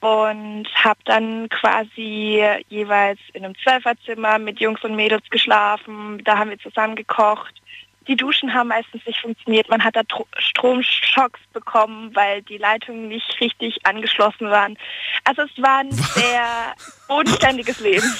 und 0.00 0.66
habe 0.74 1.00
dann 1.04 1.48
quasi 1.50 2.42
jeweils 2.68 3.18
in 3.34 3.44
einem 3.44 3.54
Zwölferzimmer 3.62 4.38
mit 4.38 4.60
Jungs 4.60 4.82
und 4.84 4.96
Mädels 4.96 5.28
geschlafen. 5.30 6.22
Da 6.24 6.38
haben 6.38 6.50
wir 6.50 6.58
zusammen 6.60 6.96
gekocht. 6.96 7.54
Die 8.06 8.16
Duschen 8.16 8.54
haben 8.54 8.68
meistens 8.68 9.04
nicht 9.04 9.20
funktioniert. 9.20 9.68
Man 9.68 9.84
hat 9.84 9.94
da 9.94 10.00
Stromschocks 10.38 11.40
bekommen, 11.52 12.14
weil 12.14 12.40
die 12.42 12.56
Leitungen 12.56 13.08
nicht 13.08 13.38
richtig 13.38 13.76
angeschlossen 13.84 14.48
waren. 14.48 14.78
Also 15.24 15.42
es 15.42 15.62
war 15.62 15.80
ein 15.80 15.92
sehr 15.92 16.74
bodenständiges 17.06 17.80
Leben. 17.80 18.10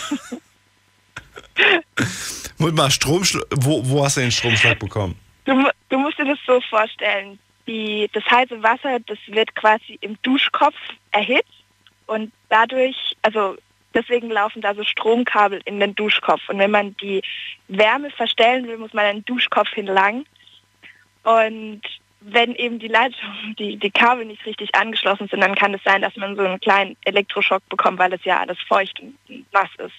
Moment 2.59 2.77
mal, 2.77 2.91
Stromschlag, 2.91 3.45
wo, 3.57 3.81
wo 3.85 4.05
hast 4.05 4.17
du 4.17 4.21
den 4.21 4.33
Stromschlag 4.33 4.79
bekommen? 4.79 5.19
Du, 5.45 5.69
du 5.89 5.99
musst 5.99 6.19
dir 6.19 6.25
das 6.25 6.39
so 6.47 6.61
vorstellen. 6.69 7.39
Die, 7.67 8.09
das 8.13 8.25
heiße 8.25 8.63
Wasser, 8.63 8.99
das 9.07 9.19
wird 9.27 9.55
quasi 9.55 9.99
im 10.01 10.17
Duschkopf 10.23 10.75
erhitzt 11.13 11.53
und 12.07 12.33
dadurch, 12.49 12.97
also 13.23 13.57
deswegen 13.95 14.31
laufen 14.31 14.63
da 14.63 14.75
so 14.75 14.85
Stromkabel 14.85 15.61
in 15.65 15.81
den 15.81 15.95
Duschkopf. 15.95 16.49
Und 16.49 16.59
wenn 16.59 16.71
man 16.71 16.97
die 16.97 17.23
Wärme 17.69 18.11
verstellen 18.11 18.67
will, 18.67 18.79
muss 18.79 18.95
man 18.95 19.17
den 19.17 19.25
Duschkopf 19.25 19.69
hinlang. 19.71 20.25
Und 21.25 21.83
wenn 22.21 22.55
eben 22.55 22.79
die 22.79 22.89
Leitung, 22.89 23.55
die, 23.59 23.77
die 23.77 23.91
Kabel 23.91 24.25
nicht 24.25 24.45
richtig 24.47 24.75
angeschlossen 24.75 25.29
sind, 25.29 25.41
dann 25.41 25.55
kann 25.55 25.75
es 25.75 25.83
sein, 25.85 26.03
dass 26.03 26.17
man 26.17 26.37
so 26.37 26.43
einen 26.43 26.61
kleinen 26.61 26.97
Elektroschock 27.05 27.67
bekommt, 27.69 27.99
weil 27.99 28.13
es 28.13 28.25
ja 28.25 28.41
alles 28.41 28.59
feucht 28.67 28.99
und 29.01 29.53
nass 29.53 29.71
ist. 29.79 29.95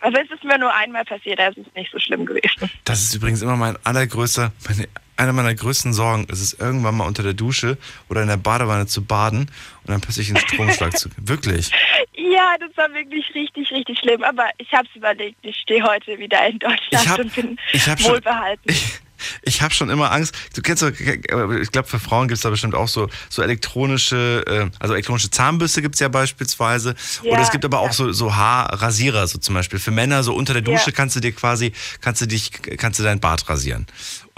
Also 0.00 0.18
es 0.18 0.30
ist 0.30 0.44
mir 0.44 0.58
nur 0.58 0.72
einmal 0.74 1.04
passiert, 1.04 1.38
da 1.38 1.48
ist 1.48 1.58
es 1.58 1.66
nicht 1.74 1.90
so 1.90 1.98
schlimm 1.98 2.26
gewesen. 2.26 2.70
Das 2.84 3.00
ist 3.02 3.14
übrigens 3.14 3.42
immer 3.42 3.56
mein 3.56 3.76
allergrößter, 3.84 4.52
meine, 4.68 4.88
eine 5.16 5.32
meiner 5.32 5.54
größten 5.54 5.92
Sorgen. 5.92 6.26
Es 6.30 6.40
ist 6.40 6.60
irgendwann 6.60 6.96
mal 6.96 7.06
unter 7.06 7.22
der 7.22 7.32
Dusche 7.32 7.78
oder 8.08 8.22
in 8.22 8.28
der 8.28 8.36
Badewanne 8.36 8.86
zu 8.86 9.04
baden 9.04 9.40
und 9.40 9.88
dann 9.88 10.00
plötzlich 10.00 10.28
einen 10.28 10.38
Stromschlag 10.38 10.96
zu. 10.98 11.08
Wirklich. 11.16 11.70
Ja, 12.14 12.56
das 12.60 12.76
war 12.76 12.92
wirklich 12.92 13.24
richtig, 13.34 13.70
richtig 13.70 13.98
schlimm. 13.98 14.22
Aber 14.22 14.48
ich 14.58 14.72
habe 14.72 14.86
es 14.88 14.96
überlegt. 14.96 15.38
Ich 15.42 15.56
stehe 15.56 15.82
heute 15.82 16.18
wieder 16.18 16.46
in 16.46 16.58
Deutschland 16.58 17.08
hab, 17.08 17.18
und 17.18 17.34
bin 17.34 17.58
wohlbehalten. 18.00 18.62
Schon, 18.68 18.74
ich, 18.74 19.00
ich 19.42 19.62
habe 19.62 19.72
schon 19.74 19.90
immer 19.90 20.12
Angst. 20.12 20.34
Du 20.54 20.62
kennst 20.62 20.82
doch, 20.82 20.90
ich 20.90 21.72
glaube, 21.72 21.88
für 21.88 21.98
Frauen 21.98 22.28
gibt 22.28 22.36
es 22.36 22.42
da 22.42 22.50
bestimmt 22.50 22.74
auch 22.74 22.88
so, 22.88 23.08
so 23.28 23.42
elektronische, 23.42 24.44
äh, 24.46 24.70
also 24.78 24.94
elektronische 24.94 25.30
Zahnbürste 25.30 25.82
gibt 25.82 25.94
es 25.94 26.00
ja 26.00 26.08
beispielsweise. 26.08 26.94
Ja, 27.22 27.32
Oder 27.32 27.42
es 27.42 27.50
gibt 27.50 27.64
aber 27.64 27.80
auch 27.80 27.92
so, 27.92 28.12
so 28.12 28.34
Haarrasierer, 28.34 29.26
so 29.26 29.38
zum 29.38 29.54
Beispiel. 29.54 29.78
Für 29.78 29.90
Männer, 29.90 30.22
so 30.22 30.34
unter 30.34 30.52
der 30.52 30.62
Dusche 30.62 30.90
ja. 30.90 30.92
kannst 30.92 31.16
du 31.16 31.20
dir 31.20 31.32
quasi, 31.32 31.72
kannst 32.00 32.20
du 32.22 32.26
dich, 32.26 32.50
kannst 32.76 32.98
du 32.98 33.02
dein 33.02 33.20
Bart 33.20 33.48
rasieren. 33.48 33.86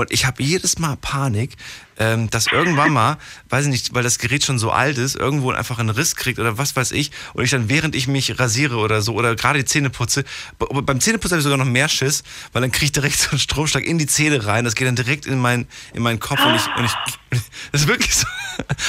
Und 0.01 0.13
ich 0.13 0.27
habe 0.27 0.41
jedes 0.45 0.79
Mal 0.79 0.97
Panik, 0.97 1.57
ähm, 1.99 2.31
dass 2.31 2.47
irgendwann 2.47 2.93
mal, 2.93 3.19
weiß 3.49 3.65
ich 3.65 3.71
nicht, 3.73 3.95
weil 3.95 4.05
das 4.05 4.21
Gerät 4.21 4.45
schon 4.45 4.57
so 4.57 4.71
alt 4.71 4.97
ist, 4.97 5.17
irgendwo 5.17 5.51
einfach 5.51 5.81
einen 5.81 5.91
Riss 5.91 6.15
kriegt 6.15 6.39
oder 6.39 6.57
was 6.57 6.77
weiß 6.77 6.93
ich, 6.93 7.11
und 7.35 7.43
ich 7.43 7.51
dann 7.51 7.69
während 7.69 7.97
ich 7.97 8.07
mich 8.07 8.39
rasiere 8.39 8.77
oder 8.77 9.03
so 9.03 9.15
oder 9.15 9.35
gerade 9.35 9.59
die 9.59 9.65
Zähne 9.65 9.91
putze, 9.91 10.25
beim 10.59 11.01
Zähneputzen 11.01 11.33
habe 11.33 11.41
ich 11.41 11.43
sogar 11.43 11.59
noch 11.59 11.65
mehr 11.65 11.89
Schiss, 11.89 12.23
weil 12.53 12.63
dann 12.63 12.71
kriege 12.71 12.85
ich 12.85 12.93
direkt 12.93 13.19
so 13.19 13.31
einen 13.31 13.41
Stromschlag 13.41 13.85
in 13.85 13.99
die 13.99 14.07
Zähne 14.07 14.47
rein, 14.47 14.65
das 14.65 14.77
geht 14.77 14.87
dann 14.87 14.95
direkt 14.95 15.27
in, 15.27 15.41
mein, 15.41 15.67
in 15.93 16.05
meinen 16.05 16.21
Kopf 16.21 16.47
und 16.47 16.55
ich, 16.55 16.67
und 16.77 16.85
ich 16.85 16.93
das 17.73 17.83
ist 17.83 17.89
wirklich 17.89 18.15
so, 18.15 18.27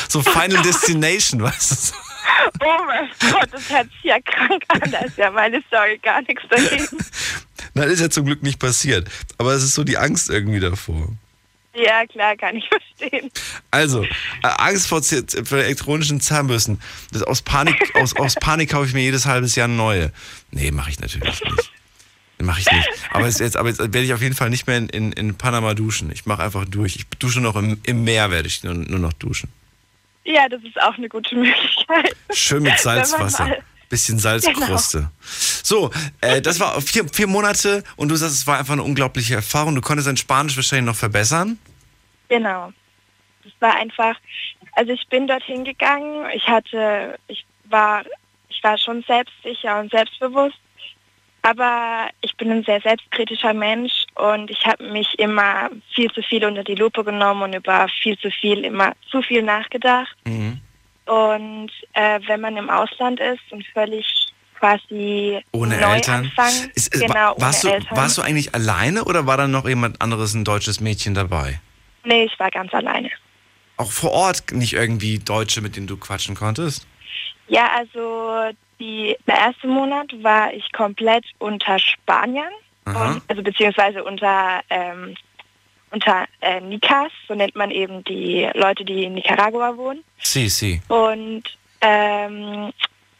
so 0.09 0.21
Final 0.21 0.61
Destination, 0.61 1.41
weißt 1.41 1.71
du? 1.71 1.95
Oh 2.61 2.83
mein 2.85 3.09
Gott, 3.31 3.49
das 3.51 3.69
hört 3.69 3.89
sich 3.91 4.03
ja 4.03 4.19
krank 4.21 4.63
an. 4.67 4.91
Da 4.91 4.99
ist 4.99 5.17
ja 5.17 5.31
meine 5.31 5.61
Story 5.67 5.99
gar 6.01 6.21
nichts 6.21 6.43
dagegen. 6.49 6.87
Nein, 7.73 7.85
das 7.85 7.93
ist 7.93 8.01
ja 8.01 8.09
zum 8.09 8.25
Glück 8.25 8.43
nicht 8.43 8.59
passiert. 8.59 9.07
Aber 9.37 9.53
es 9.53 9.63
ist 9.63 9.75
so 9.75 9.83
die 9.83 9.97
Angst 9.97 10.29
irgendwie 10.29 10.59
davor. 10.59 11.09
Ja, 11.73 12.05
klar, 12.07 12.35
kann 12.35 12.55
ich 12.55 12.67
verstehen. 12.67 13.31
Also, 13.71 14.03
äh, 14.03 14.07
Angst 14.41 14.87
vor, 14.87 15.01
vor 15.03 15.57
elektronischen 15.57 16.19
Zahnbürsten. 16.19 16.81
Das, 17.11 17.23
aus, 17.23 17.41
Panik, 17.41 17.95
aus, 17.95 18.15
aus 18.15 18.35
Panik 18.35 18.71
kaufe 18.71 18.87
ich 18.87 18.93
mir 18.93 19.01
jedes 19.01 19.25
halbes 19.25 19.55
Jahr 19.55 19.67
neue. 19.67 20.11
Nee, 20.51 20.71
mache 20.71 20.89
ich 20.89 20.99
natürlich 20.99 21.41
nicht. 21.41 21.71
Mache 22.41 22.61
ich 22.61 22.71
nicht. 22.71 22.89
Aber 23.11 23.25
jetzt, 23.25 23.39
jetzt, 23.39 23.57
aber 23.57 23.69
jetzt 23.69 23.79
werde 23.79 24.01
ich 24.01 24.13
auf 24.13 24.21
jeden 24.21 24.35
Fall 24.35 24.49
nicht 24.49 24.65
mehr 24.65 24.77
in, 24.77 24.89
in, 24.89 25.11
in 25.11 25.35
Panama 25.35 25.73
duschen. 25.73 26.09
Ich 26.11 26.25
mache 26.25 26.41
einfach 26.41 26.65
durch. 26.65 26.95
Ich 26.95 27.05
dusche 27.19 27.41
noch 27.41 27.55
im, 27.55 27.79
im 27.83 28.03
Meer, 28.03 28.31
werde 28.31 28.47
ich 28.47 28.63
nur, 28.63 28.73
nur 28.73 28.99
noch 28.99 29.13
duschen. 29.13 29.49
Ja, 30.29 30.47
das 30.47 30.61
ist 30.63 30.79
auch 30.79 30.95
eine 30.95 31.09
gute 31.09 31.35
Möglichkeit. 31.35 32.15
Schön 32.31 32.61
mit 32.61 32.77
Salzwasser. 32.77 33.57
Bisschen 33.89 34.19
Salzkruste. 34.19 34.99
Genau. 34.99 35.09
So, 35.63 35.89
äh, 36.21 36.39
das 36.39 36.59
war 36.59 36.79
vier, 36.81 37.09
vier 37.11 37.25
Monate 37.25 37.83
und 37.95 38.09
du 38.09 38.15
sagst, 38.15 38.35
es 38.35 38.45
war 38.45 38.59
einfach 38.59 38.73
eine 38.73 38.83
unglaubliche 38.83 39.33
Erfahrung. 39.33 39.73
Du 39.73 39.81
konntest 39.81 40.07
dein 40.07 40.17
Spanisch 40.17 40.55
wahrscheinlich 40.55 40.85
noch 40.85 40.95
verbessern. 40.95 41.57
Genau. 42.27 42.71
Das 43.43 43.53
war 43.59 43.75
einfach, 43.77 44.15
also 44.73 44.91
ich 44.91 45.07
bin 45.07 45.25
dorthin 45.25 45.63
gegangen, 45.63 46.29
ich 46.35 46.47
hatte, 46.47 47.17
ich 47.27 47.43
war, 47.63 48.03
ich 48.49 48.63
war 48.63 48.77
schon 48.77 49.03
selbstsicher 49.07 49.79
und 49.79 49.89
selbstbewusst, 49.89 50.59
aber 51.41 52.09
ich 52.21 52.35
bin 52.37 52.51
ein 52.51 52.63
sehr 52.63 52.81
selbstkritischer 52.81 53.53
Mensch 53.53 54.05
und 54.15 54.49
ich 54.49 54.65
habe 54.65 54.83
mich 54.89 55.17
immer 55.19 55.69
viel 55.93 56.11
zu 56.11 56.21
viel 56.21 56.45
unter 56.45 56.63
die 56.63 56.75
Lupe 56.75 57.03
genommen 57.03 57.43
und 57.43 57.55
über 57.55 57.87
viel 58.01 58.17
zu 58.17 58.29
viel, 58.31 58.65
immer 58.65 58.93
zu 59.09 59.21
viel 59.21 59.41
nachgedacht. 59.43 60.15
Mhm. 60.25 60.59
Und 61.05 61.71
äh, 61.93 62.19
wenn 62.27 62.41
man 62.41 62.57
im 62.57 62.69
Ausland 62.69 63.19
ist 63.19 63.41
und 63.51 63.65
völlig 63.73 64.05
quasi 64.59 65.41
Ohne 65.51 65.77
Neuanfang. 65.77 66.23
Eltern? 66.25 66.71
Ist, 66.75 66.93
ist, 66.93 67.01
genau, 67.01 67.33
warst, 67.37 67.63
ohne 67.63 67.71
du, 67.71 67.79
Eltern. 67.79 67.97
warst 67.97 68.17
du 68.17 68.21
eigentlich 68.21 68.53
alleine 68.53 69.05
oder 69.05 69.25
war 69.25 69.37
dann 69.37 69.51
noch 69.51 69.67
jemand 69.67 70.01
anderes, 70.01 70.33
ein 70.33 70.43
deutsches 70.43 70.79
Mädchen 70.79 71.13
dabei? 71.13 71.59
Nee, 72.03 72.25
ich 72.25 72.39
war 72.39 72.51
ganz 72.51 72.73
alleine. 72.73 73.09
Auch 73.77 73.91
vor 73.91 74.11
Ort 74.11 74.51
nicht 74.51 74.73
irgendwie 74.73 75.19
Deutsche, 75.19 75.61
mit 75.61 75.75
denen 75.75 75.87
du 75.87 75.97
quatschen 75.97 76.35
konntest? 76.35 76.85
Ja, 77.47 77.69
also 77.75 78.53
die, 78.79 79.17
der 79.27 79.37
erste 79.37 79.67
Monat 79.67 80.11
war 80.23 80.53
ich 80.53 80.71
komplett 80.71 81.25
unter 81.37 81.79
Spaniern, 81.79 82.53
und, 82.85 83.21
also 83.27 83.43
beziehungsweise 83.43 84.03
unter, 84.03 84.61
ähm, 84.69 85.15
unter 85.91 86.25
äh, 86.41 86.59
Nicas, 86.61 87.11
so 87.27 87.35
nennt 87.35 87.55
man 87.55 87.71
eben 87.71 88.03
die 88.03 88.49
Leute, 88.55 88.83
die 88.83 89.03
in 89.03 89.13
Nicaragua 89.13 89.77
wohnen. 89.77 90.03
Si, 90.19 90.49
si. 90.49 90.81
Und 90.87 91.43
ähm, 91.81 92.71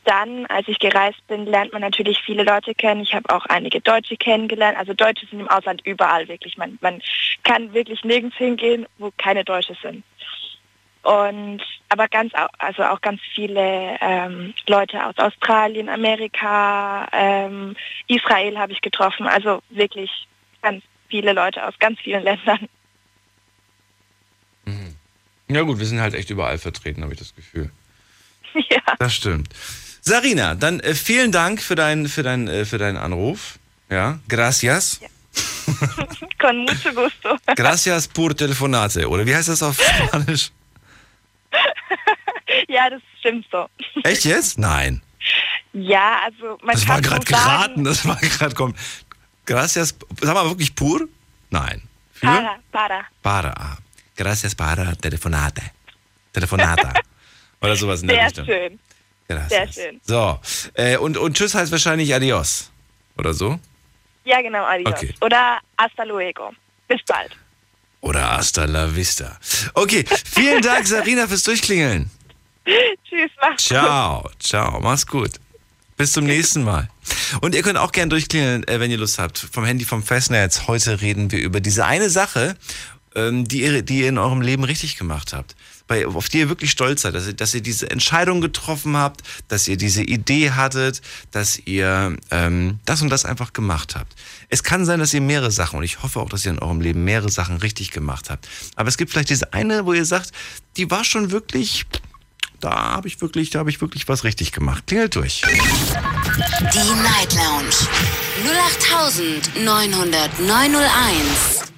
dann, 0.05 0.45
als 0.47 0.67
ich 0.67 0.79
gereist 0.79 1.25
bin, 1.27 1.45
lernt 1.45 1.71
man 1.71 1.81
natürlich 1.81 2.19
viele 2.19 2.43
Leute 2.43 2.73
kennen. 2.73 3.01
Ich 3.01 3.13
habe 3.13 3.33
auch 3.33 3.45
einige 3.45 3.79
Deutsche 3.79 4.17
kennengelernt. 4.17 4.77
Also 4.77 4.93
Deutsche 4.93 5.27
sind 5.27 5.39
im 5.39 5.47
Ausland 5.47 5.81
überall 5.85 6.27
wirklich. 6.27 6.57
Man, 6.57 6.79
man 6.81 7.01
kann 7.43 7.73
wirklich 7.73 8.03
nirgends 8.03 8.35
hingehen, 8.37 8.87
wo 8.97 9.11
keine 9.17 9.43
Deutsche 9.43 9.75
sind. 9.83 10.03
Und 11.01 11.61
aber 11.87 12.07
ganz 12.07 12.33
also 12.57 12.83
auch 12.83 13.01
ganz 13.01 13.21
viele 13.33 13.97
ähm, 14.01 14.53
Leute 14.67 15.05
aus 15.05 15.17
Australien, 15.17 15.89
Amerika, 15.89 17.07
ähm, 17.11 17.75
Israel 18.07 18.57
habe 18.59 18.73
ich 18.73 18.81
getroffen. 18.81 19.27
Also 19.27 19.61
wirklich 19.69 20.27
ganz 20.61 20.83
viele 21.07 21.33
Leute 21.33 21.65
aus 21.65 21.73
ganz 21.79 21.99
vielen 21.99 22.23
Ländern. 22.29 22.67
Ja 25.49 25.63
gut, 25.63 25.79
wir 25.79 25.85
sind 25.85 25.99
halt 25.99 26.13
echt 26.13 26.29
überall 26.29 26.59
vertreten, 26.59 27.01
habe 27.01 27.13
ich 27.13 27.19
das 27.19 27.35
Gefühl. 27.35 27.71
ja. 28.53 28.81
Das 28.99 29.13
stimmt. 29.15 29.49
Sarina, 30.01 30.55
dann 30.55 30.79
äh, 30.79 30.93
vielen 30.93 31.31
Dank 31.31 31.61
für, 31.61 31.75
dein, 31.75 32.07
für, 32.07 32.23
dein, 32.23 32.47
äh, 32.47 32.65
für 32.65 32.77
deinen 32.77 32.97
Anruf. 32.97 33.57
Ja, 33.89 34.19
gracias. 34.27 35.01
Con 36.39 36.59
mucho 36.59 36.93
gusto. 36.93 37.37
Gracias 37.55 38.07
por 38.07 38.35
telefonate. 38.35 39.09
Oder 39.09 39.25
wie 39.25 39.35
heißt 39.35 39.49
das 39.49 39.63
auf 39.63 39.77
Spanisch? 39.81 40.51
ja, 42.67 42.89
das 42.89 43.01
stimmt 43.19 43.45
so. 43.51 43.67
Echt 44.03 44.25
jetzt? 44.25 44.57
Nein. 44.57 45.01
Ja, 45.73 46.21
also 46.25 46.57
man 46.61 46.75
Das 46.75 46.85
kann 46.85 46.95
war 46.95 47.01
gerade 47.01 47.25
so 47.25 47.33
geraten. 47.33 47.83
Das 47.83 48.05
war 48.05 48.15
gerade 48.17 48.55
kommen. 48.55 48.75
Gracias. 49.45 49.95
Sag 50.21 50.33
mal 50.33 50.45
wirklich 50.45 50.73
pur? 50.75 51.07
Nein. 51.49 51.81
Für? 52.13 52.27
Para, 52.27 52.59
para. 52.71 53.05
Para. 53.21 53.53
Ah. 53.57 53.77
Gracias 54.15 54.53
para 54.55 54.95
telefonate. 54.95 55.61
Telefonata. 56.33 56.93
Oder 57.61 57.75
sowas 57.75 58.01
in 58.01 58.07
der 58.07 58.17
Sehr 58.17 58.25
Richtung. 58.27 58.45
schön. 58.45 58.79
Gracias. 59.27 59.75
Sehr 59.75 59.85
schön. 59.91 60.01
So. 60.03 60.39
Äh, 60.73 60.97
und, 60.97 61.17
und 61.17 61.35
Tschüss 61.37 61.53
heißt 61.55 61.71
wahrscheinlich 61.71 62.13
Adios. 62.13 62.71
Oder 63.17 63.33
so? 63.33 63.59
Ja, 64.23 64.41
genau, 64.41 64.63
adios. 64.63 64.93
Okay. 64.93 65.13
Oder 65.21 65.59
hasta 65.77 66.03
luego. 66.03 66.53
Bis 66.87 67.01
bald. 67.07 67.35
Oder 68.01 68.37
hasta 68.37 68.65
la 68.65 68.95
vista. 68.95 69.37
Okay, 69.73 70.05
vielen 70.25 70.61
Dank, 70.61 70.87
Sarina, 70.87 71.27
fürs 71.27 71.43
Durchklingeln. 71.43 72.09
Tschüss, 72.65 73.31
mach's 73.41 73.67
gut. 73.67 73.77
Ciao, 73.77 74.29
ciao, 74.39 74.79
mach's 74.79 75.05
gut. 75.05 75.31
Bis 75.97 76.13
zum 76.13 76.25
nächsten 76.25 76.63
Mal. 76.63 76.87
Und 77.41 77.55
ihr 77.55 77.61
könnt 77.61 77.77
auch 77.77 77.91
gern 77.91 78.09
durchklingeln, 78.09 78.65
äh, 78.67 78.79
wenn 78.79 78.89
ihr 78.89 78.97
Lust 78.97 79.19
habt. 79.19 79.37
Vom 79.37 79.65
Handy 79.65 79.83
vom 79.83 80.01
Festnetz. 80.01 80.67
Heute 80.67 81.01
reden 81.01 81.31
wir 81.31 81.39
über 81.39 81.59
diese 81.59 81.85
eine 81.85 82.09
Sache, 82.09 82.55
ähm, 83.15 83.45
die, 83.45 83.63
ihr, 83.63 83.81
die 83.81 84.01
ihr 84.01 84.09
in 84.09 84.17
eurem 84.17 84.41
Leben 84.41 84.63
richtig 84.63 84.97
gemacht 84.97 85.33
habt. 85.33 85.55
Bei, 85.89 86.05
auf 86.05 86.29
die 86.29 86.37
ihr 86.37 86.49
wirklich 86.49 86.69
stolz 86.69 87.01
seid, 87.01 87.15
dass 87.15 87.25
ihr, 87.25 87.33
dass 87.33 87.55
ihr 87.55 87.61
diese 87.61 87.89
Entscheidung 87.89 88.41
getroffen 88.41 88.95
habt, 88.95 89.23
dass 89.47 89.67
ihr 89.67 89.75
diese 89.75 90.03
Idee 90.03 90.51
hattet, 90.51 91.01
dass 91.31 91.57
ihr 91.65 92.15
ähm, 92.29 92.77
das 92.85 93.01
und 93.01 93.09
das 93.09 93.25
einfach 93.25 93.53
gemacht 93.53 93.95
habt. 93.95 94.13
Es 94.49 94.63
kann 94.63 94.85
sein, 94.85 94.99
dass 94.99 95.15
ihr 95.15 95.21
mehrere 95.21 95.49
Sachen, 95.49 95.79
und 95.79 95.83
ich 95.83 96.03
hoffe 96.03 96.19
auch, 96.19 96.29
dass 96.29 96.45
ihr 96.45 96.51
in 96.51 96.59
eurem 96.59 96.79
Leben 96.79 97.05
mehrere 97.05 97.31
Sachen 97.31 97.57
richtig 97.57 97.89
gemacht 97.89 98.29
habt. 98.29 98.47
Aber 98.75 98.87
es 98.87 98.97
gibt 98.97 99.09
vielleicht 99.09 99.31
diese 99.31 99.51
eine, 99.53 99.87
wo 99.87 99.93
ihr 99.93 100.05
sagt, 100.05 100.31
die 100.77 100.91
war 100.91 101.03
schon 101.03 101.31
wirklich, 101.31 101.87
da 102.59 102.93
habe 102.93 103.07
ich 103.07 103.19
wirklich, 103.19 103.49
da 103.49 103.57
habe 103.57 103.71
ich 103.71 103.81
wirklich 103.81 104.07
was 104.07 104.23
richtig 104.23 104.51
gemacht. 104.51 104.85
Klingelt 104.85 105.15
durch. 105.15 105.41
Die 105.41 107.01
Night 107.01 107.33
Lounge 107.33 107.73
0890901. 109.55 111.68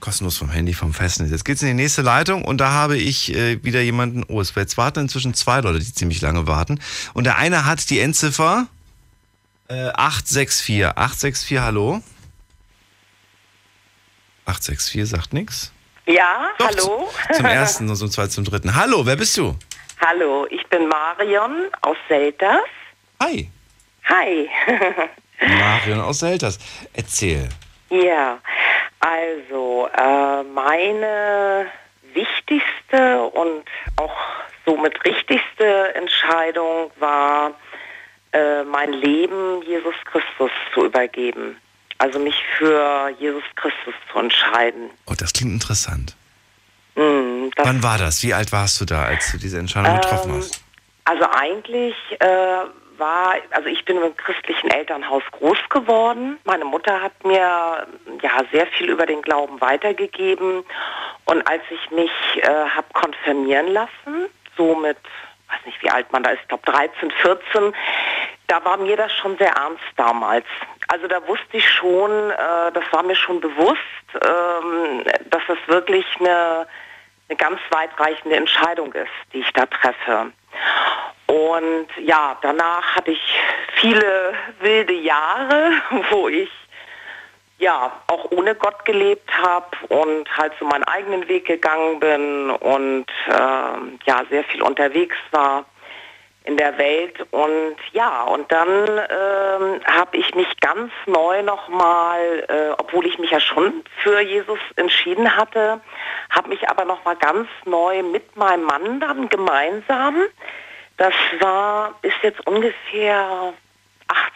Kostenlos 0.00 0.36
vom 0.36 0.50
Handy, 0.50 0.74
vom 0.74 0.92
Festnetz. 0.92 1.30
Jetzt 1.30 1.44
geht's 1.44 1.62
in 1.62 1.68
die 1.68 1.74
nächste 1.74 2.02
Leitung 2.02 2.44
und 2.44 2.58
da 2.58 2.70
habe 2.70 2.96
ich 2.96 3.34
äh, 3.34 3.62
wieder 3.64 3.80
jemanden. 3.80 4.24
Oh, 4.28 4.40
es 4.40 4.54
jetzt 4.54 4.76
warten 4.76 5.00
inzwischen 5.00 5.34
zwei 5.34 5.60
Leute, 5.60 5.80
die 5.80 5.92
ziemlich 5.92 6.20
lange 6.20 6.46
warten. 6.46 6.80
Und 7.14 7.24
der 7.24 7.36
eine 7.36 7.64
hat 7.64 7.90
die 7.90 8.00
Endziffer 8.00 8.66
äh, 9.68 9.88
864. 9.88 10.86
864, 10.86 11.58
hallo? 11.58 12.02
864 14.46 15.08
sagt 15.08 15.32
nichts. 15.32 15.72
Ja, 16.06 16.48
hallo. 16.62 17.10
Zum 17.34 17.44
ersten 17.44 17.88
und 17.88 17.96
zum 17.96 18.10
zweiten, 18.10 18.30
zum 18.30 18.44
dritten. 18.44 18.74
Hallo, 18.74 19.04
wer 19.04 19.16
bist 19.16 19.36
du? 19.36 19.56
hallo, 20.00 20.46
ich 20.50 20.64
bin 20.68 20.88
Marion 20.88 21.68
aus 21.82 21.96
Selters. 22.08 22.62
Hi. 23.20 23.50
Hi. 24.04 24.48
Marion 25.58 26.00
aus 26.00 26.20
Selters. 26.20 26.58
Erzähl. 26.92 27.48
ja, 27.90 28.38
also 29.00 29.88
äh, 29.96 30.42
meine 30.42 31.66
wichtigste 32.14 33.22
und 33.22 33.64
auch 33.96 34.16
somit 34.66 35.04
richtigste 35.04 35.94
Entscheidung 35.94 36.90
war, 36.98 37.52
äh, 38.32 38.62
mein 38.64 38.92
Leben 38.92 39.62
Jesus 39.62 39.94
Christus 40.04 40.50
zu 40.74 40.84
übergeben. 40.86 41.56
Also 41.98 42.18
mich 42.18 42.36
für 42.56 43.08
Jesus 43.18 43.42
Christus 43.56 43.94
zu 44.12 44.18
entscheiden. 44.18 44.90
Oh, 45.06 45.14
das 45.18 45.32
klingt 45.32 45.54
interessant. 45.54 46.14
Mm, 46.94 47.48
das 47.56 47.66
Wann 47.66 47.82
war 47.82 47.98
das? 47.98 48.22
Wie 48.22 48.34
alt 48.34 48.52
warst 48.52 48.80
du 48.80 48.84
da, 48.84 49.04
als 49.04 49.32
du 49.32 49.38
diese 49.38 49.58
Entscheidung 49.58 50.00
getroffen 50.00 50.30
Ähm, 50.30 50.38
hast? 50.38 50.62
Also 51.04 51.24
eigentlich 51.30 51.94
äh, 52.20 52.64
war, 52.98 53.36
also 53.50 53.68
ich 53.68 53.84
bin 53.84 53.96
im 54.02 54.16
christlichen 54.16 54.70
Elternhaus 54.70 55.22
groß 55.32 55.58
geworden. 55.70 56.38
Meine 56.44 56.64
Mutter 56.64 57.00
hat 57.02 57.24
mir 57.24 57.86
ja 58.22 58.44
sehr 58.52 58.66
viel 58.66 58.90
über 58.90 59.06
den 59.06 59.22
Glauben 59.22 59.60
weitergegeben. 59.60 60.64
Und 61.24 61.46
als 61.48 61.62
ich 61.70 61.90
mich 61.90 62.10
äh, 62.36 62.48
habe 62.48 62.86
konfirmieren 62.92 63.68
lassen, 63.68 64.28
so 64.56 64.74
mit, 64.74 64.96
weiß 65.48 65.66
nicht 65.66 65.82
wie 65.82 65.90
alt 65.90 66.12
man 66.12 66.22
da 66.22 66.30
ist, 66.30 66.40
ich 66.42 66.48
glaube 66.48 66.70
13, 66.70 67.10
14, 67.10 67.74
da 68.48 68.64
war 68.64 68.78
mir 68.78 68.96
das 68.96 69.12
schon 69.12 69.36
sehr 69.38 69.52
ernst 69.52 69.84
damals. 69.96 70.46
Also 70.88 71.06
da 71.06 71.26
wusste 71.28 71.58
ich 71.58 71.70
schon, 71.70 72.30
äh, 72.30 72.72
das 72.72 72.84
war 72.90 73.02
mir 73.02 73.14
schon 73.14 73.40
bewusst, 73.40 73.78
ähm, 74.14 75.04
dass 75.30 75.42
das 75.46 75.58
wirklich 75.66 76.06
eine, 76.18 76.66
eine 77.28 77.36
ganz 77.36 77.60
weitreichende 77.70 78.36
Entscheidung 78.36 78.92
ist, 78.94 79.12
die 79.32 79.40
ich 79.40 79.52
da 79.52 79.66
treffe. 79.66 80.32
Und 81.26 81.88
ja, 82.00 82.36
danach 82.40 82.96
hatte 82.96 83.10
ich 83.10 83.34
viele 83.74 84.34
wilde 84.60 84.94
Jahre, 84.94 85.72
wo 86.10 86.28
ich 86.28 86.50
ja 87.58 87.92
auch 88.06 88.30
ohne 88.30 88.54
Gott 88.54 88.84
gelebt 88.84 89.30
habe 89.36 89.66
und 89.88 90.36
halt 90.36 90.52
so 90.58 90.64
meinen 90.64 90.84
eigenen 90.84 91.28
Weg 91.28 91.46
gegangen 91.46 91.98
bin 91.98 92.50
und 92.50 93.06
ähm, 93.28 93.98
ja 94.06 94.22
sehr 94.30 94.44
viel 94.44 94.62
unterwegs 94.62 95.16
war 95.32 95.64
in 96.48 96.56
der 96.56 96.78
Welt 96.78 97.20
und 97.30 97.76
ja 97.92 98.22
und 98.22 98.50
dann 98.50 98.68
ähm, 98.88 99.80
habe 99.84 100.16
ich 100.16 100.34
mich 100.34 100.48
ganz 100.60 100.90
neu 101.04 101.42
nochmal, 101.42 102.46
äh, 102.48 102.70
obwohl 102.78 103.06
ich 103.06 103.18
mich 103.18 103.30
ja 103.30 103.38
schon 103.38 103.84
für 104.02 104.20
Jesus 104.20 104.58
entschieden 104.76 105.36
hatte, 105.36 105.80
habe 106.30 106.48
mich 106.48 106.66
aber 106.68 106.86
nochmal 106.86 107.16
ganz 107.16 107.48
neu 107.66 108.02
mit 108.02 108.34
meinem 108.34 108.64
Mann 108.64 108.98
dann 108.98 109.28
gemeinsam, 109.28 110.16
das 110.96 111.12
war 111.40 111.94
ist 112.00 112.16
jetzt 112.22 112.44
ungefähr 112.46 113.52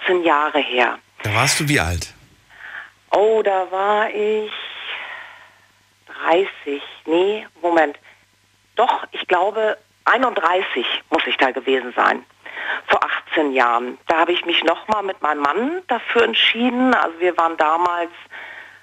18 0.02 0.22
Jahre 0.22 0.58
her. 0.58 0.98
Da 1.22 1.34
warst 1.34 1.60
du 1.60 1.68
wie 1.68 1.80
alt? 1.80 2.12
Oh, 3.10 3.40
da 3.42 3.70
war 3.70 4.10
ich 4.10 4.52
30. 6.24 6.82
Nee, 7.06 7.46
Moment. 7.62 7.98
Doch, 8.76 9.06
ich 9.12 9.26
glaube 9.26 9.78
31 10.04 10.86
muss 11.10 11.26
ich 11.26 11.36
da 11.36 11.50
gewesen 11.50 11.92
sein. 11.94 12.24
Vor 12.86 13.00
18 13.30 13.52
Jahren. 13.52 13.98
Da 14.08 14.18
habe 14.18 14.32
ich 14.32 14.44
mich 14.44 14.62
nochmal 14.64 15.02
mit 15.02 15.20
meinem 15.22 15.42
Mann 15.42 15.82
dafür 15.88 16.22
entschieden. 16.22 16.94
Also 16.94 17.18
wir 17.20 17.36
waren 17.36 17.56
damals, 17.56 18.10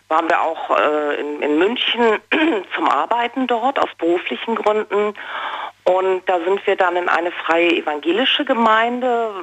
waren 0.10 0.30
wir 0.30 0.42
auch 0.42 0.78
äh, 0.78 1.20
in, 1.20 1.42
in 1.42 1.58
München 1.58 2.20
zum 2.76 2.90
Arbeiten 2.90 3.48
dort 3.48 3.80
aus 3.80 3.90
beruflichen 3.98 4.56
Gründen. 4.56 5.14
Und 5.86 6.28
da 6.28 6.40
sind 6.40 6.66
wir 6.68 6.76
dann 6.76 6.96
in 6.96 7.10
eine 7.10 7.32
freie 7.32 7.72
evangelische 7.78 8.46
Gemeinde, 8.46 9.34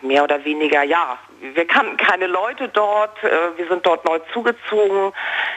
mehr 0.00 0.24
oder 0.24 0.42
weniger, 0.44 0.82
ja, 0.82 1.18
wir 1.40 1.66
kannten 1.66 1.96
keine 1.96 2.26
Leute 2.26 2.68
dort, 2.68 3.22
äh, 3.22 3.56
wir 3.56 3.68
sind 3.68 3.84
dort 3.84 4.04
neu 4.04 4.18
zugezogen, 4.32 5.12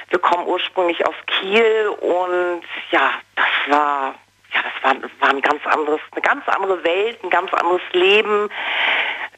wir 0.09 0.19
kommen 0.19 0.47
ursprünglich 0.47 1.05
aus 1.05 1.15
Kiel 1.27 1.87
und 2.01 2.63
ja, 2.91 3.11
das 3.35 3.45
war, 3.67 4.15
ja, 4.53 4.61
das 4.61 4.83
war, 4.83 5.09
war 5.19 5.29
ein 5.29 5.41
ganz 5.41 5.65
anderes, 5.79 6.01
eine 6.11 6.21
ganz 6.21 6.47
andere 6.47 6.83
Welt, 6.83 7.23
ein 7.23 7.29
ganz 7.29 7.53
anderes 7.53 7.81
Leben. 7.93 8.49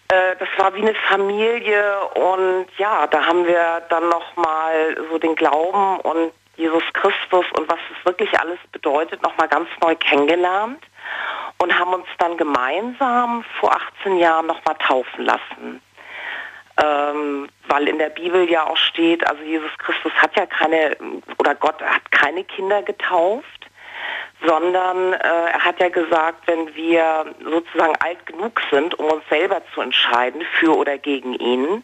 äh, 0.10 0.36
das 0.38 0.50
war 0.58 0.74
wie 0.76 0.82
eine 0.82 0.96
Familie 1.10 2.02
und 2.16 2.68
ja, 2.78 3.08
da 3.08 3.26
haben 3.26 3.46
wir 3.46 3.82
dann 3.90 4.10
nochmal 4.10 4.98
so 5.10 5.18
den 5.18 5.36
Glauben 5.36 6.00
und 6.02 6.32
Jesus 6.58 6.84
Christus 6.94 7.46
und 7.58 7.70
was 7.70 7.80
es 7.90 8.06
wirklich 8.06 8.40
alles 8.40 8.60
bedeutet, 8.72 9.22
nochmal 9.24 9.48
ganz 9.48 9.70
neu 9.82 9.96
kennengelernt 9.96 10.84
und 11.58 11.78
haben 11.78 11.94
uns 11.94 12.08
dann 12.18 12.38
gemeinsam 12.38 13.44
vor 13.60 13.72
18 14.00 14.18
Jahren 14.18 14.48
nochmal 14.48 14.76
taufen 14.80 15.26
lassen. 15.26 15.82
Ähm, 16.84 17.50
weil 17.68 17.88
in 17.88 17.98
der 17.98 18.10
Bibel 18.10 18.50
ja 18.50 18.66
auch 18.66 18.78
steht, 18.78 19.26
also 19.28 19.44
Jesus 19.44 19.72
Christus 19.78 20.12
hat 20.14 20.36
ja 20.36 20.46
keine, 20.46 20.98
oder 21.38 21.56
Gott 21.56 21.82
hat 21.82 22.12
keine 22.12 22.44
Kinder 22.44 22.82
getauft, 22.82 23.68
sondern 24.46 25.14
äh, 25.14 25.18
er 25.54 25.64
hat 25.64 25.80
ja 25.80 25.90
gesagt, 25.90 26.48
wenn 26.48 26.74
wir 26.76 27.26
sozusagen 27.44 27.96
alt 28.00 28.26
genug 28.26 28.62
sind, 28.72 28.98
um 29.00 29.06
uns 29.06 29.24
selber 29.30 29.62
zu 29.74 29.82
entscheiden, 29.82 30.42
für 30.60 30.76
oder 30.76 30.98
gegen 30.98 31.34
ihn, 31.36 31.84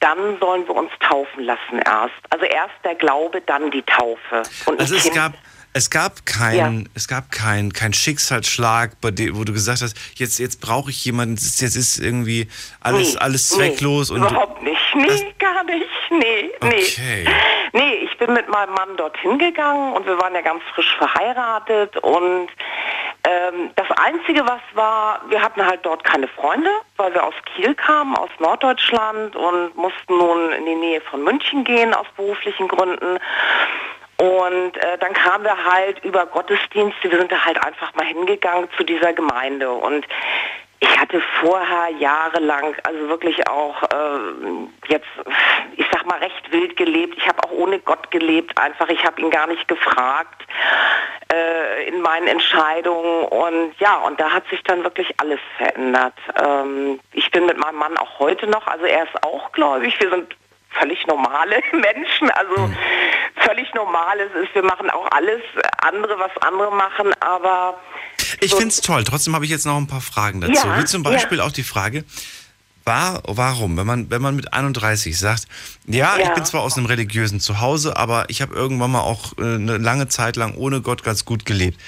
dann 0.00 0.38
sollen 0.40 0.66
wir 0.66 0.74
uns 0.74 0.90
taufen 1.00 1.44
lassen 1.44 1.78
erst. 1.84 2.14
Also 2.30 2.44
erst 2.44 2.74
der 2.84 2.94
Glaube, 2.94 3.40
dann 3.40 3.70
die 3.70 3.82
Taufe. 3.82 4.42
Und 4.66 4.78
also 4.78 4.94
es 4.94 5.12
gab, 5.12 5.32
es 5.72 5.90
gab 5.90 6.24
keinen, 6.26 6.80
ja. 6.80 6.86
es 6.94 7.08
gab 7.08 7.30
kein, 7.30 7.72
kein 7.72 7.92
Schicksalsschlag, 7.92 9.00
bei 9.00 9.10
dem, 9.10 9.36
wo 9.36 9.44
du 9.44 9.52
gesagt 9.52 9.82
hast, 9.82 9.96
jetzt, 10.14 10.38
jetzt 10.38 10.60
brauche 10.60 10.90
ich 10.90 11.04
jemanden, 11.04 11.34
jetzt 11.34 11.62
ist 11.62 11.98
irgendwie 11.98 12.48
alles, 12.80 13.14
nee, 13.14 13.20
alles 13.20 13.48
zwecklos 13.48 14.10
nee, 14.10 14.16
und 14.16 14.30
überhaupt 14.30 14.62
nicht, 14.62 14.80
nee, 14.96 15.34
gar 15.38 15.64
nicht, 15.64 15.86
nee, 16.10 16.50
okay. 16.60 16.84
nee. 16.98 17.26
Nee, 17.72 17.94
ich 18.04 18.16
bin 18.18 18.32
mit 18.32 18.48
meinem 18.48 18.72
Mann 18.74 18.96
dorthin 18.96 19.38
gegangen 19.38 19.92
und 19.92 20.06
wir 20.06 20.18
waren 20.20 20.34
ja 20.34 20.40
ganz 20.40 20.62
frisch 20.74 20.96
verheiratet 20.96 21.96
und 21.98 22.48
ähm, 23.26 23.70
das 23.74 23.90
Einzige, 23.98 24.46
was 24.46 24.60
war, 24.74 25.20
wir 25.28 25.42
hatten 25.42 25.66
halt 25.66 25.84
dort 25.84 26.04
keine 26.04 26.28
Freunde, 26.28 26.70
weil 26.96 27.12
wir 27.12 27.24
aus 27.24 27.34
Kiel 27.44 27.74
kamen, 27.74 28.16
aus 28.16 28.30
Norddeutschland 28.38 29.34
und 29.34 29.76
mussten 29.76 30.16
nun 30.16 30.52
in 30.52 30.64
die 30.64 30.74
Nähe 30.76 31.00
von 31.00 31.24
München 31.24 31.64
gehen 31.64 31.92
aus 31.92 32.06
beruflichen 32.16 32.68
Gründen. 32.68 33.18
Und 34.18 34.76
äh, 34.76 34.96
dann 34.98 35.12
kamen 35.12 35.44
wir 35.44 35.64
halt 35.64 36.02
über 36.04 36.24
Gottesdienste, 36.26 37.10
wir 37.10 37.18
sind 37.18 37.32
da 37.32 37.44
halt 37.44 37.62
einfach 37.62 37.92
mal 37.94 38.06
hingegangen 38.06 38.68
zu 38.76 38.84
dieser 38.84 39.12
Gemeinde. 39.12 39.70
Und 39.70 40.06
ich 40.78 41.00
hatte 41.00 41.22
vorher 41.40 41.88
jahrelang, 41.98 42.74
also 42.82 43.08
wirklich 43.08 43.48
auch 43.48 43.82
äh, 43.82 44.88
jetzt, 44.88 45.06
ich 45.76 45.86
sag 45.90 46.04
mal, 46.06 46.18
recht 46.18 46.52
wild 46.52 46.76
gelebt. 46.76 47.16
Ich 47.16 47.26
habe 47.26 47.42
auch 47.44 47.50
ohne 47.50 47.78
Gott 47.78 48.10
gelebt, 48.10 48.60
einfach. 48.60 48.88
Ich 48.88 49.02
habe 49.04 49.20
ihn 49.20 49.30
gar 49.30 49.46
nicht 49.46 49.66
gefragt 49.68 50.42
äh, 51.32 51.88
in 51.88 52.02
meinen 52.02 52.26
Entscheidungen. 52.26 53.24
Und 53.24 53.74
ja, 53.78 53.96
und 53.98 54.20
da 54.20 54.30
hat 54.30 54.46
sich 54.48 54.62
dann 54.64 54.84
wirklich 54.84 55.14
alles 55.18 55.40
verändert. 55.56 56.14
Ähm, 56.44 57.00
ich 57.12 57.30
bin 57.30 57.46
mit 57.46 57.56
meinem 57.56 57.76
Mann 57.76 57.96
auch 57.96 58.18
heute 58.18 58.46
noch, 58.46 58.66
also 58.66 58.84
er 58.84 59.04
ist 59.04 59.24
auch 59.24 59.52
gläubig. 59.52 59.98
Wir 60.00 60.10
sind 60.10 60.36
völlig 60.78 61.06
normale 61.06 61.62
Menschen, 61.72 62.30
also 62.30 62.60
mhm. 62.60 62.76
völlig 63.36 63.72
normales 63.74 64.30
ist, 64.34 64.54
wir 64.54 64.62
machen 64.62 64.90
auch 64.90 65.06
alles 65.10 65.42
andere, 65.82 66.18
was 66.18 66.36
andere 66.42 66.70
machen, 66.72 67.14
aber... 67.20 67.78
Ich 68.40 68.50
so 68.50 68.56
finde 68.56 68.72
es 68.72 68.80
toll, 68.80 69.04
trotzdem 69.04 69.34
habe 69.34 69.44
ich 69.44 69.50
jetzt 69.50 69.66
noch 69.66 69.76
ein 69.76 69.86
paar 69.86 70.00
Fragen 70.00 70.40
dazu. 70.40 70.66
Ja, 70.66 70.78
Wie 70.78 70.84
zum 70.84 71.02
Beispiel 71.02 71.38
ja. 71.38 71.44
auch 71.44 71.52
die 71.52 71.62
Frage, 71.62 72.04
war, 72.86 73.22
warum, 73.26 73.76
wenn 73.76 73.86
man, 73.86 74.10
wenn 74.10 74.22
man 74.22 74.36
mit 74.36 74.52
31 74.52 75.18
sagt, 75.18 75.46
ja, 75.86 76.16
ja, 76.16 76.24
ich 76.24 76.34
bin 76.34 76.44
zwar 76.44 76.62
aus 76.62 76.76
einem 76.76 76.86
religiösen 76.86 77.40
Zuhause, 77.40 77.96
aber 77.96 78.30
ich 78.30 78.40
habe 78.40 78.54
irgendwann 78.54 78.92
mal 78.92 79.00
auch 79.00 79.36
äh, 79.38 79.42
eine 79.42 79.78
lange 79.78 80.08
Zeit 80.08 80.36
lang 80.36 80.54
ohne 80.54 80.80
Gott 80.80 81.02
ganz 81.02 81.24
gut 81.24 81.44
gelebt. 81.44 81.80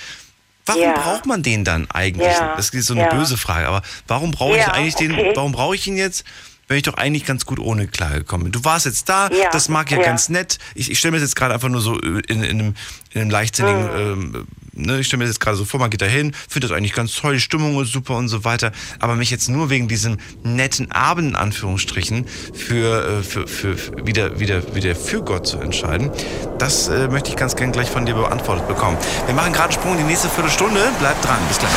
Warum 0.66 0.82
ja. 0.82 0.92
braucht 0.92 1.24
man 1.24 1.42
den 1.42 1.64
dann 1.64 1.90
eigentlich? 1.90 2.28
Ja. 2.28 2.54
Das 2.56 2.70
ist 2.70 2.86
so 2.86 2.94
eine 2.94 3.08
böse 3.08 3.38
Frage, 3.38 3.68
aber 3.68 3.82
warum 4.06 4.32
brauche 4.32 4.56
ich 4.56 4.66
eigentlich 4.66 4.96
okay. 4.96 5.08
den, 5.08 5.36
warum 5.36 5.52
brauche 5.52 5.74
ich 5.74 5.86
ihn 5.86 5.96
jetzt? 5.96 6.24
wenn 6.68 6.76
ich 6.76 6.82
doch 6.82 6.94
eigentlich 6.94 7.24
ganz 7.24 7.46
gut 7.46 7.58
ohne 7.58 7.88
klargekommen 7.88 8.44
bin. 8.44 8.52
Du 8.52 8.62
warst 8.62 8.84
jetzt 8.84 9.08
da, 9.08 9.30
ja, 9.30 9.48
das 9.50 9.70
mag 9.70 9.90
ja, 9.90 9.96
ja, 9.96 10.04
ganz 10.04 10.28
nett. 10.28 10.58
Ich, 10.74 10.90
ich 10.90 10.98
stelle 10.98 11.12
mir 11.12 11.16
das 11.16 11.30
jetzt 11.30 11.34
gerade 11.34 11.54
einfach 11.54 11.70
nur 11.70 11.80
so 11.80 11.98
in, 11.98 12.20
in, 12.20 12.42
einem, 12.42 12.74
in 13.14 13.22
einem 13.22 13.30
leichtsinnigen 13.30 13.84
mhm. 13.84 14.34
ähm, 14.34 14.46
ne, 14.78 15.00
ich 15.00 15.06
stelle 15.06 15.18
mir 15.18 15.24
das 15.24 15.34
jetzt 15.34 15.40
gerade 15.40 15.56
so 15.56 15.64
vor, 15.64 15.80
man 15.80 15.90
geht 15.90 16.02
da 16.02 16.06
hin, 16.06 16.32
findet 16.48 16.70
das 16.70 16.76
eigentlich 16.76 16.94
ganz 16.94 17.14
toll, 17.14 17.34
die 17.34 17.40
Stimmung 17.40 17.80
ist 17.82 17.92
super 17.92 18.16
und 18.16 18.28
so 18.28 18.44
weiter. 18.44 18.72
Aber 19.00 19.16
mich 19.16 19.30
jetzt 19.30 19.48
nur 19.48 19.70
wegen 19.70 19.88
diesem 19.88 20.18
netten 20.42 20.90
Abend, 20.92 21.30
in 21.30 21.36
Anführungsstrichen, 21.36 22.26
für, 22.54 23.20
äh, 23.20 23.22
für, 23.22 23.46
für, 23.46 23.76
für 23.76 24.06
wieder, 24.06 24.40
wieder, 24.40 24.74
wieder 24.74 24.94
für 24.94 25.22
Gott 25.22 25.46
zu 25.46 25.58
entscheiden, 25.58 26.10
das 26.58 26.88
äh, 26.88 27.08
möchte 27.08 27.30
ich 27.30 27.36
ganz 27.36 27.56
gern 27.56 27.72
gleich 27.72 27.90
von 27.90 28.06
dir 28.06 28.14
beantwortet 28.14 28.66
bekommen. 28.68 28.96
Wir 29.26 29.34
machen 29.34 29.52
gerade 29.52 29.70
einen 29.70 29.80
Sprung 29.80 29.92
in 29.92 29.98
die 29.98 30.04
nächste 30.04 30.28
Viertelstunde. 30.28 30.80
Bleibt 30.98 31.24
dran, 31.24 31.38
bis 31.48 31.58
gleich. 31.58 31.72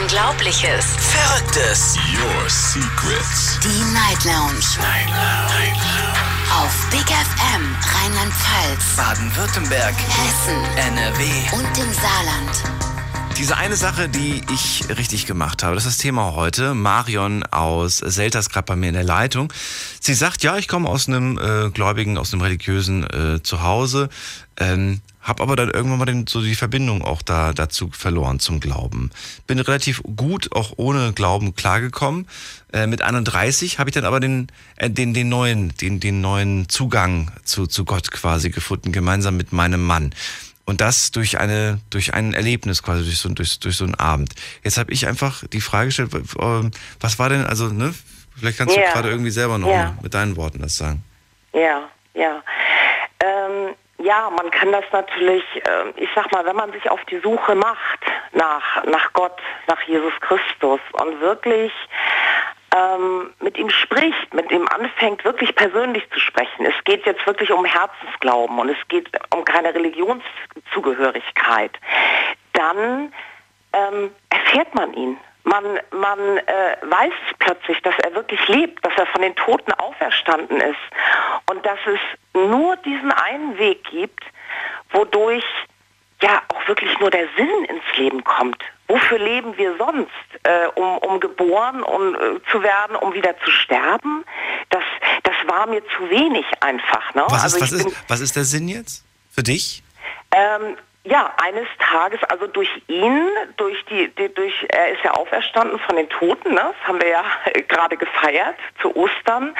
Unglaubliches. 0.00 0.86
Verrücktes. 0.98 1.96
Your 1.96 2.48
Secrets. 2.48 3.58
Die 3.62 3.92
Night 3.92 4.24
Lounge. 4.24 4.60
Night 4.78 5.08
Lounge. 5.08 5.48
Night 5.48 5.76
Lounge. 5.76 6.25
Auf 6.50 6.90
Big 6.90 7.00
FM 7.00 7.76
Rheinland-Pfalz, 7.82 8.96
Baden-Württemberg, 8.96 9.94
Hessen, 9.94 10.62
NRW 10.76 11.24
und 11.56 11.76
dem 11.76 11.92
Saarland. 11.92 12.86
Diese 13.38 13.56
eine 13.56 13.76
Sache, 13.76 14.08
die 14.08 14.40
ich 14.52 14.88
richtig 14.96 15.26
gemacht 15.26 15.62
habe, 15.62 15.74
das 15.74 15.84
ist 15.84 15.96
das 15.96 15.98
Thema 15.98 16.34
heute. 16.34 16.74
Marion 16.74 17.42
aus 17.44 17.98
Selters 17.98 18.48
gerade 18.48 18.66
bei 18.66 18.76
mir 18.76 18.88
in 18.88 18.94
der 18.94 19.04
Leitung. 19.04 19.52
Sie 20.00 20.14
sagt, 20.14 20.42
ja, 20.42 20.56
ich 20.56 20.68
komme 20.68 20.88
aus 20.88 21.08
einem 21.08 21.36
äh, 21.36 21.70
gläubigen, 21.70 22.16
aus 22.16 22.32
einem 22.32 22.42
religiösen 22.42 23.04
äh, 23.04 23.42
Zuhause. 23.42 24.08
Ähm, 24.56 25.02
hab 25.20 25.40
aber 25.40 25.56
dann 25.56 25.70
irgendwann 25.70 25.98
mal 25.98 26.04
den, 26.04 26.26
so 26.28 26.40
die 26.40 26.54
Verbindung 26.54 27.02
auch 27.02 27.20
da 27.20 27.52
dazu 27.52 27.90
verloren 27.92 28.38
zum 28.38 28.60
Glauben. 28.60 29.10
Bin 29.48 29.58
relativ 29.58 30.00
gut 30.14 30.52
auch 30.52 30.74
ohne 30.76 31.12
Glauben 31.12 31.56
klargekommen. 31.56 32.28
Äh, 32.76 32.86
mit 32.86 33.00
31 33.00 33.78
habe 33.78 33.88
ich 33.88 33.94
dann 33.94 34.04
aber 34.04 34.20
den, 34.20 34.48
äh, 34.76 34.90
den, 34.90 35.14
den 35.14 35.30
neuen, 35.30 35.74
den, 35.80 35.98
den 35.98 36.20
neuen 36.20 36.68
Zugang 36.68 37.32
zu, 37.42 37.66
zu 37.66 37.86
Gott 37.86 38.10
quasi 38.10 38.50
gefunden, 38.50 38.92
gemeinsam 38.92 39.38
mit 39.38 39.50
meinem 39.50 39.82
Mann. 39.82 40.14
Und 40.66 40.82
das 40.82 41.10
durch 41.10 41.38
eine, 41.38 41.80
durch 41.88 42.12
ein 42.12 42.34
Erlebnis 42.34 42.82
quasi, 42.82 43.04
durch 43.04 43.18
so, 43.18 43.30
durch, 43.30 43.60
durch 43.60 43.76
so 43.78 43.84
einen 43.84 43.94
Abend. 43.94 44.34
Jetzt 44.62 44.76
habe 44.76 44.92
ich 44.92 45.08
einfach 45.08 45.42
die 45.50 45.62
Frage 45.62 45.86
gestellt, 45.86 46.12
äh, 46.12 46.70
was 47.00 47.18
war 47.18 47.30
denn, 47.30 47.46
also, 47.46 47.68
ne, 47.68 47.94
vielleicht 48.38 48.58
kannst 48.58 48.76
ja. 48.76 48.82
du 48.82 48.92
gerade 48.92 49.08
irgendwie 49.08 49.30
selber 49.30 49.56
noch 49.56 49.68
ja. 49.68 49.96
mit 50.02 50.12
deinen 50.12 50.36
Worten 50.36 50.60
das 50.60 50.76
sagen. 50.76 51.02
Ja, 51.54 51.88
ja. 52.12 52.42
Ähm, 53.20 53.74
ja, 54.04 54.28
man 54.28 54.50
kann 54.50 54.70
das 54.72 54.84
natürlich, 54.92 55.44
äh, 55.54 55.92
ich 55.96 56.10
sag 56.14 56.30
mal, 56.30 56.44
wenn 56.44 56.56
man 56.56 56.72
sich 56.72 56.90
auf 56.90 57.02
die 57.06 57.20
Suche 57.20 57.54
macht 57.54 58.00
nach, 58.32 58.84
nach 58.84 59.14
Gott, 59.14 59.40
nach 59.66 59.80
Jesus 59.82 60.12
Christus 60.20 60.80
und 60.92 61.20
wirklich 61.20 61.72
ähm, 62.76 63.32
mit 63.40 63.56
ihm 63.56 63.70
spricht, 63.70 64.34
mit 64.34 64.50
ihm 64.50 64.68
anfängt, 64.68 65.24
wirklich 65.24 65.54
persönlich 65.54 66.06
zu 66.10 66.20
sprechen. 66.20 66.66
Es 66.66 66.74
geht 66.84 67.06
jetzt 67.06 67.26
wirklich 67.26 67.50
um 67.50 67.64
Herzensglauben 67.64 68.58
und 68.58 68.68
es 68.68 68.76
geht 68.88 69.08
um 69.34 69.44
keine 69.44 69.74
Religionszugehörigkeit. 69.74 71.72
Dann 72.52 73.12
ähm, 73.72 74.10
erfährt 74.30 74.74
man 74.74 74.92
ihn. 74.94 75.16
Man, 75.44 75.78
man 75.92 76.18
äh, 76.38 76.76
weiß 76.82 77.12
plötzlich, 77.38 77.80
dass 77.82 77.94
er 78.00 78.14
wirklich 78.14 78.48
lebt, 78.48 78.84
dass 78.84 78.92
er 78.96 79.06
von 79.06 79.22
den 79.22 79.36
Toten 79.36 79.72
auferstanden 79.74 80.60
ist 80.60 80.76
und 81.48 81.64
dass 81.64 81.78
es 81.86 82.00
nur 82.34 82.76
diesen 82.78 83.12
einen 83.12 83.56
Weg 83.56 83.84
gibt, 83.84 84.24
wodurch 84.90 85.44
ja 86.20 86.42
auch 86.48 86.66
wirklich 86.66 86.98
nur 86.98 87.10
der 87.10 87.28
Sinn 87.36 87.64
ins 87.68 87.96
Leben 87.96 88.24
kommt. 88.24 88.60
Wofür 88.88 89.18
leben 89.18 89.56
wir 89.56 89.76
sonst? 89.76 90.10
Äh, 90.42 90.68
um, 90.74 90.98
um 90.98 91.20
geboren 91.20 91.82
um, 91.82 92.14
äh, 92.14 92.18
zu 92.50 92.62
werden, 92.62 92.96
um 92.96 93.12
wieder 93.14 93.36
zu 93.44 93.50
sterben? 93.50 94.24
Das, 94.70 94.82
das 95.22 95.34
war 95.46 95.66
mir 95.66 95.82
zu 95.96 96.08
wenig 96.08 96.46
einfach. 96.60 97.14
Ne? 97.14 97.24
Was, 97.28 97.42
also 97.42 97.56
ist, 97.56 97.62
was, 97.62 97.72
ist, 97.72 97.96
was 98.08 98.20
ist 98.20 98.36
der 98.36 98.44
Sinn 98.44 98.68
jetzt 98.68 99.04
für 99.30 99.42
dich? 99.42 99.82
Ähm, 100.32 100.76
ja, 101.06 101.32
eines 101.42 101.68
Tages, 101.78 102.22
also 102.24 102.46
durch 102.48 102.70
ihn, 102.88 103.28
durch 103.56 103.84
die, 103.86 104.08
die, 104.16 104.32
durch, 104.34 104.54
er 104.68 104.92
ist 104.92 105.04
ja 105.04 105.12
auferstanden 105.12 105.78
von 105.78 105.96
den 105.96 106.08
Toten, 106.08 106.54
ne? 106.54 106.74
das 106.74 106.88
haben 106.88 107.00
wir 107.00 107.08
ja 107.08 107.24
gerade 107.68 107.96
gefeiert 107.96 108.56
zu 108.82 108.94
Ostern. 108.96 109.54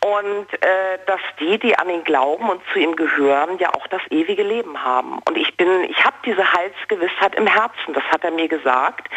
Und 0.00 0.52
äh, 0.62 0.98
dass 1.06 1.20
die, 1.40 1.58
die 1.58 1.78
an 1.78 1.88
ihn 1.88 2.04
glauben 2.04 2.48
und 2.50 2.60
zu 2.72 2.78
ihm 2.78 2.94
gehören, 2.94 3.58
ja 3.58 3.70
auch 3.70 3.86
das 3.86 4.02
ewige 4.10 4.42
Leben 4.42 4.82
haben. 4.84 5.18
Und 5.26 5.38
ich 5.38 5.56
bin, 5.56 5.84
ich 5.84 6.04
habe 6.04 6.16
diese 6.26 6.52
Heilsgewissheit 6.52 7.34
im 7.36 7.46
Herzen, 7.46 7.94
das 7.94 8.04
hat 8.04 8.22
er 8.22 8.30
mir 8.30 8.48
gesagt. 8.48 9.08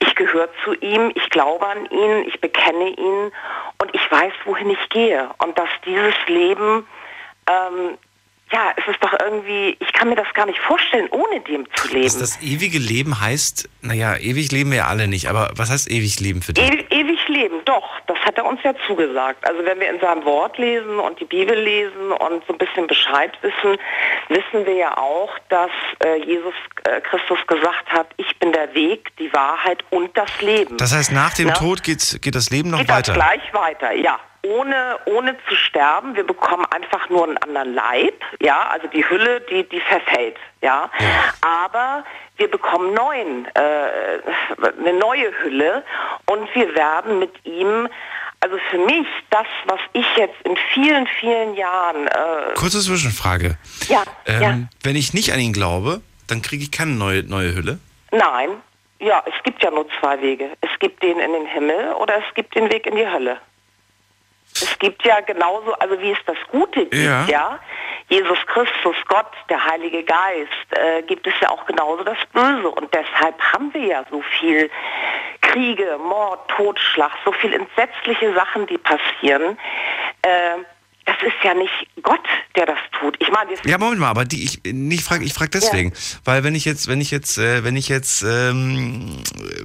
Ich 0.00 0.14
gehöre 0.14 0.48
zu 0.64 0.74
ihm, 0.74 1.10
ich 1.14 1.30
glaube 1.30 1.66
an 1.66 1.86
ihn, 1.86 2.24
ich 2.26 2.38
bekenne 2.40 2.88
ihn 2.88 3.32
und 3.80 3.94
ich 3.94 4.10
weiß, 4.10 4.32
wohin 4.44 4.70
ich 4.70 4.88
gehe. 4.90 5.30
Und 5.38 5.58
dass 5.58 5.70
dieses 5.86 6.14
Leben 6.26 6.86
ähm, 7.48 7.96
ja, 8.52 8.72
es 8.76 8.86
ist 8.86 9.02
doch 9.02 9.12
irgendwie, 9.18 9.76
ich 9.80 9.92
kann 9.92 10.08
mir 10.08 10.14
das 10.14 10.32
gar 10.34 10.46
nicht 10.46 10.58
vorstellen, 10.60 11.08
ohne 11.10 11.40
dem 11.40 11.66
zu 11.74 11.88
leben. 11.88 12.04
Dass 12.04 12.18
das 12.18 12.40
ewige 12.42 12.78
Leben 12.78 13.20
heißt, 13.20 13.68
naja, 13.82 14.16
ewig 14.16 14.52
leben 14.52 14.70
wir 14.70 14.78
ja 14.78 14.86
alle 14.86 15.08
nicht, 15.08 15.28
aber 15.28 15.50
was 15.56 15.70
heißt 15.70 15.90
ewig 15.90 16.20
leben 16.20 16.42
für 16.42 16.52
dich? 16.52 16.64
E 16.64 16.86
ewig 16.90 17.26
leben, 17.28 17.56
doch, 17.64 17.88
das 18.06 18.16
hat 18.20 18.36
er 18.38 18.44
uns 18.44 18.60
ja 18.62 18.72
zugesagt. 18.86 19.46
Also 19.48 19.64
wenn 19.64 19.80
wir 19.80 19.90
in 19.90 19.98
seinem 20.00 20.24
Wort 20.24 20.58
lesen 20.58 20.98
und 21.00 21.18
die 21.18 21.24
Bibel 21.24 21.58
lesen 21.58 22.12
und 22.12 22.44
so 22.46 22.52
ein 22.52 22.58
bisschen 22.58 22.86
Bescheid 22.86 23.32
wissen, 23.42 23.78
wissen 24.28 24.64
wir 24.64 24.74
ja 24.74 24.96
auch, 24.96 25.30
dass 25.48 25.70
äh, 26.04 26.22
Jesus 26.24 26.54
äh, 26.84 27.00
Christus 27.00 27.38
gesagt 27.48 27.88
hat, 27.90 28.06
ich 28.16 28.38
bin 28.38 28.52
der 28.52 28.72
Weg, 28.74 29.10
die 29.18 29.32
Wahrheit 29.32 29.84
und 29.90 30.16
das 30.16 30.30
Leben. 30.40 30.76
Das 30.76 30.94
heißt, 30.94 31.10
nach 31.12 31.34
dem 31.34 31.48
Ne? 31.48 31.52
Tod 31.54 31.82
geht, 31.82 32.18
geht 32.22 32.34
das 32.36 32.50
Leben 32.50 32.70
noch 32.70 32.78
Geht 32.78 32.88
weiter. 32.88 33.12
das 33.12 33.24
gleich 33.24 33.52
weiter, 33.54 33.92
ja. 33.92 34.18
Ohne, 34.48 34.98
ohne 35.06 35.36
zu 35.48 35.54
sterben, 35.56 36.14
wir 36.14 36.24
bekommen 36.26 36.64
einfach 36.66 37.08
nur 37.08 37.24
einen 37.24 37.38
anderen 37.38 37.74
Leib, 37.74 38.14
ja, 38.40 38.68
also 38.70 38.86
die 38.86 39.08
Hülle, 39.08 39.40
die, 39.50 39.64
die 39.68 39.80
verfällt, 39.80 40.36
ja. 40.62 40.90
Aber 41.40 42.04
wir 42.36 42.50
bekommen 42.50 42.94
neuen, 42.94 43.46
äh, 43.54 44.20
eine 44.78 44.92
neue 44.98 45.32
Hülle 45.42 45.82
und 46.26 46.54
wir 46.54 46.74
werden 46.74 47.18
mit 47.18 47.32
ihm, 47.44 47.88
also 48.40 48.56
für 48.70 48.78
mich, 48.78 49.06
das, 49.30 49.46
was 49.66 49.80
ich 49.94 50.06
jetzt 50.16 50.40
in 50.44 50.56
vielen, 50.74 51.06
vielen 51.18 51.54
Jahren, 51.54 52.06
äh, 52.06 52.54
Kurze 52.54 52.80
Zwischenfrage. 52.80 53.56
ja, 53.88 54.02
Ähm, 54.26 54.42
ja, 54.42 54.58
Wenn 54.82 54.96
ich 54.96 55.14
nicht 55.14 55.32
an 55.32 55.40
ihn 55.40 55.52
glaube, 55.52 56.02
dann 56.28 56.42
kriege 56.42 56.62
ich 56.62 56.70
keine 56.70 56.92
neue, 56.92 57.22
neue 57.22 57.54
Hülle. 57.54 57.78
nein, 58.12 58.50
ja, 58.98 59.22
es 59.26 59.34
gibt 59.44 59.62
ja 59.62 59.70
nur 59.70 59.86
zwei 60.00 60.20
Wege. 60.22 60.50
Es 60.62 60.70
gibt 60.78 61.02
den 61.02 61.18
in 61.18 61.32
den 61.32 61.46
Himmel 61.46 61.92
oder 62.00 62.14
es 62.16 62.34
gibt 62.34 62.54
den 62.54 62.72
Weg 62.72 62.86
in 62.86 62.96
die 62.96 63.06
Hölle. 63.06 63.38
Es 64.62 64.78
gibt 64.78 65.04
ja 65.04 65.20
genauso, 65.20 65.72
also 65.74 66.00
wie 66.00 66.12
es 66.12 66.18
das 66.26 66.36
Gute 66.50 66.80
gibt, 66.86 66.94
Ja. 66.94 67.26
ja, 67.26 67.58
Jesus 68.08 68.38
Christus, 68.46 68.96
Gott, 69.08 69.30
der 69.48 69.64
Heilige 69.64 70.02
Geist, 70.04 70.50
äh, 70.70 71.02
gibt 71.02 71.26
es 71.26 71.34
ja 71.40 71.50
auch 71.50 71.66
genauso 71.66 72.04
das 72.04 72.18
Böse. 72.32 72.68
Und 72.68 72.92
deshalb 72.94 73.40
haben 73.52 73.74
wir 73.74 73.84
ja 73.84 74.04
so 74.10 74.22
viel 74.38 74.70
Kriege, 75.40 75.98
Mord, 75.98 76.48
Totschlag, 76.50 77.10
so 77.24 77.32
viel 77.32 77.52
entsetzliche 77.52 78.32
Sachen, 78.34 78.66
die 78.66 78.78
passieren. 78.78 79.58
Äh, 80.22 80.58
das 81.04 81.16
ist 81.22 81.36
ja 81.44 81.54
nicht 81.54 81.72
Gott, 82.02 82.20
der 82.56 82.66
das 82.66 82.78
tut. 82.98 83.16
Ich 83.20 83.30
meine, 83.30 83.52
Ja, 83.64 83.78
Moment 83.78 84.00
mal, 84.00 84.10
aber 84.10 84.24
die, 84.24 84.44
ich 84.44 84.60
nicht 84.64 85.04
frage, 85.04 85.24
ich 85.24 85.32
frage 85.34 85.50
deswegen, 85.50 85.92
weil 86.24 86.42
wenn 86.44 86.54
ich 86.54 86.64
jetzt, 86.64 86.88
wenn 86.88 87.00
ich 87.00 87.10
jetzt, 87.12 87.38
äh, 87.38 87.62
wenn 87.64 87.76
ich 87.76 87.88
jetzt, 87.88 88.22
ähm, 88.22 89.22
äh, 89.40 89.64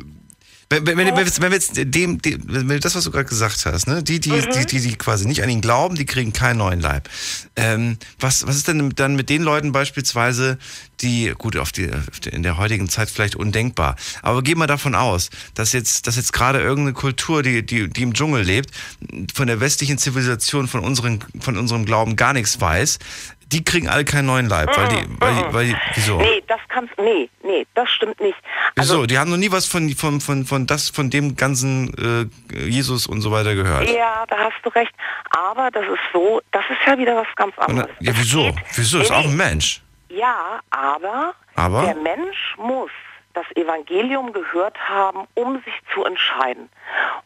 wenn, 0.72 0.86
wenn, 0.88 0.98
wenn, 0.98 1.16
wenn, 1.16 1.42
wir 1.42 1.52
jetzt- 1.52 1.74
dem, 1.76 2.22
dem 2.22 2.42
wenn 2.48 2.80
das, 2.80 2.96
was 2.96 3.04
du 3.04 3.12
gerade 3.12 3.26
gesagt 3.26 3.66
hast, 3.66 3.88
ne, 3.88 4.02
die, 4.02 4.20
die, 4.20 4.32
Mhm. 4.32 4.46
die, 4.56 4.66
die, 4.66 4.80
die 4.82 4.96
quasi 4.96 5.28
nicht 5.28 5.44
an 5.44 5.50
ihn 5.50 5.62
glauben, 5.62 5.96
die 5.96 6.06
kriegen 6.06 6.34
keinen 6.34 6.58
neuen 6.58 6.80
Leib. 6.82 7.10
Ähm, 7.56 7.98
was, 8.20 8.48
was 8.48 8.56
ist 8.56 8.68
denn 8.68 8.90
dann 8.96 9.16
mit 9.16 9.30
den 9.30 9.44
Leuten 9.44 9.72
beispielsweise, 9.72 10.58
die, 11.02 11.34
gut, 11.38 11.58
auf 11.58 11.72
die, 11.72 11.90
auf 11.92 12.20
die, 12.22 12.30
in 12.30 12.44
der 12.44 12.58
heutigen 12.58 12.88
Zeit 12.90 13.10
vielleicht 13.10 13.36
undenkbar, 13.36 13.96
aber 14.22 14.42
gehen 14.42 14.58
wir 14.58 14.68
davon 14.68 14.96
aus, 14.96 15.30
dass 15.54 15.74
jetzt, 15.74 16.08
dass 16.08 16.16
jetzt 16.16 16.32
gerade 16.34 16.60
irgendeine 16.60 16.94
Kultur, 16.94 17.44
die, 17.44 17.66
die, 17.66 17.90
die 17.90 18.02
im 18.04 18.14
Dschungel 18.14 18.44
lebt, 18.44 18.70
von 19.34 19.48
der 19.48 19.60
westlichen 19.60 19.98
Zivilisation, 19.98 20.68
von, 20.68 20.82
unseren, 20.82 21.20
von 21.40 21.58
unserem 21.58 21.86
Glauben 21.86 22.16
gar 22.16 22.34
nichts 22.34 22.62
weiß, 22.62 23.00
die 23.52 23.64
kriegen 23.64 23.88
alle 23.90 24.06
keinen 24.06 24.26
neuen 24.28 24.48
Leib, 24.48 24.76
weil 24.78 24.88
die, 24.90 25.06
weil 25.20 25.34
die, 25.36 25.54
weil 25.54 25.82
wieso? 25.96 26.18
Nee, 26.18 26.42
das 26.48 26.60
kannst 26.70 26.94
nee, 26.98 27.30
nee, 27.44 27.66
das 27.76 27.90
stimmt 27.90 28.20
nicht. 28.20 28.38
Wieso? 28.76 29.06
Die 29.06 29.18
haben 29.18 29.30
noch 29.30 29.38
nie 29.38 29.52
was 29.52 29.66
von, 29.66 29.90
von, 29.96 30.22
von, 30.22 30.46
von, 30.46 30.68
das, 30.68 30.90
von 30.90 31.10
dem 31.10 31.36
ganzen 31.36 32.30
äh, 32.52 32.56
Jesus 32.70 33.08
und 33.08 33.22
so 33.22 33.32
weiter 33.32 33.56
gehört. 33.56 33.90
Ja, 33.90 34.26
da 34.30 34.38
hast 34.38 34.56
du 34.64 34.70
recht. 34.70 34.92
Aber 35.32 35.70
das 35.72 35.84
ist 35.84 36.00
so, 36.14 36.42
das 36.52 36.64
ist 36.70 36.78
ja 36.88 36.98
wieder 36.98 37.16
was 37.16 37.28
ganz 37.36 37.56
Und, 37.58 37.64
anderes. 37.70 37.90
dann- 37.98 38.06
ja, 38.08 38.14
wieso? 38.16 38.56
Wieso? 38.76 39.00
Ist 39.00 39.12
auch 39.12 39.26
ein. 39.26 39.36
Mensch. 39.36 39.82
Ja, 40.10 40.60
aber, 40.72 41.34
Aber? 41.56 41.84
der 41.84 41.96
Mensch 41.96 42.56
muss 42.58 42.92
das 43.34 43.46
Evangelium 43.56 44.34
gehört 44.34 44.78
haben, 44.88 45.28
um 45.36 45.56
sich 45.64 45.74
zu 45.94 46.04
entscheiden. 46.06 46.70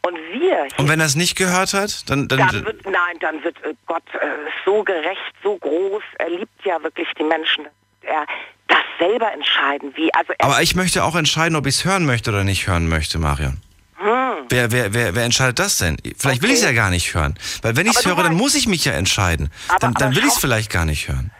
Und 0.02 0.16
wir 0.32 0.68
Und 0.78 0.88
wenn 0.88 1.00
er 1.00 1.06
es 1.06 1.16
nicht 1.16 1.36
gehört 1.36 1.72
hat, 1.74 2.08
dann, 2.10 2.28
dann, 2.28 2.38
dann 2.38 2.64
wird, 2.64 2.84
nein, 2.84 3.16
dann 3.20 3.42
wird 3.44 3.56
äh, 3.64 3.74
Gott 3.86 4.02
äh, 4.14 4.26
so 4.64 4.82
gerecht, 4.84 5.20
so 5.42 5.56
groß. 5.56 6.02
Er 6.18 6.30
liebt 6.30 6.64
ja 6.64 6.82
wirklich 6.82 7.08
die 7.18 7.24
Menschen. 7.24 7.66
Er 8.02 8.24
das 8.68 8.78
selber 8.98 9.32
entscheiden, 9.32 9.92
wie. 9.96 10.12
Also 10.14 10.32
er, 10.38 10.44
aber 10.44 10.62
ich 10.62 10.74
möchte 10.76 11.04
auch 11.04 11.14
entscheiden, 11.16 11.56
ob 11.56 11.66
ich 11.66 11.76
es 11.76 11.84
hören 11.84 12.04
möchte 12.06 12.30
oder 12.30 12.44
nicht 12.44 12.66
hören 12.66 12.88
möchte, 12.88 13.18
Marion. 13.18 13.60
hm, 13.98 14.46
Wer, 14.48 14.70
wer, 14.70 14.94
wer, 14.94 15.14
wer 15.14 15.24
entscheidet 15.24 15.58
das 15.58 15.78
denn? 15.78 15.96
Vielleicht 16.16 16.42
will 16.42 16.50
ich 16.50 16.56
es 16.56 16.62
ja 16.64 16.72
gar 16.72 16.90
nicht 16.90 17.14
hören. 17.14 17.36
Weil 17.62 17.76
wenn 17.76 17.86
ich 17.86 17.96
es 17.96 18.06
höre, 18.06 18.22
dann 18.22 18.34
muss 18.34 18.54
ich 18.54 18.66
mich 18.68 18.84
ja 18.84 18.92
entscheiden. 18.92 19.50
Aber- 19.68 19.78
Dann, 19.80 19.94
dann 19.94 20.02
aber 20.08 20.16
will 20.16 20.22
ich 20.24 20.32
es 20.32 20.38
vielleicht 20.38 20.70
gar 20.70 20.84
nicht 20.84 21.08
hören. 21.08 21.30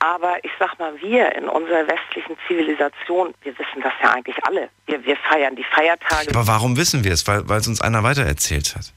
Aber 0.00 0.36
ich 0.44 0.50
sag 0.58 0.78
mal, 0.78 0.92
wir 1.00 1.34
in 1.34 1.48
unserer 1.48 1.86
westlichen 1.88 2.36
Zivilisation, 2.46 3.34
wir 3.42 3.52
wissen 3.58 3.82
das 3.82 3.92
ja 4.02 4.12
eigentlich 4.12 4.36
alle. 4.44 4.68
Wir, 4.86 5.04
wir 5.04 5.16
feiern 5.30 5.56
die 5.56 5.64
Feiertage. 5.64 6.30
Aber 6.30 6.46
warum 6.46 6.76
wissen 6.76 7.02
wir 7.04 7.12
es? 7.12 7.26
Weil, 7.26 7.48
weil 7.48 7.60
es 7.60 7.66
uns 7.68 7.80
einer 7.80 8.02
weitererzählt 8.02 8.76
hat. 8.76 8.92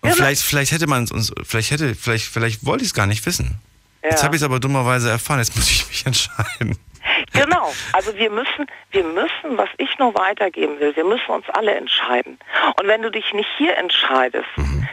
Und 0.00 0.14
vielleicht, 0.14 0.42
vielleicht 0.42 0.72
hätte 0.72 0.86
man 0.86 1.04
es 1.04 1.12
uns, 1.12 1.32
vielleicht 1.44 1.70
hätte, 1.70 1.94
vielleicht, 1.94 2.26
vielleicht 2.26 2.64
wollte 2.66 2.82
ich 2.82 2.88
es 2.90 2.94
gar 2.94 3.06
nicht 3.06 3.24
wissen. 3.26 3.60
Jetzt 4.02 4.20
Ja. 4.20 4.24
habe 4.24 4.34
ich 4.36 4.42
es 4.42 4.44
aber 4.44 4.58
dummerweise 4.58 5.10
erfahren, 5.10 5.38
jetzt 5.38 5.54
muss 5.56 5.70
ich 5.70 5.86
mich 5.88 6.06
entscheiden. 6.06 6.76
Genau, 7.32 7.72
also 7.92 8.14
wir 8.16 8.30
müssen, 8.30 8.66
wir 8.90 9.04
müssen, 9.04 9.56
was 9.56 9.68
ich 9.78 9.98
nur 9.98 10.14
weitergeben 10.14 10.78
will, 10.80 10.94
wir 10.94 11.04
müssen 11.04 11.30
uns 11.30 11.48
alle 11.50 11.74
entscheiden. 11.74 12.38
Und 12.78 12.86
wenn 12.86 13.02
du 13.02 13.10
dich 13.10 13.32
nicht 13.32 13.48
hier 13.56 13.76
entscheidest, 13.76 14.48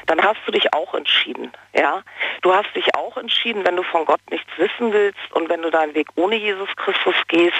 dann 0.06 0.22
hast 0.24 0.40
du 0.46 0.52
dich 0.52 0.74
auch 0.74 0.94
entschieden, 0.94 1.52
ja. 1.74 2.02
Du 2.42 2.54
hast 2.54 2.74
dich 2.76 2.96
auch 2.96 3.18
entschieden, 3.18 3.66
wenn 3.66 3.76
du 3.76 3.84
von 3.84 4.06
Gott 4.06 4.22
nichts 4.32 4.50
wissen 4.58 4.94
willst 4.94 5.20
und 5.34 5.50
wenn 5.50 5.62
du 5.62 5.70
deinen 5.70 5.94
Weg 5.94 6.08
ohne 6.16 6.36
Jesus 6.36 6.70
Christus 6.78 7.16
gehst, 7.28 7.58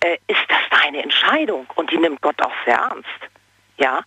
äh, 0.00 0.18
ist 0.28 0.44
das 0.48 0.80
deine 0.80 1.02
Entscheidung 1.02 1.66
und 1.74 1.90
die 1.90 1.98
nimmt 1.98 2.22
Gott 2.22 2.40
auch 2.40 2.54
sehr 2.64 2.76
ernst. 2.76 3.08
Ja, 3.76 4.02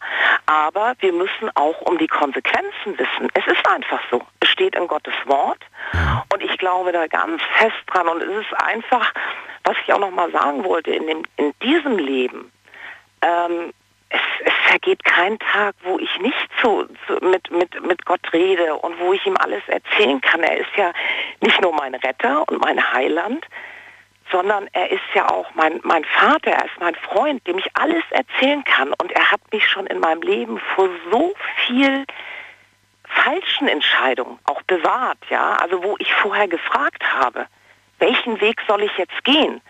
aber 0.45 0.95
wir 0.99 1.11
müssen 1.11 1.51
auch 1.55 1.81
um 1.81 1.97
die 1.97 2.07
Konsequenzen 2.07 2.97
wissen. 2.97 3.27
Es 3.33 3.45
ist 3.47 3.67
einfach 3.69 3.99
so. 4.09 4.21
Es 4.39 4.47
steht 4.47 4.75
in 4.75 4.87
Gottes 4.87 5.13
Wort 5.25 5.59
und 6.33 6.41
ich 6.41 6.57
glaube 6.57 6.93
da 6.93 7.07
ganz 7.07 7.41
fest 7.57 7.75
dran. 7.87 8.07
Und 8.07 8.21
es 8.21 8.45
ist 8.45 8.53
einfach, 8.61 9.11
was 9.67 9.75
ich 9.83 9.93
auch 9.93 9.99
noch 9.99 10.11
mal 10.11 10.31
sagen 10.31 10.63
wollte, 10.63 10.91
in, 10.91 11.05
dem, 11.07 11.23
in 11.35 11.53
diesem 11.61 11.97
Leben, 11.97 12.51
ähm, 13.21 13.73
es, 14.09 14.21
es 14.45 14.53
vergeht 14.69 15.03
kein 15.03 15.37
Tag, 15.39 15.75
wo 15.83 15.99
ich 15.99 16.19
nicht 16.19 16.47
zu, 16.61 16.87
zu, 17.05 17.13
mit, 17.25 17.51
mit, 17.51 17.85
mit 17.85 18.05
Gott 18.05 18.21
rede 18.31 18.75
und 18.75 18.97
wo 18.99 19.11
ich 19.11 19.25
ihm 19.25 19.35
alles 19.37 19.61
erzählen 19.67 20.21
kann. 20.21 20.41
Er 20.41 20.57
ist 20.57 20.73
ja 20.77 20.93
nicht 21.41 21.61
nur 21.61 21.73
mein 21.73 21.95
Retter 21.95 22.47
und 22.47 22.61
mein 22.61 22.93
Heiland, 22.93 23.45
sondern 24.31 24.69
er 24.71 24.89
ist 24.91 25.03
ja 25.13 25.29
auch 25.29 25.53
mein, 25.55 25.81
mein 25.83 26.05
Vater, 26.05 26.51
er 26.51 26.65
ist 26.65 26.79
mein 26.79 26.95
Freund, 26.95 27.45
dem 27.45 27.57
ich 27.57 27.69
alles 27.73 28.03
erzählen 28.11 28.63
kann. 28.63 28.93
Und 29.01 29.11
er 29.11 29.31
hat 29.31 29.41
mich 29.51 29.67
schon 29.67 29.87
in 29.87 29.99
meinem 29.99 30.21
Leben 30.21 30.59
vor 30.75 30.89
so 31.11 31.33
viel 31.65 32.05
falschen 33.03 33.67
Entscheidungen 33.67 34.39
auch 34.45 34.61
bewahrt, 34.63 35.19
ja. 35.29 35.57
Also 35.57 35.83
wo 35.83 35.95
ich 35.99 36.13
vorher 36.13 36.47
gefragt 36.47 37.03
habe, 37.03 37.47
welchen 37.99 38.39
Weg 38.41 38.61
soll 38.67 38.83
ich 38.83 38.97
jetzt 38.97 39.23
gehen? 39.23 39.61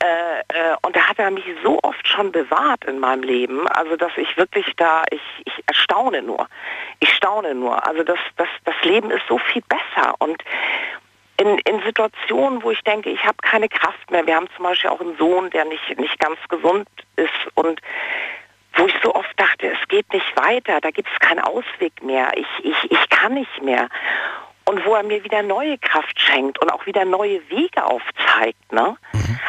Äh, 0.00 0.40
äh, 0.48 0.76
und 0.82 0.94
da 0.94 1.08
hat 1.08 1.18
er 1.18 1.30
mich 1.30 1.44
so 1.62 1.78
oft 1.82 2.06
schon 2.06 2.30
bewahrt 2.30 2.84
in 2.84 2.98
meinem 2.98 3.22
Leben, 3.22 3.66
also 3.68 3.96
dass 3.96 4.12
ich 4.16 4.36
wirklich 4.36 4.66
da, 4.76 5.04
ich, 5.10 5.20
ich 5.44 5.64
erstaune 5.66 6.22
nur. 6.22 6.48
Ich 7.00 7.12
staune 7.12 7.54
nur. 7.54 7.84
Also 7.84 8.04
das, 8.04 8.18
das, 8.36 8.48
das 8.64 8.74
Leben 8.82 9.10
ist 9.10 9.26
so 9.28 9.38
viel 9.38 9.62
besser. 9.62 10.14
Und 10.18 10.42
in, 11.40 11.58
in 11.58 11.82
Situationen, 11.82 12.62
wo 12.62 12.70
ich 12.70 12.82
denke, 12.82 13.10
ich 13.10 13.24
habe 13.24 13.36
keine 13.42 13.68
Kraft 13.68 14.10
mehr. 14.10 14.26
Wir 14.26 14.36
haben 14.36 14.48
zum 14.56 14.64
Beispiel 14.64 14.90
auch 14.90 15.00
einen 15.00 15.16
Sohn, 15.16 15.50
der 15.50 15.64
nicht, 15.64 15.98
nicht 15.98 16.18
ganz 16.18 16.38
gesund 16.48 16.88
ist 17.16 17.32
und 17.54 17.80
wo 18.74 18.86
ich 18.86 18.94
so 19.02 19.14
oft 19.14 19.32
dachte, 19.36 19.68
es 19.68 19.88
geht 19.88 20.12
nicht 20.12 20.36
weiter, 20.36 20.80
da 20.80 20.90
gibt 20.90 21.08
es 21.12 21.18
keinen 21.18 21.40
Ausweg 21.40 22.02
mehr, 22.02 22.30
ich, 22.36 22.46
ich, 22.62 22.90
ich 22.92 23.08
kann 23.08 23.34
nicht 23.34 23.62
mehr. 23.62 23.88
Und 24.68 24.84
wo 24.84 24.94
er 24.94 25.02
mir 25.02 25.24
wieder 25.24 25.42
neue 25.42 25.78
Kraft 25.78 26.20
schenkt 26.20 26.60
und 26.60 26.70
auch 26.70 26.84
wieder 26.84 27.04
neue 27.04 27.40
Wege 27.48 27.84
aufzeigt. 27.84 28.70
Ne? 28.70 28.96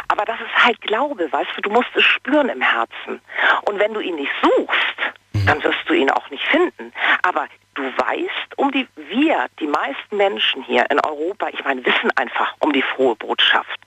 Aber 0.08 0.24
das 0.24 0.40
ist 0.40 0.66
halt 0.66 0.80
Glaube, 0.82 1.32
weißt 1.32 1.52
du, 1.58 1.62
du 1.62 1.70
musst 1.70 1.90
es 1.96 2.04
spüren 2.04 2.48
im 2.48 2.62
Herzen. 2.62 3.22
Und 3.66 3.80
wenn 3.80 3.94
du 3.94 4.00
ihn 4.00 4.16
nicht 4.16 4.32
suchst, 4.41 5.46
dann 5.46 5.62
wirst 5.64 5.80
du 5.88 5.94
ihn 5.94 6.10
auch 6.10 6.30
nicht 6.30 6.46
finden. 6.48 6.94
Aber 7.24 7.48
du 7.74 7.84
weißt 7.84 8.58
um 8.58 8.72
die, 8.72 8.88
wir, 8.96 9.48
die 9.60 9.68
meisten 9.68 10.16
Menschen 10.16 10.64
hier 10.64 10.90
in 10.90 11.00
Europa, 11.02 11.50
ich 11.50 11.64
meine, 11.64 11.86
wissen 11.86 12.12
einfach 12.16 12.56
um 12.60 12.72
die 12.72 12.82
frohe 12.82 13.16
Botschaft. 13.16 13.80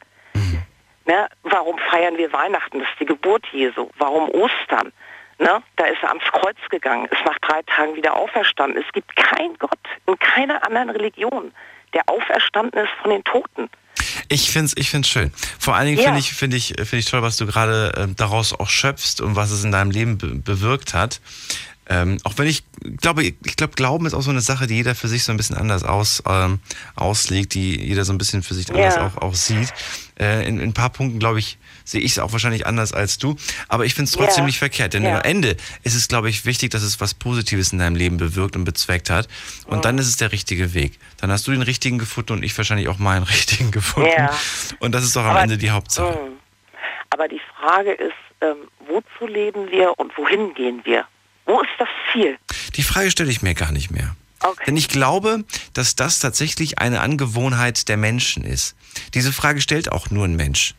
Ne? 1.07 1.29
Warum 1.43 1.79
feiern 1.91 2.17
wir 2.17 2.33
Weihnachten? 2.33 2.79
Das 2.79 2.89
ist 2.89 3.01
die 3.01 3.07
Geburt 3.07 3.45
Jesu. 3.53 3.91
Warum 3.99 4.29
Ostern? 4.31 4.93
Ne? 5.43 5.63
Da 5.77 5.85
ist 5.87 5.99
er 6.03 6.11
ans 6.11 6.23
Kreuz 6.33 6.57
gegangen, 6.71 7.07
ist 7.07 7.25
nach 7.25 7.39
drei 7.41 7.63
Tagen 7.63 7.97
wieder 7.97 8.15
auferstanden. 8.17 8.81
Es 8.87 8.93
gibt 8.93 9.15
keinen 9.17 9.59
Gott 9.59 9.79
in 10.07 10.17
keiner 10.19 10.65
anderen 10.65 10.91
Religion, 10.91 11.53
der 11.95 12.03
auferstanden 12.09 12.79
ist 12.81 12.91
von 13.03 13.11
den 13.11 13.25
Toten. 13.25 13.69
Ich 14.29 14.51
finde 14.51 14.67
es 14.67 14.77
ich 14.77 14.89
find's 14.91 15.09
schön. 15.09 15.33
Vor 15.59 15.75
allen 15.75 15.87
Dingen 15.87 15.99
Ja. 15.99 16.05
finde 16.05 16.21
ich, 16.21 16.33
find 16.33 16.55
ich, 16.55 16.67
find 16.79 16.93
ich 16.95 17.07
toll, 17.07 17.23
was 17.23 17.37
du 17.37 17.47
gerade 17.47 17.93
ähm, 17.97 18.15
daraus 18.17 18.53
auch 18.59 18.69
schöpfst 18.69 19.21
und 19.21 19.37
was 19.37 19.51
es 19.51 19.65
in 19.65 19.73
deinem 19.73 19.91
Leben 19.91 20.17
be 20.19 20.29
bewirkt 20.29 20.95
hat. 20.95 21.21
Ähm, 21.89 22.19
auch 22.23 22.35
wenn 22.39 22.47
ich 22.47 22.63
glaube, 23.01 23.25
ich 23.25 23.57
glaube, 23.57 23.75
Glauben 23.75 24.07
ist 24.07 24.15
auch 24.15 24.23
so 24.23 24.31
eine 24.31 24.41
Sache, 24.41 24.69
die 24.69 24.77
jeder 24.77 24.95
für 24.95 25.09
sich 25.09 25.25
so 25.25 25.33
ein 25.33 25.37
bisschen 25.37 25.57
anders 25.57 25.83
aus, 25.83 26.23
ähm, 26.29 26.61
auslegt, 26.95 27.55
die 27.55 27.79
jeder 27.85 28.05
so 28.05 28.13
ein 28.13 28.19
bisschen 28.19 28.43
für 28.45 28.55
sich 28.55 28.69
Ja. 28.69 28.75
anders 28.77 28.97
auch, 28.99 29.21
auch 29.21 29.35
sieht. 29.35 29.73
Äh, 30.19 30.47
in, 30.47 30.59
in 30.61 30.71
ein 30.71 30.75
paar 30.75 30.91
Punkten, 30.91 31.19
glaube 31.19 31.41
ich, 31.41 31.59
sehe 31.85 32.01
ich 32.01 32.13
es 32.13 32.19
auch 32.19 32.33
wahrscheinlich 32.33 32.67
anders 32.67 32.93
als 32.93 33.19
du. 33.19 33.37
Aber 33.69 33.85
ich 33.85 33.95
finde 33.95 34.09
es 34.09 34.13
trotzdem 34.13 34.43
Ja. 34.45 34.47
nicht 34.47 34.59
verkehrt, 34.59 34.95
denn 34.95 35.05
Ja. 35.05 35.17
am 35.17 35.23
Ende 35.23 35.57
ist 35.83 35.95
es, 35.95 36.09
glaube 36.09 36.29
ich, 36.31 36.45
wichtig, 36.47 36.71
dass 36.71 36.83
es 36.83 37.01
was 37.01 37.15
Positives 37.15 37.73
in 37.73 37.79
deinem 37.79 37.97
Leben 37.97 38.17
bewirkt 38.17 38.57
und 38.57 38.65
bezweckt 38.65 39.11
hat. 39.11 39.29
Und 39.67 39.85
dann 39.85 39.99
ist 39.99 40.07
es 40.07 40.17
der 40.17 40.33
richtige 40.33 40.75
Weg. 40.75 40.99
Dann 41.19 41.31
hast 41.31 41.47
du 41.47 41.51
den 41.53 41.63
richtigen 41.63 41.99
gefunden 41.99 42.33
und 42.35 42.43
ich 42.43 42.57
wahrscheinlich 42.57 42.89
auch 42.89 42.99
meinen 42.99 43.23
richtigen 43.25 43.71
gefunden. 43.71 44.11
Ja. 44.17 44.31
Und 44.79 44.93
das 44.93 45.05
ist 45.05 45.15
doch 45.17 45.23
am 45.25 45.31
Aber- 45.31 45.43
Ende 45.43 45.59
die 45.59 45.71
Hauptsache. 45.71 46.13
Mm. 46.13 46.39
Aber 47.11 47.29
die 47.29 47.41
Frage 47.61 47.93
ist, 47.93 48.13
ähm, 48.41 48.57
wozu 48.89 49.27
leben 49.31 49.71
wir 49.71 49.93
und 49.99 50.17
wohin 50.17 50.55
gehen 50.55 50.81
wir? 50.85 51.05
Wo 51.45 51.61
ist 51.61 51.71
das 51.79 51.89
Ziel? 52.13 52.39
Die 52.77 52.83
Frage 52.83 53.11
stelle 53.11 53.31
ich 53.31 53.43
mir 53.43 53.55
gar 53.55 53.73
nicht 53.73 53.91
mehr. 53.91 54.15
Denn 54.67 54.77
ich 54.77 54.89
glaube, 54.89 55.45
dass 55.73 55.95
das 55.95 56.19
tatsächlich 56.19 56.79
eine 56.81 57.01
Angewohnheit 57.01 57.89
der 57.89 57.97
Menschen 57.97 58.43
ist. 58.45 58.75
Diese 59.15 59.33
Frage 59.33 59.61
stellt 59.61 59.93
auch 59.93 60.11
nur 60.11 60.25
ein 60.25 60.35
Mensch. 60.35 60.75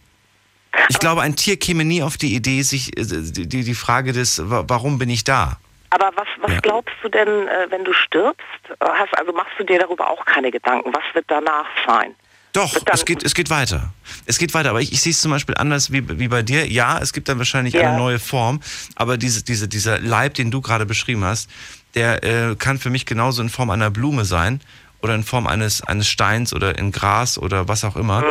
Ich 0.89 0.99
glaube, 0.99 1.21
ein 1.21 1.35
Tier 1.35 1.57
käme 1.57 1.85
nie 1.85 2.01
auf 2.03 2.17
die 2.17 2.33
Idee, 2.35 2.61
sich 2.63 2.97
äh, 2.97 3.03
die, 3.05 3.47
die 3.63 3.75
Frage 3.75 4.11
des, 4.13 4.41
wa- 4.49 4.63
warum 4.67 4.97
bin 4.99 5.09
ich 5.09 5.23
da? 5.23 5.57
Aber 5.91 6.11
was, 6.15 6.27
was 6.41 6.51
Ja. 6.51 6.59
glaubst 6.61 6.95
du 7.03 7.09
denn, 7.09 7.27
äh, 7.47 7.67
wenn 7.69 7.83
du 7.83 7.93
stirbst? 7.93 8.41
Äh, 8.79 8.85
Hast, 8.85 9.17
also 9.17 9.31
machst 9.33 9.51
du 9.59 9.63
dir 9.63 9.79
darüber 9.79 10.09
auch 10.09 10.25
keine 10.25 10.49
Gedanken? 10.51 10.91
Was 10.93 11.03
wird 11.13 11.25
danach 11.27 11.65
sein? 11.85 12.15
Doch, 12.53 12.75
es 12.91 13.05
geht, 13.05 13.23
es 13.23 13.33
geht 13.33 13.49
weiter. 13.49 13.93
Es 14.27 14.37
geht 14.37 14.53
weiter, 14.53 14.69
aber 14.71 14.81
ich, 14.81 14.91
ich 14.93 15.01
sehe 15.01 15.11
es 15.11 15.21
zum 15.21 15.31
Beispiel 15.31 15.55
anders 15.57 15.91
wie, 15.91 16.07
wie 16.19 16.27
bei 16.27 16.43
dir. 16.43 16.67
Ja, 16.67 16.99
es 16.99 17.11
gibt 17.11 17.27
dann 17.27 17.39
wahrscheinlich 17.39 17.73
Ja. 17.73 17.89
eine 17.89 17.97
neue 17.97 18.19
Form, 18.19 18.61
aber 18.95 19.17
diese, 19.17 19.43
diese, 19.43 19.67
dieser 19.67 19.99
Leib, 19.99 20.35
den 20.35 20.51
du 20.51 20.61
gerade 20.61 20.85
beschrieben 20.85 21.23
hast, 21.25 21.49
der 21.95 22.23
äh, 22.23 22.55
kann 22.55 22.77
für 22.79 22.91
mich 22.91 23.05
genauso 23.07 23.41
in 23.41 23.49
Form 23.49 23.69
einer 23.71 23.89
Blume 23.89 24.23
sein 24.25 24.61
oder 25.03 25.13
in 25.15 25.23
Form 25.23 25.45
eines, 25.47 25.83
eines 25.83 26.07
Steins 26.07 26.53
oder 26.53 26.77
in 26.77 26.91
Gras 26.91 27.37
oder 27.37 27.67
was 27.67 27.83
auch 27.83 27.95
immer, 27.97 28.23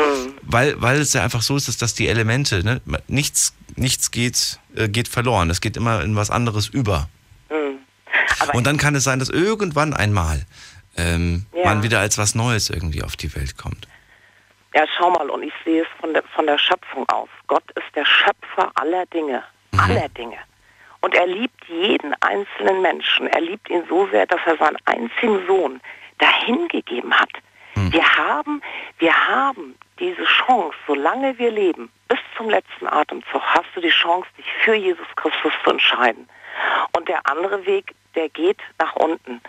weil, 0.42 0.80
weil 0.80 1.00
es 1.00 1.12
ja 1.12 1.22
einfach 1.22 1.42
so 1.42 1.54
ist, 1.56 1.68
dass, 1.68 1.76
dass 1.76 1.94
die 1.94 2.08
Elemente, 2.08 2.64
ne, 2.64 2.80
nichts, 3.08 3.54
nichts 3.76 4.10
geht, 4.10 4.58
äh, 4.74 4.88
geht 4.88 5.06
verloren. 5.08 5.50
Es 5.50 5.60
geht 5.60 5.76
immer 5.76 6.02
in 6.02 6.16
was 6.16 6.30
anderes 6.30 6.68
über. 6.68 7.08
Und 8.54 8.66
dann 8.66 8.76
kann 8.76 8.94
es 8.94 9.04
sein, 9.04 9.18
dass 9.18 9.28
irgendwann 9.28 9.94
einmal 9.94 10.44
ähm, 10.96 11.46
Ja. 11.54 11.64
man 11.66 11.82
wieder 11.82 12.00
als 12.00 12.18
was 12.18 12.34
Neues 12.34 12.70
irgendwie 12.70 13.02
auf 13.02 13.16
die 13.16 13.34
Welt 13.36 13.56
kommt. 13.56 13.86
Ja, 14.74 14.84
schau 14.96 15.10
mal, 15.10 15.28
und 15.30 15.42
ich 15.42 15.52
sehe 15.64 15.82
es 15.82 15.88
von 16.00 16.12
der, 16.12 16.22
von 16.34 16.46
der 16.46 16.58
Schöpfung 16.58 17.08
aus. 17.08 17.28
Gott 17.46 17.62
ist 17.76 17.94
der 17.94 18.04
Schöpfer 18.04 18.72
aller 18.74 19.06
Dinge. 19.06 19.42
Aller 19.76 20.08
Dinge. 20.10 20.36
Und 21.00 21.14
er 21.14 21.26
liebt 21.26 21.64
jeden 21.68 22.14
einzelnen 22.20 22.80
Menschen. 22.82 23.26
Er 23.28 23.40
liebt 23.42 23.68
ihn 23.70 23.82
so 23.88 24.08
sehr, 24.10 24.26
dass 24.26 24.40
er 24.46 24.56
seinen 24.56 24.76
einzigen 24.86 25.46
Sohn 25.46 25.80
dahingegeben 26.22 27.12
hat. 27.12 27.30
Wir 27.74 28.16
haben, 28.16 28.62
wir 28.98 29.14
haben 29.28 29.74
diese 29.98 30.24
Chance, 30.24 30.76
solange 30.86 31.38
wir 31.38 31.50
leben, 31.50 31.90
bis 32.08 32.18
zum 32.36 32.50
letzten 32.50 32.86
Atemzug, 32.86 33.42
hast 33.42 33.68
du 33.74 33.80
die 33.80 33.90
Chance, 33.90 34.28
dich 34.36 34.46
für 34.64 34.74
Jesus 34.74 35.06
Christus 35.16 35.52
zu 35.64 35.70
entscheiden. 35.70 36.28
Und 36.96 37.08
der 37.08 37.20
andere 37.26 37.64
Weg, 37.66 37.94
der 38.14 38.28
geht 38.28 38.58
nach 38.78 38.94
unten. 38.96 39.40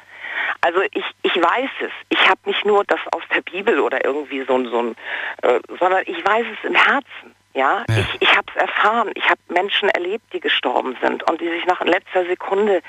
Also 0.62 0.82
ich, 0.82 1.06
ich 1.24 1.36
weiß 1.36 1.70
es. 1.82 1.92
Ich 2.10 2.30
habe 2.30 2.40
nicht 2.46 2.66
nur 2.66 2.84
das 2.86 3.00
aus 3.12 3.24
der 3.34 3.42
Bibel 3.42 3.80
oder 3.80 4.04
irgendwie 4.06 4.44
so 4.46 4.56
ein, 4.56 4.66
so 4.68 4.82
ein 4.82 4.96
äh, 5.42 5.60
sondern 5.80 6.04
ich 6.06 6.26
weiß 6.26 6.46
es 6.58 6.68
im 6.68 6.76
Herzen. 6.76 7.36
Ja, 7.54 7.84
ich, 7.88 8.22
ich 8.22 8.36
habe 8.36 8.48
es 8.56 8.62
erfahren. 8.62 9.12
Ich 9.14 9.30
habe 9.30 9.40
Menschen 9.50 9.88
erlebt, 9.90 10.26
die 10.34 10.40
gestorben 10.40 10.98
sind 11.04 11.22
und 11.30 11.40
die 11.40 11.50
sich 11.50 11.66
nach 11.66 11.82
in 11.82 11.88
letzter 11.88 12.26
Sekunde 12.26 12.82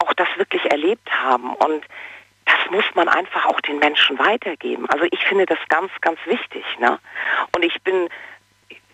auch 0.00 0.12
das 0.12 0.28
wirklich 0.36 0.62
erlebt 0.70 1.08
haben. 1.10 1.54
Und 1.54 1.84
das 2.54 2.70
muss 2.70 2.84
man 2.94 3.08
einfach 3.08 3.46
auch 3.46 3.60
den 3.60 3.78
Menschen 3.78 4.18
weitergeben. 4.18 4.88
Also 4.88 5.06
ich 5.10 5.24
finde 5.24 5.46
das 5.46 5.58
ganz, 5.68 5.90
ganz 6.00 6.18
wichtig. 6.24 6.64
Ne? 6.78 6.98
Und 7.54 7.64
ich 7.64 7.82
bin 7.82 8.08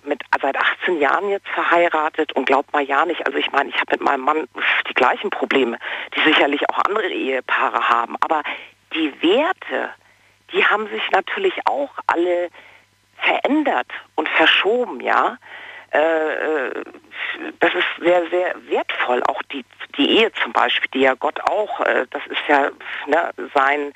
mit 0.04 0.22
seit 0.40 0.56
18 0.56 0.98
Jahren 0.98 1.28
jetzt 1.28 1.48
verheiratet 1.48 2.32
und 2.32 2.46
glaubt 2.46 2.72
mal 2.72 2.82
ja 2.82 3.04
nicht. 3.04 3.26
Also 3.26 3.38
ich 3.38 3.50
meine, 3.52 3.68
ich 3.68 3.76
habe 3.76 3.92
mit 3.92 4.00
meinem 4.00 4.22
Mann 4.22 4.48
die 4.88 4.94
gleichen 4.94 5.30
Probleme, 5.30 5.78
die 6.14 6.20
sicherlich 6.20 6.68
auch 6.70 6.78
andere 6.86 7.08
Ehepaare 7.08 7.88
haben. 7.88 8.16
Aber 8.20 8.42
die 8.94 9.12
Werte, 9.22 9.90
die 10.52 10.64
haben 10.64 10.88
sich 10.88 11.10
natürlich 11.10 11.54
auch 11.66 11.90
alle 12.06 12.48
verändert 13.16 13.88
und 14.14 14.28
verschoben, 14.30 15.00
ja. 15.00 15.36
Äh, 15.92 15.98
äh, 15.98 16.84
das 17.60 17.70
ist 17.74 18.04
sehr, 18.04 18.22
sehr 18.30 18.54
wertvoll. 18.68 19.22
Auch 19.24 19.42
die, 19.52 19.64
die 19.96 20.18
Ehe 20.18 20.32
zum 20.42 20.52
Beispiel, 20.52 20.88
die 20.94 21.00
ja 21.00 21.14
Gott 21.14 21.40
auch, 21.40 21.80
äh, 21.80 22.06
das 22.10 22.22
ist 22.26 22.42
ja 22.48 22.70
ne, 23.06 23.32
sein, 23.54 23.92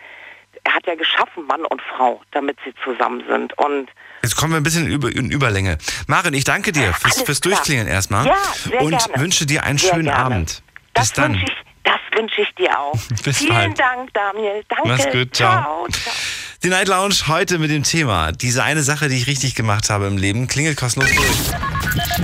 er 0.64 0.74
hat 0.74 0.86
ja 0.86 0.94
geschaffen, 0.94 1.46
Mann 1.46 1.64
und 1.66 1.82
Frau, 1.82 2.22
damit 2.32 2.56
sie 2.64 2.74
zusammen 2.82 3.22
sind. 3.28 3.56
Und 3.58 3.90
Jetzt 4.22 4.36
kommen 4.36 4.52
wir 4.52 4.56
ein 4.58 4.62
bisschen 4.62 4.86
über, 4.86 5.14
in 5.14 5.30
Überlänge. 5.30 5.78
Marin, 6.06 6.32
ich 6.34 6.44
danke 6.44 6.72
dir 6.72 6.92
fürs, 6.94 7.22
fürs 7.22 7.40
klar. 7.40 7.54
Durchklingeln 7.54 7.88
erstmal. 7.88 8.26
Ja, 8.26 8.34
sehr 8.54 8.80
und 8.80 8.90
gerne. 8.90 9.22
wünsche 9.22 9.46
dir 9.46 9.64
einen 9.64 9.78
Sehr 9.78 9.90
schönen 9.90 10.04
gerne. 10.06 10.24
Abend. 10.24 10.62
Bis 10.94 11.12
das 11.12 11.18
wünsche 11.18 11.38
dann. 11.38 11.46
ich, 11.46 11.56
das 11.82 12.00
wünsche 12.18 12.40
ich 12.40 12.54
dir 12.54 12.78
auch. 12.78 12.96
Vielen 13.32 13.54
bald. 13.54 13.78
Dank, 13.78 14.14
Daniel. 14.14 14.64
Danke. 14.68 14.88
Mach's 14.88 15.10
gut, 15.10 15.34
ciao. 15.34 15.86
Die 16.64 16.70
Night 16.70 16.88
Lounge 16.88 17.14
heute 17.26 17.58
mit 17.58 17.70
dem 17.70 17.82
Thema. 17.82 18.32
Diese 18.32 18.64
eine 18.64 18.82
Sache, 18.82 19.10
die 19.10 19.16
ich 19.16 19.26
richtig 19.26 19.54
gemacht 19.54 19.90
habe 19.90 20.06
im 20.06 20.16
Leben, 20.16 20.46
klingelt 20.46 20.78
kostenlos 20.78 21.10
durch. 21.14 21.36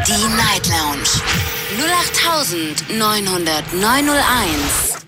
Die 0.06 0.28
Night 0.34 0.66
Lounge 0.66 1.10
0890901. 2.96 5.02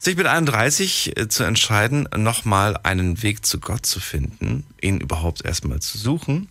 Sich 0.00 0.16
mit 0.16 0.26
31 0.26 1.16
äh, 1.16 1.28
zu 1.28 1.44
entscheiden, 1.44 2.08
nochmal 2.16 2.76
einen 2.82 3.22
Weg 3.22 3.46
zu 3.46 3.60
Gott 3.60 3.86
zu 3.86 4.00
finden, 4.00 4.66
ihn 4.80 4.98
überhaupt 4.98 5.44
erstmal 5.44 5.78
zu 5.78 5.96
suchen, 5.96 6.48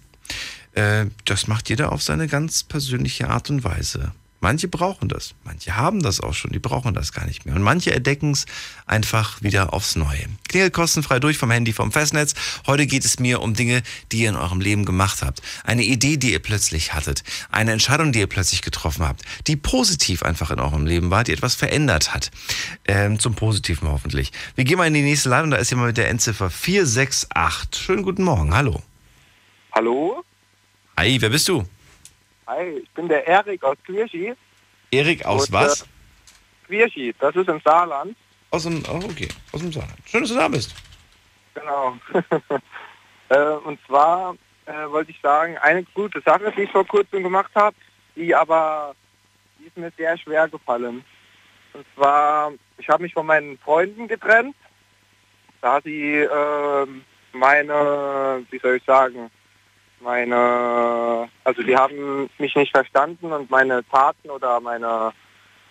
äh, 0.75 1.07
das 1.25 1.47
macht 1.47 1.67
jeder 1.67 1.91
auf 1.91 2.01
seine 2.01 2.29
ganz 2.29 2.63
persönliche 2.63 3.29
Art 3.29 3.49
und 3.49 3.65
Weise. 3.65 4.13
Manche 4.41 4.69
brauchen 4.69 5.09
das, 5.09 5.35
manche 5.43 5.75
haben 5.75 6.01
das 6.01 6.21
auch 6.21 6.33
schon, 6.33 6.51
die 6.51 6.59
brauchen 6.59 6.93
das 6.93 7.11
gar 7.11 7.25
nicht 7.25 7.45
mehr. 7.45 7.55
Und 7.55 7.61
manche 7.61 7.93
entdecken 7.93 8.31
es 8.31 8.45
einfach 8.85 9.41
wieder 9.43 9.73
aufs 9.73 9.97
Neue. 9.97 10.27
Klingelt 10.47 10.71
kostenfrei 10.71 11.19
durch 11.19 11.37
vom 11.37 11.51
Handy, 11.51 11.73
vom 11.73 11.91
Festnetz. 11.91 12.35
Heute 12.65 12.87
geht 12.87 13.03
es 13.03 13.19
mir 13.19 13.41
um 13.41 13.53
Dinge, 13.53 13.83
die 14.13 14.19
ihr 14.19 14.29
in 14.29 14.37
eurem 14.37 14.61
Leben 14.61 14.85
gemacht 14.85 15.23
habt. 15.23 15.41
Eine 15.65 15.83
Idee, 15.83 16.15
die 16.15 16.31
ihr 16.31 16.39
plötzlich 16.39 16.93
hattet. 16.93 17.23
Eine 17.51 17.73
Entscheidung, 17.73 18.13
die 18.13 18.19
ihr 18.19 18.27
plötzlich 18.27 18.61
getroffen 18.61 19.05
habt, 19.05 19.23
die 19.47 19.57
positiv 19.57 20.23
einfach 20.23 20.51
in 20.51 20.59
eurem 20.59 20.85
Leben 20.85 21.11
war, 21.11 21.25
die 21.25 21.33
etwas 21.33 21.55
verändert 21.55 22.13
hat. 22.13 22.31
Ähm, 22.87 23.19
zum 23.19 23.35
Positiven 23.35 23.89
hoffentlich. 23.89 24.31
Wir 24.55 24.63
gehen 24.63 24.77
mal 24.77 24.87
in 24.87 24.93
die 24.93 25.01
nächste 25.01 25.27
Leitung, 25.27 25.51
da 25.51 25.57
ist 25.57 25.69
jemand 25.69 25.87
mit 25.87 25.97
der 25.97 26.07
Endziffer 26.07 26.49
468. 26.49 27.83
Schönen 27.83 28.03
guten 28.03 28.23
Morgen, 28.23 28.55
hallo. 28.55 28.81
Hallo? 29.73 30.23
Hi, 30.95 31.19
wer 31.19 31.29
bist 31.29 31.47
du? 31.49 31.65
Hi, 32.49 32.79
ich 32.81 32.89
bin 32.93 33.07
der 33.07 33.27
Erik 33.27 33.63
aus 33.63 33.77
Quierschi. 33.85 34.33
Erik 34.89 35.23
aus 35.23 35.45
Und, 35.49 35.53
was? 35.53 35.83
Äh, 35.83 35.85
Quierschi, 36.65 37.13
das 37.19 37.35
ist 37.35 37.47
im 37.47 37.61
Saarland. 37.63 38.17
Aus 38.49 38.63
dem, 38.63 38.81
oh, 38.89 38.95
okay, 39.05 39.27
aus 39.51 39.59
dem 39.61 39.71
Saarland. 39.71 39.99
Schön, 40.05 40.21
dass 40.21 40.31
du 40.31 40.35
da 40.35 40.47
bist. 40.47 40.73
Genau. 41.53 41.95
äh, 43.29 43.51
und 43.67 43.79
zwar 43.85 44.35
äh, 44.65 44.89
wollte 44.89 45.11
ich 45.11 45.21
sagen, 45.21 45.59
eine 45.59 45.83
gute 45.93 46.21
Sache, 46.21 46.51
die 46.57 46.63
ich 46.63 46.71
vor 46.71 46.87
kurzem 46.87 47.21
gemacht 47.21 47.51
habe, 47.53 47.75
die 48.15 48.33
aber, 48.33 48.95
die 49.59 49.65
ist 49.65 49.77
mir 49.77 49.91
sehr 49.95 50.17
schwer 50.17 50.49
gefallen. 50.49 51.05
Und 51.73 51.85
zwar, 51.93 52.51
ich 52.79 52.89
habe 52.89 53.03
mich 53.03 53.13
von 53.13 53.27
meinen 53.27 53.59
Freunden 53.59 54.07
getrennt, 54.07 54.55
da 55.61 55.79
sie 55.81 56.15
äh, 56.15 56.87
meine, 57.31 58.43
wie 58.49 58.57
soll 58.57 58.77
ich 58.77 58.83
sagen, 58.85 59.29
meine, 60.01 61.29
also 61.43 61.61
die 61.63 61.75
haben 61.75 62.29
mich 62.37 62.55
nicht 62.55 62.71
verstanden 62.71 63.31
und 63.31 63.49
meine 63.49 63.83
Taten 63.89 64.29
oder 64.29 64.59
meine, 64.59 65.11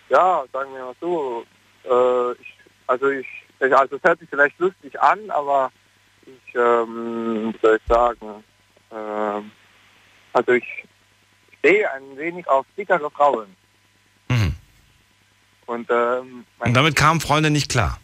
ja, 0.09 0.43
sagen 0.51 0.73
wir 0.73 0.85
mal 0.85 0.95
so, 0.99 1.45
äh, 1.85 2.41
ich, 2.41 2.53
also 2.87 3.09
ich, 3.09 3.27
ich, 3.59 3.75
also 3.75 3.95
es 3.95 4.03
hört 4.03 4.19
sich 4.19 4.29
vielleicht 4.29 4.59
lustig 4.59 4.99
an, 5.01 5.29
aber 5.29 5.71
ich, 6.25 6.55
ähm, 6.55 7.53
wie 7.53 7.59
soll 7.61 7.77
ich 7.77 7.93
sagen, 7.93 8.43
ähm, 8.91 9.51
also 10.33 10.51
ich 10.53 10.65
stehe 11.59 11.91
ein 11.91 12.17
wenig 12.17 12.47
auf 12.47 12.65
dickere 12.77 13.09
Frauen. 13.11 13.55
Und, 15.69 15.87
ähm, 15.91 16.45
Und 16.57 16.73
damit 16.73 16.95
kamen 16.95 17.21
Freunde 17.21 17.51
nicht 17.51 17.69
klar. 17.69 17.99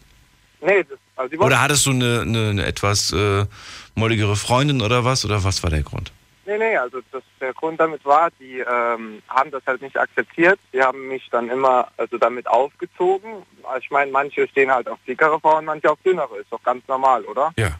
nee, 0.60 0.84
das, 0.84 0.98
also 1.16 1.36
Oder 1.38 1.60
hattest 1.60 1.86
du 1.86 1.90
eine, 1.90 2.20
eine, 2.20 2.50
eine 2.50 2.66
etwas 2.66 3.12
äh, 3.12 3.46
molligere 3.94 4.36
Freundin 4.36 4.82
oder 4.82 5.04
was? 5.04 5.24
Oder 5.24 5.42
was 5.44 5.62
war 5.62 5.70
der 5.70 5.82
Grund? 5.82 6.12
Nee, 6.46 6.58
nee, 6.58 6.76
also 6.76 7.00
das, 7.10 7.24
der 7.40 7.52
Grund 7.54 7.80
damit 7.80 8.04
war, 8.04 8.30
die 8.38 8.60
ähm, 8.60 9.20
haben 9.28 9.50
das 9.50 9.62
halt 9.66 9.82
nicht 9.82 9.96
akzeptiert. 9.98 10.60
Die 10.72 10.80
haben 10.80 11.08
mich 11.08 11.28
dann 11.30 11.48
immer 11.50 11.88
also 11.96 12.18
damit 12.18 12.46
aufgezogen. 12.46 13.42
Also 13.64 13.80
Ich 13.82 13.90
meine, 13.90 14.12
manche 14.12 14.46
stehen 14.46 14.70
halt 14.70 14.88
auf 14.88 14.98
dickere 15.08 15.40
Frauen, 15.40 15.64
manche 15.64 15.90
auf 15.90 15.98
dünnere. 16.04 16.38
Ist 16.38 16.52
doch 16.52 16.62
ganz 16.62 16.86
normal, 16.86 17.24
oder? 17.24 17.52
Ja. 17.56 17.76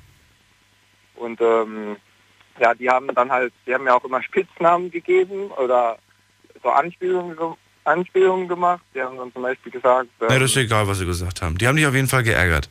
Und 1.14 1.40
ähm, 1.40 1.96
ja, 2.58 2.74
die 2.74 2.90
haben 2.90 3.14
dann 3.14 3.30
halt, 3.30 3.52
die 3.66 3.74
haben 3.74 3.84
mir 3.84 3.94
auch 3.94 4.04
immer 4.04 4.22
Spitznamen 4.22 4.90
gegeben 4.90 5.50
oder 5.52 5.98
so 6.62 6.70
Anspielungen 6.70 7.36
ge 7.36 7.52
Anspielungen 7.84 8.48
gemacht. 8.48 8.82
Die 8.96 9.00
haben 9.00 9.16
dann 9.16 9.32
zum 9.32 9.42
Beispiel 9.42 9.70
gesagt, 9.70 10.08
ähm, 10.20 10.28
Ja, 10.28 10.40
das 10.40 10.50
ist 10.50 10.56
egal, 10.56 10.88
was 10.88 10.98
sie 10.98 11.06
gesagt 11.06 11.40
haben. 11.40 11.56
Die 11.56 11.68
haben 11.68 11.76
dich 11.76 11.86
auf 11.86 11.94
jeden 11.94 12.08
Fall 12.08 12.24
geärgert. 12.24 12.68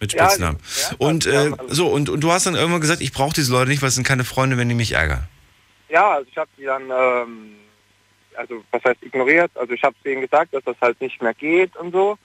Mit 0.00 0.12
Ja, 0.12 0.26
Spitznamen. 0.28 0.58
und, 0.98 1.26
äh, 1.26 1.52
so, 1.68 1.86
und, 1.88 2.08
und 2.08 2.20
du 2.20 2.30
hast 2.32 2.46
dann 2.46 2.54
irgendwann 2.56 2.80
gesagt, 2.80 3.00
ich 3.00 3.12
brauche 3.12 3.32
diese 3.34 3.52
Leute 3.52 3.70
nicht, 3.70 3.80
weil 3.82 3.88
es 3.88 3.94
sind 3.94 4.06
keine 4.06 4.24
Freunde, 4.24 4.58
wenn 4.58 4.68
die 4.68 4.74
mich 4.74 4.92
ärgern. 4.92 5.26
ja, 5.88 6.10
also 6.12 6.28
ich 6.30 6.36
habe 6.36 6.50
die 6.58 6.64
dann, 6.64 6.90
ähm, 6.90 7.56
also 8.36 8.64
was 8.72 8.82
heißt 8.84 9.02
ignoriert, 9.02 9.50
also 9.54 9.72
ich 9.72 9.82
habe 9.82 9.94
denen 10.04 10.22
gesagt, 10.22 10.52
dass 10.52 10.64
das 10.64 10.76
halt 10.80 11.00
nicht 11.00 11.22
mehr 11.22 11.34
geht 11.34 11.74
und 11.76 11.92
so. 11.92 12.18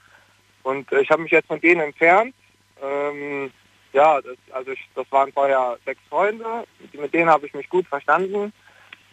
Und 0.63 0.91
äh, 0.91 1.01
ich 1.01 1.09
habe 1.09 1.21
mich 1.21 1.31
jetzt 1.31 1.47
von 1.47 1.61
denen 1.61 1.81
entfernt. 1.81 2.33
Ähm, 2.81 3.51
ja, 3.93 4.19
das, 4.21 4.35
also 4.51 4.71
ich, 4.71 4.79
das 4.95 5.05
waren 5.11 5.31
vorher 5.31 5.77
sechs 5.85 6.01
Freunde, 6.09 6.65
mit 6.93 7.13
denen 7.13 7.29
habe 7.29 7.45
ich 7.45 7.53
mich 7.53 7.69
gut 7.69 7.87
verstanden. 7.87 8.51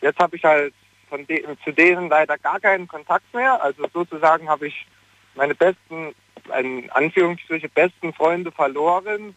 Jetzt 0.00 0.18
habe 0.18 0.36
ich 0.36 0.44
halt 0.44 0.74
von 1.08 1.26
de 1.26 1.44
zu 1.64 1.72
denen 1.72 2.08
leider 2.08 2.36
gar 2.38 2.58
keinen 2.60 2.88
Kontakt 2.88 3.32
mehr. 3.34 3.62
Also 3.62 3.84
sozusagen 3.92 4.48
habe 4.48 4.66
ich 4.68 4.86
meine 5.34 5.54
besten, 5.54 6.14
in 6.58 6.90
Anführungsstriche 6.90 7.68
besten 7.68 8.12
Freunde 8.12 8.52
verloren 8.52 9.34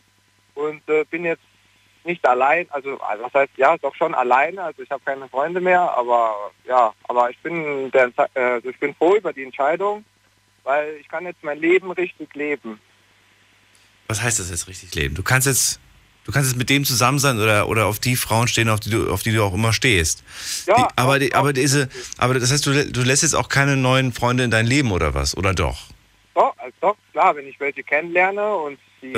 und 0.55 0.87
äh, 0.89 1.05
bin 1.09 1.25
jetzt 1.25 1.43
nicht 2.03 2.25
allein, 2.25 2.67
also 2.71 2.95
äh, 2.95 3.21
was 3.21 3.33
heißt 3.33 3.51
ja, 3.57 3.77
doch 3.77 3.95
schon 3.95 4.15
alleine, 4.15 4.63
also 4.63 4.81
ich 4.81 4.89
habe 4.89 5.01
keine 5.03 5.27
Freunde 5.29 5.61
mehr, 5.61 5.81
aber 5.81 6.51
ja, 6.65 6.93
aber 7.07 7.29
ich 7.29 7.37
bin 7.39 7.91
der, 7.91 8.11
äh, 8.33 8.39
also 8.39 8.69
ich 8.69 8.79
bin 8.79 8.95
froh 8.95 9.15
über 9.15 9.33
die 9.33 9.43
Entscheidung, 9.43 10.03
weil 10.63 10.95
ich 10.99 11.07
kann 11.07 11.25
jetzt 11.25 11.43
mein 11.43 11.59
Leben 11.59 11.91
richtig 11.91 12.33
leben. 12.35 12.79
Was 14.07 14.21
heißt 14.21 14.39
das 14.39 14.49
jetzt 14.49 14.67
richtig 14.67 14.95
leben? 14.95 15.15
Du 15.15 15.23
kannst 15.23 15.45
jetzt, 15.45 15.79
du 16.23 16.31
kannst 16.31 16.49
jetzt 16.49 16.57
mit 16.57 16.69
dem 16.69 16.83
zusammen 16.83 17.19
sein 17.19 17.39
oder, 17.39 17.67
oder 17.67 17.85
auf 17.85 17.99
die 17.99 18.15
Frauen 18.15 18.47
stehen, 18.47 18.69
auf 18.69 18.79
die 18.79 18.89
du, 18.89 19.11
auf 19.11 19.21
die 19.21 19.31
du 19.31 19.43
auch 19.43 19.53
immer 19.53 19.73
stehst. 19.73 20.23
Ja, 20.65 20.75
die, 20.75 20.83
aber, 20.95 21.19
die, 21.19 21.35
aber 21.35 21.53
diese, 21.53 21.89
aber 22.17 22.39
das 22.39 22.51
heißt, 22.51 22.65
du, 22.65 22.91
du 22.91 23.01
lässt 23.03 23.23
jetzt 23.23 23.35
auch 23.35 23.49
keine 23.49 23.77
neuen 23.77 24.11
Freunde 24.13 24.43
in 24.43 24.51
dein 24.51 24.65
Leben 24.65 24.91
oder 24.91 25.13
was? 25.13 25.37
Oder 25.37 25.53
doch? 25.53 25.87
Doch, 26.39 26.55
also 26.57 26.73
doch, 26.79 26.95
klar, 27.11 27.35
wenn 27.35 27.47
ich 27.47 27.59
welche 27.59 27.83
kennenlerne 27.83 28.55
und 28.55 28.79
die 29.01 29.11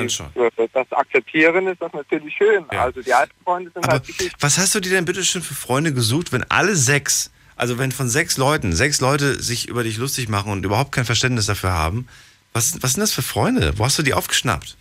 das 0.73 0.91
akzeptieren, 0.91 1.67
ist 1.67 1.79
das 1.79 1.93
natürlich 1.93 2.35
schön. 2.35 2.67
Also 2.71 3.03
die 3.03 3.13
alten 3.13 3.35
Freunde 3.43 3.69
sind 3.71 3.83
Aber 3.83 3.93
halt 3.93 4.33
was 4.39 4.57
hast 4.57 4.73
du 4.73 4.79
dir 4.79 4.89
denn 4.89 5.05
bitte 5.05 5.23
schön 5.23 5.43
für 5.43 5.53
Freunde 5.53 5.93
gesucht, 5.93 6.33
wenn 6.33 6.43
alle 6.49 6.75
sechs, 6.75 7.31
also 7.55 7.77
wenn 7.77 7.91
von 7.91 8.09
sechs 8.09 8.37
Leuten, 8.37 8.73
sechs 8.73 9.01
Leute 9.01 9.39
sich 9.39 9.69
über 9.69 9.83
dich 9.83 9.99
lustig 9.99 10.29
machen 10.29 10.51
und 10.51 10.65
überhaupt 10.65 10.93
kein 10.93 11.05
Verständnis 11.05 11.45
dafür 11.45 11.73
haben, 11.73 12.07
was, 12.53 12.81
was 12.81 12.93
sind 12.93 13.01
das 13.01 13.13
für 13.13 13.21
Freunde? 13.21 13.77
Wo 13.77 13.85
hast 13.85 13.99
du 13.99 14.03
die 14.03 14.15
aufgeschnappt? 14.15 14.75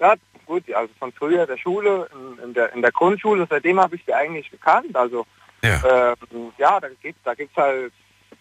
Ja, 0.00 0.14
gut, 0.46 0.72
also 0.72 0.90
von 0.98 1.12
früher 1.12 1.46
der 1.46 1.58
Schule, 1.58 2.08
in, 2.14 2.42
in, 2.42 2.54
der, 2.54 2.72
in 2.72 2.80
der 2.80 2.92
Grundschule, 2.92 3.46
seitdem 3.50 3.78
habe 3.78 3.96
ich 3.96 4.04
die 4.06 4.14
eigentlich 4.14 4.50
gekannt. 4.50 4.96
Also 4.96 5.26
ja, 5.62 6.14
ähm, 6.14 6.52
ja 6.56 6.80
da 6.80 6.88
gibt 7.02 7.18
da 7.22 7.34
gibt's 7.34 7.56
halt, 7.56 7.92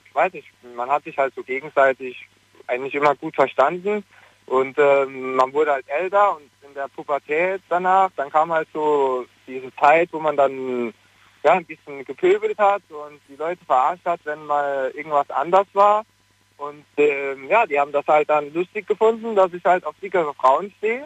ich 0.08 0.16
weiß 0.16 0.32
nicht, 0.32 0.48
man 0.78 0.90
hat 0.90 1.04
sich 1.04 1.18
halt 1.18 1.36
so 1.36 1.44
gegenseitig 1.44 2.26
eigentlich 2.68 2.96
immer 2.96 3.16
gut 3.16 3.36
verstanden 3.36 4.04
und 4.48 4.78
ähm, 4.78 5.36
man 5.36 5.52
wurde 5.54 5.72
halt 5.72 5.86
älter 5.88 6.36
und 6.36 6.50
in 6.68 6.74
der 6.74 6.88
Pubertät 6.88 7.62
danach, 7.70 8.10
dann 8.16 8.30
kam 8.30 8.52
halt 8.52 8.68
so 8.74 9.26
diese 9.48 9.74
Zeit, 9.76 10.10
wo 10.12 10.20
man 10.20 10.38
dann 10.38 10.94
ja 11.44 11.54
ein 11.54 11.66
bisschen 11.66 12.04
gepöbelt 12.06 12.58
hat 12.58 12.84
und 12.90 13.20
die 13.30 13.36
Leute 13.36 13.64
verarscht 13.66 14.06
hat, 14.06 14.20
wenn 14.24 14.46
mal 14.46 14.92
irgendwas 14.96 15.30
anders 15.30 15.68
war. 15.74 16.04
Und 16.58 16.86
ähm, 16.98 17.48
ja, 17.50 17.66
die 17.66 17.80
haben 17.80 17.92
das 17.92 18.06
halt 18.08 18.30
dann 18.30 18.54
lustig 18.54 18.88
gefunden, 18.88 19.36
dass 19.36 19.54
ich 19.54 19.64
halt 19.64 19.86
auf 19.86 19.96
dickere 20.02 20.34
Frauen 20.34 20.72
stehe 20.78 21.06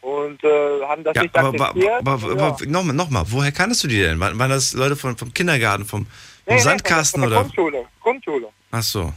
und 0.00 0.42
äh, 0.44 0.82
haben 0.82 1.02
das 1.02 1.16
ja 1.16 1.22
nicht 1.22 1.36
aber, 1.36 1.48
akzeptiert. 1.48 1.94
aber, 1.94 2.12
aber, 2.12 2.30
aber 2.30 2.66
nochmal, 2.66 2.94
nochmal, 2.94 3.24
woher 3.26 3.52
kanntest 3.52 3.82
du 3.84 3.88
die 3.88 4.00
denn? 4.00 4.20
Waren, 4.20 4.38
waren 4.38 4.50
das 4.50 4.74
Leute 4.74 4.94
von, 4.94 5.16
vom 5.16 5.34
Kindergarten, 5.34 5.84
vom, 5.84 6.06
vom 6.06 6.12
Nee, 6.46 6.54
nee, 6.54 6.60
Sandkasten 6.60 7.22
von 7.22 7.30
der, 7.30 7.40
oder? 7.40 7.48
von 7.48 7.72
der 7.72 7.72
Grundschule. 7.72 7.88
Grundschule. 8.00 8.48
Ach 8.70 8.82
so. 8.82 9.12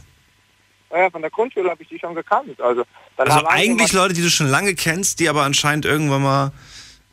Ja, 0.90 0.98
ja, 0.98 1.10
von 1.10 1.22
der 1.22 1.30
Grundschule 1.30 1.70
habe 1.70 1.82
ich 1.82 1.88
die 1.88 1.98
schon 1.98 2.14
gekannt. 2.14 2.60
Also, 2.60 2.84
Also 3.16 3.46
eigentlich 3.46 3.92
Leute, 3.92 4.14
die 4.14 4.22
du 4.22 4.30
schon 4.30 4.48
lange 4.48 4.74
kennst, 4.74 5.20
die 5.20 5.28
aber 5.28 5.42
anscheinend 5.42 5.84
irgendwann 5.84 6.22
mal, 6.22 6.52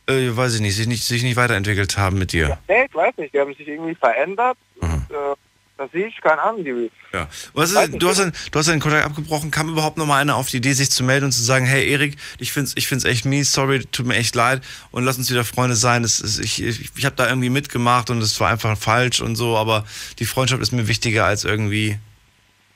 äh, 0.06 0.36
weiß 0.36 0.56
ich 0.56 0.60
nicht, 0.60 0.76
sich 0.76 0.86
nicht, 0.86 1.04
sich 1.04 1.22
nicht 1.22 1.36
weiterentwickelt 1.36 1.96
haben 1.96 2.18
mit 2.18 2.32
dir. 2.32 2.58
Nee, 2.68 2.86
ich 2.88 2.94
weiß 2.94 3.16
nicht, 3.18 3.34
die 3.34 3.40
haben 3.40 3.54
sich 3.54 3.68
irgendwie 3.68 3.94
verändert. 3.94 4.56
Und, 4.80 5.06
äh, 5.10 5.34
das 5.78 5.92
sehe 5.92 6.08
ich, 6.08 6.20
keine 6.20 6.42
Ahnung, 6.42 6.64
die 6.64 6.90
Ja. 7.12 7.28
Was 7.54 7.70
ist, 7.70 8.02
du, 8.02 8.08
hast 8.08 8.18
den, 8.18 8.32
du 8.50 8.58
hast 8.58 8.68
den 8.68 8.80
Kontakt 8.80 9.04
abgebrochen. 9.04 9.52
Kam 9.52 9.68
überhaupt 9.68 9.96
noch 9.96 10.06
mal 10.06 10.20
einer 10.20 10.34
auf 10.34 10.48
die 10.48 10.56
Idee, 10.56 10.72
sich 10.72 10.90
zu 10.90 11.04
melden 11.04 11.26
und 11.26 11.32
zu 11.32 11.42
sagen, 11.42 11.66
hey 11.66 11.88
Erik, 11.88 12.16
ich 12.40 12.50
find's, 12.50 12.72
ich 12.74 12.88
find's 12.88 13.04
echt 13.04 13.24
mies, 13.24 13.52
sorry, 13.52 13.84
tut 13.84 14.04
mir 14.04 14.16
echt 14.16 14.34
leid 14.34 14.62
und 14.90 15.04
lass 15.04 15.18
uns 15.18 15.30
wieder 15.30 15.44
Freunde 15.44 15.76
sein. 15.76 16.02
Das 16.02 16.18
ist, 16.18 16.40
ich 16.40 16.60
ich, 16.60 16.90
ich 16.96 17.04
habe 17.04 17.14
da 17.14 17.28
irgendwie 17.28 17.48
mitgemacht 17.48 18.10
und 18.10 18.20
es 18.20 18.40
war 18.40 18.50
einfach 18.50 18.76
falsch 18.76 19.20
und 19.20 19.36
so, 19.36 19.56
aber 19.56 19.84
die 20.18 20.26
Freundschaft 20.26 20.60
ist 20.60 20.72
mir 20.72 20.88
wichtiger 20.88 21.26
als 21.26 21.44
irgendwie. 21.44 21.98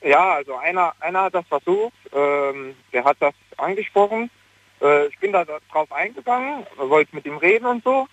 Ja, 0.05 0.35
also 0.35 0.57
einer, 0.57 0.93
einer 1.01 1.23
hat 1.23 1.35
das 1.35 1.47
versucht, 1.47 1.93
ähm, 2.13 2.75
der 2.93 3.05
hat 3.05 3.17
das 3.21 3.35
angesprochen. 3.57 4.31
Äh, 4.81 5.07
ich 5.07 5.19
bin 5.19 5.33
da 5.33 5.45
drauf 5.45 5.93
eingegangen, 5.93 6.67
wollte 6.77 7.15
mit 7.15 7.25
ihm 7.25 7.37
reden 7.37 7.67
und 7.67 7.85
so, 7.85 8.09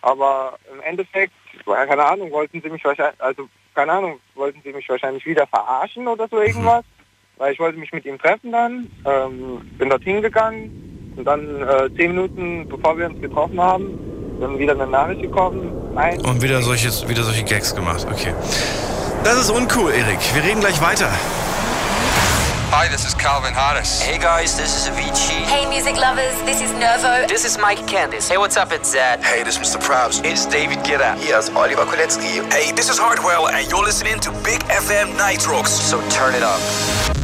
aber 0.00 0.58
im 0.72 0.80
Endeffekt, 0.80 1.34
ja, 1.66 1.86
keine 1.86 2.04
Ahnung, 2.04 2.30
wollten 2.30 2.62
sie 2.62 2.70
mich 2.70 2.82
wahrscheinlich, 2.84 3.20
also 3.20 3.48
keine 3.74 3.92
Ahnung, 3.92 4.20
wollten 4.34 4.62
sie 4.64 4.72
mich 4.72 4.88
wahrscheinlich 4.88 5.26
wieder 5.26 5.46
verarschen 5.46 6.08
oder 6.08 6.28
so 6.28 6.40
irgendwas, 6.40 6.84
weil 7.36 7.52
ich 7.52 7.60
wollte 7.60 7.78
mich 7.78 7.92
mit 7.92 8.06
ihm 8.06 8.18
treffen 8.18 8.50
dann, 8.50 8.90
ähm, 9.04 9.60
bin 9.76 9.90
dorthin 9.90 10.22
gegangen 10.22 11.12
und 11.16 11.24
dann 11.26 11.62
äh, 11.62 11.90
zehn 11.94 12.12
Minuten 12.12 12.68
bevor 12.68 12.96
wir 12.96 13.06
uns 13.06 13.20
getroffen 13.20 13.60
haben, 13.60 14.38
dann 14.40 14.58
wieder 14.58 14.72
eine 14.72 14.86
Nachricht 14.86 15.20
gekommen, 15.20 15.83
nein, 15.94 16.20
Und 16.24 16.42
wieder 16.42 16.62
solche, 16.62 16.90
wieder 17.08 17.22
solche 17.22 17.44
Gags 17.44 17.74
gemacht. 17.74 18.06
Okay. 18.10 18.34
Das 19.24 19.36
ist 19.38 19.50
uncool, 19.50 19.92
Erik. 19.92 20.18
Wir 20.34 20.42
reden 20.42 20.60
gleich 20.60 20.80
weiter. 20.80 21.08
Hi, 22.70 22.88
this 22.88 23.04
is 23.06 23.16
Calvin 23.16 23.54
Harris. 23.54 24.02
Hey 24.02 24.18
guys, 24.18 24.56
this 24.56 24.74
is 24.74 24.88
Avicii. 24.88 25.44
Hey, 25.46 25.64
music 25.66 25.96
lovers, 25.96 26.34
this 26.44 26.60
is 26.60 26.72
Nervo. 26.72 27.24
This 27.28 27.44
is 27.44 27.56
Mike 27.56 27.86
Candice. 27.86 28.28
Hey, 28.28 28.36
what's 28.36 28.56
up? 28.56 28.72
It's 28.72 28.90
Zed. 28.90 29.22
Hey, 29.22 29.44
this 29.44 29.56
is 29.56 29.62
Mr. 29.62 29.80
Probs. 29.80 30.20
It's 30.24 30.44
David 30.44 30.78
Guetta. 30.80 31.16
Here's 31.18 31.50
Oliver 31.50 31.84
Kolecki. 31.86 32.42
Hey, 32.52 32.72
this 32.72 32.88
is 32.90 32.98
Hardwell, 32.98 33.48
and 33.48 33.70
you're 33.70 33.84
listening 33.84 34.18
to 34.20 34.30
Big 34.42 34.60
FM 34.64 35.14
Nitrox. 35.16 35.68
So 35.68 36.00
turn 36.10 36.34
it 36.34 36.42
up. 36.42 37.23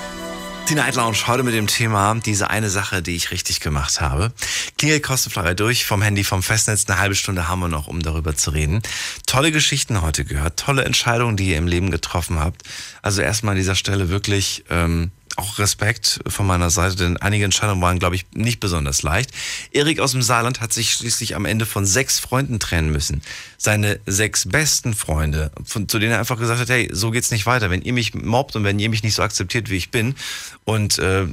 Die 0.71 0.75
Night 0.75 0.95
Lounge 0.95 1.27
heute 1.27 1.43
mit 1.43 1.53
dem 1.53 1.67
Thema 1.67 2.15
diese 2.25 2.49
eine 2.49 2.69
Sache, 2.69 3.01
die 3.01 3.13
ich 3.13 3.31
richtig 3.31 3.59
gemacht 3.59 3.99
habe. 3.99 4.31
Klingelt 4.77 5.03
kostenfrei 5.03 5.53
durch 5.53 5.85
vom 5.85 6.01
Handy, 6.01 6.23
vom 6.23 6.41
Festnetz. 6.41 6.85
Eine 6.87 6.97
halbe 6.97 7.13
Stunde 7.13 7.49
haben 7.49 7.59
wir 7.59 7.67
noch, 7.67 7.87
um 7.87 8.01
darüber 8.01 8.37
zu 8.37 8.51
reden. 8.51 8.81
Tolle 9.25 9.51
Geschichten 9.51 10.01
heute 10.01 10.23
gehört, 10.23 10.57
tolle 10.57 10.85
Entscheidungen, 10.85 11.35
die 11.35 11.49
ihr 11.49 11.57
im 11.57 11.67
Leben 11.67 11.91
getroffen 11.91 12.39
habt. 12.39 12.63
Also 13.01 13.21
erstmal 13.21 13.51
an 13.51 13.57
dieser 13.57 13.75
Stelle 13.75 14.07
wirklich 14.07 14.63
ähm, 14.69 15.11
auch 15.37 15.59
Respekt 15.59 16.19
von 16.27 16.45
meiner 16.45 16.69
Seite, 16.69 16.95
denn 16.95 17.17
einige 17.17 17.45
Entscheidungen 17.45 17.81
waren, 17.81 17.99
glaube 17.99 18.15
ich, 18.15 18.25
nicht 18.33 18.59
besonders 18.59 19.03
leicht. 19.03 19.31
Erik 19.71 19.99
aus 19.99 20.11
dem 20.11 20.21
Saarland 20.21 20.61
hat 20.61 20.73
sich 20.73 20.93
schließlich 20.93 21.35
am 21.35 21.45
Ende 21.45 21.65
von 21.65 21.85
sechs 21.85 22.19
Freunden 22.19 22.59
trennen 22.59 22.91
müssen. 22.91 23.21
Seine 23.57 23.99
sechs 24.05 24.47
besten 24.47 24.93
Freunde, 24.93 25.51
von, 25.63 25.87
zu 25.87 25.99
denen 25.99 26.13
er 26.13 26.19
einfach 26.19 26.39
gesagt 26.39 26.59
hat, 26.59 26.69
hey, 26.69 26.89
so 26.91 27.11
geht's 27.11 27.31
nicht 27.31 27.45
weiter. 27.45 27.69
Wenn 27.69 27.81
ihr 27.81 27.93
mich 27.93 28.13
mobbt 28.13 28.55
und 28.55 28.63
wenn 28.63 28.79
ihr 28.79 28.89
mich 28.89 29.03
nicht 29.03 29.15
so 29.15 29.23
akzeptiert, 29.23 29.69
wie 29.69 29.77
ich 29.77 29.91
bin, 29.91 30.15
und 30.65 30.99
äh, 30.99 31.27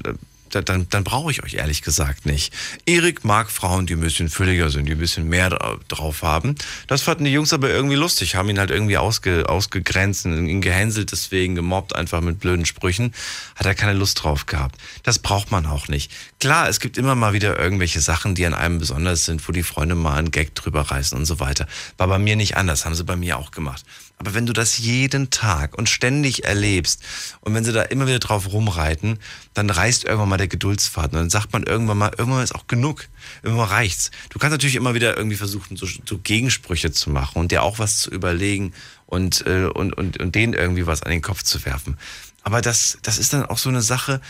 da- 0.51 0.63
dann, 0.63 0.89
dann 0.89 1.05
brauche 1.05 1.31
ich 1.31 1.43
euch 1.43 1.55
ehrlich 1.55 1.83
gesagt 1.83 2.27
nicht. 2.27 2.53
Erik 2.87 3.25
mag 3.25 3.51
Frauen, 3.51 3.87
die 3.87 3.95
ein 3.95 4.01
bisschen 4.01 4.29
fülliger 4.29 4.71
sind, 4.71 4.87
die 4.87 4.93
ein 4.93 4.99
bisschen 4.99 5.29
mehr 5.29 5.51
dra- 5.51 5.79
drauf 5.89 6.23
haben. 6.23 6.55
Das 6.87 7.03
fanden 7.03 7.25
die 7.25 7.33
Jungs 7.33 7.53
aber 7.53 7.71
irgendwie 7.71 7.97
lustig, 7.97 8.35
haben 8.35 8.49
ihn 8.49 8.59
halt 8.59 8.71
irgendwie 8.71 8.97
ausge, 8.99 9.49
ausgegrenzt, 9.49 10.25
ihn 10.27 10.61
gehänselt, 10.61 11.13
deswegen 11.13 11.55
gemobbt, 11.55 11.95
einfach 11.95 12.21
mit 12.21 12.41
blöden 12.41 12.67
Sprüchen. 12.67 13.15
Hat 13.57 13.67
er 13.67 13.75
keine 13.75 13.93
Lust 13.93 14.23
drauf 14.23 14.47
gehabt. 14.47 14.77
Das 15.03 15.19
braucht 15.19 15.51
man 15.51 15.67
auch 15.67 15.89
nicht. 15.89 16.11
Klar, 16.41 16.69
es 16.69 16.81
gibt 16.81 16.99
immer 16.99 17.15
mal 17.15 17.33
wieder 17.33 17.59
irgendwelche 17.59 18.01
Sachen, 18.01 18.35
die 18.35 18.47
an 18.47 18.55
einem 18.55 18.79
besonders 18.79 19.25
sind, 19.25 19.47
wo 19.49 19.53
die 19.53 19.63
Freunde 19.63 19.95
mal 19.95 20.17
einen 20.19 20.31
Gag 20.31 20.55
drüber 20.55 20.83
reißen 20.83 21.17
und 21.17 21.27
so 21.27 21.41
weiter. 21.41 21.67
War 21.97 22.09
bei 22.09 22.19
mir 22.19 22.37
nicht 22.37 22.57
anders, 22.57 22.85
haben 22.85 22.95
sie 22.95 23.05
bei 23.05 23.17
mir 23.17 23.39
auch 23.39 23.51
gemacht. 23.51 23.85
Aber 24.19 24.35
wenn 24.35 24.47
du 24.47 24.53
das 24.53 24.79
jeden 24.79 25.31
Tag 25.31 25.79
und 25.79 25.89
ständig 25.89 26.45
erlebst 26.45 27.03
und 27.41 27.55
wenn 27.55 27.65
sie 27.65 27.73
da 27.73 27.83
immer 27.83 28.09
wieder 28.09 28.19
drauf 28.19 28.53
rumreiten, 28.53 29.19
dann 29.55 29.71
reißt 29.71 30.05
irgendwann 30.05 30.29
mal 30.29 30.37
der 30.39 30.49
Geduldsfaden 30.49 31.13
und 31.13 31.25
dann 31.25 31.31
sagt 31.31 31.53
man 31.53 31.63
irgendwann 31.63 31.99
mal, 31.99 32.11
irgendwann 32.19 32.43
ist 32.43 32.55
auch 32.55 32.67
genug. 32.67 33.07
Irgendwann 33.43 33.69
reicht's. 33.69 34.11
Du 34.31 34.41
kannst 34.41 34.53
natürlich 34.53 34.75
immer 34.75 34.95
wieder 34.95 35.17
irgendwie 35.17 35.37
versuchen, 35.37 35.77
so, 35.77 35.87
so 36.05 36.19
Gegensprüche 36.19 36.91
zu 36.91 37.11
machen 37.11 37.39
und 37.39 37.53
dir 37.53 37.63
auch 37.63 37.79
was 37.79 37.99
zu 37.99 38.11
überlegen 38.11 38.75
und, 39.07 39.47
äh, 39.47 39.67
und, 39.67 39.93
und, 39.97 40.19
und 40.19 40.35
denen 40.35 40.53
irgendwie 40.53 40.87
was 40.87 41.03
an 41.03 41.11
den 41.11 41.23
Kopf 41.23 41.45
zu 41.45 41.65
werfen. 41.65 41.97
Aber 42.43 42.61
das, 42.61 42.99
das 43.03 43.19
ist 43.19 43.33
dann 43.33 43.47
auch 43.47 43.59
so 43.59 43.69
eine 43.69 43.83
Sache, 43.83 44.21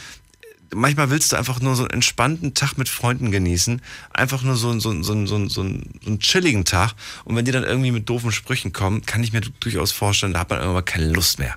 manchmal 0.74 1.10
willst 1.10 1.32
du 1.32 1.36
einfach 1.36 1.60
nur 1.60 1.76
so 1.76 1.82
einen 1.82 1.90
entspannten 1.90 2.54
Tag 2.54 2.76
mit 2.76 2.88
Freunden 2.88 3.30
genießen. 3.30 3.80
Einfach 4.12 4.42
nur 4.42 4.56
so, 4.56 4.78
so, 4.78 5.02
so, 5.02 5.26
so, 5.26 5.48
so, 5.48 5.60
einen 5.60 6.18
chilligen 6.20 6.64
Tag. 6.64 6.92
Und 7.24 7.36
wenn 7.36 7.44
die 7.44 7.52
dann 7.52 7.64
irgendwie 7.64 7.90
mit 7.90 8.08
doofen 8.08 8.32
Sprüchen 8.32 8.72
kommen, 8.72 9.04
kann 9.06 9.22
ich 9.22 9.32
mir 9.32 9.40
durchaus 9.60 9.92
vorstellen, 9.92 10.32
da 10.32 10.40
hat 10.40 10.50
man 10.50 10.60
irgendwann 10.60 10.84
keine 10.84 11.10
Lust 11.12 11.38
mehr. 11.38 11.56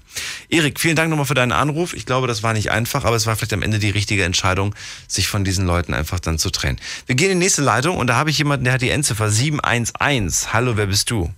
Erik, 0.50 0.80
vielen 0.80 0.96
Dank 0.96 1.10
nochmal 1.10 1.26
für 1.26 1.34
deinen 1.34 1.52
Anruf. 1.52 1.94
Ich 1.94 2.06
glaube, 2.06 2.28
das 2.28 2.44
war 2.44 2.54
nicht 2.54 2.72
einfach, 2.72 3.06
aber 3.06 3.16
es 3.16 3.26
war 3.26 3.36
vielleicht 3.36 3.54
am 3.54 3.62
Ende 3.62 3.80
die 3.80 3.90
richtige 3.90 4.24
Entscheidung, 4.24 4.76
sich 5.08 5.28
von 5.28 5.44
diesen 5.44 5.66
Leuten 5.66 5.94
einfach 5.94 6.20
dann 6.20 6.38
zu 6.38 6.50
trennen. 6.50 6.80
Wir 7.06 7.16
gehen 7.16 7.32
in 7.32 7.40
die 7.40 7.46
nächste 7.46 7.62
Leitung 7.62 7.98
und 7.98 8.08
da 8.08 8.16
habe 8.16 8.30
ich 8.30 8.38
jemanden, 8.38 8.66
der 8.66 8.74
hat 8.74 8.82
die 8.82 8.90
Endziffer 8.90 9.30
711. 9.30 10.54
Hallo, 10.54 10.78
wer 10.78 10.88
bist 10.88 11.10
du? 11.12 11.32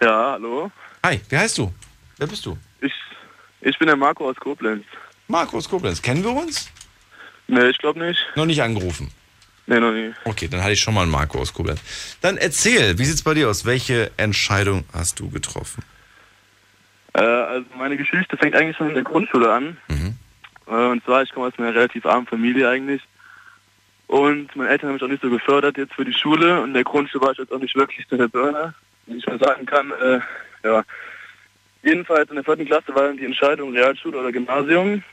Ja, 0.00 0.32
hallo. 0.32 0.70
Hi, 1.04 1.20
wie 1.28 1.36
heißt 1.36 1.58
du? 1.58 1.72
Wer 2.16 2.26
bist 2.26 2.44
du? 2.46 2.56
Ich, 2.80 2.92
ich 3.60 3.78
bin 3.78 3.86
der 3.86 3.96
Marco 3.96 4.28
aus 4.28 4.36
Koblenz. 4.36 4.84
Marco 5.30 5.56
aus 5.56 5.68
Koblenz, 5.68 6.02
kennen 6.02 6.24
wir 6.24 6.32
uns? 6.32 6.70
Nee, 7.46 7.68
ich 7.68 7.78
glaube 7.78 8.00
nicht. 8.00 8.20
Noch 8.36 8.46
nicht 8.46 8.62
angerufen? 8.62 9.10
Nee, 9.66 9.78
noch 9.78 9.92
nie. 9.92 10.12
Okay, 10.24 10.48
dann 10.48 10.62
hatte 10.62 10.72
ich 10.72 10.80
schon 10.80 10.94
mal 10.94 11.02
einen 11.02 11.10
Marco 11.10 11.38
aus 11.38 11.54
Koblenz. 11.54 11.80
Dann 12.20 12.36
erzähl, 12.36 12.98
wie 12.98 13.04
sieht's 13.04 13.22
bei 13.22 13.34
dir 13.34 13.48
aus? 13.48 13.64
Welche 13.64 14.10
Entscheidung 14.16 14.84
hast 14.92 15.20
du 15.20 15.30
getroffen? 15.30 15.84
Äh, 17.14 17.20
also 17.20 17.66
meine 17.76 17.96
Geschichte 17.96 18.36
fängt 18.36 18.56
eigentlich 18.56 18.76
schon 18.76 18.88
in 18.88 18.94
der 18.94 19.04
Grundschule 19.04 19.52
an. 19.52 19.76
Mhm. 19.88 20.14
Äh, 20.66 20.72
und 20.72 21.04
zwar, 21.04 21.22
ich 21.22 21.30
komme 21.30 21.46
aus 21.46 21.52
einer 21.58 21.74
relativ 21.74 22.04
armen 22.06 22.26
Familie 22.26 22.68
eigentlich. 22.68 23.02
Und 24.08 24.54
meine 24.56 24.70
Eltern 24.70 24.88
haben 24.88 24.94
mich 24.94 25.02
auch 25.04 25.08
nicht 25.08 25.22
so 25.22 25.30
gefördert 25.30 25.78
jetzt 25.78 25.94
für 25.94 26.04
die 26.04 26.12
Schule. 26.12 26.60
Und 26.60 26.68
in 26.68 26.74
der 26.74 26.84
Grundschule 26.84 27.24
war 27.24 27.32
ich 27.32 27.38
jetzt 27.38 27.52
auch 27.52 27.60
nicht 27.60 27.76
wirklich 27.76 28.06
der 28.08 28.26
Burner, 28.26 28.74
wie 29.06 29.18
ich 29.18 29.26
mal 29.26 29.38
sagen 29.38 29.66
kann. 29.66 29.92
Äh, 29.92 30.20
ja. 30.64 30.84
Jedenfalls 31.82 32.28
in 32.28 32.34
der 32.34 32.44
vierten 32.44 32.66
Klasse 32.66 32.94
war 32.94 33.04
dann 33.04 33.16
die 33.16 33.24
Entscheidung 33.24 33.72
Realschule 33.72 34.18
oder 34.18 34.32
Gymnasium. 34.32 35.04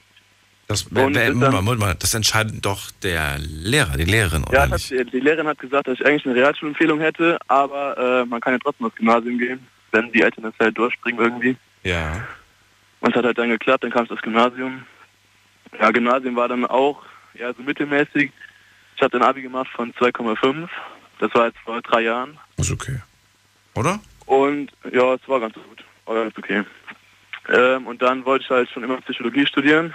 Das, 0.67 0.85
wer, 0.91 1.13
wer, 1.13 1.33
Moment 1.33 1.79
mal, 1.79 1.95
das 1.95 2.13
entscheidet 2.13 2.65
doch 2.65 2.91
der 3.01 3.37
Lehrer, 3.39 3.95
die 3.95 4.03
Lehrerin, 4.03 4.43
oder 4.43 4.53
Ja, 4.53 4.67
nicht? 4.67 4.91
hat, 4.91 5.13
die, 5.13 5.19
Lehrerin 5.21 5.47
hat 5.47 5.59
gesagt, 5.59 5.87
dass 5.87 5.97
ich 5.97 6.05
eigentlich 6.05 6.25
eine 6.25 6.35
Realschulempfehlung 6.35 6.99
hätte, 6.99 7.39
aber 7.47 7.97
äh, 7.97 8.25
man 8.25 8.41
kann 8.41 8.53
ja 8.53 8.59
trotzdem 8.59 8.87
aufs 8.87 8.95
Gymnasium 8.97 9.37
gehen, 9.37 9.65
wenn 9.93 10.11
die 10.11 10.21
Eltern 10.21 10.43
das 10.43 10.53
halt 10.59 10.77
durchbringen 10.77 11.21
irgendwie. 11.21 11.55
Ja. 11.83 12.27
Und 12.99 13.11
es 13.11 13.15
hat 13.15 13.23
halt 13.23 13.37
dann 13.37 13.49
geklappt, 13.49 13.85
dann 13.85 13.91
kam 13.91 14.03
ich 14.05 14.11
aufs 14.11 14.21
Gymnasium. 14.21 14.83
Ja, 15.79 15.91
Gymnasium 15.91 16.35
war 16.35 16.49
dann 16.49 16.65
auch 16.65 17.01
ja, 17.35 17.53
so 17.53 17.63
mittelmäßig. 17.63 18.31
Ich 18.95 19.01
habe 19.01 19.17
ein 19.17 19.23
Abi 19.23 19.43
gemacht 19.43 19.69
von 19.73 19.93
2,5. 19.93 20.67
Das 21.19 21.33
war 21.33 21.47
jetzt 21.47 21.59
vor 21.59 21.81
drei 21.81 22.01
Jahren. 22.01 22.37
Ist 22.57 22.71
okay. 22.71 22.99
Oder? 23.75 23.99
Und 24.25 24.71
ja, 24.91 25.13
es 25.13 25.21
war 25.27 25.39
ganz 25.39 25.53
gut. 25.53 25.83
War 26.05 26.23
ganz 26.23 26.37
okay. 26.37 26.63
Ähm, 27.49 27.87
und 27.87 28.01
dann 28.01 28.25
wollte 28.25 28.43
ich 28.43 28.49
halt 28.49 28.69
schon 28.69 28.83
immer 28.83 28.99
Psychologie 29.01 29.45
studieren. 29.45 29.93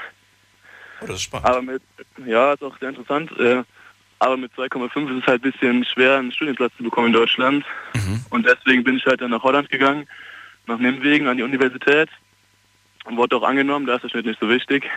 Oh, 1.03 1.07
das 1.07 1.17
ist 1.17 1.23
spannend. 1.23 1.47
Aber 1.47 1.63
mit, 1.63 1.83
ja, 2.27 2.53
ist 2.53 2.63
auch 2.63 2.79
sehr 2.79 2.91
interessant. 2.91 3.31
Äh, 3.39 3.63
aber 4.19 4.37
mit 4.37 4.53
2,5 4.53 5.11
ist 5.11 5.23
es 5.23 5.27
halt 5.27 5.45
ein 5.45 5.51
bisschen 5.51 5.85
schwer, 5.85 6.19
einen 6.19 6.31
Studienplatz 6.31 6.73
zu 6.77 6.85
bekommen 6.85 7.09
in 7.09 7.13
Deutschland. 7.13 7.65
Und 8.31 8.47
deswegen 8.47 8.85
bin 8.85 8.97
ich 8.97 9.07
halt 9.07 9.21
dann 9.21 9.33
nach 9.33 9.43
Holland 9.43 9.69
gegangen, 9.69 10.07
nach 10.67 10.79
Nimwegen 10.79 11.27
an 11.27 11.37
die 11.37 11.43
Universität. 11.43 12.09
Und 13.05 13.17
wurde 13.17 13.37
auch 13.37 13.43
angenommen, 13.43 13.87
da 13.87 13.97
ist 13.97 14.03
der 14.05 14.11
Schnitt 14.11 14.27
nicht 14.27 14.39
so 14.39 14.49
wichtig. 14.49 14.89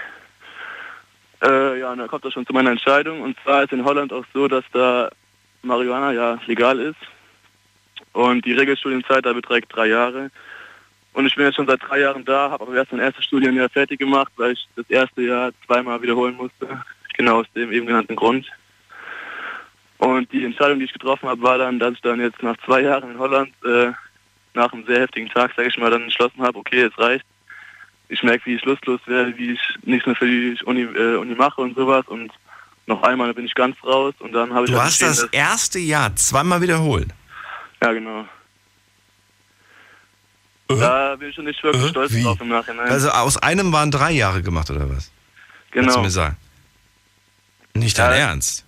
Äh, 1.43 1.79
ja, 1.79 1.91
und 1.91 1.97
da 1.97 2.07
kommt 2.07 2.23
das 2.23 2.33
schon 2.33 2.45
zu 2.45 2.53
meiner 2.53 2.69
Entscheidung. 2.69 3.21
Und 3.21 3.35
zwar 3.43 3.63
ist 3.63 3.73
in 3.73 3.83
Holland 3.83 4.13
auch 4.13 4.25
so, 4.31 4.47
dass 4.47 4.63
da 4.71 5.09
Marihuana 5.63 6.11
ja 6.11 6.39
legal 6.45 6.79
ist. 6.79 6.99
Und 8.13 8.45
die 8.45 8.53
Regelstudienzeit 8.53 9.25
da 9.25 9.33
beträgt 9.33 9.75
drei 9.75 9.87
Jahre. 9.87 10.29
Und 11.15 11.25
ich 11.25 11.35
bin 11.35 11.45
jetzt 11.45 11.55
schon 11.55 11.65
seit 11.65 11.81
drei 11.81 12.01
Jahren 12.01 12.25
da, 12.25 12.51
habe 12.51 12.65
aber 12.65 12.75
erst 12.75 12.91
mein 12.91 12.99
erstes 12.99 13.23
Studienjahr 13.23 13.69
fertig 13.69 13.99
gemacht, 13.99 14.33
weil 14.35 14.51
ich 14.51 14.67
das 14.75 14.85
erste 14.89 15.21
Jahr 15.21 15.51
zweimal 15.65 16.01
wiederholen 16.01 16.35
musste. 16.35 16.67
Genau 17.15 17.39
aus 17.39 17.45
dem 17.55 17.71
eben 17.71 17.87
genannten 17.87 18.17
Grund. 18.17 18.45
Und 19.97 20.29
die 20.33 20.43
Entscheidung, 20.43 20.79
die 20.79 20.85
ich 20.85 20.91
getroffen 20.91 21.29
habe, 21.29 21.41
war 21.41 21.57
dann, 21.57 21.79
dass 21.79 21.93
ich 21.93 22.01
dann 22.01 22.19
jetzt 22.19 22.43
nach 22.43 22.57
zwei 22.65 22.81
Jahren 22.81 23.11
in 23.11 23.17
Holland, 23.17 23.53
äh, 23.63 23.93
nach 24.53 24.73
einem 24.73 24.85
sehr 24.85 24.99
heftigen 24.99 25.29
Tag, 25.29 25.53
sage 25.55 25.69
ich 25.69 25.77
mal, 25.77 25.89
dann 25.89 26.03
entschlossen 26.03 26.41
habe, 26.41 26.59
okay, 26.59 26.81
es 26.81 26.99
reicht. 26.99 27.25
Ich 28.09 28.21
merke, 28.21 28.47
wie 28.47 28.55
ich 28.55 28.65
lustlos 28.65 28.99
werde, 29.05 29.37
wie 29.37 29.53
ich 29.53 29.61
nichts 29.83 30.05
mehr 30.05 30.17
für 30.17 30.27
die 30.27 30.57
Uni, 30.65 30.81
äh, 30.81 31.15
Uni 31.15 31.33
mache 31.35 31.61
und 31.61 31.77
sowas. 31.77 32.05
Und 32.07 32.29
noch 32.87 33.01
einmal 33.03 33.33
bin 33.33 33.45
ich 33.45 33.55
ganz 33.55 33.81
raus 33.85 34.13
und 34.19 34.33
dann 34.33 34.53
habe 34.53 34.65
ich... 34.65 34.71
Du 34.71 34.81
hast 34.81 35.01
das 35.01 35.23
erste 35.31 35.79
Jahr 35.79 36.13
zweimal 36.17 36.61
wiederholt. 36.61 37.07
Ja, 37.81 37.93
genau. 37.93 38.27
Da 40.67 41.15
bin 41.17 41.29
ich 41.29 41.35
schon 41.35 41.45
nicht 41.45 41.63
wirklich 41.63 41.89
stolz 41.89 42.11
Wie? 42.13 42.23
drauf 42.23 42.39
im 42.41 42.47
Nachhinein. 42.49 42.87
Also 42.89 43.09
aus 43.09 43.37
einem 43.37 43.71
waren 43.71 43.91
drei 43.91 44.11
Jahre 44.11 44.41
gemacht, 44.41 44.69
oder 44.71 44.89
was? 44.89 45.11
Kannst 45.71 45.89
du 45.89 45.93
genau. 45.93 46.01
mir 46.01 46.09
sagen? 46.09 46.37
Nicht 47.73 47.97
dein 47.97 48.11
Ja. 48.11 48.29
Ernst? 48.29 48.65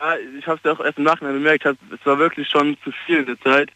Ja, 0.00 0.14
ich 0.38 0.46
habe 0.46 0.56
es 0.56 0.64
ja 0.64 0.72
auch 0.72 0.80
erst 0.84 0.98
im 0.98 1.04
Nachhinein 1.04 1.34
bemerkt. 1.34 1.64
hab- 1.66 1.76
Es 1.92 2.04
war 2.06 2.18
wirklich 2.18 2.48
schon 2.48 2.76
zu 2.82 2.90
viel 3.06 3.18
in 3.18 3.26
der 3.26 3.40
Zeit. 3.40 3.70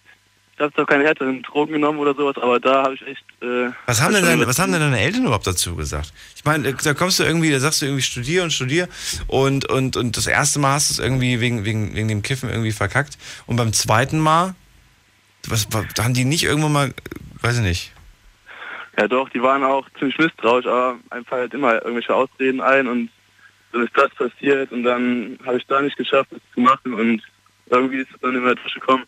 Ich 0.56 0.60
habe 0.60 0.72
zwar 0.72 0.86
keine 0.86 1.04
härteren 1.04 1.42
Drogen 1.42 1.72
genommen 1.72 1.98
oder 1.98 2.14
sowas, 2.14 2.36
aber 2.36 2.60
da 2.60 2.84
habe 2.84 2.94
ich 2.94 3.02
echt... 3.06 3.24
Äh, 3.42 3.70
Was 3.86 4.00
haben, 4.00 4.14
denn 4.14 4.24
deine, 4.24 4.46
was 4.46 4.58
haben 4.58 4.70
denn 4.72 4.80
deine 4.80 5.00
Eltern 5.00 5.24
überhaupt 5.24 5.46
dazu 5.48 5.74
gesagt? 5.74 6.12
Ich 6.36 6.44
meine, 6.44 6.68
äh, 6.68 6.74
da 6.82 6.94
kommst 6.94 7.18
du 7.18 7.24
irgendwie, 7.24 7.50
da 7.50 7.58
sagst 7.58 7.82
du 7.82 7.86
irgendwie 7.86 8.02
studier 8.02 8.44
und 8.44 8.52
studier 8.52 8.88
und, 9.26 9.68
und, 9.68 9.96
und 9.96 10.16
das 10.16 10.28
erste 10.28 10.60
Mal 10.60 10.74
hast 10.74 10.90
du 10.90 10.94
es 10.94 10.98
irgendwie 11.00 11.40
wegen, 11.40 11.64
wegen, 11.64 11.94
wegen 11.96 12.06
dem 12.08 12.22
Kiffen 12.22 12.48
irgendwie 12.50 12.70
verkackt 12.72 13.18
und 13.46 13.56
beim 13.56 13.72
zweiten 13.72 14.18
Mal, 14.20 14.54
was, 15.50 15.66
was 15.72 15.86
da 15.94 16.04
haben 16.04 16.14
die 16.14 16.24
nicht 16.24 16.44
irgendwann 16.44 16.72
mal, 16.72 16.94
weiß 17.40 17.58
ich 17.58 17.62
nicht, 17.62 17.92
Ja 18.96 19.08
doch, 19.08 19.28
die 19.28 19.42
waren 19.42 19.64
auch 19.64 19.86
ziemlich 19.98 20.18
misstrauisch, 20.18 20.66
aber 20.66 20.96
einfach 21.10 21.38
halt 21.38 21.54
immer 21.54 21.74
irgendwelche 21.74 22.14
Ausreden 22.14 22.60
ein 22.60 22.86
und 22.86 23.10
dann 23.72 23.84
ist 23.84 23.96
das 23.96 24.10
passiert 24.14 24.70
und 24.72 24.84
dann 24.84 25.38
habe 25.44 25.58
ich 25.58 25.66
da 25.66 25.80
nicht 25.80 25.96
geschafft, 25.96 26.30
das 26.30 26.40
zu 26.54 26.60
machen 26.60 26.94
und 26.94 27.22
irgendwie 27.70 27.98
ist 27.98 28.10
es 28.14 28.20
dann 28.20 28.36
in 28.36 28.44
der 28.44 28.56
Tasche 28.56 28.78
gekommen. 28.78 29.04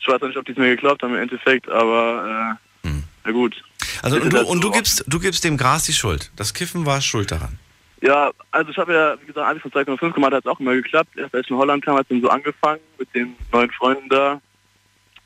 Ich 0.00 0.08
weiß 0.08 0.22
auch 0.22 0.26
nicht, 0.26 0.36
ob 0.36 0.44
die 0.44 0.52
es 0.52 0.58
mir 0.58 0.74
geglaubt 0.74 1.02
haben 1.02 1.14
im 1.14 1.20
Endeffekt, 1.20 1.68
aber 1.68 2.58
äh, 2.84 2.90
na 3.26 3.32
gut. 3.32 3.62
Also 4.02 4.16
und 4.16 4.32
du, 4.32 4.46
und 4.46 4.62
du 4.62 4.70
gibst, 4.70 5.04
du 5.06 5.18
gibst 5.18 5.42
dem 5.42 5.56
Gras 5.56 5.84
die 5.84 5.92
Schuld. 5.92 6.30
Das 6.36 6.54
Kiffen 6.54 6.86
war 6.86 7.00
schuld 7.00 7.32
daran. 7.32 7.58
Ja, 8.00 8.30
also 8.52 8.70
ich 8.70 8.78
habe 8.78 8.94
ja, 8.94 9.20
wie 9.20 9.26
gesagt, 9.26 9.48
Abi 9.48 9.58
von 9.58 9.72
2,5 9.72 10.12
gemacht, 10.12 10.32
hat 10.32 10.44
es 10.44 10.50
auch 10.50 10.60
immer 10.60 10.74
geklappt. 10.74 11.16
Erst 11.16 11.34
als 11.34 11.46
ich 11.46 11.50
in 11.50 11.56
Holland 11.56 11.84
kam, 11.84 11.96
hat 11.96 12.02
es 12.02 12.08
dann 12.08 12.20
so 12.20 12.28
angefangen 12.28 12.80
mit 12.98 13.12
den 13.14 13.34
neuen 13.52 13.70
Freunden 13.72 14.08
da. 14.08 14.40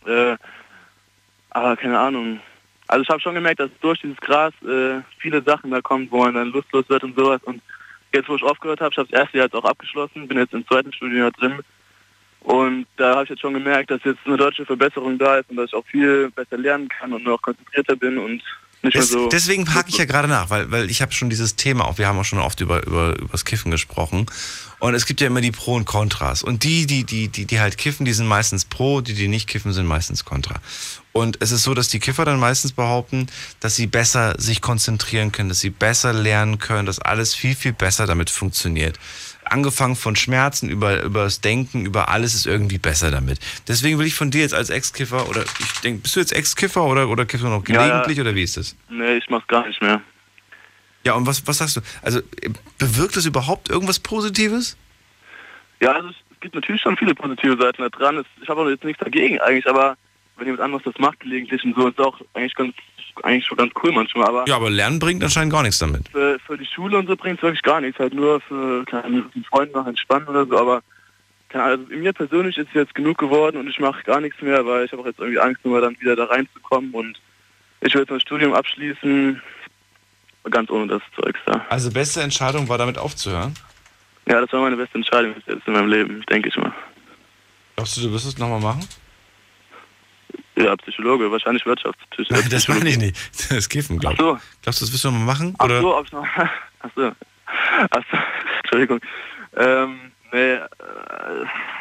Äh, 0.07 0.37
aber 1.51 1.77
keine 1.77 1.99
Ahnung. 1.99 2.41
Also 2.87 3.03
ich 3.03 3.09
habe 3.09 3.21
schon 3.21 3.35
gemerkt, 3.35 3.61
dass 3.61 3.71
durch 3.81 4.01
dieses 4.01 4.17
Gras 4.19 4.53
äh, 4.63 5.01
viele 5.19 5.43
Sachen 5.43 5.71
da 5.71 5.81
kommen, 5.81 6.09
wo 6.11 6.19
man 6.19 6.35
dann 6.35 6.49
lustlos 6.49 6.89
wird 6.89 7.05
und 7.05 7.17
sowas. 7.17 7.41
Und 7.45 7.63
jetzt, 8.13 8.29
wo 8.29 8.37
ich 8.37 8.43
aufgehört 8.43 8.81
habe, 8.81 8.93
ich 8.93 8.99
habe 8.99 9.09
das 9.09 9.21
erste 9.21 9.39
Jahr 9.39 9.47
jetzt 9.47 9.55
auch 9.55 9.65
abgeschlossen, 9.65 10.27
bin 10.27 10.39
jetzt 10.39 10.55
im 10.55 10.67
zweiten 10.67 10.93
Studienjahr 10.93 11.31
drin. 11.31 11.61
Und 12.41 12.87
da 12.97 13.15
habe 13.15 13.25
ich 13.25 13.31
jetzt 13.31 13.41
schon 13.41 13.55
gemerkt, 13.55 13.91
dass 13.91 14.03
jetzt 14.05 14.21
eine 14.25 14.37
deutsche 14.37 14.65
Verbesserung 14.65 15.19
da 15.19 15.37
ist 15.37 15.51
und 15.51 15.57
dass 15.57 15.67
ich 15.67 15.75
auch 15.75 15.85
viel 15.87 16.31
besser 16.31 16.57
lernen 16.57 16.89
kann 16.89 17.13
und 17.13 17.25
noch 17.25 17.41
konzentrierter 17.43 17.97
bin 17.97 18.19
und 18.19 18.43
nicht 18.83 18.95
mehr 18.95 19.05
so... 19.05 19.29
deswegen 19.29 19.75
hake 19.75 19.89
ich 19.89 19.99
ja 19.99 20.05
gerade 20.05 20.29
nach, 20.29 20.51
weil, 20.51 20.71
weil 20.71 20.91
ich 20.91 21.03
habe 21.03 21.13
schon 21.13 21.31
dieses 21.31 21.57
Thema 21.57 21.87
auch, 21.87 21.99
wir 21.99 22.07
haben 22.07 22.19
auch 22.19 22.25
schon 22.25 22.39
oft 22.39 22.61
über, 22.61 22.87
über, 22.87 23.19
über 23.19 23.29
das 23.33 23.45
Kiffen 23.45 23.71
gesprochen. 23.71 24.27
Und 24.79 24.95
es 24.95 25.05
gibt 25.05 25.21
ja 25.21 25.27
immer 25.27 25.43
die 25.43 25.51
Pro 25.51 25.75
und 25.75 25.85
Kontras. 25.85 26.43
Und 26.43 26.65
die, 26.65 26.87
die, 26.87 27.05
die, 27.05 27.29
die, 27.29 27.45
die 27.45 27.61
halt 27.61 27.77
kiffen, 27.77 28.07
die 28.07 28.15
sind 28.15 28.27
meistens 28.27 28.65
Pro, 28.65 29.03
die, 29.03 29.13
die 29.13 29.29
nicht 29.29 29.47
kiffen, 29.47 29.75
sind 29.75 29.87
meistens 29.87 30.25
Kontra. 30.25 30.55
Und 31.13 31.37
es 31.41 31.53
ist 31.53 31.65
so, 31.65 31.75
dass 31.75 31.89
die 31.89 31.99
Kiffer 31.99 32.25
dann 32.25 32.41
meistens 32.41 32.73
behaupten, 32.73 33.27
dass 33.61 33.77
sie 33.77 33.87
besser 33.87 34.35
sich 34.39 34.63
konzentrieren 34.63 35.33
können, 35.33 35.51
dass 35.51 35.61
sie 35.61 35.69
besser 35.69 36.15
lernen 36.15 36.59
können, 36.59 36.87
dass 36.87 36.99
alles 36.99 37.35
viel, 37.35 37.55
viel 37.55 37.75
besser 37.75 38.07
damit 38.07 38.31
funktioniert. 38.31 38.99
Angefangen 39.51 39.97
von 39.97 40.17
Schmerzen, 40.17 40.69
über, 40.71 41.03
über 41.03 41.25
das 41.25 41.41
Denken, 41.41 41.85
über 41.85 42.09
alles 42.09 42.35
ist 42.35 42.47
irgendwie 42.47 42.79
besser 42.79 43.11
damit. 43.11 43.39
Deswegen 43.69 43.99
will 43.99 44.07
ich 44.07 44.15
von 44.15 44.31
dir 44.31 44.41
jetzt 44.43 44.55
als 44.55 44.71
Ex-Kiffer, 44.71 45.29
oder 45.29 45.45
ich 45.59 45.81
denke, 45.81 46.03
bist 46.03 46.17
du 46.17 46.21
jetzt 46.21 46.33
Ex-Kiffer 46.33 46.85
oder, 46.85 47.09
oder 47.09 47.27
kiffst 47.27 47.45
du 47.45 47.51
noch 47.51 47.67
Ja, 47.69 47.75
ja. 47.75 47.87
gelegentlich 47.87 48.21
oder 48.21 48.35
wie 48.35 48.43
ist 48.43 48.57
das? 48.57 48.77
Nee, 48.89 49.17
ich 49.17 49.29
mach's 49.29 49.47
gar 49.49 49.67
nicht 49.67 49.83
mehr. 49.83 50.01
Ja, 51.05 51.15
und 51.15 51.27
was, 51.27 51.47
was 51.47 51.59
sagst 51.59 51.77
du? 51.77 51.81
Also 52.03 52.21
bewirkt 52.79 53.17
das 53.17 53.27
überhaupt 53.27 53.71
irgendwas 53.71 53.99
Positives? 53.99 54.77
Ja, 55.81 55.93
also 55.93 56.09
es 56.09 56.41
gibt 56.41 56.55
natürlich 56.55 56.83
schon 56.83 56.97
viele 56.97 57.15
positive 57.15 57.57
Seiten 57.61 57.83
da 57.83 57.89
dran. 57.89 58.25
Ich 58.43 58.49
habe 58.49 58.61
auch 58.61 58.69
jetzt 58.69 58.85
nichts 58.85 59.03
dagegen 59.03 59.41
eigentlich, 59.41 59.67
aber 59.67 59.97
wenn 60.37 60.47
jemand 60.47 60.63
anderes 60.63 60.85
das 60.85 60.99
macht 60.99 61.21
gelegentlich 61.21 61.63
und 61.65 61.75
so, 61.75 61.89
ist 61.89 61.99
auch 62.01 62.21
eigentlich 62.35 62.55
ganz 62.55 62.75
eigentlich 63.23 63.47
schon 63.47 63.59
ganz 63.59 63.73
cool 63.83 63.93
manchmal. 63.93 64.27
Aber 64.29 64.45
Ja, 64.49 64.57
aber 64.57 64.71
Lernen 64.71 64.99
bringt 64.99 65.23
anscheinend 65.23 65.53
gar 65.53 65.63
nichts 65.63 65.79
damit. 65.79 66.09
für, 66.11 66.39
für 66.47 66.57
die 66.59 66.67
Schule 66.67 66.99
und 66.99 67.07
so 67.07 67.17
bringt 67.17 67.39
es 67.39 67.43
wirklich 67.43 67.63
gar 67.63 67.81
nichts. 67.81 67.99
Halt 67.99 68.15
nur 68.15 68.41
für 68.41 68.85
kleine 68.85 69.25
Freunden 69.49 69.75
noch 69.75 69.87
entspannen 69.87 70.29
oder 70.29 70.47
so. 70.47 70.59
Aber 70.59 70.83
also 71.53 71.85
mir 71.89 72.13
persönlich 72.13 72.57
ist 72.59 72.69
es 72.69 72.75
jetzt 72.75 72.95
genug 72.95 73.19
geworden 73.19 73.57
und 73.57 73.69
ich 73.69 73.81
mache 73.81 74.03
gar 74.05 74.21
nichts 74.21 74.41
mehr, 74.41 74.65
weil 74.67 74.85
ich 74.85 74.93
habe 74.93 75.03
auch 75.03 75.07
jetzt 75.07 75.19
irgendwie 75.19 75.41
Angst, 75.41 75.65
nur 75.65 75.81
dann 75.81 75.99
wieder 76.01 76.15
da 76.15 76.25
reinzukommen 76.25 76.93
und 76.93 77.19
ich 77.81 77.93
will 77.95 78.03
jetzt 78.03 78.11
mein 78.11 78.21
Studium 78.21 78.55
abschließen, 78.55 79.41
ganz 80.51 80.71
ohne 80.71 80.87
das 80.87 81.03
Zeugs 81.21 81.41
da. 81.47 81.65
Also 81.69 81.91
beste 81.91 82.21
Entscheidung 82.23 82.69
war 82.69 82.79
damit 82.79 82.99
aufzuhören? 82.99 83.55
Ja, 84.29 84.41
das 84.41 84.53
war 84.53 84.61
meine 84.61 84.77
beste 84.77 84.97
Entscheidung 84.97 85.35
jetzt 85.47 85.67
in 85.67 85.73
meinem 85.73 85.89
Leben, 85.89 86.23
denke 86.31 86.51
ich 86.51 86.57
mal. 86.57 86.73
Glaubst 87.75 87.97
du, 87.97 88.03
du 88.03 88.13
wirst 88.13 88.27
es 88.27 88.39
nochmal 88.39 88.61
machen? 88.61 88.87
Ja, 90.65 90.77
Psychologe, 90.77 91.31
wahrscheinlich 91.31 91.65
Wirtschaftspsychologe. 91.67 92.49
Das 92.51 92.69
meine 92.69 92.89
ich 92.89 92.99
nicht. 92.99 93.17
Das 93.51 93.69
Kiffen, 93.69 93.99
glaub. 93.99 94.15
Ach 94.15 94.19
so. 94.19 94.39
Glaubst 94.63 94.81
du, 94.81 94.85
das 94.85 94.93
wirst 94.93 95.05
du 95.05 95.11
nochmal 95.11 95.27
machen? 95.27 95.55
Ach 95.59 95.65
Oder? 95.65 95.81
so, 95.81 95.97
ob 95.97 96.07
ich 96.07 96.13
noch... 96.13 96.27
Achso. 96.81 97.13
Achso, 97.91 98.17
Entschuldigung. 98.63 99.01
Ähm, 99.57 100.13
nee, 100.33 100.55
äh, 100.55 100.61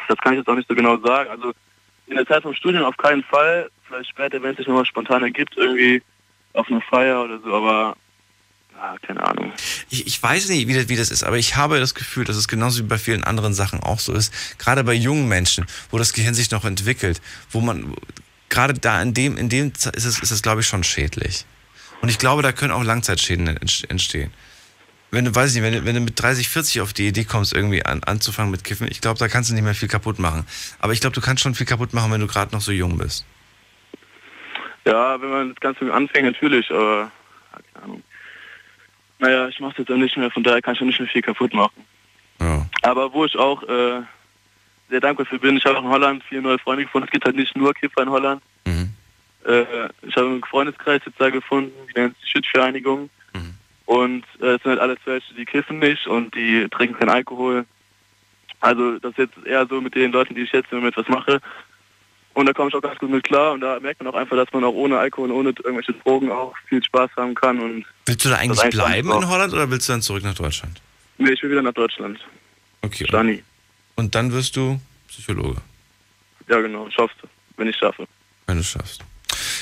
das 0.08 0.18
kann 0.18 0.32
ich 0.32 0.38
jetzt 0.38 0.48
auch 0.48 0.54
nicht 0.54 0.68
so 0.68 0.74
genau 0.74 0.98
sagen. 0.98 1.30
Also 1.30 1.52
in 2.06 2.16
der 2.16 2.26
Zeit 2.26 2.42
vom 2.42 2.54
Studium 2.54 2.84
auf 2.84 2.96
keinen 2.96 3.22
Fall. 3.24 3.70
Vielleicht 3.86 4.10
später, 4.10 4.42
wenn 4.42 4.52
es 4.52 4.58
sich 4.58 4.66
nochmal 4.66 4.84
spontan 4.84 5.22
ergibt, 5.22 5.56
irgendwie 5.56 6.02
auf 6.52 6.68
einer 6.68 6.80
Feier 6.82 7.22
oder 7.22 7.38
so, 7.40 7.54
aber 7.54 7.96
keine 9.02 9.22
Ahnung. 9.22 9.52
Ich, 9.90 10.06
ich 10.06 10.22
weiß 10.22 10.48
nicht, 10.48 10.66
wie 10.68 10.74
das, 10.74 10.88
wie 10.88 10.96
das 10.96 11.10
ist, 11.10 11.22
aber 11.22 11.36
ich 11.36 11.56
habe 11.56 11.78
das 11.78 11.94
Gefühl, 11.94 12.24
dass 12.24 12.36
es 12.36 12.48
genauso 12.48 12.82
wie 12.82 12.88
bei 12.88 12.98
vielen 12.98 13.24
anderen 13.24 13.52
Sachen 13.52 13.80
auch 13.80 13.98
so 13.98 14.12
ist, 14.12 14.32
gerade 14.58 14.84
bei 14.84 14.94
jungen 14.94 15.28
Menschen, 15.28 15.66
wo 15.90 15.98
das 15.98 16.12
Gehirn 16.12 16.34
sich 16.34 16.50
noch 16.50 16.64
entwickelt, 16.64 17.20
wo 17.50 17.60
man 17.60 17.94
gerade 18.50 18.74
da 18.74 19.00
in 19.00 19.14
dem, 19.14 19.36
in 19.36 19.48
dem 19.48 19.72
ist 19.72 19.86
es, 19.86 20.04
ist 20.18 20.30
es, 20.30 20.42
glaube 20.42 20.60
ich, 20.60 20.66
schon 20.66 20.84
schädlich. 20.84 21.46
Und 22.02 22.10
ich 22.10 22.18
glaube, 22.18 22.42
da 22.42 22.52
können 22.52 22.72
auch 22.72 22.84
Langzeitschäden 22.84 23.46
entstehen. 23.46 24.32
Wenn 25.10 25.24
du, 25.24 25.34
weiß 25.34 25.54
ich 25.54 25.60
nicht, 25.60 25.64
wenn 25.64 25.80
du, 25.80 25.84
wenn 25.84 25.94
du 25.94 26.00
mit 26.00 26.20
30, 26.20 26.48
40 26.48 26.80
auf 26.82 26.92
die 26.92 27.08
Idee 27.08 27.24
kommst, 27.24 27.52
irgendwie 27.52 27.84
an, 27.84 28.02
anzufangen 28.04 28.50
mit 28.50 28.62
Kiffen, 28.62 28.86
ich 28.88 29.00
glaube, 29.00 29.18
da 29.18 29.28
kannst 29.28 29.50
du 29.50 29.54
nicht 29.54 29.64
mehr 29.64 29.74
viel 29.74 29.88
kaputt 29.88 30.18
machen. 30.18 30.46
Aber 30.78 30.92
ich 30.92 31.00
glaube, 31.00 31.14
du 31.14 31.20
kannst 31.20 31.42
schon 31.42 31.54
viel 31.54 31.66
kaputt 31.66 31.92
machen, 31.92 32.12
wenn 32.12 32.20
du 32.20 32.26
gerade 32.26 32.54
noch 32.54 32.60
so 32.60 32.70
jung 32.70 32.96
bist. 32.96 33.26
Ja, 34.86 35.20
wenn 35.20 35.30
man 35.30 35.48
das 35.50 35.60
Ganze 35.60 35.92
anfängt, 35.92 36.26
natürlich, 36.26 36.70
aber 36.70 37.10
keine 37.74 37.84
Ahnung. 37.84 38.02
Naja, 39.18 39.48
ich 39.48 39.60
mache 39.60 39.72
es 39.72 39.78
jetzt 39.78 39.90
auch 39.90 39.96
nicht 39.96 40.16
mehr, 40.16 40.30
von 40.30 40.42
daher 40.42 40.62
kann 40.62 40.74
ich 40.74 40.80
auch 40.80 40.86
nicht 40.86 41.00
mehr 41.00 41.08
viel 41.08 41.22
kaputt 41.22 41.52
machen. 41.52 41.84
Ja. 42.40 42.66
Aber 42.82 43.12
wo 43.12 43.24
ich 43.24 43.36
auch 43.36 43.62
äh, 43.64 44.00
sehr 44.90 45.00
dankbar 45.00 45.26
für 45.26 45.38
bin, 45.38 45.56
ich 45.56 45.64
habe 45.64 45.78
auch 45.78 45.84
in 45.84 45.88
Holland 45.88 46.22
viele 46.28 46.42
neue 46.42 46.58
Freunde 46.58 46.84
gefunden. 46.84 47.06
Es 47.06 47.12
gibt 47.12 47.24
halt 47.24 47.36
nicht 47.36 47.56
nur 47.56 47.72
Kiffer 47.72 48.02
in 48.02 48.10
Holland. 48.10 48.42
Mhm. 48.66 48.92
Äh, 49.46 49.62
ich 50.02 50.16
habe 50.16 50.26
einen 50.26 50.44
Freundeskreis 50.44 51.00
jetzt 51.06 51.20
da 51.20 51.30
gefunden, 51.30 51.72
die 51.88 51.98
nennt 51.98 52.18
sich 52.20 52.30
Schüttvereinigung. 52.30 53.08
Mhm. 53.32 53.54
Und 53.86 54.24
äh, 54.40 54.54
es 54.54 54.62
sind 54.62 54.72
halt 54.72 54.80
alles 54.80 54.98
welche, 55.04 55.34
die 55.34 55.44
kiffen 55.44 55.78
nicht 55.78 56.06
und 56.06 56.34
die 56.34 56.68
trinken 56.70 56.98
keinen 56.98 57.10
Alkohol. 57.10 57.64
Also 58.60 58.98
das 58.98 59.12
ist 59.12 59.18
jetzt 59.18 59.46
eher 59.46 59.66
so 59.66 59.80
mit 59.80 59.94
den 59.94 60.12
Leuten, 60.12 60.34
die 60.34 60.42
ich 60.42 60.52
jetzt 60.52 60.70
mit 60.70 60.96
was 60.96 61.08
mache. 61.08 61.40
Und 62.34 62.46
da 62.46 62.52
komme 62.52 62.68
ich 62.68 62.74
auch 62.74 62.82
ganz 62.82 62.98
gut 62.98 63.10
mit 63.10 63.24
klar 63.24 63.52
und 63.52 63.60
da 63.60 63.80
merkt 63.80 64.00
man 64.02 64.12
auch 64.12 64.16
einfach, 64.16 64.36
dass 64.36 64.52
man 64.52 64.62
auch 64.62 64.72
ohne 64.72 64.98
Alkohol 64.98 65.30
und 65.30 65.36
ohne 65.36 65.48
irgendwelche 65.48 65.92
Drogen 65.94 66.30
auch 66.30 66.54
viel 66.68 66.82
Spaß 66.82 67.10
haben 67.16 67.34
kann. 67.34 67.58
Und 67.58 67.84
Willst 68.06 68.24
du 68.24 68.28
da 68.28 68.36
eigentlich 68.36 68.70
bleiben 68.70 69.10
in 69.10 69.28
Holland 69.28 69.52
oder 69.52 69.68
willst 69.70 69.88
du 69.88 69.94
dann 69.94 70.02
zurück 70.02 70.22
nach 70.22 70.34
Deutschland? 70.34 70.80
Nee, 71.18 71.32
ich 71.32 71.42
will 71.42 71.50
wieder 71.50 71.62
nach 71.62 71.72
Deutschland. 71.72 72.20
Okay. 72.82 73.06
Stani. 73.08 73.42
Und 74.00 74.14
dann 74.14 74.32
wirst 74.32 74.56
du 74.56 74.80
Psychologe, 75.08 75.60
Ja 76.48 76.58
genau, 76.60 76.88
ich 76.88 76.96
hoffe, 76.96 77.12
wenn 77.58 77.68
ich 77.68 77.76
schaffe. 77.76 78.08
wenn 78.46 78.56
du 78.56 78.62
es 78.62 78.70
schaffst. 78.70 79.02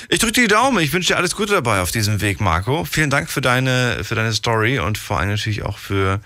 Ich 0.08 0.20
drücke 0.20 0.34
dir 0.34 0.42
die 0.42 0.54
Daumen. 0.54 0.78
Ich 0.78 0.92
wünsche 0.92 1.08
dir 1.08 1.16
alles 1.16 1.34
Gute 1.34 1.54
dabei 1.54 1.80
auf 1.80 1.90
diesem 1.90 2.20
Weg, 2.20 2.40
Marco. 2.40 2.84
Vielen 2.84 3.10
Dank 3.10 3.28
für 3.28 3.40
deine, 3.40 4.04
für 4.04 4.14
deine 4.14 4.32
Story 4.32 4.78
und 4.78 4.96
vor 4.96 5.18
allem 5.18 5.30
natürlich 5.30 5.64
auch 5.64 5.76
für, 5.76 6.20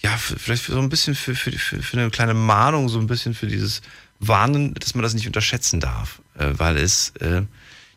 ja, 0.00 0.16
für, 0.16 0.36
vielleicht 0.36 0.64
für 0.64 0.72
so 0.72 0.80
ein 0.80 0.88
bisschen 0.88 1.14
für, 1.14 1.36
für, 1.36 1.52
für, 1.52 1.80
für 1.80 1.96
eine 1.96 2.10
kleine 2.10 2.34
Mahnung, 2.34 2.88
so 2.88 2.98
ein 2.98 3.06
bisschen 3.06 3.34
für 3.34 3.46
dieses 3.46 3.80
Warnen, 4.18 4.74
dass 4.74 4.96
man 4.96 5.04
das 5.04 5.14
nicht 5.14 5.28
unterschätzen 5.28 5.78
darf, 5.78 6.20
äh, 6.36 6.50
weil 6.54 6.76
es 6.76 7.10
äh, 7.20 7.42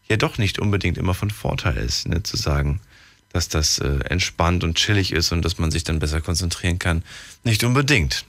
ja 0.07 0.17
doch 0.17 0.37
nicht 0.37 0.59
unbedingt 0.59 0.99
immer 0.99 1.15
von 1.15 1.31
Vorteil 1.31 1.77
ist, 1.77 2.07
ne, 2.07 2.21
zu 2.21 2.37
sagen, 2.37 2.79
dass 3.33 3.49
das 3.49 3.79
äh, 3.79 4.01
entspannt 4.07 4.63
und 4.63 4.77
chillig 4.77 5.11
ist 5.13 5.31
und 5.31 5.43
dass 5.43 5.57
man 5.57 5.71
sich 5.71 5.83
dann 5.83 5.97
besser 5.97 6.21
konzentrieren 6.21 6.77
kann. 6.77 7.03
Nicht 7.43 7.63
unbedingt. 7.63 8.23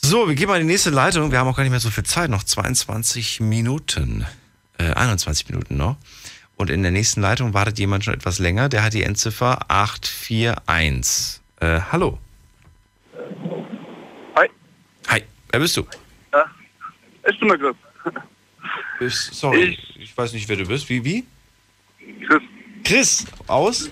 So, 0.00 0.28
wir 0.28 0.36
gehen 0.36 0.48
mal 0.48 0.60
in 0.60 0.66
die 0.66 0.72
nächste 0.72 0.90
Leitung. 0.90 1.32
Wir 1.32 1.38
haben 1.40 1.48
auch 1.48 1.56
gar 1.56 1.64
nicht 1.64 1.72
mehr 1.72 1.80
so 1.80 1.90
viel 1.90 2.04
Zeit, 2.04 2.30
noch 2.30 2.44
22 2.44 3.40
Minuten, 3.40 4.24
äh, 4.78 4.92
21 4.92 5.48
Minuten 5.48 5.76
noch. 5.76 5.96
Und 6.56 6.70
in 6.70 6.82
der 6.82 6.92
nächsten 6.92 7.20
Leitung 7.20 7.52
wartet 7.52 7.78
jemand 7.78 8.04
schon 8.04 8.14
etwas 8.14 8.38
länger. 8.38 8.68
Der 8.68 8.84
hat 8.84 8.94
die 8.94 9.02
Endziffer 9.02 9.66
841. 9.68 11.40
Äh, 11.60 11.80
hallo. 11.92 12.18
Hi. 14.36 14.48
Hi, 15.08 15.24
wer 15.50 15.60
bist 15.60 15.76
du? 15.76 15.84
Ja, 16.32 16.44
ich 17.28 17.38
bin 17.40 17.48
der 17.48 17.58
Chris. 17.58 17.76
Bist, 19.00 19.34
sorry, 19.34 19.78
ich, 19.98 20.16
weiß 20.16 20.32
nicht, 20.32 20.48
wer 20.48 20.56
du 20.56 20.66
bist. 20.66 20.88
Wie, 20.88 21.04
wie? 21.04 21.26
Chris. 22.24 22.42
Chris, 22.84 23.26
aus? 23.48 23.90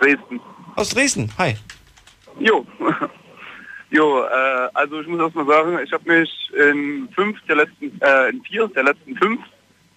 Dresden. 0.00 0.40
Aus 0.74 0.88
Dresden, 0.90 1.32
hi. 1.38 1.56
Jo. 2.40 2.66
Jo, 3.90 4.22
äh, 4.24 4.68
also 4.74 5.00
ich 5.00 5.06
muss 5.06 5.20
erst 5.20 5.36
mal 5.36 5.46
sagen, 5.46 5.78
ich 5.82 5.92
habe 5.92 6.10
mich 6.10 6.50
in 6.54 7.08
fünf 7.14 7.40
der 7.46 7.56
letzten, 7.56 8.00
äh, 8.00 8.30
in 8.30 8.42
vier 8.42 8.66
der 8.68 8.84
letzten 8.84 9.16
fünf 9.16 9.40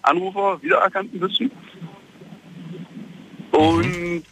Anrufer 0.02 0.62
wiedererkannt 0.62 1.12
ein 1.12 1.20
bisschen. 1.20 1.50
Und 3.50 4.24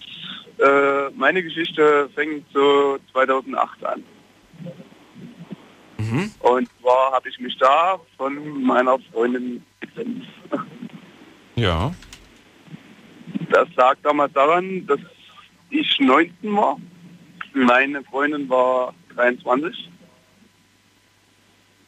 äh, 0.59 1.11
meine 1.15 1.43
Geschichte 1.43 2.09
fängt 2.15 2.47
so 2.53 2.99
2008 3.13 3.85
an. 3.85 4.05
Mhm. 5.99 6.33
Und 6.39 6.69
zwar 6.81 7.13
habe 7.13 7.29
ich 7.29 7.39
mich 7.41 7.57
da 7.59 7.99
von 8.17 8.63
meiner 8.63 8.99
Freundin 9.13 9.65
getrennt. 9.81 10.25
Ja. 11.57 11.93
Das 13.51 13.67
lag 13.75 13.97
damals 14.05 14.33
daran, 14.33 14.87
dass 14.87 15.01
ich 15.71 15.99
19 15.99 16.55
war. 16.55 16.77
Meine 17.53 18.05
Freundin 18.05 18.49
war 18.49 18.95
23. 19.19 19.91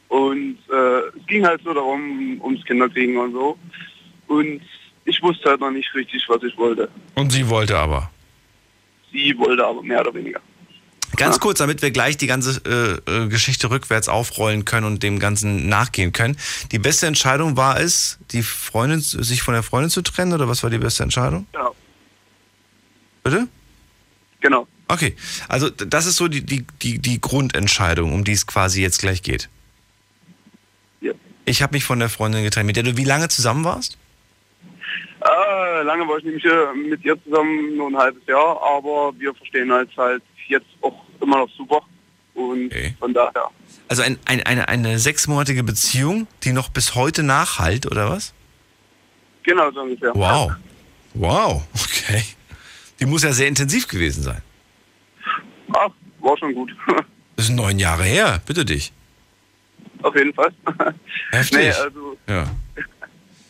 Und 0.09 0.57
äh, 0.69 1.17
es 1.17 1.25
ging 1.27 1.45
halt 1.45 1.61
so 1.63 1.73
darum, 1.73 2.41
ums 2.43 2.63
Kinderkriegen 2.65 3.17
und 3.17 3.31
so. 3.31 3.57
Und 4.27 4.61
ich 5.05 5.21
wusste 5.23 5.49
halt 5.49 5.61
noch 5.61 5.71
nicht 5.71 5.93
richtig, 5.95 6.23
was 6.27 6.43
ich 6.43 6.57
wollte. 6.57 6.89
Und 7.15 7.31
sie 7.31 7.47
wollte 7.47 7.77
aber. 7.77 8.11
Sie 9.11 9.37
wollte 9.37 9.65
aber 9.65 9.81
mehr 9.81 10.01
oder 10.01 10.13
weniger. 10.13 10.41
Ganz 11.17 11.39
kurz, 11.39 11.59
damit 11.59 11.81
wir 11.81 11.91
gleich 11.91 12.17
die 12.17 12.27
ganze 12.27 12.61
äh, 12.65 13.23
äh, 13.23 13.27
Geschichte 13.27 13.69
rückwärts 13.69 14.07
aufrollen 14.07 14.65
können 14.65 14.85
und 14.85 15.03
dem 15.03 15.19
Ganzen 15.19 15.67
nachgehen 15.67 16.13
können. 16.13 16.37
Die 16.71 16.79
beste 16.79 17.05
Entscheidung 17.05 17.57
war 17.57 17.79
es, 17.79 18.17
die 18.31 18.41
Freundin, 18.41 19.01
sich 19.01 19.43
von 19.43 19.53
der 19.53 19.63
Freundin 19.63 19.89
zu 19.89 20.01
trennen 20.01 20.33
oder 20.33 20.47
was 20.47 20.63
war 20.63 20.69
die 20.69 20.77
beste 20.77 21.03
Entscheidung? 21.03 21.47
Genau. 21.51 21.75
Bitte? 23.23 23.47
Genau. 24.39 24.67
Okay, 24.91 25.15
also 25.47 25.69
das 25.69 26.05
ist 26.05 26.17
so 26.17 26.27
die, 26.27 26.45
die, 26.45 26.65
die, 26.81 26.99
die 26.99 27.21
Grundentscheidung, 27.21 28.13
um 28.13 28.25
die 28.25 28.33
es 28.33 28.45
quasi 28.45 28.81
jetzt 28.81 28.99
gleich 28.99 29.23
geht. 29.23 29.47
Ja. 30.99 31.13
Ich 31.45 31.61
habe 31.61 31.73
mich 31.73 31.85
von 31.85 31.99
der 31.99 32.09
Freundin 32.09 32.43
getrennt, 32.43 32.67
mit 32.67 32.75
der 32.75 32.83
du 32.83 32.97
wie 32.97 33.05
lange 33.05 33.29
zusammen 33.29 33.63
warst? 33.63 33.97
Äh, 35.21 35.83
lange 35.83 36.05
war 36.09 36.17
ich 36.17 36.25
nämlich 36.25 36.43
äh, 36.43 36.73
mit 36.89 37.05
ihr 37.05 37.17
zusammen, 37.23 37.77
nur 37.77 37.87
ein 37.89 37.95
halbes 37.95 38.21
Jahr, 38.27 38.61
aber 38.61 39.13
wir 39.17 39.33
verstehen 39.33 39.71
uns 39.71 39.95
halt 39.95 40.23
jetzt 40.49 40.67
auch 40.81 41.05
immer 41.21 41.37
noch 41.37 41.49
super. 41.55 41.83
Und 42.33 42.73
von 42.99 43.13
daher, 43.13 43.49
Also 43.87 44.01
ein, 44.01 44.19
ein, 44.25 44.43
eine, 44.43 44.67
eine 44.67 44.99
sechsmonatige 44.99 45.63
Beziehung, 45.63 46.27
die 46.43 46.51
noch 46.51 46.67
bis 46.67 46.95
heute 46.95 47.23
nachhalt, 47.23 47.85
oder 47.85 48.09
was? 48.09 48.33
genau 49.43 49.71
so 49.71 49.81
ungefähr. 49.81 50.13
Wow. 50.13 50.51
Wow, 51.13 51.63
okay. 51.75 52.23
Die 52.99 53.05
muss 53.05 53.23
ja 53.23 53.31
sehr 53.31 53.47
intensiv 53.47 53.87
gewesen 53.87 54.23
sein. 54.23 54.41
Ach, 55.73 55.91
war 56.19 56.37
schon 56.37 56.53
gut. 56.53 56.75
Das 57.37 57.47
sind 57.47 57.55
neun 57.55 57.79
Jahre 57.79 58.03
her, 58.03 58.39
bitte 58.45 58.63
dich. 58.63 58.93
Auf 60.03 60.15
jeden 60.15 60.31
Fall. 60.31 60.53
Heftig. 61.31 61.57
Nee, 61.57 61.71
also, 61.71 62.17
Ja. 62.27 62.45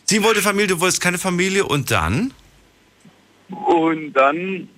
Sie 0.04 0.22
wollte 0.22 0.40
Familie, 0.40 0.68
du 0.68 0.80
wolltest 0.80 1.02
keine 1.02 1.18
Familie 1.18 1.66
und 1.66 1.90
dann? 1.90 2.32
Und 3.50 4.14
dann 4.14 4.68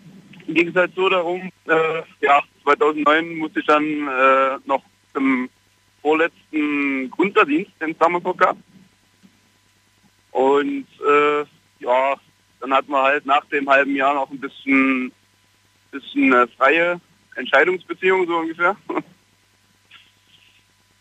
ging 0.49 0.69
es 0.69 0.75
halt 0.75 0.93
so 0.97 1.09
darum, 1.09 1.51
äh, 1.67 2.03
ja, 2.21 2.41
2009 2.65 3.37
musste 3.37 3.61
ich 3.61 3.67
dann 3.67 3.85
äh, 3.85 4.59
noch 4.65 4.83
zum 5.13 5.49
vorletzten 6.03 7.11
Grundverdienst, 7.11 7.71
damals 7.99 8.25
noch 8.25 8.37
gab. 8.37 8.57
Und 10.33 10.87
äh, 11.09 11.45
ja, 11.81 12.15
dann 12.61 12.75
hatten 12.75 12.91
wir 12.91 13.03
halt 13.03 13.27
nach 13.27 13.45
dem 13.47 13.69
halben 13.69 13.95
Jahr 13.95 14.15
noch 14.15 14.31
ein 14.31 14.41
bisschen, 14.41 15.13
bisschen 15.91 16.33
äh, 16.33 16.47
freie 16.57 17.01
Entscheidungsbeziehung 17.37 18.27
so 18.27 18.37
ungefähr. 18.37 18.77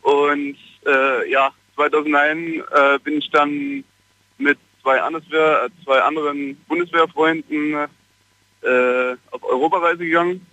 Und 0.01 0.57
äh, 0.85 1.31
ja, 1.31 1.51
2009 1.75 2.63
äh, 2.71 2.99
bin 2.99 3.17
ich 3.19 3.29
dann 3.31 3.83
mit 4.37 4.57
zwei, 4.81 5.01
Anderswehr, 5.01 5.65
äh, 5.65 5.83
zwei 5.83 6.01
anderen 6.01 6.57
Bundeswehrfreunden 6.67 7.87
äh, 8.61 9.15
auf 9.31 9.43
Europareise 9.43 10.05
gegangen. 10.05 10.45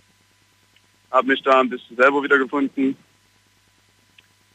Habe 1.11 1.27
mich 1.27 1.41
da 1.43 1.59
ein 1.59 1.69
bisschen 1.69 1.97
selber 1.97 2.23
wiedergefunden. 2.23 2.95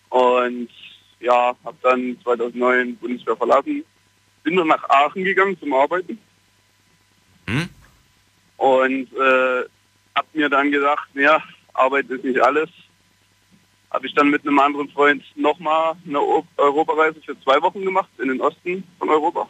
Und 0.09 0.71
ja, 1.21 1.55
habe 1.65 1.77
dann 1.83 2.19
2009 2.23 2.97
Bundeswehr 2.97 3.37
verlassen. 3.37 3.85
Bin 4.43 4.57
dann 4.57 4.69
nach 4.69 4.89
Aachen 4.89 5.25
gegangen 5.25 5.59
zum 5.59 5.75
Arbeiten. 5.75 6.19
Hm? 7.47 7.69
Und 8.57 9.13
äh, 9.13 9.65
habe 10.17 10.29
mir 10.33 10.49
dann 10.49 10.71
gedacht, 10.71 11.09
ja, 11.15 11.43
Arbeit 11.75 12.09
ist 12.09 12.25
nicht 12.25 12.41
alles. 12.41 12.71
Habe 13.91 14.07
ich 14.07 14.15
dann 14.15 14.31
mit 14.31 14.43
einem 14.43 14.59
anderen 14.59 14.89
Freund 14.89 15.23
nochmal 15.37 15.95
eine 16.07 16.21
Europareise 16.57 17.21
für 17.23 17.39
zwei 17.43 17.61
Wochen 17.63 17.85
gemacht 17.85 18.09
in 18.19 18.29
den 18.29 18.41
Osten 18.41 18.83
von 18.99 19.09
Europa. 19.11 19.49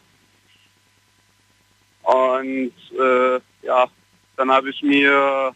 Und 2.03 2.73
äh, 2.99 3.39
ja, 3.65 3.87
dann 4.35 4.51
habe 4.51 4.69
ich 4.69 4.81
mir 4.83 5.55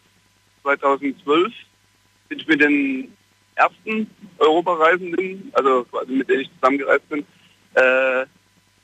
2012 0.62 1.52
bin 2.28 2.38
ich 2.38 2.46
mit 2.46 2.60
den 2.62 3.16
ersten 3.56 4.10
Europareisenden, 4.38 5.52
also 5.54 5.86
mit 6.06 6.28
denen 6.28 6.40
ich 6.40 6.50
zusammengereist 6.54 7.08
bin, 7.08 7.26
äh, 7.74 8.24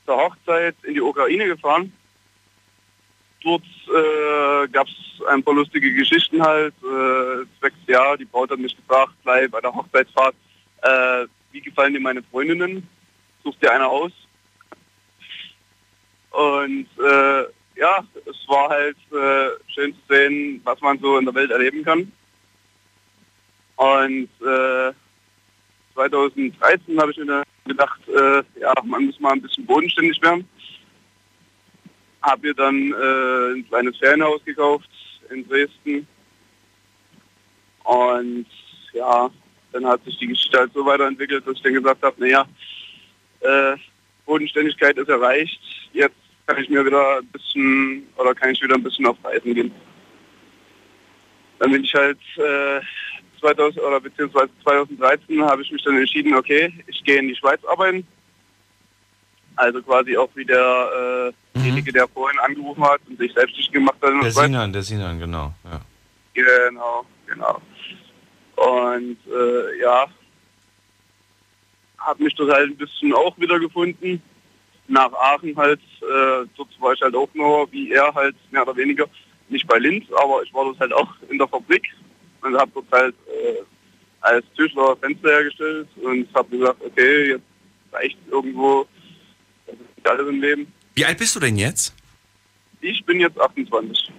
zur 0.05 0.17
Hochzeit 0.17 0.75
in 0.83 0.93
die 0.93 1.01
Ukraine 1.01 1.47
gefahren. 1.47 1.91
Dort 3.41 3.63
äh, 3.63 4.67
gab 4.67 4.87
es 4.87 5.25
ein 5.27 5.43
paar 5.43 5.53
lustige 5.53 5.93
Geschichten 5.93 6.41
halt. 6.41 6.73
Äh, 6.83 7.45
zwecks, 7.59 7.77
ja, 7.87 8.17
die 8.17 8.25
Braut 8.25 8.51
hat 8.51 8.59
mich 8.59 8.75
gefragt, 8.75 9.13
gleich 9.23 9.49
bei 9.49 9.61
der 9.61 9.73
Hochzeitsfahrt, 9.73 10.35
äh, 10.81 11.25
wie 11.51 11.61
gefallen 11.61 11.93
dir 11.93 11.99
meine 11.99 12.23
Freundinnen? 12.23 12.87
Suchst 13.43 13.61
dir 13.61 13.71
eine 13.71 13.87
aus? 13.87 14.11
Und 16.31 16.87
äh, 16.99 17.43
ja, 17.75 18.03
es 18.25 18.47
war 18.47 18.69
halt 18.69 18.97
äh, 19.11 19.49
schön 19.73 19.93
zu 19.93 20.01
sehen, 20.09 20.61
was 20.63 20.79
man 20.81 20.99
so 20.99 21.17
in 21.17 21.25
der 21.25 21.33
Welt 21.33 21.51
erleben 21.51 21.83
kann. 21.83 22.11
Und 23.77 24.29
äh, 24.45 24.93
2013 25.93 26.99
habe 26.99 27.11
ich 27.11 27.17
mir 27.17 27.43
gedacht, 27.65 28.01
äh, 28.09 28.43
ja, 28.59 28.73
man 28.83 29.05
muss 29.05 29.19
mal 29.19 29.31
ein 29.31 29.41
bisschen 29.41 29.65
bodenständig 29.65 30.21
werden. 30.21 30.47
Habe 32.21 32.47
mir 32.47 32.53
dann 32.53 32.91
äh, 32.91 33.57
ein 33.57 33.67
kleines 33.67 33.97
Ferienhaus 33.97 34.43
gekauft 34.43 34.89
in 35.29 35.47
Dresden. 35.47 36.07
Und 37.83 38.45
ja, 38.93 39.29
dann 39.71 39.85
hat 39.85 40.03
sich 40.03 40.17
die 40.17 40.27
Geschichte 40.27 40.57
halt 40.57 40.73
so 40.73 40.85
weiterentwickelt, 40.85 41.45
dass 41.45 41.55
ich 41.55 41.63
dann 41.63 41.73
gesagt 41.73 42.03
habe, 42.03 42.19
naja, 42.19 42.45
äh, 43.41 43.75
Bodenständigkeit 44.25 44.97
ist 44.97 45.09
erreicht. 45.09 45.59
Jetzt 45.93 46.15
kann 46.45 46.61
ich 46.61 46.69
mir 46.69 46.85
wieder 46.85 47.17
ein 47.17 47.27
bisschen 47.27 48.07
oder 48.17 48.33
kann 48.35 48.51
ich 48.51 48.61
wieder 48.61 48.75
ein 48.75 48.83
bisschen 48.83 49.05
auf 49.05 49.17
Reisen 49.23 49.53
gehen. 49.53 49.71
Dann 51.59 51.71
bin 51.71 51.83
ich 51.83 51.93
halt 51.93 52.19
äh, 52.37 52.81
2000 53.39 53.83
oder 53.83 53.99
beziehungsweise 53.99 54.49
2013 54.63 55.41
habe 55.43 55.61
ich 55.61 55.71
mich 55.71 55.83
dann 55.83 55.97
entschieden, 55.97 56.33
okay, 56.35 56.73
ich 56.87 57.03
gehe 57.03 57.19
in 57.19 57.27
die 57.27 57.35
Schweiz 57.35 57.63
arbeiten. 57.65 58.05
Also 59.59 59.81
quasi 59.81 60.15
auch 60.15 60.29
wie 60.35 60.45
der, 60.45 60.57
äh, 61.27 61.57
derjenige, 61.57 61.91
der 61.91 62.07
vorhin 62.07 62.39
angerufen 62.39 62.81
hat 62.81 63.01
und 63.09 63.19
sich 63.19 63.33
selbstständig 63.33 63.73
gemacht 63.73 63.97
hat. 64.01 64.13
Der. 64.23 64.31
Sinan, 64.31 64.71
der 64.71 64.83
Sinan, 64.83 65.19
genau. 65.19 65.53
Ja. 65.65 65.81
Genau, 66.33 67.05
genau. 67.27 67.61
Und 68.55 69.17
äh, 69.27 69.81
ja, 69.81 70.05
habe 71.97 72.23
mich 72.23 72.33
dort 72.35 72.53
halt 72.53 72.69
ein 72.69 72.77
bisschen 72.77 73.13
auch 73.13 73.37
wiedergefunden. 73.37 74.21
Nach 74.87 75.11
Aachen 75.11 75.57
halt, 75.57 75.81
äh, 76.03 76.47
dort 76.55 76.69
war 76.79 76.93
ich 76.93 77.01
halt 77.01 77.15
auch 77.15 77.29
nur, 77.33 77.69
wie 77.73 77.91
er 77.91 78.15
halt, 78.15 78.37
mehr 78.51 78.61
oder 78.61 78.77
weniger, 78.77 79.07
nicht 79.49 79.67
bei 79.67 79.77
Linz, 79.77 80.05
aber 80.13 80.41
ich 80.41 80.53
war 80.53 80.63
dort 80.63 80.79
halt 80.79 80.93
auch 80.93 81.13
in 81.29 81.37
der 81.37 81.49
Fabrik 81.49 81.85
und 82.43 82.57
habe 82.57 82.71
dort 82.73 82.91
halt 82.93 83.15
äh, 83.27 83.61
als 84.21 84.45
Tischler 84.55 84.95
Fenster 84.95 85.29
hergestellt 85.29 85.89
und 86.01 86.33
habe 86.33 86.57
gesagt, 86.57 86.81
okay, 86.81 87.31
jetzt 87.31 87.43
reicht 87.91 88.17
irgendwo 88.31 88.87
nicht 89.99 90.09
alles 90.09 90.27
im 90.27 90.41
Leben. 90.41 90.67
Wie 90.95 91.05
alt 91.05 91.17
bist 91.17 91.35
du 91.35 91.39
denn 91.39 91.57
jetzt? 91.57 91.93
Ich 92.81 93.03
bin 93.05 93.19
jetzt 93.19 93.39
28. 93.39 94.11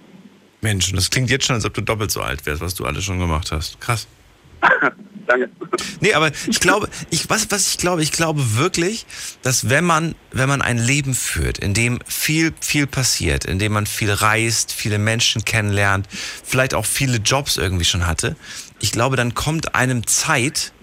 Mensch, 0.61 0.89
und 0.89 0.95
das 0.95 1.09
klingt 1.09 1.29
jetzt 1.29 1.45
schon, 1.45 1.55
als 1.55 1.65
ob 1.65 1.73
du 1.73 1.81
doppelt 1.81 2.11
so 2.11 2.21
alt 2.21 2.45
wärst, 2.45 2.61
was 2.61 2.75
du 2.75 2.85
alles 2.85 3.03
schon 3.03 3.19
gemacht 3.19 3.51
hast. 3.51 3.81
Krass. 3.81 4.07
Danke. 5.27 5.49
Nee, 6.01 6.13
aber 6.13 6.31
ich 6.47 6.59
glaube, 6.59 6.89
ich, 7.09 7.29
was, 7.29 7.49
was 7.49 7.71
ich 7.71 7.77
glaube, 7.77 8.03
ich 8.03 8.11
glaube 8.11 8.57
wirklich, 8.57 9.05
dass 9.41 9.69
wenn 9.69 9.83
man, 9.85 10.13
wenn 10.31 10.49
man 10.49 10.61
ein 10.61 10.77
Leben 10.77 11.15
führt, 11.15 11.57
in 11.57 11.73
dem 11.73 11.99
viel, 12.05 12.53
viel 12.59 12.85
passiert, 12.85 13.45
in 13.45 13.57
dem 13.57 13.71
man 13.71 13.87
viel 13.87 14.11
reist, 14.11 14.71
viele 14.71 14.99
Menschen 14.99 15.45
kennenlernt, 15.45 16.07
vielleicht 16.11 16.73
auch 16.75 16.85
viele 16.85 17.17
Jobs 17.17 17.57
irgendwie 17.57 17.85
schon 17.85 18.05
hatte, 18.05 18.35
ich 18.79 18.91
glaube, 18.91 19.15
dann 19.15 19.33
kommt 19.33 19.73
einem 19.73 20.05
Zeit 20.05 20.73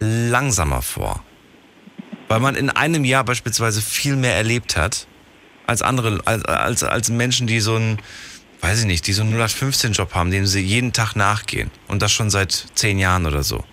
langsamer 0.00 0.82
vor. 0.82 1.24
Weil 2.28 2.40
man 2.40 2.54
in 2.54 2.70
einem 2.70 3.04
Jahr 3.04 3.24
beispielsweise 3.24 3.80
viel 3.80 4.16
mehr 4.16 4.34
erlebt 4.34 4.76
hat, 4.76 5.06
als 5.66 5.82
andere, 5.82 6.20
als, 6.24 6.44
als, 6.44 6.82
als 6.82 7.10
Menschen, 7.10 7.46
die 7.46 7.60
so 7.60 7.76
einen, 7.76 7.98
weiß 8.60 8.80
ich 8.80 8.86
nicht, 8.86 9.06
die 9.06 9.12
so 9.12 9.22
einen 9.22 9.34
0815-Job 9.34 10.14
haben, 10.14 10.30
dem 10.30 10.46
sie 10.46 10.60
jeden 10.60 10.92
Tag 10.92 11.14
nachgehen. 11.14 11.70
Und 11.88 12.02
das 12.02 12.12
schon 12.12 12.30
seit 12.30 12.52
zehn 12.74 12.98
Jahren 12.98 13.26
oder 13.26 13.42
so. 13.42 13.64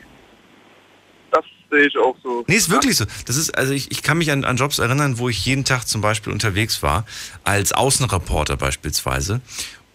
Das 1.31 1.45
sehe 1.71 1.87
ich 1.87 1.97
auch 1.97 2.15
so. 2.21 2.43
Nee, 2.47 2.55
ist 2.55 2.69
wirklich 2.69 2.97
so. 2.97 3.05
Das 3.25 3.37
ist, 3.37 3.57
also 3.57 3.73
ich, 3.73 3.91
ich 3.91 4.03
kann 4.03 4.17
mich 4.17 4.31
an, 4.31 4.43
an 4.43 4.57
Jobs 4.57 4.79
erinnern, 4.79 5.19
wo 5.19 5.29
ich 5.29 5.45
jeden 5.45 5.63
Tag 5.63 5.87
zum 5.87 6.01
Beispiel 6.01 6.33
unterwegs 6.33 6.83
war, 6.83 7.05
als 7.43 7.71
Außenreporter 7.71 8.57
beispielsweise. 8.57 9.41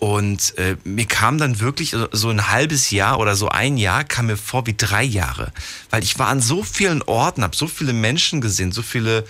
Und 0.01 0.57
äh, 0.59 0.77
mir 0.85 1.05
kam 1.05 1.37
dann 1.37 1.61
wirklich 1.61 1.95
so- 2.13 2.31
ein 2.31 2.49
halbes 2.49 2.91
Jahr 2.91 3.19
oder 3.19 3.37
so 3.37 3.49
ein 3.51 3.77
Jahr 3.77 4.03
kam 4.03 4.27
mir 4.27 4.39
vor 4.39 4.67
wie 4.67 4.75
drei 4.75 5.05
Jahre. 5.05 5.53
Weil 5.91 6.03
ich 6.03 6.19
war 6.19 6.29
an 6.29 6.41
so 6.41 6.63
vielen 6.63 7.03
Orten, 7.03 7.43
habe 7.45 7.55
so 7.55 7.67
viele 7.67 7.93
Menschen 7.93 8.41
gesehen, 8.41 8.73
so 8.73 8.81
viele, 8.81 9.27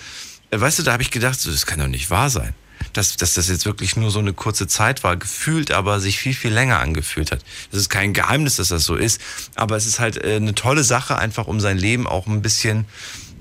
äh, 0.51 0.61
weißt 0.61 0.79
du, 0.79 0.83
da 0.85 0.93
habe 0.93 1.03
ich 1.03 1.11
gedacht, 1.11 1.41
so, 1.41 1.51
das 1.51 1.67
kann 1.67 1.81
doch 1.81 1.89
nicht 1.89 2.09
wahr 2.11 2.31
sein. 2.31 2.55
Dass, 2.93 3.17
dass 3.17 3.35
das 3.35 3.49
jetzt 3.49 3.67
wirklich 3.67 3.97
nur 3.97 4.11
so 4.11 4.21
eine 4.21 4.33
kurze 4.33 4.67
Zeit 4.67 5.05
war, 5.05 5.17
gefühlt, 5.17 5.71
aber 5.71 6.01
sich 6.01 6.19
viel, 6.19 6.35
viel 6.35 6.53
länger 6.53 6.79
angefühlt 6.79 7.31
hat. 7.31 7.45
Das 7.71 7.81
ist 7.81 7.91
kein 7.91 8.15
Geheimnis, 8.15 8.57
dass 8.57 8.69
das 8.69 8.85
so 8.85 8.95
ist, 8.95 9.21
aber 9.55 9.77
es 9.77 9.87
ist 9.87 9.99
halt 10.01 10.17
äh, 10.25 10.37
eine 10.37 10.55
tolle 10.55 10.83
Sache, 10.85 11.19
einfach 11.19 11.47
um 11.47 11.61
sein 11.61 11.79
Leben 11.79 12.07
auch 12.07 12.27
ein 12.27 12.43
bisschen 12.43 12.87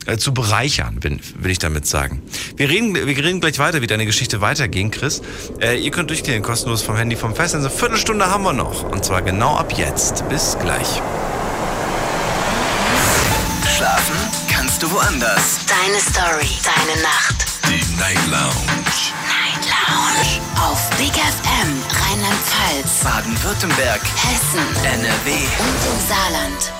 äh, 0.05 0.17
zu 0.17 0.33
bereichern, 0.33 0.99
bin, 0.99 1.19
will 1.35 1.51
ich 1.51 1.59
damit 1.59 1.85
sagen. 1.85 2.21
Wir 2.55 2.69
reden, 2.69 2.95
wir 2.95 3.05
reden 3.05 3.39
gleich 3.41 3.59
weiter, 3.59 3.81
wie 3.81 3.87
deine 3.87 4.05
Geschichte 4.05 4.41
weiterging, 4.41 4.91
Chris. 4.91 5.21
Äh, 5.61 5.79
ihr 5.79 5.91
könnt 5.91 6.09
durchgehen, 6.09 6.41
kostenlos 6.41 6.81
vom 6.81 6.95
Handy 6.95 7.15
vom 7.15 7.35
Fest. 7.35 7.55
Also 7.55 7.69
Viertelstunde 7.69 8.27
haben 8.27 8.43
wir 8.43 8.53
noch. 8.53 8.83
Und 8.83 9.03
zwar 9.05 9.21
genau 9.21 9.55
ab 9.55 9.73
jetzt. 9.77 10.27
Bis 10.29 10.57
gleich. 10.59 11.01
Schlafen 13.75 14.15
kannst 14.51 14.81
du 14.83 14.91
woanders. 14.91 15.59
Deine 15.67 15.99
Story, 15.99 16.49
deine 16.63 17.01
Nacht. 17.01 17.45
Die 17.65 17.99
Night 17.99 18.17
Lounge. 18.29 18.89
Night 19.27 19.65
Lounge. 19.65 20.41
Auf 20.59 20.89
Big 20.97 21.13
FM, 21.13 21.71
Rheinland-Pfalz, 22.01 23.03
Baden-Württemberg. 23.03 24.01
Hessen, 24.01 24.65
NRW. 24.83 25.31
und 25.31 25.79
im 25.85 26.07
Saarland. 26.07 26.78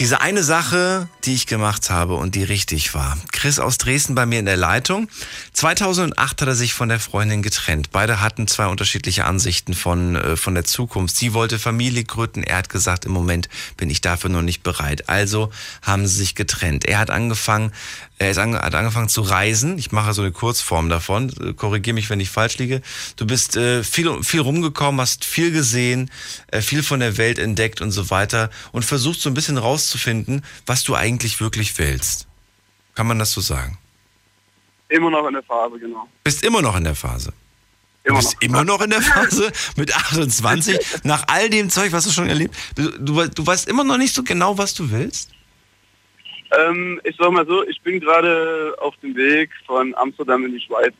Diese 0.00 0.20
eine 0.20 0.42
Sache, 0.42 1.08
die 1.24 1.34
ich 1.34 1.46
gemacht 1.46 1.88
habe 1.88 2.16
und 2.16 2.34
die 2.34 2.42
richtig 2.42 2.94
war. 2.94 3.16
Chris 3.32 3.58
aus 3.58 3.78
Dresden 3.78 4.14
bei 4.14 4.26
mir 4.26 4.40
in 4.40 4.44
der 4.44 4.56
Leitung. 4.56 5.08
2008 5.52 6.42
hat 6.42 6.48
er 6.48 6.54
sich 6.54 6.74
von 6.74 6.88
der 6.88 6.98
Freundin 6.98 7.42
getrennt. 7.42 7.90
Beide 7.92 8.20
hatten 8.20 8.48
zwei 8.48 8.66
unterschiedliche 8.66 9.24
Ansichten 9.24 9.72
von, 9.72 10.16
äh, 10.16 10.36
von 10.36 10.54
der 10.54 10.64
Zukunft. 10.64 11.16
Sie 11.16 11.32
wollte 11.32 11.58
Familie 11.58 12.04
gründen. 12.04 12.42
Er 12.42 12.58
hat 12.58 12.68
gesagt, 12.68 13.04
im 13.04 13.12
Moment 13.12 13.48
bin 13.76 13.88
ich 13.88 14.00
dafür 14.00 14.30
noch 14.30 14.42
nicht 14.42 14.62
bereit. 14.62 15.08
Also 15.08 15.50
haben 15.80 16.06
sie 16.06 16.16
sich 16.16 16.34
getrennt. 16.34 16.84
Er 16.84 16.98
hat 16.98 17.10
angefangen, 17.10 17.72
er 18.18 18.30
ist 18.30 18.38
ange, 18.38 18.58
hat 18.60 18.74
angefangen 18.74 19.08
zu 19.08 19.22
reisen. 19.22 19.78
Ich 19.78 19.92
mache 19.92 20.12
so 20.12 20.22
eine 20.22 20.32
Kurzform 20.32 20.88
davon. 20.88 21.32
Äh, 21.40 21.52
Korrigier 21.52 21.94
mich, 21.94 22.10
wenn 22.10 22.20
ich 22.20 22.30
falsch 22.30 22.58
liege. 22.58 22.82
Du 23.16 23.26
bist 23.26 23.56
äh, 23.56 23.82
viel, 23.84 24.22
viel 24.22 24.40
rumgekommen, 24.40 25.00
hast 25.00 25.24
viel 25.24 25.50
gesehen, 25.50 26.10
äh, 26.48 26.60
viel 26.60 26.82
von 26.82 27.00
der 27.00 27.16
Welt 27.16 27.38
entdeckt 27.38 27.80
und 27.80 27.90
so 27.90 28.10
weiter 28.10 28.50
und 28.72 28.84
versuchst 28.84 29.22
so 29.22 29.30
ein 29.30 29.34
bisschen 29.34 29.58
rauszufinden, 29.84 30.42
was 30.66 30.84
du 30.84 30.94
eigentlich 30.94 31.40
wirklich 31.40 31.78
willst. 31.78 32.26
Kann 32.94 33.06
man 33.06 33.18
das 33.18 33.32
so 33.32 33.40
sagen? 33.40 33.78
Immer 34.88 35.10
noch 35.10 35.26
in 35.26 35.34
der 35.34 35.42
Phase, 35.42 35.78
genau. 35.78 36.08
Bist 36.22 36.44
immer 36.44 36.62
noch 36.62 36.76
in 36.76 36.84
der 36.84 36.94
Phase. 36.94 37.32
Du 38.04 38.10
Immer 38.10 38.18
bist 38.18 38.36
immer 38.40 38.64
noch 38.64 38.80
in 38.80 38.90
der 38.90 39.02
Phase 39.14 39.50
mit 39.76 39.94
28, 39.94 41.04
nach 41.04 41.24
all 41.28 41.48
dem 41.50 41.70
Zeug, 41.70 41.92
was 41.92 42.04
du 42.04 42.10
schon 42.10 42.28
erlebt. 42.28 42.54
Du, 42.76 42.90
du, 42.90 43.28
du 43.28 43.46
weißt 43.46 43.68
immer 43.68 43.84
noch 43.84 43.98
nicht 43.98 44.14
so 44.14 44.22
genau, 44.22 44.56
was 44.58 44.74
du 44.74 44.90
willst? 44.90 45.30
Ähm, 46.56 47.00
ich 47.02 47.16
sag 47.18 47.32
mal 47.32 47.46
so, 47.46 47.66
ich 47.66 47.80
bin 47.80 47.98
gerade 48.00 48.76
auf 48.80 48.94
dem 49.02 49.16
Weg 49.16 49.50
von 49.66 49.94
Amsterdam 49.96 50.44
in 50.44 50.52
die 50.52 50.60
Schweiz. 50.60 50.94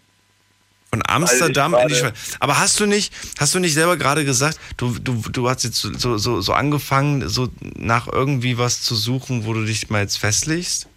Von 0.94 1.02
Amsterdam 1.08 1.74
in 1.74 1.88
die 1.88 1.94
Schweiz. 1.96 2.36
Aber 2.38 2.60
hast 2.60 2.78
du 2.78 2.86
nicht, 2.86 3.12
hast 3.40 3.52
du 3.52 3.58
nicht 3.58 3.74
selber 3.74 3.96
gerade 3.96 4.24
gesagt, 4.24 4.60
du, 4.76 4.96
du, 4.96 5.20
du 5.28 5.48
hast 5.48 5.64
jetzt 5.64 5.74
so, 5.80 6.18
so, 6.18 6.40
so 6.40 6.52
angefangen, 6.52 7.28
so 7.28 7.48
nach 7.76 8.06
irgendwie 8.06 8.58
was 8.58 8.80
zu 8.82 8.94
suchen, 8.94 9.44
wo 9.44 9.54
du 9.54 9.64
dich 9.64 9.90
mal 9.90 10.02
jetzt 10.02 10.18
festlegst? 10.18 10.88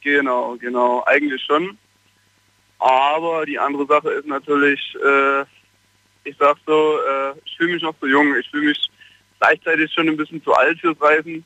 Genau, 0.00 0.56
genau, 0.56 1.04
eigentlich 1.04 1.42
schon. 1.44 1.76
Aber 2.78 3.44
die 3.44 3.58
andere 3.58 3.86
Sache 3.86 4.08
ist 4.08 4.26
natürlich, 4.26 4.80
äh, 5.04 5.42
ich 6.24 6.34
sag 6.38 6.56
so, 6.66 6.98
äh, 6.98 7.38
ich 7.44 7.58
fühle 7.58 7.74
mich 7.74 7.82
noch 7.82 7.94
zu 8.00 8.06
jung. 8.06 8.34
Ich 8.36 8.48
fühle 8.48 8.68
mich 8.68 8.90
gleichzeitig 9.38 9.92
schon 9.92 10.08
ein 10.08 10.16
bisschen 10.16 10.42
zu 10.42 10.54
alt 10.54 10.80
fürs 10.80 10.98
Reisen, 10.98 11.44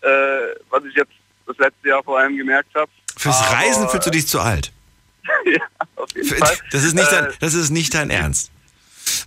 äh, 0.00 0.08
was 0.70 0.82
ich 0.86 0.94
jetzt 0.94 1.12
das 1.46 1.58
letzte 1.58 1.86
Jahr 1.86 2.02
vor 2.02 2.18
allem 2.18 2.34
gemerkt 2.34 2.74
habe. 2.74 2.90
Fürs 3.14 3.52
Reisen 3.52 3.90
fühlst 3.90 4.06
du 4.06 4.10
dich 4.10 4.26
zu 4.26 4.40
alt. 4.40 4.72
ja, 5.46 5.86
auf 5.96 6.14
jeden 6.14 6.28
Fall. 6.28 6.56
Das 6.70 6.84
ist 6.84 6.94
nicht, 6.94 7.10
dein, 7.10 7.26
Äh, 7.26 7.32
das 7.40 7.54
ist 7.54 7.70
nicht 7.70 7.94
dein 7.94 8.10
Ernst. 8.10 8.50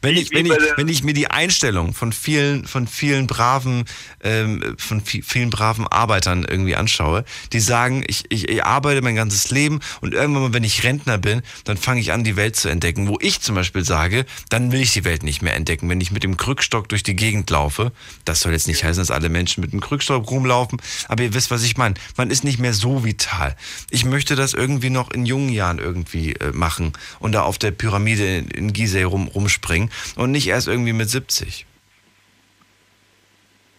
Wenn 0.01 0.15
ich, 0.15 0.31
wenn 0.31 0.45
ich, 0.45 0.53
wenn 0.75 0.87
ich 0.87 1.03
mir 1.03 1.13
die 1.13 1.27
Einstellung 1.29 1.93
von 1.93 2.11
vielen, 2.13 2.65
von 2.67 2.87
vielen 2.87 3.27
braven, 3.27 3.85
ähm, 4.23 4.75
von 4.77 5.01
vi- 5.01 5.23
vielen 5.23 5.49
braven 5.49 5.87
Arbeitern 5.87 6.45
irgendwie 6.49 6.75
anschaue, 6.75 7.25
die 7.53 7.59
sagen, 7.59 8.03
ich, 8.07 8.25
ich, 8.29 8.49
ich 8.49 8.63
arbeite 8.63 9.01
mein 9.01 9.15
ganzes 9.15 9.51
Leben 9.51 9.79
und 10.01 10.13
irgendwann 10.13 10.43
mal, 10.43 10.53
wenn 10.53 10.63
ich 10.63 10.83
Rentner 10.83 11.17
bin, 11.17 11.41
dann 11.63 11.77
fange 11.77 12.01
ich 12.01 12.11
an, 12.11 12.23
die 12.23 12.35
Welt 12.35 12.55
zu 12.55 12.69
entdecken. 12.69 13.07
Wo 13.07 13.17
ich 13.21 13.41
zum 13.41 13.55
Beispiel 13.55 13.83
sage, 13.83 14.25
dann 14.49 14.71
will 14.71 14.81
ich 14.81 14.93
die 14.93 15.05
Welt 15.05 15.23
nicht 15.23 15.41
mehr 15.41 15.55
entdecken. 15.55 15.89
Wenn 15.89 16.01
ich 16.01 16.11
mit 16.11 16.23
dem 16.23 16.37
Krückstock 16.37 16.89
durch 16.89 17.03
die 17.03 17.15
Gegend 17.15 17.49
laufe, 17.49 17.91
das 18.25 18.41
soll 18.41 18.53
jetzt 18.53 18.67
nicht 18.67 18.83
heißen, 18.83 19.01
dass 19.01 19.11
alle 19.11 19.29
Menschen 19.29 19.61
mit 19.61 19.73
dem 19.73 19.79
Krückstock 19.79 20.29
rumlaufen, 20.29 20.81
aber 21.07 21.23
ihr 21.23 21.33
wisst, 21.33 21.51
was 21.51 21.63
ich 21.63 21.77
meine. 21.77 21.95
Man 22.15 22.29
ist 22.29 22.43
nicht 22.43 22.59
mehr 22.59 22.73
so 22.73 23.03
vital. 23.03 23.55
Ich 23.89 24.05
möchte 24.05 24.35
das 24.35 24.53
irgendwie 24.53 24.89
noch 24.89 25.11
in 25.11 25.25
jungen 25.25 25.49
Jahren 25.49 25.79
irgendwie 25.79 26.33
äh, 26.33 26.51
machen 26.51 26.93
und 27.19 27.31
da 27.31 27.43
auf 27.43 27.57
der 27.57 27.71
Pyramide 27.71 28.37
in, 28.37 28.47
in 28.49 28.73
Gizeh 28.73 29.03
rum, 29.03 29.27
rumspringen 29.27 29.86
und 30.15 30.31
nicht 30.31 30.47
erst 30.47 30.67
irgendwie 30.67 30.93
mit 30.93 31.09
70. 31.09 31.65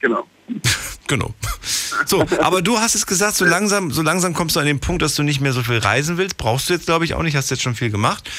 Genau. 0.00 0.26
Genau. 1.08 1.32
So, 2.04 2.20
aber 2.42 2.60
du 2.60 2.78
hast 2.80 2.94
es 2.94 3.06
gesagt, 3.06 3.34
so 3.34 3.46
langsam, 3.46 3.90
so 3.90 4.02
langsam 4.02 4.34
kommst 4.34 4.56
du 4.56 4.60
an 4.60 4.66
den 4.66 4.78
Punkt, 4.78 5.00
dass 5.00 5.14
du 5.14 5.22
nicht 5.22 5.40
mehr 5.40 5.54
so 5.54 5.62
viel 5.62 5.78
reisen 5.78 6.18
willst. 6.18 6.36
Brauchst 6.36 6.68
du 6.68 6.74
jetzt, 6.74 6.84
glaube 6.84 7.06
ich, 7.06 7.14
auch 7.14 7.22
nicht. 7.22 7.34
Hast 7.34 7.50
jetzt 7.50 7.62
schon 7.62 7.74
viel 7.74 7.88
gemacht. 7.90 8.30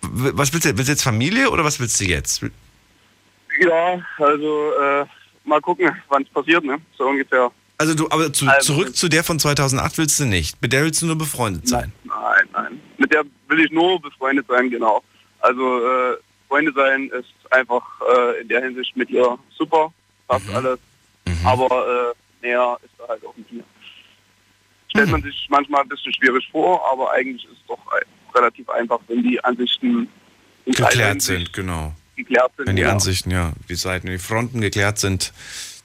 Was 0.00 0.54
willst 0.54 0.64
du? 0.64 0.70
Willst 0.78 0.88
du 0.88 0.92
jetzt 0.92 1.02
Familie 1.02 1.50
oder 1.50 1.64
was 1.64 1.78
willst 1.80 2.00
du 2.00 2.04
jetzt? 2.06 2.40
Ja, 3.60 4.00
also 4.16 4.72
äh, 4.80 5.04
mal 5.44 5.60
gucken, 5.60 5.90
wann 6.08 6.22
es 6.22 6.30
passiert, 6.30 6.64
ne? 6.64 6.78
So 6.96 7.04
ungefähr. 7.08 7.50
Also 7.76 7.92
du, 7.94 8.08
aber 8.10 8.32
zu, 8.32 8.46
Also- 8.46 8.72
zurück 8.72 8.96
zu 8.96 9.10
der 9.10 9.22
von 9.22 9.38
2008 9.38 9.98
willst 9.98 10.18
du 10.18 10.24
nicht. 10.24 10.62
Mit 10.62 10.72
der 10.72 10.84
willst 10.84 11.02
du 11.02 11.06
nur 11.06 11.18
befreundet 11.18 11.68
sein. 11.68 11.92
Nein, 12.04 12.48
nein. 12.54 12.80
Mit 12.96 13.12
der 13.12 13.24
will 13.48 13.60
ich 13.66 13.70
nur 13.70 14.00
befreundet 14.00 14.46
sein, 14.48 14.70
genau. 14.70 15.02
Also 15.40 15.86
äh, 15.86 16.16
Freunde 16.48 16.72
sein 16.74 17.10
ist 17.10 17.32
einfach 17.52 17.82
äh, 18.14 18.40
in 18.40 18.48
der 18.48 18.62
Hinsicht 18.62 18.96
mit 18.96 19.10
ihr 19.10 19.38
super, 19.56 19.92
passt 20.26 20.48
alles. 20.50 20.78
Aber 21.44 22.14
äh, 22.42 22.46
näher 22.46 22.78
ist 22.82 22.92
da 22.98 23.06
halt 23.08 23.24
auch 23.24 23.36
nicht 23.36 23.52
mehr. 23.52 23.64
Stellt 24.88 25.10
man 25.10 25.22
sich 25.22 25.46
manchmal 25.50 25.82
ein 25.82 25.88
bisschen 25.88 26.12
schwierig 26.14 26.48
vor, 26.50 26.80
aber 26.90 27.12
eigentlich 27.12 27.44
ist 27.44 27.52
es 27.52 27.66
doch 27.68 27.78
ein- 27.92 28.34
relativ 28.34 28.68
einfach, 28.70 28.98
wenn 29.08 29.22
die 29.22 29.42
Ansichten 29.44 30.08
Geklärt 30.64 31.22
sind, 31.22 31.52
genau. 31.52 31.94
geklärt 32.16 32.52
sind. 32.56 32.66
Wenn 32.66 32.76
die 32.76 32.82
genau. 32.82 32.94
Ansichten, 32.94 33.30
ja, 33.30 33.52
die 33.68 33.74
Seiten, 33.74 34.06
die 34.08 34.18
Fronten 34.18 34.60
geklärt 34.60 34.98
sind, 34.98 35.32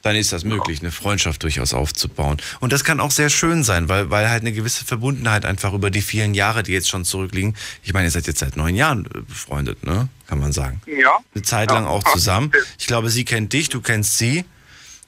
dann 0.03 0.17
ist 0.17 0.33
das 0.33 0.43
möglich, 0.43 0.81
eine 0.81 0.91
Freundschaft 0.91 1.41
durchaus 1.43 1.73
aufzubauen. 1.73 2.37
Und 2.59 2.73
das 2.73 2.83
kann 2.83 2.99
auch 2.99 3.09
sehr 3.09 3.29
schön 3.29 3.63
sein, 3.63 3.87
weil, 3.87 4.11
weil 4.11 4.29
halt 4.29 4.41
eine 4.41 4.51
gewisse 4.51 4.83
Verbundenheit 4.85 5.45
einfach 5.45 5.73
über 5.73 5.89
die 5.89 6.01
vielen 6.01 6.33
Jahre, 6.33 6.61
die 6.61 6.73
jetzt 6.73 6.89
schon 6.89 7.05
zurückliegen. 7.05 7.55
Ich 7.83 7.93
meine, 7.93 8.07
ihr 8.07 8.11
seid 8.11 8.27
jetzt 8.27 8.39
seit 8.39 8.57
neun 8.57 8.75
Jahren 8.75 9.05
äh, 9.05 9.21
befreundet, 9.21 9.83
ne? 9.85 10.09
Kann 10.27 10.39
man 10.39 10.51
sagen. 10.51 10.81
Ja. 10.85 11.19
Eine 11.33 11.43
Zeit 11.43 11.71
lang 11.71 11.85
auch 11.85 12.03
zusammen. 12.03 12.51
Ich 12.77 12.87
glaube, 12.87 13.09
sie 13.09 13.23
kennt 13.23 13.53
dich, 13.53 13.69
du 13.69 13.81
kennst 13.81 14.17
sie. 14.17 14.45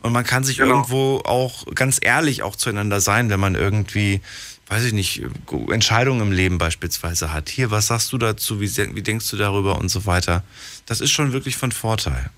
Und 0.01 0.13
man 0.13 0.23
kann 0.23 0.43
sich 0.43 0.59
irgendwo 0.59 1.22
auch 1.26 1.65
ganz 1.73 1.99
ehrlich 2.01 2.43
auch 2.43 2.55
zueinander 2.55 3.01
sein, 3.01 3.30
wenn 3.30 3.39
man 3.39 3.55
irgendwie, 3.55 4.22
weiß 4.67 4.84
ich 4.85 4.93
nicht, 4.93 5.23
Entscheidungen 5.72 6.22
im 6.22 6.31
Leben 6.31 6.57
beispielsweise 6.57 7.34
hat. 7.34 7.49
Hier, 7.49 7.72
was 7.72 7.88
sagst 7.88 8.13
du 8.13 8.17
dazu? 8.17 8.61
Wie, 8.61 8.69
wie 8.77 9.01
denkst 9.01 9.30
du 9.31 9.35
darüber 9.35 9.80
und 9.80 9.89
so 9.89 10.05
weiter? 10.05 10.43
Das 10.85 11.01
ist 11.01 11.11
schon 11.11 11.34
wirklich 11.34 11.57
von 11.57 11.72
Vorteil. 11.72 12.30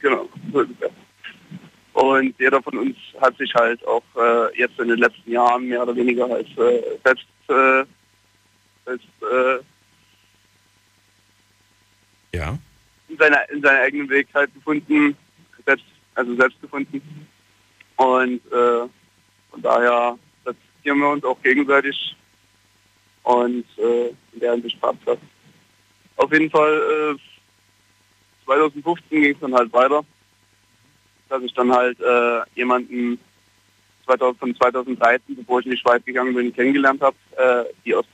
Genau. 0.00 0.28
Und 1.98 2.32
jeder 2.38 2.62
von 2.62 2.78
uns 2.78 2.96
hat 3.20 3.36
sich 3.38 3.52
halt 3.54 3.84
auch 3.84 4.04
äh, 4.16 4.56
jetzt 4.56 4.78
in 4.78 4.86
den 4.86 4.98
letzten 5.00 5.32
Jahren 5.32 5.66
mehr 5.66 5.82
oder 5.82 5.96
weniger 5.96 6.32
als 6.32 6.46
äh, 6.56 6.80
selbst, 7.04 7.26
äh, 7.48 7.84
als, 8.86 9.02
äh, 9.20 9.58
Ja. 12.36 12.56
in, 13.08 13.16
seiner, 13.18 13.50
in 13.50 13.60
seinen 13.62 13.80
eigenen 13.82 14.08
Weg 14.10 14.28
halt 14.32 14.54
gefunden, 14.54 15.16
selbst, 15.66 15.86
also 16.14 16.36
selbst 16.36 16.60
gefunden. 16.60 17.02
Und 17.96 18.46
äh, 18.52 18.86
von 19.50 19.62
daher 19.62 20.16
respektieren 20.46 20.98
wir 21.00 21.08
uns 21.08 21.24
auch 21.24 21.42
gegenseitig. 21.42 22.14
Und 23.24 23.64
äh, 23.76 24.10
in 24.34 24.40
der 24.40 24.52
Hinsicht 24.52 24.80
passt 24.80 25.00
das. 25.04 25.18
Auf 26.14 26.32
jeden 26.32 26.48
Fall 26.48 27.16
äh, 27.16 28.44
2015 28.44 29.20
ging 29.20 29.34
es 29.34 29.40
dann 29.40 29.54
halt 29.54 29.72
weiter, 29.72 30.04
dass 31.28 31.42
ich 31.42 31.52
dann 31.54 31.72
halt 31.72 31.98
äh, 32.00 32.40
jemanden 32.54 33.18
2000, 34.06 34.38
von 34.38 34.54
2013, 34.56 35.36
bevor 35.36 35.60
ich 35.60 35.66
in 35.66 35.72
die 35.72 35.78
Schweiz 35.78 36.04
gegangen 36.04 36.34
bin, 36.34 36.52
kennengelernt 36.54 37.00
habe, 37.02 37.16
äh, 37.36 37.64
die 37.84 37.94
aus. 37.94 38.04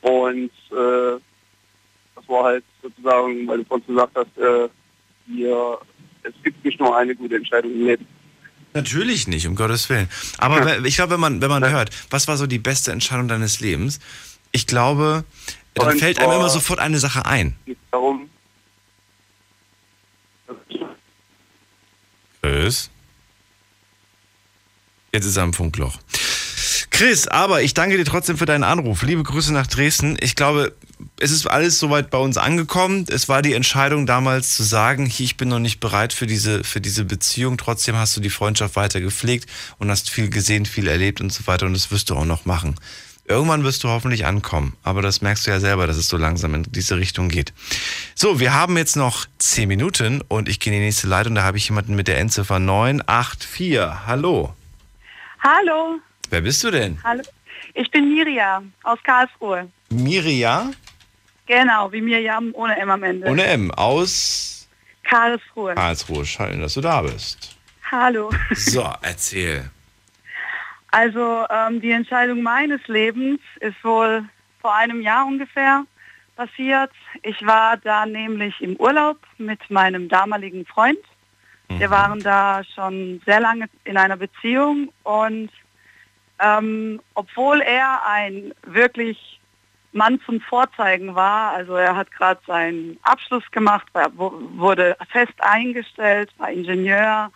Und 0.00 0.50
äh, 0.70 1.20
das 2.16 2.28
war 2.28 2.44
halt 2.44 2.64
sozusagen, 2.82 3.46
weil 3.46 3.58
du 3.58 3.64
vorhin 3.64 3.86
gesagt 3.86 4.12
hast, 4.16 4.36
äh, 4.38 4.68
wir, 5.26 5.78
es 6.24 6.32
gibt 6.42 6.64
nicht 6.64 6.80
nur 6.80 6.96
eine 6.96 7.14
gute 7.14 7.36
Entscheidung 7.36 7.72
im 7.72 7.86
Leben. 7.86 8.06
Natürlich 8.74 9.28
nicht, 9.28 9.46
um 9.46 9.54
Gottes 9.54 9.88
Willen. 9.90 10.08
Aber 10.38 10.64
we- 10.64 10.88
ich 10.88 10.96
glaube, 10.96 11.12
wenn 11.14 11.20
man, 11.20 11.40
wenn 11.40 11.50
man 11.50 11.68
hört, 11.70 11.90
was 12.10 12.26
war 12.26 12.36
so 12.36 12.46
die 12.46 12.58
beste 12.58 12.90
Entscheidung 12.90 13.28
deines 13.28 13.60
Lebens, 13.60 14.00
ich 14.50 14.66
glaube, 14.66 15.24
dann 15.74 15.88
Und 15.88 15.98
fällt 15.98 16.18
einem 16.18 16.32
immer 16.32 16.48
sofort 16.48 16.80
eine 16.80 16.98
Sache 16.98 17.24
ein. 17.26 17.54
Darum, 17.90 18.28
Chris? 22.42 22.90
Jetzt 25.12 25.26
ist 25.26 25.36
er 25.36 25.44
am 25.44 25.52
Funkloch. 25.52 25.98
Chris, 26.90 27.26
aber 27.28 27.62
ich 27.62 27.72
danke 27.72 27.96
dir 27.96 28.04
trotzdem 28.04 28.36
für 28.36 28.46
deinen 28.46 28.64
Anruf. 28.64 29.02
Liebe 29.02 29.22
Grüße 29.22 29.52
nach 29.52 29.66
Dresden. 29.66 30.16
Ich 30.20 30.36
glaube, 30.36 30.74
es 31.18 31.30
ist 31.30 31.46
alles 31.46 31.78
soweit 31.78 32.10
bei 32.10 32.18
uns 32.18 32.36
angekommen. 32.36 33.06
Es 33.08 33.28
war 33.28 33.42
die 33.42 33.54
Entscheidung 33.54 34.06
damals 34.06 34.56
zu 34.56 34.62
sagen, 34.62 35.06
ich 35.06 35.36
bin 35.36 35.48
noch 35.48 35.58
nicht 35.58 35.80
bereit 35.80 36.12
für 36.12 36.26
diese, 36.26 36.64
für 36.64 36.80
diese 36.80 37.04
Beziehung. 37.04 37.58
Trotzdem 37.58 37.96
hast 37.96 38.16
du 38.16 38.20
die 38.20 38.30
Freundschaft 38.30 38.76
weiter 38.76 39.00
gepflegt 39.00 39.48
und 39.78 39.90
hast 39.90 40.10
viel 40.10 40.28
gesehen, 40.28 40.66
viel 40.66 40.86
erlebt 40.86 41.20
und 41.20 41.32
so 41.32 41.46
weiter. 41.46 41.66
Und 41.66 41.74
das 41.74 41.90
wirst 41.90 42.10
du 42.10 42.16
auch 42.16 42.24
noch 42.24 42.44
machen. 42.44 42.74
Irgendwann 43.26 43.62
wirst 43.62 43.84
du 43.84 43.88
hoffentlich 43.88 44.26
ankommen. 44.26 44.76
Aber 44.82 45.00
das 45.00 45.22
merkst 45.22 45.46
du 45.46 45.50
ja 45.52 45.60
selber, 45.60 45.86
dass 45.86 45.96
es 45.96 46.08
so 46.08 46.16
langsam 46.16 46.54
in 46.54 46.64
diese 46.64 46.96
Richtung 46.96 47.28
geht. 47.28 47.52
So, 48.14 48.40
wir 48.40 48.52
haben 48.52 48.76
jetzt 48.76 48.96
noch 48.96 49.26
10 49.38 49.68
Minuten 49.68 50.20
und 50.28 50.48
ich 50.48 50.58
gehe 50.60 50.72
in 50.72 50.80
die 50.80 50.84
nächste 50.84 51.06
Leitung. 51.06 51.34
Da 51.36 51.42
habe 51.44 51.56
ich 51.56 51.68
jemanden 51.68 51.94
mit 51.94 52.08
der 52.08 52.18
Endziffer 52.18 52.58
984. 52.58 53.78
Hallo. 54.06 54.54
Hallo. 55.40 55.98
Wer 56.30 56.40
bist 56.40 56.64
du 56.64 56.70
denn? 56.70 56.98
Hallo. 57.04 57.22
Ich 57.74 57.90
bin 57.90 58.12
Miriam 58.12 58.72
aus 58.82 58.98
Karlsruhe. 59.04 59.68
Miria 59.90 60.70
Genau, 61.46 61.90
wie 61.92 62.00
Miriam 62.00 62.50
ohne 62.54 62.76
M 62.78 62.90
am 62.90 63.02
Ende. 63.02 63.26
ohne 63.28 63.44
M 63.44 63.70
aus 63.72 64.68
Karlsruhe. 65.04 65.74
Karlsruhe. 65.74 66.24
Schön, 66.24 66.60
dass 66.60 66.74
du 66.74 66.80
da 66.80 67.02
bist. 67.02 67.56
Hallo. 67.90 68.30
So, 68.54 68.88
erzähl. 69.02 69.70
Also 70.92 71.46
ähm, 71.50 71.80
die 71.80 71.90
Entscheidung 71.90 72.42
meines 72.42 72.86
Lebens 72.86 73.40
ist 73.60 73.82
wohl 73.82 74.24
vor 74.60 74.74
einem 74.74 75.00
Jahr 75.00 75.26
ungefähr 75.26 75.84
passiert. 76.36 76.90
Ich 77.22 77.44
war 77.44 77.76
da 77.78 78.06
nämlich 78.06 78.60
im 78.60 78.76
Urlaub 78.76 79.18
mit 79.38 79.68
meinem 79.70 80.08
damaligen 80.08 80.64
Freund. 80.66 80.98
Wir 81.68 81.90
waren 81.90 82.20
da 82.20 82.62
schon 82.74 83.20
sehr 83.24 83.40
lange 83.40 83.66
in 83.84 83.96
einer 83.96 84.16
Beziehung 84.18 84.92
und 85.02 85.50
ähm, 86.38 87.00
obwohl 87.14 87.60
er 87.62 88.00
ein 88.06 88.52
wirklich 88.66 89.40
Mann 89.92 90.20
zum 90.26 90.40
Vorzeigen 90.40 91.14
war, 91.14 91.52
also 91.52 91.74
er 91.76 91.96
hat 91.96 92.10
gerade 92.12 92.40
seinen 92.46 92.98
Abschluss 93.02 93.44
gemacht, 93.50 93.86
war, 93.94 94.10
wu- 94.18 94.32
wurde 94.58 94.96
fest 95.10 95.34
eingestellt, 95.38 96.30
war 96.38 96.50
Ingenieur, 96.50 97.30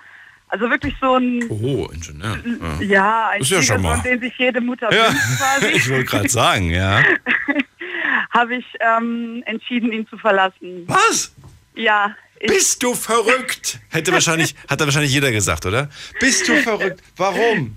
also 0.49 0.71
wirklich 0.71 0.95
so 1.01 1.15
ein 1.17 1.45
Oh, 1.51 1.89
Ingenieur. 1.93 2.39
ja, 2.81 3.29
ein 3.31 3.41
Ist 3.41 3.51
ja 3.51 3.63
schon 3.63 3.83
mal. 3.83 4.01
den 4.03 4.21
sich 4.21 4.33
jede 4.39 4.61
Mutter 4.61 4.93
Ja, 4.93 5.09
wünscht 5.11 5.39
quasi. 5.39 5.67
ich 5.75 5.91
wollte 5.91 6.05
gerade 6.05 6.29
sagen, 6.29 6.71
ja. 6.71 7.03
habe 8.31 8.57
ich 8.57 8.65
ähm, 8.81 9.43
entschieden, 9.47 9.93
ihn 9.93 10.07
zu 10.09 10.19
verlassen. 10.19 10.85
Was? 10.87 11.35
Ja. 11.75 12.15
Bist 12.47 12.83
du 12.83 12.95
verrückt? 12.95 13.81
Hätte 13.89 14.13
wahrscheinlich, 14.13 14.55
hat 14.69 14.81
da 14.81 14.85
wahrscheinlich 14.85 15.13
jeder 15.13 15.33
gesagt, 15.33 15.65
oder? 15.65 15.89
Bist 16.21 16.47
du 16.49 16.55
verrückt? 16.63 17.03
Warum? 17.17 17.75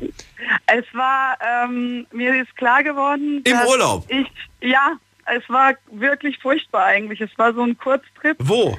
Es 0.66 0.84
war, 0.94 1.38
ähm, 1.42 2.06
mir 2.12 2.42
ist 2.42 2.56
klar 2.58 2.84
geworden. 2.84 3.42
Im 3.46 3.58
Urlaub? 3.62 4.06
Ich, 4.10 4.28
ja, 4.62 4.98
es 5.26 5.48
war 5.50 5.76
wirklich 5.92 6.38
furchtbar 6.40 6.86
eigentlich. 6.86 7.22
Es 7.22 7.30
war 7.38 7.54
so 7.54 7.62
ein 7.64 7.78
Kurztrip 7.78 8.36
Wo? 8.40 8.78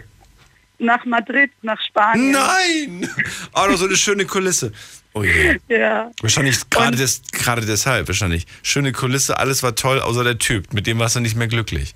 Nach 0.81 1.05
Madrid, 1.05 1.51
nach 1.63 1.81
Spanien. 1.81 2.33
Nein! 2.33 3.09
Oh, 3.53 3.67
doch 3.69 3.77
so 3.77 3.87
eine 3.87 3.97
schöne 3.97 4.25
Kulisse. 4.25 4.73
Oh 5.13 5.23
je. 5.25 5.59
Ja. 5.69 6.11
Wahrscheinlich 6.21 6.71
gerade 6.71 6.97
des, 6.97 7.23
gerade 7.33 7.67
deshalb, 7.67 8.07
wahrscheinlich. 8.07 8.47
Schöne 8.63 8.93
Kulisse, 8.93 9.39
alles 9.39 9.63
war 9.63 9.75
toll, 9.75 10.01
außer 10.01 10.23
der 10.23 10.39
Typ. 10.39 10.73
Mit 10.73 10.87
dem 10.87 10.99
warst 10.99 11.17
du 11.17 11.21
nicht 11.21 11.37
mehr 11.37 11.49
glücklich. 11.49 11.95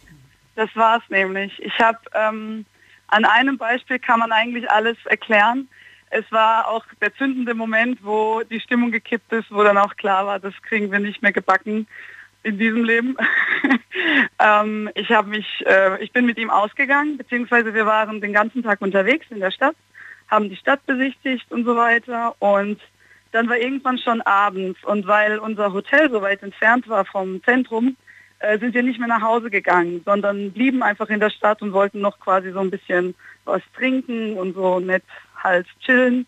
Das 0.57 0.69
war 0.75 0.99
es 0.99 1.03
nämlich. 1.11 1.53
Ich 1.63 1.79
habe 1.79 1.99
ähm, 2.13 2.65
an 3.09 3.25
einem 3.25 3.57
Beispiel 3.57 3.99
kann 3.99 4.19
man 4.19 4.33
eigentlich 4.33 4.69
alles 4.71 4.97
erklären. 5.05 5.69
Es 6.11 6.25
war 6.31 6.69
auch 6.69 6.85
der 7.01 7.15
zündende 7.15 7.55
Moment, 7.55 7.99
wo 8.03 8.43
die 8.43 8.61
Stimmung 8.61 8.91
gekippt 8.91 9.33
ist, 9.33 9.51
wo 9.51 9.63
dann 9.63 9.79
auch 9.79 9.97
klar 9.97 10.27
war, 10.27 10.39
das 10.39 10.55
kriegen 10.63 10.91
wir 10.91 10.99
nicht 10.99 11.23
mehr 11.23 11.33
gebacken. 11.33 11.87
In 12.45 12.59
diesem 12.59 12.85
Leben. 12.85 13.17
ähm, 14.39 14.91
ich 14.95 15.11
habe 15.11 15.29
mich, 15.29 15.47
äh, 15.67 16.03
ich 16.03 16.13
bin 16.13 16.27
mit 16.27 16.39
ihm 16.39 16.51
ausgegangen, 16.51 17.17
beziehungsweise 17.17 17.75
wir 17.75 17.87
waren 17.87 18.21
den 18.21 18.33
ganzen 18.33 18.63
Tag 18.63 18.81
unterwegs 18.81 19.27
in 19.31 19.41
der 19.41 19.51
Stadt, 19.51 19.75
haben 20.29 20.49
die 20.49 20.57
Stadt 20.57 20.85
besichtigt 20.87 21.51
und 21.51 21.65
so 21.65 21.75
weiter 21.75 22.35
und 22.39 22.81
dann 23.33 23.49
war 23.49 23.57
irgendwann 23.57 23.99
schon 23.99 24.21
abends 24.23 24.83
und 24.85 25.07
weil 25.07 25.39
unser 25.39 25.73
Hotel 25.73 26.11
so 26.11 26.23
weit 26.23 26.43
entfernt 26.43 26.89
war 26.89 27.05
vom 27.05 27.43
Zentrum, 27.43 27.97
äh, 28.39 28.59
sind 28.59 28.75
wir 28.75 28.83
nicht 28.83 28.99
mehr 28.99 29.09
nach 29.09 29.23
Hause 29.23 29.51
gegangen, 29.51 30.03
sondern 30.05 30.53
blieben 30.53 30.83
einfach 30.83 31.09
in 31.09 31.21
der 31.21 31.31
Stadt 31.31 31.63
und 31.63 31.73
wollten 31.73 32.01
noch 32.01 32.21
quasi 32.21 32.53
so 32.53 32.61
ein 32.61 32.71
bisschen 32.71 33.15
was 33.45 33.63
trinken 33.77 34.35
und 34.35 34.55
so 34.55 34.79
nett 34.81 35.05
halt 35.43 35.67
chillen. 35.81 36.27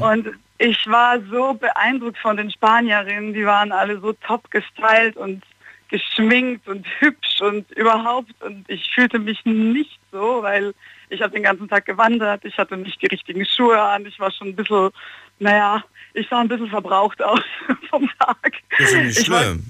Und 0.00 0.30
ich 0.58 0.86
war 0.86 1.20
so 1.30 1.54
beeindruckt 1.54 2.18
von 2.18 2.36
den 2.36 2.50
Spanierinnen, 2.50 3.34
die 3.34 3.44
waren 3.44 3.72
alle 3.72 4.00
so 4.00 4.12
top 4.12 4.50
gestylt 4.50 5.16
und 5.16 5.42
geschminkt 5.88 6.68
und 6.68 6.86
hübsch 7.00 7.40
und 7.40 7.70
überhaupt. 7.72 8.32
Und 8.42 8.68
ich 8.68 8.88
fühlte 8.94 9.18
mich 9.18 9.44
nicht 9.44 10.00
so, 10.12 10.42
weil 10.42 10.74
ich 11.08 11.20
habe 11.22 11.32
den 11.32 11.42
ganzen 11.42 11.68
Tag 11.68 11.84
gewandert, 11.84 12.44
ich 12.44 12.56
hatte 12.58 12.76
nicht 12.76 13.00
die 13.02 13.06
richtigen 13.06 13.44
Schuhe 13.44 13.80
an, 13.80 14.06
ich 14.06 14.18
war 14.18 14.30
schon 14.30 14.48
ein 14.48 14.56
bisschen, 14.56 14.90
naja, 15.38 15.84
ich 16.14 16.28
sah 16.28 16.40
ein 16.40 16.48
bisschen 16.48 16.68
verbraucht 16.68 17.22
aus 17.22 17.40
vom 17.90 18.08
Tag. 18.18 18.52
Das 18.78 18.80
ist 18.80 18.92
ja 18.94 19.02
nicht 19.02 19.26
schlimm. 19.26 19.64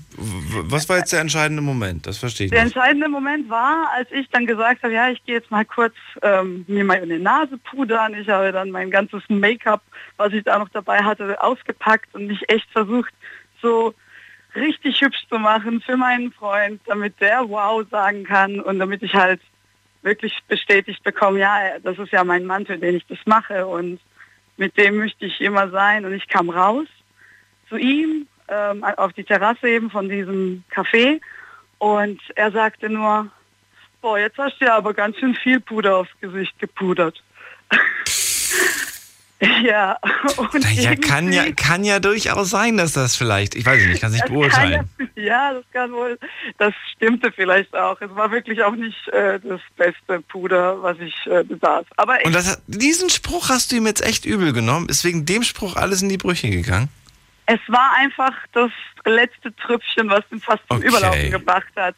Was 0.68 0.88
war 0.88 0.98
jetzt 0.98 1.12
der 1.12 1.20
entscheidende 1.20 1.62
Moment? 1.62 2.06
Das 2.06 2.18
verstehe 2.18 2.46
ich 2.46 2.52
Der 2.52 2.64
nicht. 2.64 2.76
entscheidende 2.76 3.08
Moment 3.08 3.48
war, 3.50 3.90
als 3.96 4.10
ich 4.12 4.28
dann 4.30 4.46
gesagt 4.46 4.82
habe, 4.82 4.92
ja, 4.92 5.08
ich 5.08 5.24
gehe 5.24 5.36
jetzt 5.36 5.50
mal 5.50 5.64
kurz 5.64 5.94
ähm, 6.22 6.64
mir 6.68 6.84
meine 6.84 7.18
Nase 7.18 7.58
pudern. 7.58 8.14
Ich 8.14 8.28
habe 8.28 8.52
dann 8.52 8.70
mein 8.70 8.90
ganzes 8.90 9.22
Make-up, 9.28 9.82
was 10.18 10.32
ich 10.32 10.44
da 10.44 10.58
noch 10.58 10.68
dabei 10.68 11.02
hatte, 11.02 11.42
ausgepackt 11.42 12.14
und 12.14 12.26
mich 12.26 12.48
echt 12.48 12.70
versucht, 12.70 13.12
so 13.60 13.94
richtig 14.54 15.00
hübsch 15.00 15.26
zu 15.28 15.38
machen 15.38 15.80
für 15.80 15.96
meinen 15.96 16.30
Freund, 16.30 16.80
damit 16.86 17.20
der 17.20 17.48
wow 17.48 17.84
sagen 17.90 18.24
kann 18.24 18.60
und 18.60 18.78
damit 18.78 19.02
ich 19.02 19.14
halt 19.14 19.40
wirklich 20.02 20.38
bestätigt 20.46 21.02
bekomme, 21.02 21.40
ja, 21.40 21.78
das 21.82 21.98
ist 21.98 22.12
ja 22.12 22.22
mein 22.22 22.44
Mann, 22.44 22.66
für 22.66 22.76
den 22.76 22.96
ich 22.96 23.06
das 23.06 23.18
mache 23.24 23.66
und 23.66 23.98
mit 24.56 24.76
dem 24.76 24.98
möchte 24.98 25.26
ich 25.26 25.40
immer 25.40 25.70
sein. 25.70 26.04
Und 26.04 26.12
ich 26.12 26.28
kam 26.28 26.50
raus 26.50 26.86
zu 27.68 27.76
ihm 27.76 28.26
ähm, 28.48 28.84
auf 28.84 29.12
die 29.12 29.24
Terrasse 29.24 29.68
eben 29.68 29.90
von 29.90 30.08
diesem 30.08 30.64
Café 30.70 31.20
und 31.78 32.20
er 32.34 32.50
sagte 32.50 32.88
nur, 32.88 33.30
boah, 34.00 34.18
jetzt 34.18 34.38
hast 34.38 34.60
du 34.60 34.66
ja 34.66 34.76
aber 34.76 34.94
ganz 34.94 35.18
schön 35.18 35.34
viel 35.34 35.60
Puder 35.60 35.96
aufs 35.96 36.10
Gesicht 36.20 36.58
gepudert. 36.58 37.22
ja, 39.64 39.98
und 40.36 40.74
Ja, 40.74 40.94
kann 40.96 41.32
ja, 41.32 41.52
kann 41.52 41.84
ja 41.84 42.00
durchaus 42.00 42.50
sein, 42.50 42.76
dass 42.76 42.92
das 42.92 43.16
vielleicht, 43.16 43.54
ich 43.54 43.66
weiß 43.66 43.82
nicht, 43.82 43.94
ich 43.94 44.00
kann 44.00 44.10
es 44.10 44.16
nicht 44.16 44.28
beurteilen. 44.28 44.88
Ja, 45.16 45.22
ja, 45.22 45.52
das 45.54 45.64
kann 45.72 45.92
wohl, 45.92 46.18
das 46.58 46.74
stimmte 46.94 47.32
vielleicht 47.32 47.74
auch. 47.74 48.00
Es 48.00 48.14
war 48.14 48.30
wirklich 48.30 48.62
auch 48.62 48.74
nicht 48.74 49.08
äh, 49.08 49.40
das 49.40 49.60
beste 49.76 50.20
Puder, 50.22 50.82
was 50.82 50.98
ich 50.98 51.14
äh, 51.26 51.42
besaß. 51.44 51.86
Aber 51.96 52.20
ich, 52.20 52.26
Und 52.26 52.34
das, 52.34 52.62
diesen 52.66 53.10
Spruch 53.10 53.48
hast 53.48 53.72
du 53.72 53.76
ihm 53.76 53.86
jetzt 53.86 54.04
echt 54.04 54.24
übel 54.24 54.52
genommen? 54.52 54.88
Ist 54.88 55.04
wegen 55.04 55.26
dem 55.26 55.42
Spruch 55.42 55.76
alles 55.76 56.02
in 56.02 56.08
die 56.08 56.18
Brüche 56.18 56.50
gegangen? 56.50 56.88
es 57.46 57.60
war 57.68 57.92
einfach 57.96 58.32
das 58.52 58.70
letzte 59.04 59.54
Trüpfchen, 59.56 60.08
was 60.08 60.22
ihn 60.30 60.40
fast 60.40 60.62
zum 60.68 60.78
Okay. 60.78 60.88
Überlaufen 60.88 61.30
gebracht 61.30 61.72
hat. 61.76 61.94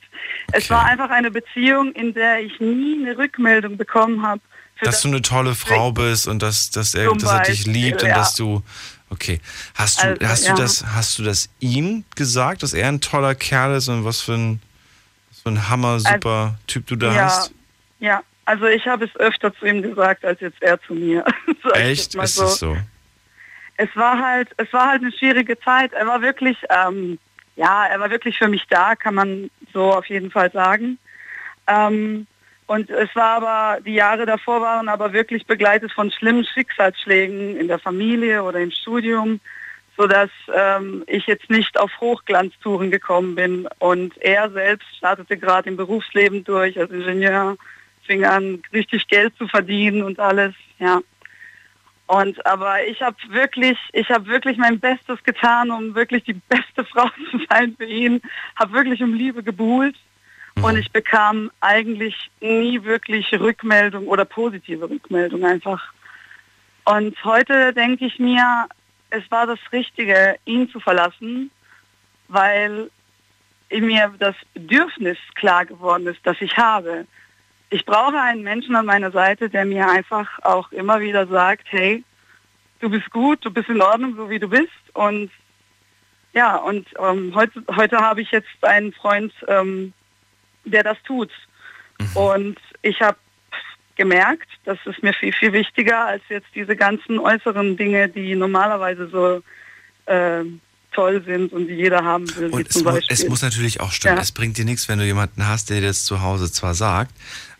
Es 0.53 0.69
war 0.71 0.85
einfach 0.85 1.11
eine 1.11 1.31
Beziehung, 1.31 1.93
in 1.93 2.15
der 2.15 2.41
ich 2.41 2.59
nie 2.59 2.99
eine 3.01 3.17
Rückmeldung 3.17 3.77
bekommen 3.77 4.27
habe. 4.27 4.41
Dass 4.83 5.01
du 5.03 5.09
eine 5.09 5.23
tolle 5.23 5.55
Frau 5.55 5.91
bist 5.93 6.29
und 6.29 6.43
dass, 6.43 6.71
dass, 6.71 6.95
er, 6.95 7.13
dass 7.15 7.31
er 7.33 7.41
dich 7.43 7.67
liebt 7.67 8.03
und 8.03 8.09
ja. 8.09 8.17
dass 8.17 8.35
du. 8.35 8.63
Okay. 9.09 9.41
Hast 9.75 10.03
du, 10.03 10.09
Also, 10.09 10.27
hast, 10.27 10.47
ja. 10.47 10.55
du 10.55 10.63
das, 10.63 10.85
hast 10.85 11.19
du 11.19 11.23
das 11.23 11.49
ihm 11.61 12.05
gesagt, 12.15 12.63
dass 12.63 12.75
er 12.75 12.89
ein 12.89 13.01
toller 13.01 13.35
Kerl 13.35 13.77
ist 13.77 13.89
und 13.89 14.05
was 14.05 14.21
für 14.21 14.35
ein, 14.35 14.61
was 15.31 15.41
für 15.41 15.49
ein 15.51 15.69
Hammer, 15.69 16.01
super 16.01 16.59
Typ 16.67 16.87
du 16.89 16.97
da 16.97 17.15
ja, 17.15 17.25
hast? 17.25 17.53
Ja, 18.01 18.23
also 18.45 18.67
ich 18.67 18.87
habe 18.87 19.05
es 19.05 19.17
öfter 19.17 19.55
zu 19.55 19.65
ihm 19.65 19.81
gesagt, 19.81 20.25
als 20.25 20.41
jetzt 20.41 20.61
er 20.61 20.81
zu 20.83 20.95
mir. 20.95 21.25
Echt? 21.75 22.15
Ist 22.17 22.39
das 22.39 22.59
so? 22.59 22.77
es 23.77 23.95
war 23.95 24.19
halt, 24.19 24.49
es 24.57 24.73
war 24.73 24.89
halt 24.91 25.03
eine 25.03 25.13
schwierige 25.13 25.59
Zeit. 25.61 25.93
Er 25.93 26.07
war 26.07 26.23
wirklich, 26.23 26.57
ähm, 26.71 27.19
ja, 27.57 27.87
er 27.87 28.01
war 28.01 28.11
wirklich 28.11 28.39
für 28.39 28.49
mich 28.49 28.67
da, 28.69 28.97
kann 28.97 29.15
man 29.15 29.51
so 29.73 29.93
auf 29.93 30.07
jeden 30.07 30.31
Fall 30.31 30.51
sagen. 30.53 30.99
Ähm, 31.67 32.27
und 32.67 32.91
es 32.91 33.15
war 33.15 33.43
aber, 33.43 33.81
die 33.81 33.95
Jahre 33.95 34.27
davor 34.27 34.61
waren 34.61 34.89
aber 34.89 35.13
wirklich 35.13 35.47
begleitet 35.47 35.93
von 35.93 36.11
schlimmen 36.11 36.45
Schicksalsschlägen 36.45 37.57
in 37.57 37.69
der 37.69 37.79
Familie 37.79 38.43
oder 38.43 38.59
im 38.59 38.73
Studium, 38.73 39.41
sodass 39.97 40.31
ähm, 40.53 41.05
ich 41.07 41.27
jetzt 41.27 41.49
nicht 41.49 41.79
auf 41.79 41.93
Hochglanztouren 42.01 42.91
gekommen 42.91 43.37
bin. 43.37 43.69
Und 43.79 44.17
er 44.19 44.51
selbst 44.51 44.89
startete 44.97 45.37
gerade 45.37 45.69
im 45.69 45.77
Berufsleben 45.77 46.43
durch 46.43 46.79
als 46.79 46.91
Ingenieur, 46.91 47.57
fing 48.03 48.25
an, 48.25 48.63
richtig 48.73 49.07
Geld 49.07 49.37
zu 49.39 49.47
verdienen 49.47 50.03
und 50.03 50.19
alles, 50.19 50.55
ja. 50.79 51.01
Und 52.09 52.45
aber 52.47 52.85
ich 52.87 53.03
habe 53.03 53.17
wirklich, 53.31 53.79
ich 53.93 54.09
habe 54.11 54.27
wirklich 54.27 54.59
mein 54.59 54.79
Bestes 54.79 55.23
getan, 55.25 55.71
um 55.71 55.95
wirklich 55.95 56.25
die 56.25 56.35
beste 56.49 56.85
Frau 56.85 57.09
zu 57.31 57.41
sein 57.49 57.75
für 57.77 57.87
ihn. 57.87 58.23
Habe 58.57 58.75
wirklich 58.75 59.03
um 59.03 59.15
Liebe 59.15 59.43
gebuhlt 59.45 59.97
und 60.63 60.77
ich 60.77 60.91
bekam 60.91 61.51
eigentlich 61.61 62.15
nie 62.41 62.83
wirklich 62.83 63.33
Rückmeldung 63.33 64.07
oder 64.09 64.25
positive 64.25 64.89
Rückmeldung 64.89 65.45
einfach. 65.45 65.93
Und 66.85 67.17
heute 67.25 67.73
denke 67.73 68.07
ich 68.07 68.19
mir, 68.19 68.67
es 69.11 69.29
war 69.31 69.47
das 69.47 69.59
Richtige, 69.73 70.37
ihn 70.45 70.69
zu 70.71 70.81
verlassen, 70.81 71.51
weil 72.29 72.91
mir 73.71 74.15
das 74.19 74.35
Bedürfnis 74.55 75.19
klar 75.35 75.67
geworden 75.67 76.07
ist, 76.07 76.21
das 76.25 76.37
ich 76.41 76.57
habe. 76.57 77.07
Ich 77.71 77.85
brauche 77.85 78.21
einen 78.21 78.43
Menschen 78.43 78.77
an 78.77 78.87
meiner 78.87 79.11
Seite, 79.11 79.51
der 79.51 79.65
mir 79.65 79.89
einfach 79.89 80.39
auch 80.45 80.71
immer 80.71 81.01
wieder 81.01 81.27
sagt, 81.27 81.67
hey, 81.71 82.05
du 82.81 82.89
bist 82.89 83.11
gut, 83.11 83.45
du 83.45 83.51
bist 83.51 83.69
in 83.69 83.83
Ordnung, 83.83 84.15
so 84.17 84.31
wie 84.31 84.39
du 84.39 84.49
bist. 84.49 84.71
Und 84.95 85.31
ja, 86.33 86.57
und 86.57 86.87
ähm, 86.99 87.33
heute, 87.35 87.65
heute 87.75 87.99
habe 87.99 88.21
ich 88.21 88.31
jetzt 88.31 88.63
einen 88.63 88.93
Freund, 88.93 89.33
ähm, 89.49 89.93
der 90.67 90.83
das 90.83 90.99
tut. 91.07 91.31
Und 92.15 92.59
ich 92.83 93.01
habe 93.01 93.17
gemerkt, 93.97 94.49
das 94.65 94.79
ist 94.85 95.03
mir 95.03 95.15
viel, 95.15 95.33
viel 95.33 95.53
wichtiger 95.53 96.05
als 96.07 96.23
jetzt 96.29 96.49
diese 96.55 96.77
ganzen 96.77 97.19
äußeren 97.19 97.77
Dinge, 97.77 98.09
die 98.09 98.35
normalerweise 98.35 99.09
so 99.09 99.43
äh, 100.13 100.45
toll 100.93 101.23
sind 101.25 101.53
und 101.53 101.67
die 101.69 101.75
jeder 101.75 102.05
haben 102.05 102.27
will. 102.37 102.51
Und 102.51 102.69
es, 102.69 102.83
mu 102.85 102.99
es 103.09 103.29
muss 103.29 103.43
natürlich 103.43 103.81
auch 103.81 103.93
stimmen. 103.93 104.17
Ja. 104.17 104.23
Es 104.23 104.33
bringt 104.33 104.59
dir 104.59 104.65
nichts, 104.67 104.89
wenn 104.89 104.99
du 104.99 105.07
jemanden 105.07 105.47
hast, 105.47 105.71
der 105.71 105.81
dir 105.81 105.87
das 105.89 106.05
zu 106.05 106.21
Hause 106.21 106.53
zwar 106.53 106.75
sagt, 106.75 107.13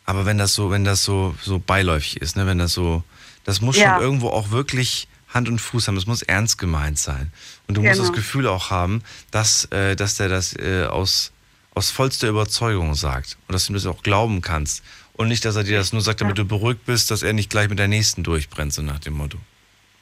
aber 0.05 0.27
wenn 0.27 0.39
das 0.39 0.55
so, 0.55 0.71
wenn 0.71 0.85
das 0.85 1.03
so, 1.03 1.35
so 1.41 1.59
beiläufig 1.59 2.21
ist, 2.21 2.37
ne, 2.37 2.47
wenn 2.47 2.59
das 2.59 2.73
so, 2.75 3.03
das 3.45 3.61
muss 3.61 3.79
Ja. 3.79 3.95
schon 3.95 4.03
irgendwo 4.03 4.29
auch 4.29 4.51
wirklich 4.51 5.09
Hand 5.29 5.49
und 5.49 5.59
Fuß 5.61 5.89
haben. 5.89 5.97
Das 5.97 6.07
muss 6.07 6.23
ernst 6.23 6.57
gemeint 6.59 6.99
sein. 6.99 7.33
Und 7.67 7.77
du 7.77 7.83
musst 7.83 7.95
Genau. 7.95 8.07
das 8.09 8.17
Gefühl 8.17 8.47
auch 8.47 8.71
haben, 8.71 9.03
dass, 9.31 9.65
äh, 9.67 9.97
dass 9.97 10.17
der 10.17 10.29
das 10.29 10.55
äh, 10.57 10.85
aus, 10.85 11.33
aus 11.77 11.91
vollster 11.91 12.29
Überzeugung 12.29 12.95
sagt 12.95 13.37
und 13.47 13.53
dass 13.53 13.67
du 13.67 13.75
das 13.75 13.87
auch 13.87 14.03
glauben 14.03 14.41
kannst. 14.41 14.83
Und 15.13 15.29
nicht, 15.29 15.45
dass 15.45 15.57
er 15.57 15.65
dir 15.65 15.79
das 15.79 15.93
nur 15.93 16.03
sagt, 16.03 16.21
damit 16.21 16.39
du 16.39 16.45
beruhigt 16.45 16.87
bist, 16.87 17.11
dass 17.11 17.23
er 17.23 17.33
nicht 17.33 17.51
gleich 17.51 17.69
mit 17.69 17.79
der 17.79 17.87
nächsten 17.87 18.23
durchbrennt, 18.23 18.73
so 18.73 18.83
nach 18.83 18.99
dem 18.99 19.15
Motto. 19.15 19.39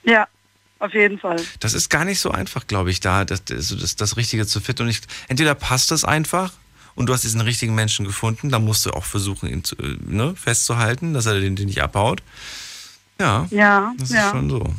Ja, 0.05 0.27
auf 0.79 0.95
jeden 0.95 1.19
Fall. 1.19 1.37
Das 1.61 1.75
ist 1.75 1.89
gar 1.89 2.05
nicht 2.05 2.21
so 2.21 2.31
einfach, 2.31 2.67
glaube 2.67 2.91
ich, 2.91 3.01
da 3.01 3.25
das, 3.25 3.45
das, 3.45 3.77
das, 3.77 3.97
das 3.97 4.17
Richtige 4.17 4.47
zu 4.47 4.61
finden. 4.61 4.83
Und 4.83 4.89
ich, 4.91 5.01
entweder 5.29 5.55
passt 5.55 5.91
das 5.91 6.05
einfach 6.05 6.53
und 6.95 7.09
du 7.09 7.13
hast 7.13 7.25
diesen 7.25 7.41
richtigen 7.41 7.75
Menschen 7.75 8.07
gefunden, 8.07 8.51
dann 8.51 8.65
musst 8.65 8.87
du 8.87 8.91
auch 8.91 9.05
versuchen, 9.05 9.49
ihn 9.49 9.65
zu, 9.65 9.77
äh, 9.77 9.97
ne, 10.01 10.35
festzuhalten, 10.37 11.13
dass 11.13 11.27
er 11.27 11.41
den, 11.41 11.57
den 11.57 11.67
nicht 11.67 11.83
abhaut. 11.83 12.23
Ja, 13.21 13.47
Ja, 13.51 13.93
das 13.99 14.11
ja. 14.11 14.27
ist 14.27 14.31
schon 14.31 14.49
so. 14.49 14.75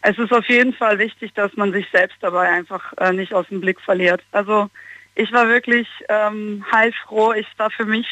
Es 0.00 0.16
ist 0.18 0.32
auf 0.32 0.48
jeden 0.48 0.72
Fall 0.72 0.98
wichtig, 0.98 1.34
dass 1.34 1.54
man 1.56 1.72
sich 1.72 1.86
selbst 1.92 2.16
dabei 2.20 2.48
einfach 2.50 2.92
äh, 2.98 3.12
nicht 3.12 3.34
aus 3.34 3.48
dem 3.48 3.60
Blick 3.60 3.80
verliert. 3.80 4.22
Also 4.32 4.70
ich 5.16 5.32
war 5.32 5.48
wirklich 5.48 5.88
ähm, 6.08 6.64
heilfroh. 6.70 7.32
Ich 7.32 7.46
war 7.56 7.70
für 7.70 7.84
mich 7.84 8.06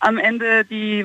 am 0.00 0.16
Ende 0.18 0.64
die 0.64 1.04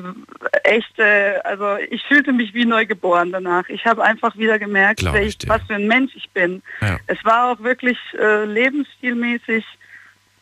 echte, 0.62 1.44
also 1.44 1.76
ich 1.90 2.02
fühlte 2.04 2.32
mich 2.32 2.54
wie 2.54 2.64
neugeboren 2.64 3.32
danach. 3.32 3.68
Ich 3.68 3.84
habe 3.86 4.02
einfach 4.04 4.36
wieder 4.36 4.58
gemerkt, 4.58 5.02
wer 5.04 5.22
ich 5.22 5.36
ich, 5.42 5.48
was 5.48 5.62
für 5.66 5.74
ein 5.74 5.88
Mensch 5.88 6.12
ich 6.14 6.30
bin. 6.30 6.62
Ja. 6.80 6.98
Es 7.06 7.22
war 7.24 7.52
auch 7.52 7.60
wirklich 7.60 7.98
äh, 8.18 8.44
lebensstilmäßig, 8.44 9.64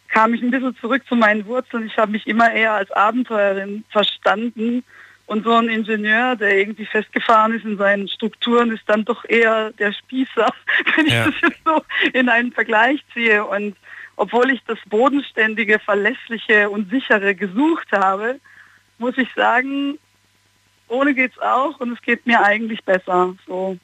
kam 0.09 0.35
ich 0.35 0.43
ein 0.43 0.51
bisschen 0.51 0.77
zurück 0.77 1.03
zu 1.09 1.17
meinen 1.17 1.47
Wurzeln. 1.47 1.87
Ich 1.87 1.97
habe 1.97 2.13
mich 2.13 2.27
immer 2.27 2.53
eher 2.53 2.73
als 2.75 2.91
Abenteuerin 2.91 3.85
verstanden. 3.91 4.85
Und 5.27 5.45
so 5.45 5.55
ein 5.55 5.69
Ingenieur, 5.71 6.37
der 6.37 6.59
irgendwie 6.59 6.85
festgefahren 6.85 7.55
ist 7.55 7.65
in 7.65 7.79
seinen 7.79 8.07
Strukturen, 8.09 8.71
ist 8.71 8.83
dann 8.87 9.05
doch 9.07 9.25
eher 9.27 9.71
der 9.79 9.93
Spießer, 9.93 10.47
wenn 10.97 11.07
ich 11.07 11.13
Ja. 11.15 11.25
das 11.25 11.35
jetzt 11.41 11.61
so 11.65 11.83
in 12.13 12.29
einen 12.29 12.53
Vergleich 12.53 13.03
ziehe. 13.15 13.43
Und 13.47 13.77
obwohl 14.23 14.53
ich 14.53 14.63
das 14.69 14.79
Bodenständige, 14.87 15.81
Verlässliche 15.81 16.71
und 16.71 16.89
Sichere 16.91 17.35
gesucht 17.35 17.89
habe, 17.91 18.39
muss 18.99 19.19
ich 19.19 19.27
sagen, 19.35 19.99
ohne 20.87 21.13
geht's 21.13 21.41
auch 21.41 21.81
und 21.81 21.93
es 21.93 22.01
geht 22.03 22.25
mir 22.25 22.41
eigentlich 22.41 22.85
besser, 22.85 23.35
so 23.49 23.77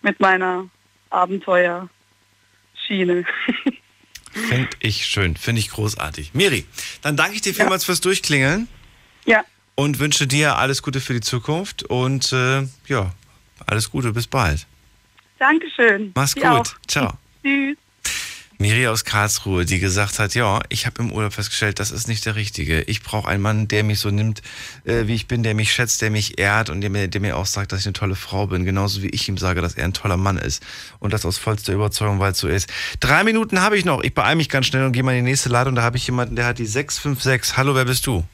mit 0.00 0.20
meiner 0.20 0.70
Abenteuerschiene. 1.10 1.90
Finde 4.32 4.70
ich 4.80 5.04
schön, 5.04 5.36
finde 5.36 5.60
ich 5.60 5.68
großartig. 5.70 6.32
Miri, 6.32 6.64
dann 7.02 7.18
danke 7.18 7.34
ich 7.34 7.42
dir 7.42 7.52
vielmals 7.52 7.84
fürs 7.84 8.00
Durchklingeln. 8.00 8.68
Ja. 9.26 9.44
Und 9.74 9.98
wünsche 9.98 10.26
dir 10.26 10.56
alles 10.56 10.82
Gute 10.82 11.00
für 11.00 11.12
die 11.12 11.20
Zukunft 11.20 11.82
und 11.82 12.32
äh, 12.32 12.62
ja, 12.86 13.12
alles 13.66 13.90
Gute, 13.90 14.12
bis 14.12 14.28
bald. 14.28 14.66
Dankeschön. 15.38 16.12
Mach's 16.14 16.32
Sie 16.32 16.40
gut. 16.40 16.48
auch. 16.48 16.66
Ciao. 16.86 17.12
Tschüss. 17.42 17.76
Miri 18.60 18.88
aus 18.88 19.04
Karlsruhe, 19.04 19.64
die 19.64 19.78
gesagt 19.78 20.18
hat, 20.18 20.34
ja, 20.34 20.60
ich 20.68 20.84
habe 20.86 21.00
im 21.00 21.12
Urlaub 21.12 21.32
festgestellt, 21.32 21.78
das 21.78 21.92
ist 21.92 22.08
nicht 22.08 22.26
der 22.26 22.34
Richtige. 22.34 22.82
Ich 22.82 23.04
brauche 23.04 23.28
einen 23.28 23.40
Mann, 23.40 23.68
der 23.68 23.84
mich 23.84 24.00
so 24.00 24.10
nimmt, 24.10 24.42
äh, 24.84 25.06
wie 25.06 25.14
ich 25.14 25.28
bin, 25.28 25.44
der 25.44 25.54
mich 25.54 25.72
schätzt, 25.72 26.02
der 26.02 26.10
mich 26.10 26.40
ehrt 26.40 26.68
und 26.68 26.80
der 26.80 26.90
mir, 26.90 27.06
der 27.06 27.20
mir 27.20 27.36
auch 27.36 27.46
sagt, 27.46 27.70
dass 27.70 27.80
ich 27.80 27.86
eine 27.86 27.92
tolle 27.92 28.16
Frau 28.16 28.48
bin, 28.48 28.64
genauso 28.64 29.00
wie 29.02 29.10
ich 29.10 29.28
ihm 29.28 29.38
sage, 29.38 29.60
dass 29.60 29.74
er 29.74 29.84
ein 29.84 29.92
toller 29.92 30.16
Mann 30.16 30.38
ist. 30.38 30.60
Und 30.98 31.12
das 31.12 31.24
aus 31.24 31.38
vollster 31.38 31.72
Überzeugung, 31.72 32.18
weil 32.18 32.32
es 32.32 32.38
so 32.38 32.48
ist. 32.48 32.68
Drei 32.98 33.22
Minuten 33.22 33.60
habe 33.60 33.78
ich 33.78 33.84
noch. 33.84 34.02
Ich 34.02 34.12
beeile 34.12 34.34
mich 34.34 34.48
ganz 34.48 34.66
schnell 34.66 34.84
und 34.84 34.92
gehe 34.92 35.04
mal 35.04 35.12
in 35.12 35.24
die 35.24 35.30
nächste 35.30 35.50
Leitung. 35.50 35.76
Da 35.76 35.82
habe 35.82 35.96
ich 35.96 36.06
jemanden, 36.06 36.34
der 36.34 36.46
hat 36.46 36.58
die 36.58 36.66
656. 36.66 37.56
Hallo, 37.56 37.76
wer 37.76 37.84
bist 37.84 38.08
du? 38.08 38.24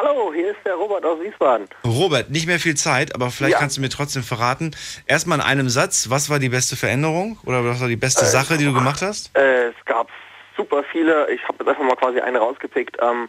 Hallo, 0.00 0.32
hier 0.32 0.50
ist 0.52 0.58
der 0.64 0.74
Robert 0.74 1.04
aus 1.04 1.20
Wiesbaden. 1.20 1.68
Robert, 1.84 2.30
nicht 2.30 2.46
mehr 2.46 2.60
viel 2.60 2.76
Zeit, 2.76 3.14
aber 3.16 3.30
vielleicht 3.30 3.54
Ja. 3.54 3.58
kannst 3.58 3.76
du 3.78 3.80
mir 3.80 3.88
trotzdem 3.88 4.22
verraten. 4.22 4.70
Erstmal 5.06 5.38
in 5.38 5.44
einem 5.44 5.68
Satz, 5.68 6.08
was 6.08 6.30
war 6.30 6.38
die 6.38 6.48
beste 6.50 6.76
Veränderung 6.76 7.36
oder 7.44 7.64
was 7.64 7.80
war 7.80 7.88
die 7.88 7.96
beste 7.96 8.22
Äh, 8.24 8.28
Sache, 8.28 8.56
die 8.58 8.64
du 8.64 8.72
gemacht 8.72 9.02
hast? 9.02 9.36
Äh, 9.36 9.68
es 9.70 9.74
gab 9.86 10.08
super 10.56 10.84
viele. 10.92 11.28
Ich 11.32 11.42
habe 11.48 11.56
jetzt 11.58 11.68
einfach 11.68 11.82
mal 11.82 11.96
quasi 11.96 12.20
eine 12.20 12.38
rausgepickt. 12.38 12.96
Ähm, 13.02 13.28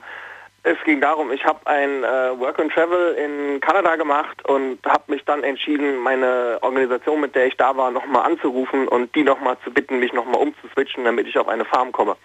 es 0.62 0.78
ging 0.86 1.02
darum, 1.02 1.32
ich 1.32 1.44
habe 1.44 1.66
ein 1.66 2.04
äh, 2.04 2.38
Work 2.40 2.60
and 2.60 2.72
Travel 2.72 3.14
in 3.16 3.60
Kanada 3.62 3.96
gemacht 3.96 4.46
und 4.48 4.78
habe 4.86 5.04
mich 5.08 5.24
dann 5.26 5.44
entschieden, 5.44 5.98
meine 5.98 6.60
Organisation, 6.62 7.20
mit 7.22 7.34
der 7.34 7.48
ich 7.48 7.58
da 7.58 7.76
war, 7.78 7.90
nochmal 7.90 8.26
anzurufen 8.32 8.88
und 8.88 9.16
die 9.16 9.24
nochmal 9.24 9.58
zu 9.64 9.72
bitten, 9.72 9.98
mich 10.00 10.14
nochmal 10.14 10.40
umzuswitchen, 10.42 11.04
damit 11.06 11.26
ich 11.28 11.36
auf 11.40 11.48
eine 11.48 11.66
Farm 11.66 11.92
komme. 11.92 12.16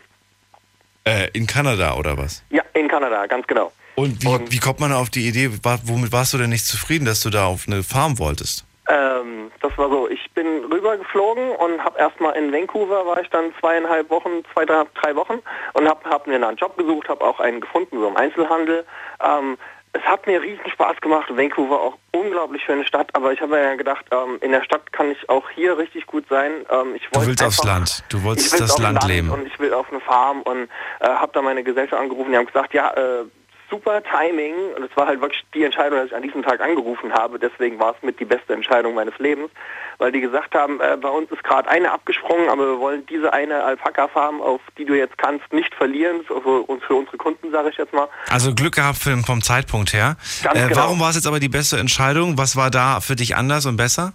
Äh, 1.07 1.29
in 1.33 1.47
Kanada 1.47 1.97
oder 1.97 2.17
was? 2.17 2.43
Ja, 2.51 2.63
in 2.73 2.89
Kanada, 2.89 3.27
ganz 3.27 3.47
genau. 3.47 3.73
Und 3.97 4.23
wie, 4.23 4.53
wie 4.53 4.59
kommt 4.59 4.81
man 4.81 4.93
auf 4.93 5.11
die 5.11 5.29
Idee, 5.29 5.51
womit 5.85 6.13
warst 6.13 6.33
du 6.33 6.39
denn 6.39 6.51
nicht 6.51 6.67
zufrieden, 6.67 7.05
dass 7.05 7.21
du 7.21 7.31
da 7.31 7.47
auf 7.47 7.65
eine 7.67 7.83
Farm 7.83 8.19
wolltest? 8.19 8.67
Ähm, 8.89 9.51
das 9.63 9.77
war 9.79 9.89
so, 9.89 10.09
ich 10.11 10.31
bin 10.33 10.47
rübergeflogen 10.71 11.53
und 11.53 11.83
habe 11.83 11.99
erstmal 11.99 12.37
in 12.37 12.53
Vancouver, 12.53 13.07
war 13.07 13.21
ich 13.21 13.29
dann 13.31 13.53
zweieinhalb 13.61 14.11
Wochen, 14.11 14.43
zwei, 14.53 14.67
drei, 14.67 14.85
drei 15.01 15.17
Wochen 15.17 15.41
und 15.73 15.89
habe 15.89 16.09
hab 16.09 16.27
mir 16.27 16.35
einen 16.35 16.57
Job 16.57 16.77
gesucht, 16.77 17.09
habe 17.09 17.25
auch 17.25 17.41
einen 17.41 17.61
gefunden, 17.61 17.99
so 17.99 18.09
im 18.09 18.17
Einzelhandel. 18.17 18.85
Ähm, 19.25 19.57
es 19.97 20.03
hat 20.03 20.27
mir 20.27 20.43
riesen 20.43 20.69
Spaß 20.71 21.01
gemacht, 21.01 21.29
Vancouver 21.35 21.81
auch 21.81 21.97
unglaublich 22.13 22.63
schöne 22.63 22.85
Stadt, 22.85 23.09
aber 23.15 23.33
ich 23.33 23.41
habe 23.41 23.53
mir 23.53 23.63
ja 23.63 23.75
gedacht, 23.77 24.05
ähm, 24.11 24.39
in 24.41 24.51
der 24.53 24.63
Stadt 24.63 24.93
kann 24.93 25.11
ich 25.11 25.29
auch 25.29 25.49
hier 25.51 25.79
richtig 25.79 26.07
gut 26.07 26.25
sein. 26.29 26.51
Ähm, 26.71 26.95
ich 26.97 27.09
Du 27.11 27.25
willst 27.27 27.43
aufs 27.43 27.61
einfach- 27.61 27.73
Land, 27.75 28.05
du 28.09 28.23
wolltest 28.23 28.59
das 28.61 28.75
dem 28.75 28.83
Land 28.83 29.05
leben. 29.05 29.31
Und 29.31 29.47
ich 29.47 29.59
will 29.59 29.73
auf 29.73 29.91
eine 29.91 30.01
Farm 30.01 30.43
und 30.43 30.69
äh, 31.01 31.07
habe 31.09 31.31
da 31.33 31.43
meine 31.43 31.63
Gesellschaft 31.63 32.01
angerufen. 32.03 32.33
Die 32.33 32.37
haben 32.37 32.47
gesagt, 32.47 32.75
ja, 32.75 32.91
äh, 32.93 33.25
super 33.71 34.03
Timing. 34.03 34.55
Und 34.77 34.85
es 34.85 34.97
war 34.97 35.07
halt 35.07 35.21
wirklich 35.21 35.45
die 35.55 35.65
Entscheidung, 35.65 35.99
dass 35.99 36.09
ich 36.09 36.15
an 36.15 36.23
diesem 36.23 36.43
Tag 36.43 36.61
angerufen 36.61 37.13
habe. 37.13 37.39
Deswegen 37.39 37.79
war 37.79 37.95
es 37.97 38.03
mit 38.03 38.21
die 38.21 38.25
beste 38.25 38.55
Entscheidung 38.55 38.95
meines 38.95 39.19
Lebens. 39.19 39.51
Weil 39.99 40.13
die 40.13 40.21
gesagt 40.21 40.55
haben, 40.55 40.81
äh, 40.81 40.97
bei 41.01 41.09
uns 41.09 41.31
ist 41.31 41.45
gerade 41.45 41.69
eine 41.69 41.93
abgesprungen, 41.93 42.49
aber 42.49 42.67
wir 42.67 42.79
wollen 42.79 43.07
diese 43.07 43.33
eine 43.33 43.63
Alpaka-Farm, 43.63 44.41
auf 44.41 44.61
die 44.77 44.85
du 44.85 44.95
jetzt 44.95 45.19
kannst, 45.19 45.53
nicht 45.53 45.75
verlieren. 45.75 46.25
Für, 46.27 46.41
für, 46.41 46.65
für 46.87 46.95
unsere 46.95 47.17
Kunden, 47.17 47.51
sage 47.51 47.71
ich 47.71 47.77
jetzt 47.77 47.93
mal. 47.93 48.09
Also 48.31 48.55
Glück 48.55 48.75
gehabt 48.75 48.99
vom 48.99 49.43
Zeitpunkt 49.43 49.93
her. 49.93 50.17
Äh, 50.43 50.69
genau. 50.69 50.77
Warum 50.77 51.01
war 51.01 51.11
es 51.11 51.17
jetzt 51.17 51.27
aber 51.27 51.41
die 51.41 51.49
beste 51.49 51.79
Entscheidung? 51.79 52.39
Was 52.39 52.57
war 52.57 52.71
da 52.71 53.01
für 53.01 53.17
dich 53.17 53.37
anders 53.37 53.67
und 53.67 53.77
besser? 53.77 54.13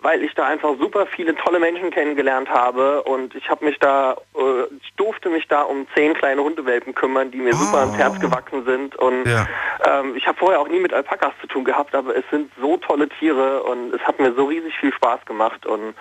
Weil 0.00 0.22
ich 0.22 0.32
da 0.34 0.46
einfach 0.46 0.74
super 0.80 1.06
viele 1.06 1.34
tolle 1.34 1.58
Menschen 1.58 1.90
kennengelernt 1.90 2.48
habe 2.48 3.02
und 3.02 3.34
ich 3.34 3.48
habe 3.50 3.64
mich 3.64 3.78
da, 3.80 4.12
äh, 4.36 4.74
ich 4.80 4.92
durfte 4.96 5.28
mich 5.28 5.48
da 5.48 5.62
um 5.62 5.86
zehn 5.94 6.14
kleine 6.14 6.42
Hundewelpen 6.42 6.94
kümmern, 6.94 7.30
die 7.32 7.38
mir 7.38 7.52
super 7.52 7.78
ans 7.78 7.96
Herz 7.96 8.20
gewachsen 8.20 8.64
sind 8.64 8.94
und 8.96 9.24
Ja. 9.26 9.46
ähm, 9.84 10.14
ich 10.14 10.26
habe 10.26 10.38
vorher 10.38 10.60
auch 10.60 10.68
nie 10.68 10.78
mit 10.78 10.92
Alpakas 10.92 11.32
zu 11.40 11.48
tun 11.48 11.64
gehabt, 11.64 11.94
aber 11.96 12.14
es 12.16 12.24
sind 12.30 12.50
so 12.60 12.76
tolle 12.76 13.08
Tiere 13.08 13.62
und 13.64 13.92
es 13.92 14.00
hat 14.02 14.20
mir 14.20 14.32
so 14.34 14.44
riesig 14.46 14.72
viel 14.78 14.92
Spaß 14.92 15.24
gemacht 15.26 15.66
und 15.66 15.94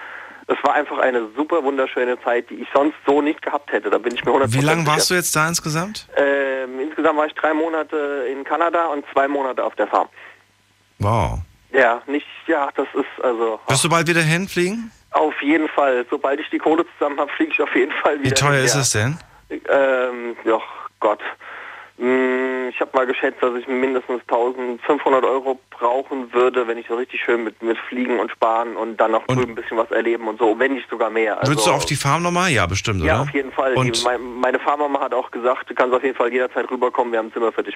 es 0.49 0.57
war 0.63 0.75
einfach 0.75 0.99
eine 0.99 1.27
super 1.35 1.63
wunderschöne 1.63 2.21
Zeit, 2.21 2.49
die 2.51 2.55
ich 2.61 2.67
sonst 2.73 2.95
so 3.05 3.21
nicht 3.21 3.41
gehabt 3.41 3.71
hätte. 3.71 3.89
Da 3.89 3.97
bin 3.97 4.13
ich 4.13 4.23
mir 4.23 4.31
100% 4.31 4.53
Wie 4.53 4.61
lange 4.63 4.85
warst 4.87 5.09
du 5.09 5.15
jetzt 5.15 5.35
da 5.35 5.45
insgesamt? 5.47 6.07
Ähm, 6.15 6.79
insgesamt 6.79 7.17
war 7.17 7.25
ich 7.25 7.33
drei 7.33 7.53
Monate 7.53 8.27
in 8.31 8.43
Kanada 8.45 8.85
und 8.85 9.03
zwei 9.11 9.27
Monate 9.27 9.63
auf 9.63 9.75
der 9.75 9.87
Farm. 9.87 10.07
Wow. 10.99 11.39
Ja, 11.71 12.01
nicht, 12.07 12.25
ja, 12.47 12.69
das 12.75 12.87
ist 12.93 13.23
also 13.23 13.59
Wirst 13.67 13.83
du 13.83 13.89
bald 13.89 14.07
wieder 14.07 14.21
hinfliegen? 14.21 14.91
auf 15.11 15.41
jeden 15.41 15.67
Fall. 15.69 16.05
Sobald 16.09 16.39
ich 16.39 16.49
die 16.49 16.59
Kohle 16.59 16.85
zusammen 16.97 17.19
habe, 17.19 17.31
fliege 17.35 17.51
ich 17.51 17.61
auf 17.61 17.73
jeden 17.75 17.91
Fall 17.91 18.19
wieder. 18.19 18.29
Wie 18.29 18.33
teuer 18.33 18.53
hin, 18.55 18.65
ist 18.65 18.75
ja. 18.75 18.81
es 18.81 18.91
denn? 18.91 19.17
Ähm, 19.49 20.35
ja, 20.45 20.59
Gott. 20.99 21.19
Hm, 21.97 22.69
Ich 22.69 22.79
habe 22.79 22.91
mal 22.93 23.07
geschätzt, 23.07 23.41
dass 23.41 23.55
ich 23.55 23.67
mindestens 23.67 24.21
1500 24.27 25.23
Euro 25.25 25.59
brauchen 25.71 26.31
würde, 26.33 26.67
wenn 26.67 26.77
ich 26.77 26.85
so 26.87 26.95
richtig 26.95 27.21
schön 27.23 27.43
mit, 27.43 27.59
mit 27.63 27.77
Fliegen 27.89 28.19
und 28.19 28.29
Sparen 28.31 28.75
und 28.77 28.97
dann 28.97 29.11
noch 29.11 29.25
drüben 29.25 29.53
ein 29.53 29.55
bisschen 29.55 29.77
was 29.77 29.89
erleben 29.89 30.27
und 30.27 30.37
so, 30.37 30.59
wenn 30.59 30.73
nicht 30.75 30.87
sogar 30.89 31.09
mehr. 31.09 31.39
Also, 31.39 31.51
Würdest 31.51 31.67
du 31.67 31.71
auf 31.71 31.85
die 31.85 31.95
Farm 31.95 32.21
nochmal? 32.21 32.51
Ja, 32.51 32.67
bestimmt, 32.67 33.03
ja, 33.03 33.15
oder? 33.15 33.21
auf 33.23 33.33
jeden 33.33 33.51
Fall. 33.51 33.73
Die, 33.73 33.79
Und 33.79 34.03
mein, 34.03 34.21
meine 34.39 34.59
Farmama 34.59 34.99
hat 34.99 35.13
auch 35.13 35.31
gesagt, 35.31 35.69
du 35.69 35.73
kannst 35.73 35.95
auf 35.95 36.03
jeden 36.03 36.15
Fall 36.15 36.31
jederzeit 36.31 36.69
rüberkommen, 36.69 37.11
wir 37.11 37.19
haben 37.19 37.27
ein 37.27 37.33
Zimmer 37.33 37.51
für 37.51 37.63
dich. 37.63 37.75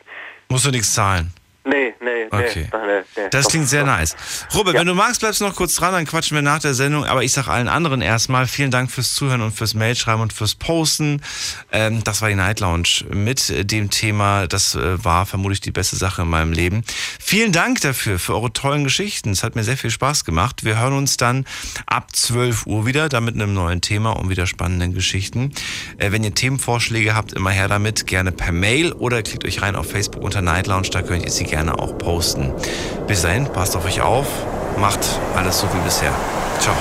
musst 0.50 0.66
du 0.66 0.70
nichts 0.72 0.94
zahlen. 0.94 1.34
Nee, 1.64 1.94
nee. 2.02 2.26
Okay. 2.32 2.68
nee, 2.72 3.04
nee. 3.16 3.30
Das 3.30 3.48
klingt 3.48 3.70
sehr 3.70 3.84
nice. 3.84 4.16
Robert, 4.56 4.74
wenn 4.74 4.88
du 4.88 4.96
magst, 4.96 5.20
bleibst 5.22 5.42
du 5.42 5.46
noch 5.46 5.56
kurz 5.56 5.76
dran, 5.76 5.94
dann 5.94 6.06
quatschen 6.08 6.34
wir 6.34 6.42
nach 6.42 6.58
der 6.58 6.74
Sendung. 6.74 7.06
Aber 7.06 7.24
ich 7.24 7.34
sag 7.34 7.48
allen 7.48 7.68
anderen 7.68 8.02
erstmal 8.02 8.48
vielen 8.48 8.72
Dank 8.72 8.90
fürs 8.90 9.14
Zuhören 9.14 9.42
und 9.42 9.52
fürs 9.52 9.76
Mailschreiben 9.76 10.22
und 10.22 10.34
fürs 10.34 10.56
Posten. 10.56 11.22
Ähm, 11.72 12.04
das 12.04 12.24
war 12.24 12.30
die 12.30 12.36
Night 12.36 12.62
Lounge 12.62 13.06
mit 13.12 13.52
äh, 13.52 13.64
dem 13.64 13.92
Thema. 13.92 14.48
Das 14.48 14.74
äh, 14.74 15.04
war 15.04 15.28
vermutlich 15.28 15.62
die 15.62 15.72
beste 15.72 15.98
Sache 15.98 16.24
in 16.24 16.30
meinem 16.30 16.52
Leben. 16.52 16.84
Vielen 17.20 17.52
Dank 17.52 17.80
dafür, 17.82 18.18
für 18.18 18.34
eure 18.34 18.52
tollen 18.52 18.84
Geschichten. 18.84 19.30
Es 19.30 19.44
hat 19.44 19.56
mir 19.56 19.64
sehr 19.64 19.78
viel 19.78 19.92
Spaß 19.92 20.26
gemacht. 20.26 20.66
Wir 20.66 20.80
hören 20.80 20.94
uns 20.94 21.18
dann 21.18 21.46
ab 21.86 22.16
12 22.16 22.66
Uhr 22.66 22.88
wieder, 22.88 23.08
da 23.08 23.22
mit 23.22 23.36
einem 23.36 23.54
neuen 23.54 23.82
Thema 23.82 24.12
und 24.12 24.30
wieder 24.30 24.48
spannenden 24.48 24.96
Geschichten. 24.96 25.54
Äh, 26.00 26.12
wenn 26.12 26.24
ihr 26.24 26.34
Themenvorschläge 26.34 27.14
habt, 27.14 27.34
immer 27.34 27.52
her 27.52 27.68
damit, 27.68 28.08
gerne 28.08 28.32
per 28.32 28.52
Mail 28.52 28.94
oder 28.94 29.22
klickt 29.22 29.46
euch 29.46 29.62
rein 29.62 29.76
auf 29.76 29.92
Facebook 29.92 30.24
unter 30.24 30.42
Night 30.42 30.66
Lounge, 30.66 30.90
da 30.92 31.04
könnt 31.04 31.24
ihr 31.24 31.32
sie 31.32 31.51
gerne 31.52 31.78
auch 31.78 31.96
posten. 31.98 32.52
Bis 33.08 33.22
dahin, 33.22 33.46
passt 33.46 33.76
auf 33.76 33.86
euch 33.86 34.02
auf, 34.02 34.26
macht 34.80 35.00
alles 35.36 35.60
so 35.60 35.68
wie 35.74 35.80
bisher. 35.80 36.12
Ciao. 36.60 36.76